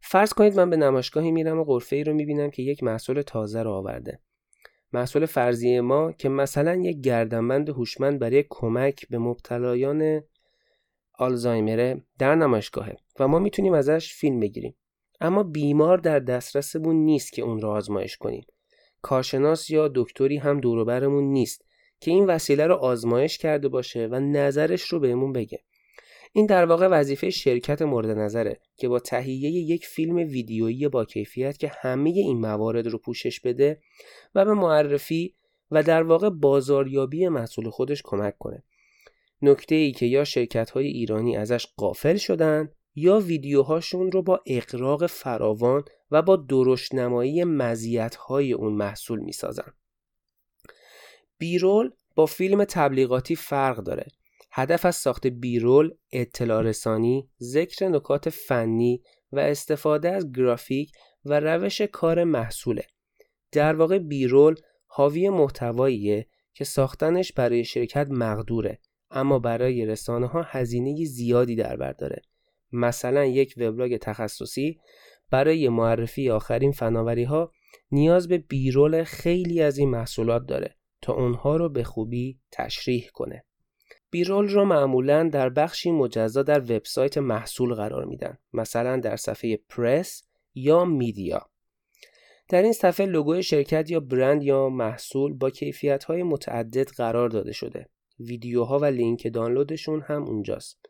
فرض 0.00 0.32
کنید 0.32 0.56
من 0.56 0.70
به 0.70 0.76
نمایشگاهی 0.76 1.30
میرم 1.30 1.58
و 1.58 1.64
قرفه 1.64 1.96
ای 1.96 2.04
رو 2.04 2.14
می‌بینم 2.14 2.50
که 2.50 2.62
یک 2.62 2.82
محصول 2.82 3.22
تازه 3.22 3.62
رو 3.62 3.70
آورده. 3.70 4.20
محصول 4.92 5.26
فرضی 5.26 5.80
ما 5.80 6.12
که 6.12 6.28
مثلا 6.28 6.74
یک 6.74 7.00
گردنبند 7.00 7.68
هوشمند 7.68 8.18
برای 8.18 8.44
کمک 8.50 9.08
به 9.08 9.18
مبتلایان 9.18 10.22
آلزایمره 11.18 12.02
در 12.18 12.34
نمایشگاهه 12.34 12.96
و 13.20 13.28
ما 13.28 13.38
می‌تونیم 13.38 13.72
ازش 13.72 14.14
فیلم 14.14 14.40
بگیریم. 14.40 14.76
اما 15.20 15.42
بیمار 15.42 15.98
در 15.98 16.18
دسترسمون 16.18 16.96
نیست 16.96 17.32
که 17.32 17.42
اون 17.42 17.60
را 17.60 17.72
آزمایش 17.72 18.16
کنیم. 18.16 18.46
کارشناس 19.02 19.70
یا 19.70 19.90
دکتری 19.94 20.36
هم 20.36 20.60
دوروبرمون 20.60 21.24
نیست. 21.24 21.64
که 22.04 22.10
این 22.10 22.26
وسیله 22.26 22.66
رو 22.66 22.74
آزمایش 22.74 23.38
کرده 23.38 23.68
باشه 23.68 24.06
و 24.06 24.20
نظرش 24.20 24.82
رو 24.82 25.00
بهمون 25.00 25.32
بگه 25.32 25.60
این 26.32 26.46
در 26.46 26.64
واقع 26.64 26.88
وظیفه 26.88 27.30
شرکت 27.30 27.82
مورد 27.82 28.18
نظره 28.18 28.60
که 28.76 28.88
با 28.88 28.98
تهیه 28.98 29.50
یک 29.50 29.86
فیلم 29.86 30.16
ویدیویی 30.16 30.88
با 30.88 31.04
کیفیت 31.04 31.58
که 31.58 31.72
همه 31.80 32.10
این 32.10 32.38
موارد 32.38 32.86
رو 32.86 32.98
پوشش 32.98 33.40
بده 33.40 33.80
و 34.34 34.44
به 34.44 34.54
معرفی 34.54 35.34
و 35.70 35.82
در 35.82 36.02
واقع 36.02 36.30
بازاریابی 36.30 37.28
محصول 37.28 37.70
خودش 37.70 38.02
کمک 38.04 38.38
کنه 38.38 38.62
نکته 39.42 39.74
ای 39.74 39.92
که 39.92 40.06
یا 40.06 40.24
شرکت 40.24 40.70
های 40.70 40.86
ایرانی 40.86 41.36
ازش 41.36 41.66
قافل 41.76 42.16
شدن 42.16 42.68
یا 42.94 43.18
ویدیوهاشون 43.18 44.12
رو 44.12 44.22
با 44.22 44.40
اقراق 44.46 45.06
فراوان 45.06 45.84
و 46.10 46.22
با 46.22 46.36
درشتنمایی 46.36 47.44
مزیت‌های 47.44 48.52
اون 48.52 48.72
محصول 48.72 49.20
می‌سازن. 49.20 49.72
بیرول 51.38 51.90
با 52.14 52.26
فیلم 52.26 52.64
تبلیغاتی 52.64 53.36
فرق 53.36 53.76
داره. 53.76 54.06
هدف 54.52 54.86
از 54.86 54.96
ساخت 54.96 55.26
بیرول 55.26 55.94
اطلاع 56.12 56.62
رسانی، 56.62 57.28
ذکر 57.42 57.88
نکات 57.88 58.28
فنی 58.30 59.02
و 59.32 59.38
استفاده 59.38 60.10
از 60.10 60.32
گرافیک 60.32 60.92
و 61.24 61.40
روش 61.40 61.80
کار 61.80 62.24
محصوله. 62.24 62.86
در 63.52 63.74
واقع 63.74 63.98
بیرول 63.98 64.54
حاوی 64.86 65.28
محتواییه 65.28 66.26
که 66.54 66.64
ساختنش 66.64 67.32
برای 67.32 67.64
شرکت 67.64 68.06
مقدوره 68.10 68.78
اما 69.10 69.38
برای 69.38 69.86
رسانه 69.86 70.26
ها 70.26 70.42
هزینه 70.42 71.04
زیادی 71.04 71.56
در 71.56 71.76
بر 71.76 71.92
داره. 71.92 72.22
مثلا 72.72 73.24
یک 73.24 73.54
وبلاگ 73.56 73.96
تخصصی 73.96 74.80
برای 75.30 75.68
معرفی 75.68 76.30
آخرین 76.30 76.72
فناوری 76.72 77.24
ها 77.24 77.52
نیاز 77.90 78.28
به 78.28 78.38
بیرول 78.38 79.04
خیلی 79.04 79.62
از 79.62 79.78
این 79.78 79.90
محصولات 79.90 80.46
داره 80.46 80.76
تا 81.04 81.12
اونها 81.12 81.56
رو 81.56 81.68
به 81.68 81.84
خوبی 81.84 82.38
تشریح 82.52 83.08
کنه. 83.14 83.44
بیرول 84.10 84.48
رو 84.48 84.64
معمولا 84.64 85.28
در 85.28 85.48
بخشی 85.48 85.90
مجزا 85.90 86.42
در 86.42 86.60
وبسایت 86.60 87.18
محصول 87.18 87.74
قرار 87.74 88.04
میدن 88.04 88.38
مثلا 88.52 88.96
در 88.96 89.16
صفحه 89.16 89.56
پرس 89.68 90.22
یا 90.54 90.84
media. 90.84 91.50
در 92.48 92.62
این 92.62 92.72
صفحه 92.72 93.06
لوگوی 93.06 93.42
شرکت 93.42 93.90
یا 93.90 94.00
برند 94.00 94.42
یا 94.42 94.68
محصول 94.68 95.32
با 95.32 95.50
کیفیت 95.50 96.04
های 96.04 96.22
متعدد 96.22 96.88
قرار 96.88 97.28
داده 97.28 97.52
شده. 97.52 97.88
ویدیوها 98.20 98.78
و 98.78 98.84
لینک 98.84 99.32
دانلودشون 99.32 100.00
هم 100.00 100.22
اونجاست. 100.22 100.86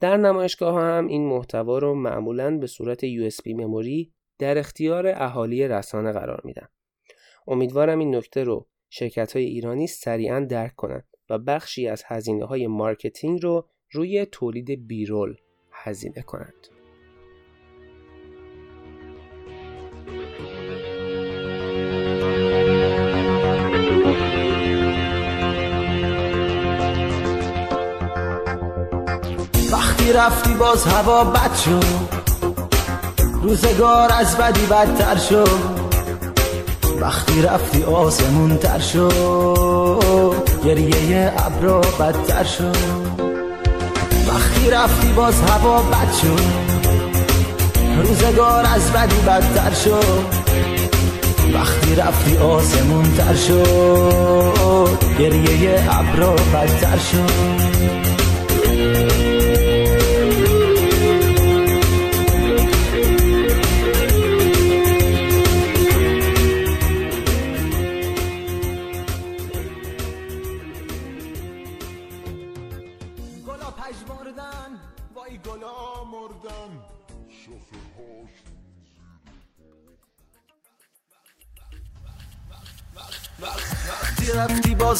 در 0.00 0.16
نمایشگاه 0.16 0.82
هم 0.82 1.06
این 1.06 1.28
محتوا 1.28 1.78
رو 1.78 1.94
معمولا 1.94 2.58
به 2.58 2.66
صورت 2.66 3.06
USB 3.06 3.46
memory 3.46 4.12
در 4.38 4.58
اختیار 4.58 5.06
اهالی 5.06 5.68
رسانه 5.68 6.12
قرار 6.12 6.40
میدن. 6.44 6.68
امیدوارم 7.46 7.98
این 7.98 8.16
نکته 8.16 8.44
رو 8.44 8.68
شرکت 8.94 9.36
های 9.36 9.44
ایرانی 9.44 9.86
سریعا 9.86 10.40
درک 10.40 10.74
کنند 10.76 11.04
و 11.30 11.38
بخشی 11.38 11.88
از 11.88 12.02
هزینه 12.06 12.44
های 12.44 12.66
marketing 12.66 13.42
رو 13.42 13.68
روی 13.90 14.26
تولید 14.26 14.86
B-roll 14.86 15.36
هزینه 15.72 16.22
کنند. 16.22 16.68
وقتی 29.72 30.12
رفتی 30.12 30.54
باز 30.54 30.84
هوا 30.86 31.24
بد 31.24 31.54
شد 31.54 32.22
روزگار 33.42 34.08
از 34.12 34.36
بدی 34.38 34.66
بدتر 34.66 35.16
شد 35.16 35.71
وقتی 37.02 37.42
رفتی 37.42 37.82
آسمون 37.82 38.56
تر 38.56 38.78
شد 38.78 40.34
گریه 40.64 41.32
ابرا 41.36 41.80
بدتر 41.80 42.44
شد 42.44 42.76
وقتی 44.28 44.70
رفتی 44.70 45.12
باز 45.12 45.40
هوا 45.40 45.82
بد 45.82 46.12
شد 46.22 46.40
روزگار 47.96 48.66
از 48.74 48.92
بدی 48.92 49.16
بدتر 49.16 49.74
شد 49.74 50.24
وقتی 51.54 51.94
رفتی 51.94 52.36
آسمون 52.36 53.14
تر 53.16 53.34
شد 53.34 54.98
گریه 55.18 55.84
ابرا 55.90 56.32
بدتر 56.32 56.98
شد 56.98 58.01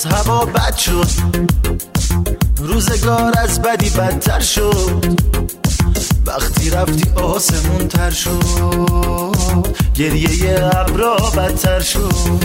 باز 0.04 0.14
هوا 0.14 0.44
بد 0.44 0.76
شد. 0.76 1.08
روزگار 2.58 3.32
از 3.38 3.62
بدی 3.62 3.90
بدتر 3.90 4.40
شد. 4.40 5.04
وقتی 6.26 6.70
رفتی 6.70 7.10
آسمون 7.10 7.88
تر 7.88 8.10
شد. 8.10 9.66
گریه 9.94 10.70
ابرا 10.74 11.16
بدتر 11.16 11.80
شد. 11.80 12.44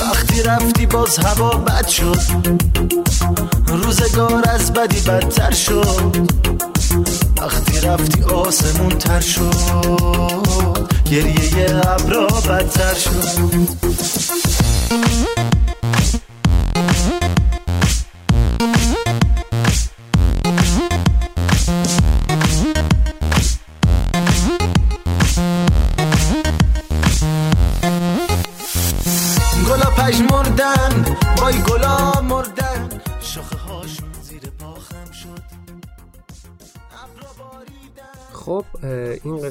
وقتی 0.00 0.42
رفتی 0.42 0.86
باز 0.86 1.18
هوا 1.18 1.50
بد 1.50 1.88
شد. 1.88 2.20
روزگار 3.66 4.42
از 4.48 4.72
بدی 4.72 5.00
بدتر 5.00 5.52
شد. 5.52 6.16
وقتی 7.40 7.80
رفتی 7.80 8.22
آسمون 8.22 8.98
تر 8.98 9.20
شد. 9.20 10.88
گریه 11.10 11.80
ابرا 11.86 12.26
بدتر 12.26 12.94
شد. 12.94 13.66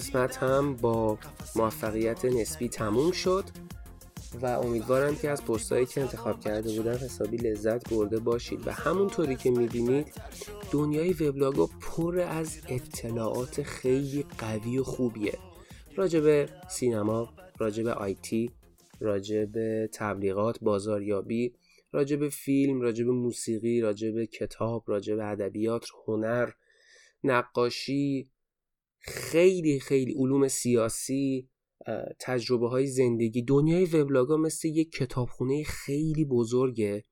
قسمت 0.05 0.37
هم 0.37 0.75
با 0.75 1.17
موفقیت 1.55 2.25
نسبی 2.25 2.69
تموم 2.69 3.11
شد 3.11 3.43
و 4.41 4.45
امیدوارم 4.45 5.15
که 5.15 5.29
از 5.29 5.45
پستایی 5.45 5.85
که 5.85 6.01
انتخاب 6.01 6.39
کرده 6.39 6.75
بودم 6.75 6.91
حسابی 6.91 7.37
لذت 7.37 7.89
برده 7.93 8.19
باشید 8.19 8.67
و 8.67 8.71
همونطوری 8.71 9.35
که 9.35 9.51
می‌بینید 9.51 10.13
دنیای 10.71 11.13
وبلاگ 11.13 11.69
پر 11.81 12.19
از 12.19 12.57
اطلاعات 12.69 13.63
خیلی 13.63 14.25
قوی 14.37 14.77
و 14.77 14.83
خوبیه. 14.83 15.37
راجب 15.95 16.49
سینما 16.69 17.33
راجب 17.57 17.87
آیتی 17.87 18.51
راجب 18.99 19.85
تبلیغات 19.85 20.59
بازاریابی 20.61 21.55
راجب 21.91 22.29
فیلم 22.29 22.81
راجب 22.81 23.07
موسیقی 23.07 23.81
راجب 23.81 24.23
کتاب 24.23 24.83
راجب 24.87 25.19
ادبیات 25.19 25.85
هنر 26.07 26.49
نقاشی 27.23 28.29
خیلی 29.07 29.79
خیلی 29.79 30.13
علوم 30.13 30.47
سیاسی 30.47 31.49
تجربه 32.19 32.69
های 32.69 32.87
زندگی. 32.87 33.41
دنیای 33.41 33.85
وبلاگا 33.85 34.37
مثل 34.37 34.67
یک 34.67 34.91
کتابخونه 34.91 35.63
خیلی 35.63 36.25
بزرگه 36.25 37.03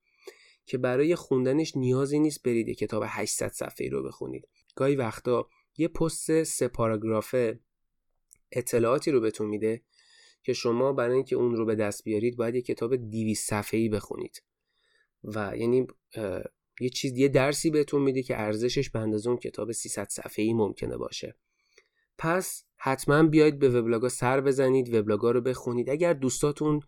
که 0.66 0.78
برای 0.78 1.14
خوندنش 1.14 1.76
نیازی 1.76 2.18
نیست 2.18 2.42
برید 2.42 2.76
کتاب 2.76 3.02
800 3.06 3.48
صفحه 3.48 3.88
رو 3.88 4.02
بخونید. 4.02 4.48
گاهی 4.76 4.96
وقتا 4.96 5.48
یه 5.76 5.88
پست 5.88 6.42
سه 6.42 6.68
پاراگرافه 6.68 7.60
اطلاعاتی 8.52 9.10
رو 9.10 9.20
بهتون 9.20 9.46
میده 9.46 9.82
که 10.42 10.52
شما 10.52 10.92
برای 10.92 11.14
اینکه 11.14 11.36
اون 11.36 11.56
رو 11.56 11.66
به 11.66 11.74
دست 11.74 12.04
بیارید 12.04 12.36
باید 12.36 12.54
یه 12.54 12.62
کتاب 12.62 12.96
200 12.96 13.48
صفحه‌ای 13.48 13.88
بخونید. 13.88 14.42
و 15.24 15.52
یعنی 15.56 15.86
یه 16.80 16.88
چیز 16.88 17.18
یه 17.18 17.28
درسی 17.28 17.70
بهتون 17.70 18.02
میده 18.02 18.22
که 18.22 18.40
ارزشش 18.40 18.90
به 18.90 18.98
اندازه 18.98 19.28
اون 19.30 19.38
کتاب 19.38 19.72
300 19.72 20.08
صفحه‌ای 20.08 20.52
ممکنه 20.52 20.96
باشه. 20.96 21.36
پس 22.18 22.64
حتما 22.76 23.22
بیاید 23.22 23.58
به 23.58 23.68
وبلاگا 23.68 24.08
سر 24.08 24.40
بزنید 24.40 24.94
وبلاگا 24.94 25.30
رو 25.30 25.40
بخونید. 25.40 25.90
اگر 25.90 26.12
دوستاتون 26.12 26.80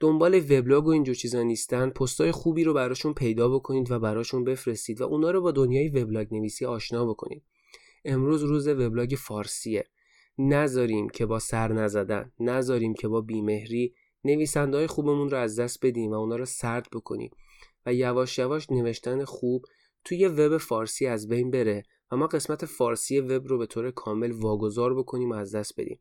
دنبال 0.00 0.34
وبلاگ 0.34 0.86
و 0.86 0.90
اینجور 0.90 1.14
چیزا 1.14 1.42
نیستن 1.42 1.90
پستای 1.90 2.32
خوبی 2.32 2.64
رو 2.64 2.74
براشون 2.74 3.14
پیدا 3.14 3.48
بکنید 3.48 3.90
و 3.90 3.98
براشون 3.98 4.44
بفرستید 4.44 5.00
و 5.00 5.04
اونا 5.04 5.30
رو 5.30 5.40
با 5.40 5.50
دنیای 5.50 5.88
وبلاگ 5.88 6.34
نویسی 6.34 6.66
آشنا 6.66 7.06
بکنید. 7.06 7.42
امروز 8.04 8.42
روز 8.42 8.68
وبلاگ 8.68 9.14
فارسیه. 9.18 9.84
نذاریم 10.38 11.08
که 11.08 11.26
با 11.26 11.38
سر 11.38 11.72
نزدن 11.72 12.32
نذاریم 12.40 12.94
که 12.94 13.08
با 13.08 13.20
بیمهری 13.20 13.94
نویسنده 14.24 14.76
های 14.76 14.86
خوبمون 14.86 15.30
رو 15.30 15.38
از 15.38 15.60
دست 15.60 15.86
بدیم 15.86 16.10
و 16.10 16.14
اونا 16.14 16.36
رو 16.36 16.44
سرد 16.44 16.86
بکنیم. 16.92 17.30
و 17.86 17.94
یواش 17.94 18.38
یواش 18.38 18.70
نوشتن 18.70 19.24
خوب 19.24 19.64
توی 20.04 20.28
وب 20.28 20.56
فارسی 20.56 21.06
از 21.06 21.28
بین 21.28 21.50
بره 21.50 21.82
و 22.12 22.16
ما 22.16 22.26
قسمت 22.26 22.66
فارسی 22.66 23.20
وب 23.20 23.48
رو 23.48 23.58
به 23.58 23.66
طور 23.66 23.90
کامل 23.90 24.30
واگذار 24.30 24.94
بکنیم 24.94 25.30
و 25.30 25.34
از 25.34 25.54
دست 25.54 25.80
بدیم. 25.80 26.00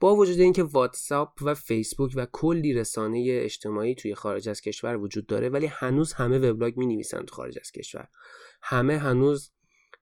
با 0.00 0.16
وجود 0.16 0.40
اینکه 0.40 0.62
واتساپ 0.62 1.32
و 1.42 1.54
فیسبوک 1.54 2.12
و 2.16 2.26
کلی 2.32 2.74
رسانه 2.74 3.24
اجتماعی 3.28 3.94
توی 3.94 4.14
خارج 4.14 4.48
از 4.48 4.60
کشور 4.60 4.96
وجود 4.96 5.26
داره 5.26 5.48
ولی 5.48 5.66
هنوز 5.66 6.12
همه 6.12 6.38
وبلاگ 6.38 6.76
می 6.76 6.86
نویسن 6.86 7.22
تو 7.22 7.34
خارج 7.34 7.58
از 7.60 7.72
کشور. 7.72 8.08
همه 8.62 8.98
هنوز 8.98 9.50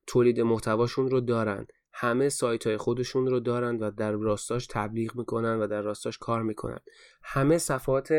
تولید 0.06 0.40
محتواشون 0.40 1.10
رو 1.10 1.20
دارن. 1.20 1.66
همه 1.92 2.28
سایت 2.28 2.66
های 2.66 2.76
خودشون 2.76 3.26
رو 3.26 3.40
دارن 3.40 3.78
و 3.78 3.90
در 3.90 4.12
راستاش 4.12 4.66
تبلیغ 4.70 5.16
می‌کنن 5.16 5.58
و 5.58 5.66
در 5.66 5.82
راستاش 5.82 6.18
کار 6.18 6.42
می‌کنن. 6.42 6.80
همه 7.22 7.58
صفحات 7.58 8.12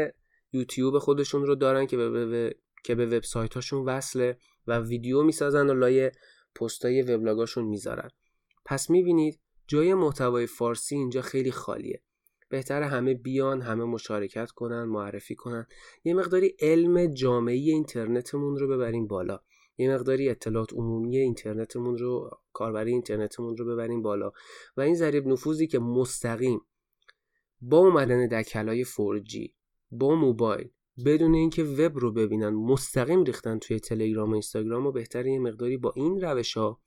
یوتیوب 0.52 1.00
خودشون 1.00 1.46
رو 1.46 1.56
دارن 1.56 1.88
که 1.88 1.98
به, 1.98 2.56
که 2.84 2.96
به 2.96 3.06
وبسایت 3.06 3.54
هاشون 3.54 3.86
وصله 3.86 4.38
و 4.68 4.80
ویدیو 4.80 5.24
می‌سازن 5.24 5.70
و 5.70 5.74
لایه 5.74 6.12
پستای 6.60 7.02
وبلاگاشون 7.02 7.66
می‌ذارن. 7.66 8.10
پس 8.66 8.90
می‌بینید 8.90 9.40
جای 9.68 9.94
محتوای 9.94 10.48
فارسی 10.48 10.96
اینجا 10.96 11.22
خیلی 11.22 11.52
خالیه. 11.52 12.02
بهتر 12.50 12.82
همه 12.82 13.14
بیان 13.14 13.62
همه 13.62 13.84
مشارکت 13.84 14.52
کنن 14.52 14.84
معرفی 14.84 15.36
کنن. 15.36 15.68
یه 16.04 16.14
مقداری 16.14 16.56
علم 16.60 17.06
جامعه 17.06 17.56
اینترنتمون 17.56 18.58
رو 18.58 18.68
ببریم 18.68 19.08
بالا. 19.08 19.40
یه 19.78 19.94
مقداری 19.94 20.30
اطلاعات 20.30 20.74
عمومی 20.74 21.18
اینترنتمون 21.18 21.98
رو 21.98 22.30
کاربری 22.54 22.92
اینترنتمون 22.92 23.58
رو 23.58 23.66
ببریم 23.66 24.02
بالا. 24.02 24.32
و 24.78 24.82
این 24.82 24.96
ضریب 24.96 25.28
نفوذی 25.28 25.68
که 25.68 25.80
مستقیم 25.80 26.62
با 27.62 27.78
اومدن 27.78 28.28
دکلای 28.28 28.86
4G 28.86 29.52
با 29.92 30.16
موبایل 30.16 30.70
بدون 31.06 31.34
اینکه 31.34 31.64
وب 31.64 32.00
رو 32.00 32.12
ببینن 32.12 32.50
مستقیم 32.50 33.24
ریختن 33.24 33.60
توی 33.60 33.80
تلگرام 33.80 34.30
و 34.30 34.34
اینستاگرام 34.34 34.86
و 34.86 34.92
بهتر 34.92 35.26
یه 35.26 35.40
مقداری 35.40 35.78
با 35.78 35.94
این 35.96 36.22
روش 36.22 36.58
ها 36.58 36.82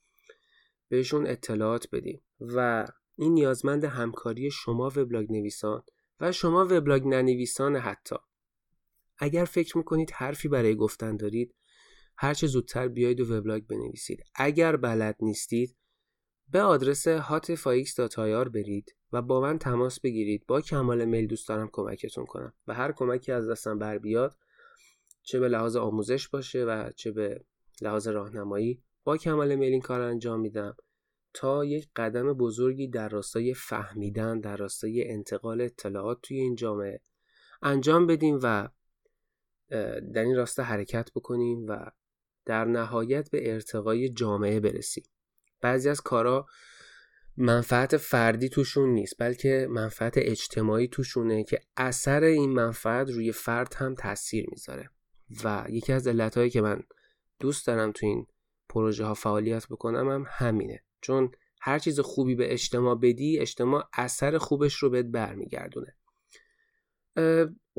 بهشون 0.89 1.27
اطلاعات 1.27 1.87
بدیم. 1.91 2.21
و 2.39 2.87
این 3.15 3.33
نیازمند 3.33 3.83
همکاری 3.83 4.51
شما 4.51 4.91
وبلاگ 4.95 5.31
نویسان 5.31 5.83
و 6.19 6.31
شما 6.31 6.65
وبلاگ 6.69 7.07
ننویسان 7.07 7.75
حتی. 7.75 8.15
اگر 9.17 9.45
فکر 9.45 9.77
می‌کنید 9.77 10.11
حرفی 10.11 10.47
برای 10.47 10.75
گفتن 10.75 11.17
دارید 11.17 11.55
هرچه 12.17 12.47
زودتر 12.47 12.87
بیایید 12.87 13.21
و 13.21 13.33
وبلاگ 13.33 13.63
بنویسید. 13.63 14.23
اگر 14.35 14.75
بلد 14.75 15.17
نیستید 15.21 15.75
به 16.51 16.61
آدرس 16.61 17.07
hotfix.ir 17.07 18.49
برید 18.49 18.95
و 19.13 19.21
با 19.21 19.41
من 19.41 19.59
تماس 19.59 19.99
بگیرید. 19.99 20.45
با 20.47 20.61
کمال 20.61 21.05
میل 21.05 21.27
دوست 21.27 21.47
دارم 21.47 21.69
کمکتون 21.71 22.25
کنم 22.25 22.53
و 22.67 22.73
هر 22.73 22.91
کمکی 22.91 23.31
از 23.31 23.49
دستم 23.49 23.79
بر 23.79 23.97
بیاد 23.97 24.35
چه 25.23 25.39
به 25.39 25.47
لحاظ 25.47 25.75
آموزش 25.75 26.27
باشه 26.27 26.65
و 26.65 26.89
چه 26.95 27.11
به 27.11 27.45
لحاظ 27.81 28.07
راهنمایی 28.07 28.83
با 29.03 29.17
کمال 29.17 29.55
میل 29.55 29.71
این 29.71 29.81
کار 29.81 30.01
انجام 30.01 30.39
میدم 30.39 30.75
تا 31.33 31.65
یک 31.65 31.89
قدم 31.95 32.33
بزرگی 32.33 32.87
در 32.87 33.09
راستای 33.09 33.53
فهمیدن 33.53 34.39
در 34.39 34.57
راستای 34.57 35.11
انتقال 35.11 35.61
اطلاعات 35.61 36.19
توی 36.21 36.39
این 36.39 36.55
جامعه 36.55 36.99
انجام 37.61 38.07
بدیم 38.07 38.39
و 38.43 38.69
در 40.13 40.23
این 40.23 40.35
راسته 40.35 40.63
حرکت 40.63 41.09
بکنیم 41.15 41.65
و 41.67 41.91
در 42.45 42.65
نهایت 42.65 43.31
به 43.31 43.53
ارتقای 43.53 44.09
جامعه 44.09 44.59
برسیم. 44.59 45.03
بعضی 45.61 45.89
از 45.89 46.01
کارا 46.01 46.45
منفعت 47.37 47.97
فردی 47.97 48.49
توشون 48.49 48.89
نیست 48.89 49.15
بلکه 49.19 49.67
منفعت 49.69 50.13
اجتماعی 50.17 50.87
توشونه 50.87 51.43
که 51.43 51.59
اثر 51.77 52.23
این 52.23 52.49
منفعت 52.49 53.09
روی 53.09 53.31
فرد 53.31 53.73
هم 53.73 53.95
تاثیر 53.95 54.45
می‌ذاره. 54.51 54.89
و 55.43 55.65
یکی 55.69 55.93
از 55.93 56.07
علتهایی 56.07 56.49
که 56.49 56.61
من 56.61 56.83
دوست 57.39 57.67
دارم 57.67 57.91
تو 57.91 58.05
این 58.05 58.27
پروژه 58.69 59.05
ها 59.05 59.13
فعالیت 59.13 59.67
بکنم 59.67 60.09
هم 60.09 60.25
همینه. 60.27 60.83
چون 61.01 61.31
هر 61.61 61.79
چیز 61.79 61.99
خوبی 61.99 62.35
به 62.35 62.53
اجتماع 62.53 62.95
بدی 62.95 63.39
اجتماع 63.39 63.89
اثر 63.93 64.37
خوبش 64.37 64.75
رو 64.75 64.89
بهت 64.89 65.05
برمیگردونه. 65.05 65.95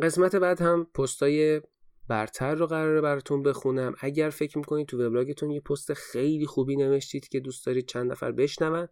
قسمت 0.02 0.36
بعد 0.36 0.60
هم 0.60 0.84
پستای 0.94 1.60
برتر 2.12 2.55
رو 2.55 2.66
قراره 2.66 3.01
براتون 3.01 3.43
بخونم. 3.43 3.94
اگر 4.01 4.30
فکر 4.30 4.59
می‌کنید 4.59 4.86
تو 4.86 5.06
وبلاگتون 5.06 5.51
یه 5.51 5.60
پست 5.60 5.94
خیلی 5.94 6.47
خوبی 6.47 6.76
نوشتید 6.76 7.28
که 7.28 7.40
دوست 7.40 7.66
دارید 7.66 7.86
چند 7.86 8.10
نفر 8.10 8.32
بشنون 8.32 8.89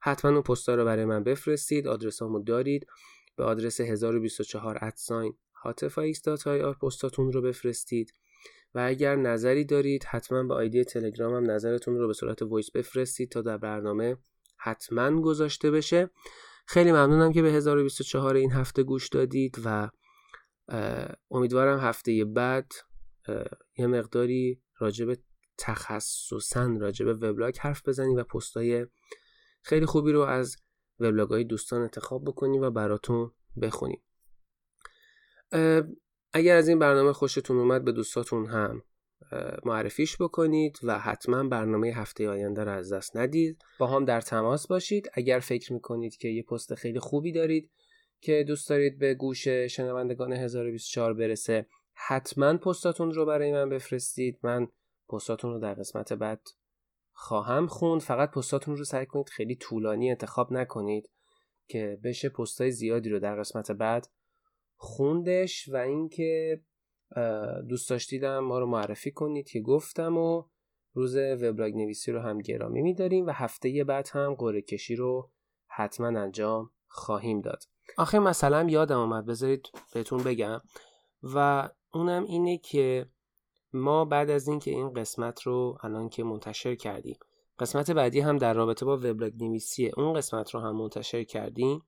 حتما 0.00 0.30
اون 0.30 0.42
پستا 0.42 0.74
رو 0.74 0.84
برای 0.84 1.04
من 1.04 1.24
بفرستید 1.24 1.88
آدرسامو 1.88 2.42
دارید 2.42 2.86
به 3.36 3.44
آدرس 3.44 3.80
1024 3.80 4.78
at 4.82 4.99
sign 4.99 5.34
R 5.64 6.74
پستاتون 6.82 7.32
رو 7.32 7.42
بفرستید. 7.42 8.12
و 8.74 8.84
اگر 8.86 9.16
نظری 9.16 9.64
دارید 9.64 10.04
حتما 10.04 10.42
به 10.42 10.54
آیدی 10.54 10.84
تلگرام 10.84 11.34
هم 11.34 11.50
نظرتون 11.50 11.98
رو 11.98 12.06
به 12.06 12.12
صورت 12.12 12.42
voice 12.42 12.70
بفرستید 12.70 13.30
تا 13.30 13.42
در 13.42 13.58
برنامه 13.58 14.16
حتما 14.56 15.20
گذاشته 15.20 15.70
بشه. 15.70 16.10
خیلی 16.66 16.92
ممنونم 16.92 17.32
که 17.32 17.42
به 17.42 17.52
1024 17.52 18.34
این 18.34 18.52
هفته 18.52 18.82
گوش 18.82 19.08
دادید 19.08 19.58
و 19.64 19.90
امیدوارم 21.30 21.78
هفته 21.78 22.24
بعد 22.24 22.72
یه 23.78 23.86
مقداری 23.86 24.62
راجب 24.78 25.18
تخصصا 25.58 26.76
راجب 26.80 27.06
وبلاگ 27.06 27.56
حرف 27.58 27.88
بزنیم 27.88 28.16
و 28.16 28.22
پستای 28.22 28.86
خیلی 29.62 29.86
خوبی 29.86 30.12
رو 30.12 30.20
از 30.20 30.56
وبلاگ 31.00 31.28
های 31.28 31.44
دوستان 31.44 31.82
انتخاب 31.82 32.24
بکنیم 32.24 32.62
و 32.62 32.70
براتون 32.70 33.30
بخونیم 33.62 34.02
اگر 36.32 36.56
از 36.56 36.68
این 36.68 36.78
برنامه 36.78 37.12
خوشتون 37.12 37.58
اومد 37.58 37.84
به 37.84 37.92
دوستاتون 37.92 38.46
هم 38.46 38.82
معرفیش 39.64 40.16
بکنید 40.22 40.78
و 40.82 40.98
حتما 40.98 41.48
برنامه 41.48 41.88
هفته 41.88 42.28
آینده 42.28 42.64
رو 42.64 42.70
از 42.70 42.92
دست 42.92 43.16
ندید. 43.16 43.62
با 43.78 43.86
هم 43.86 44.04
در 44.04 44.20
تماس 44.20 44.66
باشید. 44.66 45.10
اگر 45.14 45.38
فکر 45.38 45.72
می‌کنید 45.72 46.16
که 46.16 46.28
یه 46.28 46.42
پست 46.42 46.74
خیلی 46.74 47.00
خوبی 47.00 47.32
دارید 47.32 47.70
که 48.22 48.44
دوست 48.46 48.68
دارید 48.68 48.98
به 48.98 49.14
گوش 49.14 49.48
شنوندگان 49.48 50.32
1024 50.32 51.14
برسه 51.14 51.66
حتما 51.94 52.56
پستاتون 52.56 53.12
رو 53.12 53.26
برای 53.26 53.52
من 53.52 53.68
بفرستید. 53.68 54.38
من 54.42 54.68
پستاتون 55.08 55.52
رو 55.52 55.58
در 55.58 55.74
قسمت 55.74 56.12
بعد 56.12 56.48
خواهم 57.12 57.66
خوند. 57.66 58.00
فقط 58.00 58.30
پستاتون 58.30 58.76
رو 58.76 58.84
سعی 58.84 59.06
کنید 59.06 59.28
خیلی 59.28 59.56
طولانی 59.56 60.10
انتخاب 60.10 60.52
نکنید 60.52 61.10
که 61.66 61.98
بشه 62.04 62.28
پستای 62.28 62.70
زیادی 62.70 63.10
رو 63.10 63.18
در 63.18 63.36
قسمت 63.36 63.70
بعد 63.70 64.08
خوندش 64.76 65.68
و 65.68 65.76
اینکه 65.76 66.60
دوست 67.68 67.90
داشتیدم 67.90 68.38
ما 68.38 68.58
رو 68.58 68.66
معرفی 68.66 69.10
کنید 69.10 69.48
که 69.48 69.60
گفتم 69.60 70.16
و 70.18 70.44
روز 70.92 71.16
وبلاگ 71.16 71.74
نویسی 71.74 72.12
رو 72.12 72.20
هم 72.20 72.38
گرامی 72.38 72.82
میداریم 72.82 73.26
و 73.26 73.30
هفته 73.30 73.84
بعد 73.84 74.08
هم 74.12 74.34
قره 74.34 74.62
کشی 74.62 74.96
رو 74.96 75.30
حتما 75.66 76.20
انجام 76.20 76.70
خواهیم 76.86 77.40
داد. 77.40 77.71
آخه 77.98 78.18
مثلا 78.18 78.66
یادم 78.70 78.98
آمد 78.98 79.26
بذارید 79.26 79.70
بهتون 79.94 80.22
بگم. 80.22 80.60
و 81.22 81.68
اونم 81.94 82.24
اینه 82.24 82.58
که 82.58 83.06
ما 83.72 84.04
بعد 84.04 84.30
از 84.30 84.48
اینکه 84.48 84.70
این 84.70 84.92
قسمت 84.92 85.42
رو 85.42 85.78
الان 85.82 86.08
که 86.08 86.24
منتشر 86.24 86.74
کردیم 86.74 87.18
قسمت 87.58 87.90
بعدی 87.90 88.20
هم 88.20 88.38
در 88.38 88.54
رابطه 88.54 88.84
با 88.84 88.96
وبلاگ 88.96 89.44
نویسی 89.44 89.88
اون 89.88 90.14
قسمت 90.14 90.50
رو 90.50 90.60
هم 90.60 90.76
منتشر 90.76 91.24
کردیم. 91.24 91.82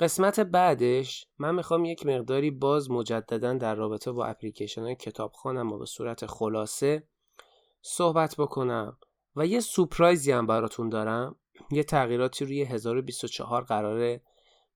قسمت 0.00 0.40
بعدش 0.40 1.26
من 1.38 1.54
می‌خوام 1.54 1.84
یک 1.84 2.06
مقداری 2.06 2.50
باز 2.50 2.90
مجددا 2.90 3.54
در 3.54 3.74
رابطه 3.74 4.12
با 4.12 4.26
اپلیکیشن 4.26 4.82
های 4.82 4.94
کتابخانم 4.94 5.72
و 5.72 5.78
به 5.78 5.86
صورت 5.86 6.26
خلاصه 6.26 7.08
صحبت 7.82 8.36
بکنم. 8.38 8.98
و 9.36 9.46
یه 9.46 9.60
سپرایزی 9.60 10.32
هم 10.32 10.46
براتون 10.46 10.88
دارم. 10.88 11.36
یه 11.70 11.82
تغییراتی 11.82 12.44
روی 12.44 12.62
1024 12.62 13.64
قراره 13.64 14.22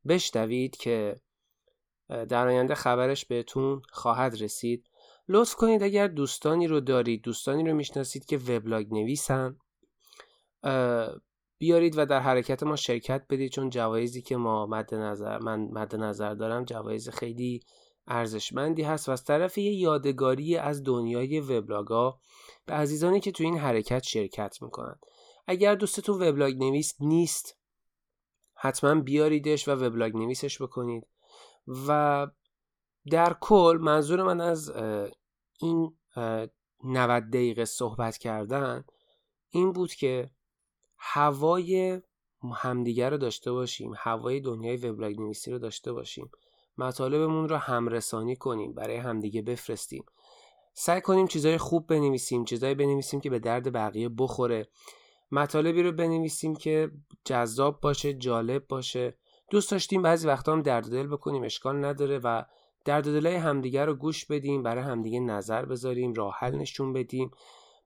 بشنوید 0.08 0.76
که 0.76 1.16
در 2.08 2.48
آینده 2.48 2.74
خبرش 2.74 3.24
بهتون 3.24 3.82
خواهد 3.92 4.42
رسید. 4.42 4.86
لطف 5.28 5.54
کنید 5.54 5.82
اگر 5.82 6.06
دوستانی 6.06 6.66
رو 6.66 6.80
دارید 6.80 7.22
دوستانی 7.22 7.68
رو 7.68 7.74
می‌شناسید 7.74 8.24
که 8.24 8.38
وبلاگ 8.38 8.94
نویسن 8.94 9.56
بیارید 11.58 11.98
و 11.98 12.06
در 12.06 12.20
حرکت 12.20 12.62
ما 12.62 12.76
شرکت 12.76 13.26
بدید 13.30 13.52
چون 13.52 13.70
جوایزی 13.70 14.22
که 14.22 14.36
ما 14.36 14.66
مد 14.66 14.94
نظر 14.94 15.38
من 15.38 15.60
مد 15.60 15.96
نظر 15.96 16.34
دارم 16.34 16.64
جوایز 16.64 17.08
خیلی 17.08 17.60
ارزشمندی 18.06 18.82
هست. 18.82 19.08
و 19.08 19.12
از 19.12 19.24
طرف 19.24 19.58
یه 19.58 19.72
یادگاری 19.72 20.56
از 20.56 20.84
دنیای 20.84 21.40
وبلاگا 21.40 22.18
به 22.66 22.74
عزیزانی 22.74 23.20
که 23.20 23.32
تو 23.32 23.44
این 23.44 23.58
حرکت 23.58 24.02
شرکت 24.02 24.62
می‌کنن. 24.62 24.98
اگر 25.46 25.74
دوستتون 25.74 26.22
وبلاگ 26.22 26.56
نویس 26.56 26.94
نیست 27.00 27.59
حتما 28.60 29.00
بیاریدش 29.00 29.68
و 29.68 29.70
وبلاگ 29.70 30.16
نویسش 30.16 30.62
بکنید. 30.62 31.06
و 31.88 32.26
در 33.10 33.36
کل 33.40 33.78
منظور 33.80 34.22
من 34.22 34.40
از 34.40 34.72
این 35.60 35.96
90 36.84 37.22
دقیقه 37.30 37.64
صحبت 37.64 38.18
کردن 38.18 38.84
این 39.50 39.72
بود 39.72 39.94
که 39.94 40.30
هوای 40.98 42.00
همدیگر 42.54 43.10
رو 43.10 43.18
داشته 43.18 43.52
باشیم 43.52 43.92
هوای 43.96 44.40
دنیای 44.40 44.76
وبلاگ 44.76 45.20
نویسی 45.20 45.50
رو 45.50 45.58
داشته 45.58 45.92
باشیم 45.92 46.30
مطالبمون 46.78 47.48
رو 47.48 47.56
همرسانی 47.56 48.36
کنیم 48.36 48.72
برای 48.74 48.96
همدیگه 48.96 49.42
بفرستیم. 49.42 50.04
سعی 50.74 51.00
کنیم 51.00 51.26
چیزای 51.26 51.58
خوب 51.58 51.86
بنویسیم 51.86 52.44
چیزایی 52.44 52.74
بنویسیم 52.74 53.20
که 53.20 53.30
به 53.30 53.38
درد 53.38 53.72
بقیه 53.72 54.08
بخوره. 54.08 54.68
مطالبی 55.32 55.82
رو 55.82 55.92
بنویسیم 55.92 56.56
که 56.56 56.90
جذاب 57.24 57.80
باشه 57.80 58.14
جالب 58.14 58.66
باشه. 58.66 59.18
دوست 59.50 59.70
داشتیم 59.70 60.02
بعضی 60.02 60.28
وقتا 60.28 60.52
هم 60.52 60.62
درد 60.62 60.90
دل 60.90 61.06
بکنیم 61.06 61.42
اشکال 61.42 61.84
نداره 61.84 62.18
و 62.18 62.42
درد 62.84 63.04
دلای 63.04 63.36
همدیگه 63.36 63.84
رو 63.84 63.94
گوش 63.94 64.26
بدیم 64.26 64.62
برای 64.62 64.84
همدیگه 64.84 65.20
نظر 65.20 65.64
بذاریم 65.64 66.14
راه 66.14 66.34
حل 66.38 66.54
نشون 66.54 66.92
بدیم 66.92 67.30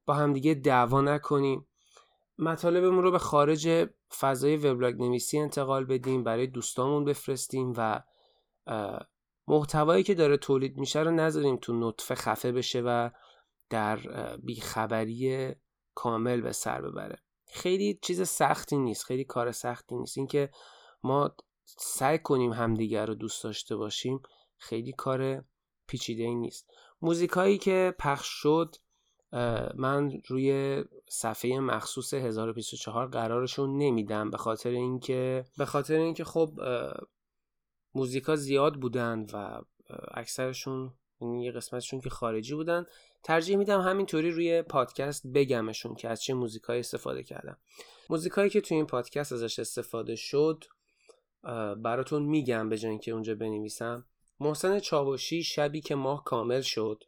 با 0.07 0.15
همدیگه 0.15 0.55
دعوا 0.55 1.01
نکنیم. 1.01 1.66
مطالبمون 2.39 3.03
رو 3.03 3.11
به 3.11 3.19
خارج 3.19 3.89
فضای 4.19 4.57
وبلاگ 4.57 5.03
نویسی 5.03 5.39
انتقال 5.39 5.85
بدیم 5.85 6.25
برای 6.25 6.47
دوستامون 6.47 7.05
بفرستیم 7.05 7.73
و 7.77 8.03
محتوایی 9.49 10.03
که 10.03 10.15
داره 10.15 10.37
تولید 10.37 10.77
میشه 10.77 11.01
رو 11.01 11.11
نذاریم 11.11 11.57
تو 11.57 11.89
نطفه 11.89 12.15
خفه 12.15 12.53
بشه 12.53 12.83
و 12.87 13.11
در 13.71 13.99
بیخبری 14.37 15.53
کامل 15.95 16.41
به 16.41 16.53
سر 16.53 16.83
ببره. 16.83 17.24
خیلی 17.55 17.99
چیز 18.03 18.29
سختی 18.29 18.77
نیست 18.77 19.05
خیلی 19.05 19.25
کار 19.25 19.53
سختی 19.53 19.95
نیست. 19.95 20.19
اینکه 20.19 20.51
ما 21.03 21.37
سعی 21.67 22.19
کنیم 22.19 22.53
همدیگر 22.53 23.07
رو 23.07 23.15
دوست 23.15 23.45
داشته 23.45 23.77
باشیم 23.77 24.23
خیلی 24.57 24.93
کار 24.93 25.45
پیچیده 25.87 26.23
ای 26.23 26.35
نیست. 26.35 26.71
موزیکایی 27.03 27.59
که 27.59 27.95
پخش 27.99 28.29
شد 28.29 28.77
من 29.75 30.13
روی 30.29 30.85
صفحه 31.09 31.61
مخصوص 31.61 32.15
1024 32.15 33.07
قرارشون 33.07 33.79
نمیدم 33.79 34.31
به 34.31 34.37
خاطر 34.37 34.71
اینکه 34.71 35.45
به 35.59 35.65
خاطر 35.65 35.95
اینکه 35.95 36.25
خب 36.25 36.61
موزیکا 37.95 38.37
زیاد 38.37 38.75
بودن 38.75 39.27
و 39.33 39.61
اکثرشون 40.11 40.95
یه 41.21 41.53
قسمتشون 41.53 42.01
که 42.01 42.11
خارجی 42.11 42.55
بودن 42.55 42.87
ترجیح 43.25 43.57
میدم 43.57 43.81
همینطوری 43.81 44.31
روی 44.31 44.63
پادکست 44.63 45.27
بگمشون 45.27 45.95
که 45.95 46.09
از 46.09 46.23
چه 46.23 46.35
موزیکایی 46.35 46.81
استفاده 46.81 47.23
کردم. 47.23 47.59
موزیکایی 48.11 48.51
که 48.51 48.61
توی 48.61 48.77
این 48.77 48.87
پادکست 48.87 49.33
ازش 49.33 49.59
استفاده 49.59 50.17
شد 50.17 50.65
براتون 51.77 52.23
میگم 52.23 52.69
به 52.69 52.99
که 52.99 53.11
اونجا 53.11 53.35
بنویسم. 53.35 54.07
محسن 54.41 54.79
چاوشی 54.79 55.43
شبی 55.43 55.81
که 55.81 55.95
ماه 55.95 56.25
کامل 56.25 56.61
شد. 56.61 57.05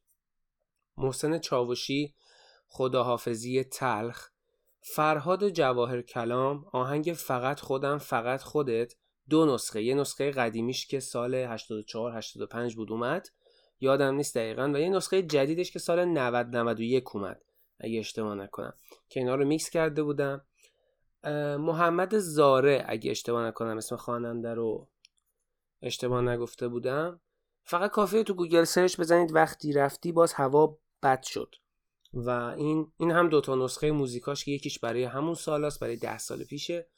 محسن 0.96 1.38
چاوشی 1.38 2.14
خداحافظی 2.68 3.64
تلخ. 3.64 4.28
فرهاد 4.80 5.48
جواهر 5.48 6.02
کلام 6.02 6.64
آهنگ 6.72 7.12
فقط 7.16 7.60
خودم 7.60 7.98
فقط 7.98 8.42
خودت. 8.42 8.94
دو 9.28 9.54
نسخه 9.54 9.82
یه 9.82 9.94
نسخه 9.94 10.30
قدیمیش 10.30 10.86
که 10.86 11.00
سال 11.00 11.34
84 11.34 12.16
85 12.16 12.76
بود 12.76 12.92
اومد. 12.92 13.28
یادم 13.80 14.14
نیست 14.14 14.34
دقیقا. 14.36 14.70
و 14.74 14.80
یه 14.80 14.88
نسخه 14.88 15.22
جدیدش 15.22 15.70
که 15.70 15.78
سال 15.78 16.04
90 16.04 16.56
91 16.56 17.16
اومد 17.16 17.42
اگه 17.80 17.98
اشتباه 17.98 18.34
نکنم. 18.34 18.74
که 19.08 19.20
اینا 19.20 19.34
رو 19.34 19.44
میکس 19.44 19.70
کرده 19.70 20.02
بودم. 20.02 20.44
محمد 21.58 22.18
زارع 22.18 22.84
اگه 22.88 23.10
اشتباه 23.10 23.46
نکنم 23.46 23.76
اسم 23.76 23.96
خواننده 23.96 24.54
رو 24.54 24.88
اشتباه 25.82 26.22
نگفته 26.22 26.68
بودم. 26.68 27.20
فقط 27.64 27.90
کافیه 27.90 28.22
تو 28.22 28.34
گوگل 28.34 28.64
search 28.64 29.00
بزنید 29.00 29.34
وقتی 29.34 29.72
رفتی 29.72 30.12
باز 30.12 30.32
هوا 30.32 30.78
بد 31.02 31.22
شد. 31.22 31.54
و 32.14 32.30
این 32.30 32.92
این 32.98 33.10
هم 33.10 33.28
دوتا 33.28 33.54
نسخه 33.54 33.90
موزیکاش 33.90 34.44
که 34.44 34.50
یکیش 34.50 34.78
برای 34.78 35.04
همون 35.04 35.34
سالاست 35.34 35.80
برای 35.80 35.96
ده 35.96 36.18
سال 36.18 36.44
پیشه 36.44 36.88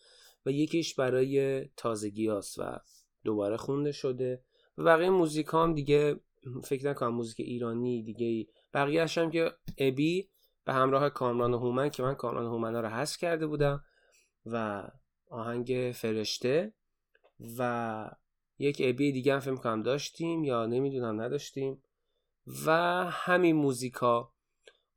و 0.46 0.50
یکیش 0.50 0.94
برای 0.94 1.64
تازگی 1.76 2.28
هست 2.28 2.58
و 2.58 2.80
دوباره 3.24 3.56
خونده 3.56 3.92
شده. 3.92 4.42
و 4.78 4.84
بقیه 4.84 5.10
موزیک 5.10 5.46
هم 5.52 5.74
دیگه 5.74 6.20
فکر 6.64 6.90
نکنم 6.90 7.14
موزیک 7.14 7.40
ایرانی 7.40 8.02
دیگه 8.02 8.52
بقیه 8.74 9.06
هم 9.06 9.30
که 9.30 9.52
ابی 9.78 10.28
به 10.64 10.72
همراه 10.72 11.10
کامران 11.10 11.54
هومن 11.54 11.90
که 11.90 12.02
من 12.02 12.14
کامران 12.14 12.46
هومن 12.46 12.74
رو 12.74 12.88
حذف 12.88 13.16
کرده 13.16 13.46
بودم 13.46 13.84
و 14.46 14.88
آهنگ 15.30 15.92
فرشته 15.94 16.72
و 17.58 18.10
یک 18.58 18.82
ابی 18.84 19.12
دیگه 19.12 19.34
هم 19.34 19.40
فکر 19.40 19.54
کنم 19.54 19.82
داشتیم 19.82 20.44
یا 20.44 20.66
نمی‌دونم 20.66 21.20
نداشتیم 21.20 21.82
و 22.66 22.70
همین 23.10 23.56
موزیکا. 23.56 24.32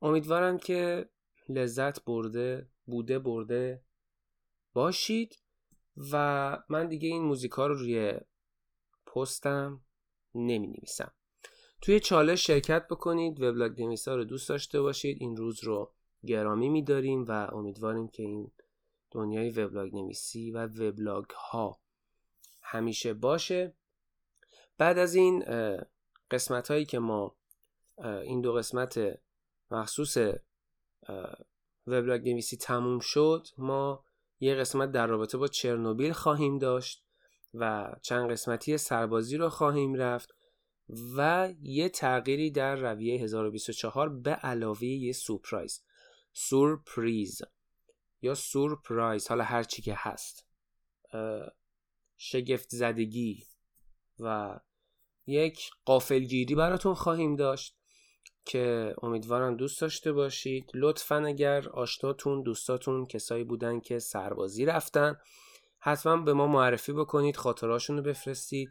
امیدوارم 0.02 0.58
که 0.58 1.08
لذت 1.48 2.04
برده 2.04 2.68
بوده 2.86 3.18
برده 3.18 3.82
باشید 4.72 5.38
و 6.12 6.58
من 6.68 6.88
دیگه 6.88 7.08
این 7.08 7.22
موزیکا 7.22 7.66
رو 7.66 7.74
روی 7.74 8.12
پستم 9.06 9.84
نمی 10.34 10.66
نویسم 10.66 11.12
توی 11.82 12.00
چالش 12.00 12.46
شرکت 12.46 12.88
بکنید 12.88 13.42
وبلاگ 13.42 13.82
نویسا 13.82 14.16
رو 14.16 14.24
دوست 14.24 14.48
داشته 14.48 14.80
باشید. 14.80 15.16
این 15.20 15.36
روز 15.36 15.64
رو 15.64 15.92
گرامی 16.26 16.68
میداریم 16.68 17.24
و 17.24 17.30
امیدواریم 17.30 18.08
که 18.08 18.22
این 18.22 18.50
دنیای 19.10 19.50
وبلاگ 19.50 19.94
نویسی 19.94 20.50
و 20.50 20.66
وبلاگ 20.66 21.24
ها 21.30 21.80
همیشه 22.62 23.14
باشه. 23.14 23.74
بعد 24.78 24.98
از 24.98 25.14
این 25.14 25.44
قسمت 26.30 26.70
هایی 26.70 26.84
که 26.84 26.98
ما 26.98 27.36
این 28.04 28.40
دو 28.40 28.52
قسمت 28.52 29.18
مخصوص 29.70 30.16
وبلاگ 31.86 32.28
نویسی 32.28 32.56
تموم 32.56 32.98
شد 33.00 33.46
ما 33.58 34.04
یه 34.40 34.54
قسمت 34.54 34.92
در 34.92 35.06
رابطه 35.06 35.38
با 35.38 35.48
چرنوبیل 35.48 36.12
خواهیم 36.12 36.58
داشت 36.58 37.04
و 37.54 37.92
چند 38.02 38.30
قسمتی 38.30 38.78
سربازی 38.78 39.36
رو 39.36 39.48
خواهیم 39.48 39.94
رفت. 39.94 40.34
و 41.16 41.50
یه 41.62 41.88
تغییری 41.88 42.50
در 42.50 42.76
رویه 42.76 43.22
1024 43.22 44.08
به 44.08 44.30
علاوه 44.30 44.84
یه 44.84 45.12
سورپرایز. 45.12 45.82
سورپریز 46.32 47.42
یا 48.22 48.34
سورپرایز 48.34 49.28
حالا 49.28 49.44
هر 49.44 49.62
چی 49.62 49.82
که 49.82 49.94
هست. 49.96 50.46
شگفت 52.16 52.68
زدگی 52.68 53.46
و 54.18 54.60
یک 55.26 55.70
قافلگیری 55.84 56.54
براتون 56.54 56.94
خواهیم 56.94 57.36
داشت 57.36 57.76
که 58.44 58.94
امیدوارم 59.02 59.56
دوست 59.56 59.80
داشته 59.80 60.12
باشید. 60.12 60.70
لطفا 60.74 61.16
اگر 61.16 61.68
آشناتون 61.68 62.42
دوستاتون 62.42 63.06
کسایی 63.06 63.44
بودن 63.44 63.80
که 63.80 63.98
سربازی 63.98 64.64
رفتن 64.64 65.16
حتما 65.78 66.16
به 66.16 66.32
ما 66.32 66.46
معرفی 66.46 66.92
بکنید 66.92 67.36
خاطراشون 67.36 67.96
رو 67.96 68.02
بفرستید. 68.02 68.70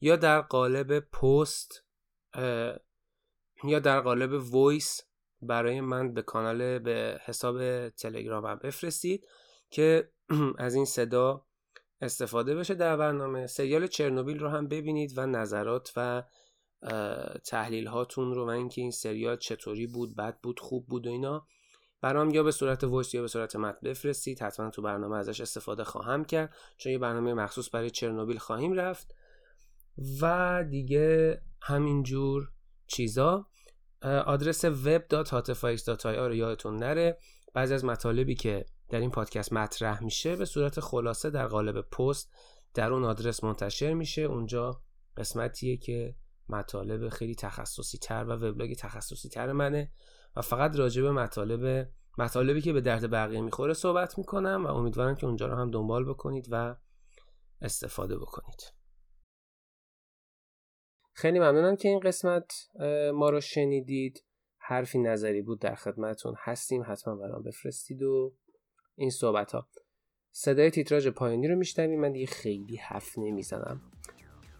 یا 0.00 0.16
در 0.16 0.40
قالب 0.40 0.98
پست 0.98 1.84
یا 3.64 3.78
در 3.78 4.00
قالب 4.00 4.54
وایس 4.54 5.00
برای 5.42 5.80
من 5.80 6.14
به 6.14 6.22
کانال 6.22 6.78
به 6.78 7.20
حساب 7.24 7.88
تلگرامم 7.88 8.60
بفرستید 8.64 9.26
که 9.70 10.10
از 10.58 10.74
این 10.74 10.84
صدا 10.84 11.46
استفاده 12.00 12.54
بشه 12.54 12.74
در 12.74 12.96
برنامه. 12.96 13.46
سریال 13.46 13.86
چرنوبیل 13.86 14.38
رو 14.38 14.48
هم 14.48 14.68
ببینید 14.68 15.18
و 15.18 15.26
نظرات 15.26 15.92
و 15.96 16.22
تحلیل 17.44 17.86
هاتون 17.86 18.34
رو 18.34 18.46
و 18.46 18.48
اینکه 18.48 18.80
این 18.80 18.90
سریال 18.90 19.36
چطوری 19.36 19.86
بود 19.86 20.16
بد 20.16 20.38
بود 20.42 20.60
خوب 20.60 20.86
بود 20.86 21.06
و 21.06 21.10
اینا 21.10 21.46
برام 22.00 22.30
یا 22.30 22.42
به 22.42 22.50
صورت 22.50 22.84
وایس 22.84 23.14
یا 23.14 23.22
به 23.22 23.28
صورت 23.28 23.56
متن 23.56 23.78
بفرستید. 23.84 24.42
حتما 24.42 24.70
تو 24.70 24.82
برنامه 24.82 25.16
ازش 25.16 25.40
استفاده 25.40 25.84
خواهم 25.84 26.24
کرد 26.24 26.54
چون 26.76 26.92
یه 26.92 26.98
برنامه 26.98 27.34
مخصوص 27.34 27.74
برای 27.74 27.90
چرنوبیل 27.90 28.38
خواهیم 28.38 28.72
رفت. 28.72 29.14
و 30.20 30.64
دیگه 30.70 31.40
همینجور 31.62 32.52
چیزا. 32.86 33.46
آدرس 34.02 34.66
web.hatfax.ir 34.66 36.04
رو 36.04 36.34
یادتون 36.34 36.76
نره. 36.76 37.18
بعضی 37.54 37.74
از 37.74 37.84
مطالبی 37.84 38.34
که 38.34 38.66
در 38.88 39.00
این 39.00 39.10
پادکست 39.10 39.52
مطرح 39.52 40.04
میشه 40.04 40.36
به 40.36 40.44
صورت 40.44 40.80
خلاصه 40.80 41.30
در 41.30 41.46
قالب 41.46 41.80
پست 41.80 42.32
در 42.74 42.92
اون 42.92 43.04
آدرس 43.04 43.44
منتشر 43.44 43.94
میشه. 43.94 44.22
اونجا 44.22 44.82
قسمتیه 45.16 45.76
که 45.76 46.14
مطالب 46.48 47.08
خیلی 47.08 47.34
تخصصی 47.34 47.98
تر 47.98 48.24
و 48.24 48.32
وبلاگ 48.32 48.74
تخصصی 48.74 49.28
تر 49.28 49.52
منه 49.52 49.92
و 50.36 50.40
فقط 50.40 50.76
راجع 50.76 51.02
به 51.02 51.12
مطالب 51.12 51.88
مطالبی 52.18 52.60
که 52.60 52.72
به 52.72 52.80
درد 52.80 53.10
بقیه 53.10 53.40
می‌خوره 53.40 53.74
صحبت 53.74 54.18
می‌کنم 54.18 54.66
و 54.66 54.68
امیدوارم 54.68 55.14
که 55.14 55.26
اونجا 55.26 55.46
رو 55.46 55.56
هم 55.56 55.70
دنبال 55.70 56.04
بکنید 56.04 56.48
و 56.50 56.76
استفاده 57.62 58.18
بکنید. 58.18 58.79
خیلی 61.12 61.38
ممنونم 61.38 61.76
که 61.76 61.88
این 61.88 62.00
قسمت 62.00 62.52
ما 63.14 63.30
رو 63.30 63.40
شنیدید. 63.40 64.24
حرفی 64.58 64.98
نظری 64.98 65.42
بود 65.42 65.60
در 65.60 65.74
خدمتون 65.74 66.34
هستیم. 66.38 66.82
حتما 66.86 67.16
برام 67.16 67.42
بفرستید 67.42 68.02
و 68.02 68.32
این 68.94 69.10
صحبت 69.10 69.52
ها 69.52 69.68
صدای 70.32 70.70
تیتراژ 70.70 71.08
پایانی 71.08 71.48
رو 71.48 71.56
میشنویم 71.56 72.00
من 72.00 72.12
دیگه 72.12 72.26
خیلی 72.26 72.76
حرف 72.76 73.18
نمی‌زنم. 73.18 73.80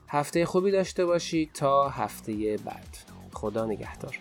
هفته 0.08 0.46
خوبی 0.46 0.70
داشته 0.70 1.04
باشید 1.04 1.52
تا 1.52 1.88
هفته 1.88 2.56
بعد. 2.64 2.96
خدا 3.32 3.66
نگهدار. 3.66 4.18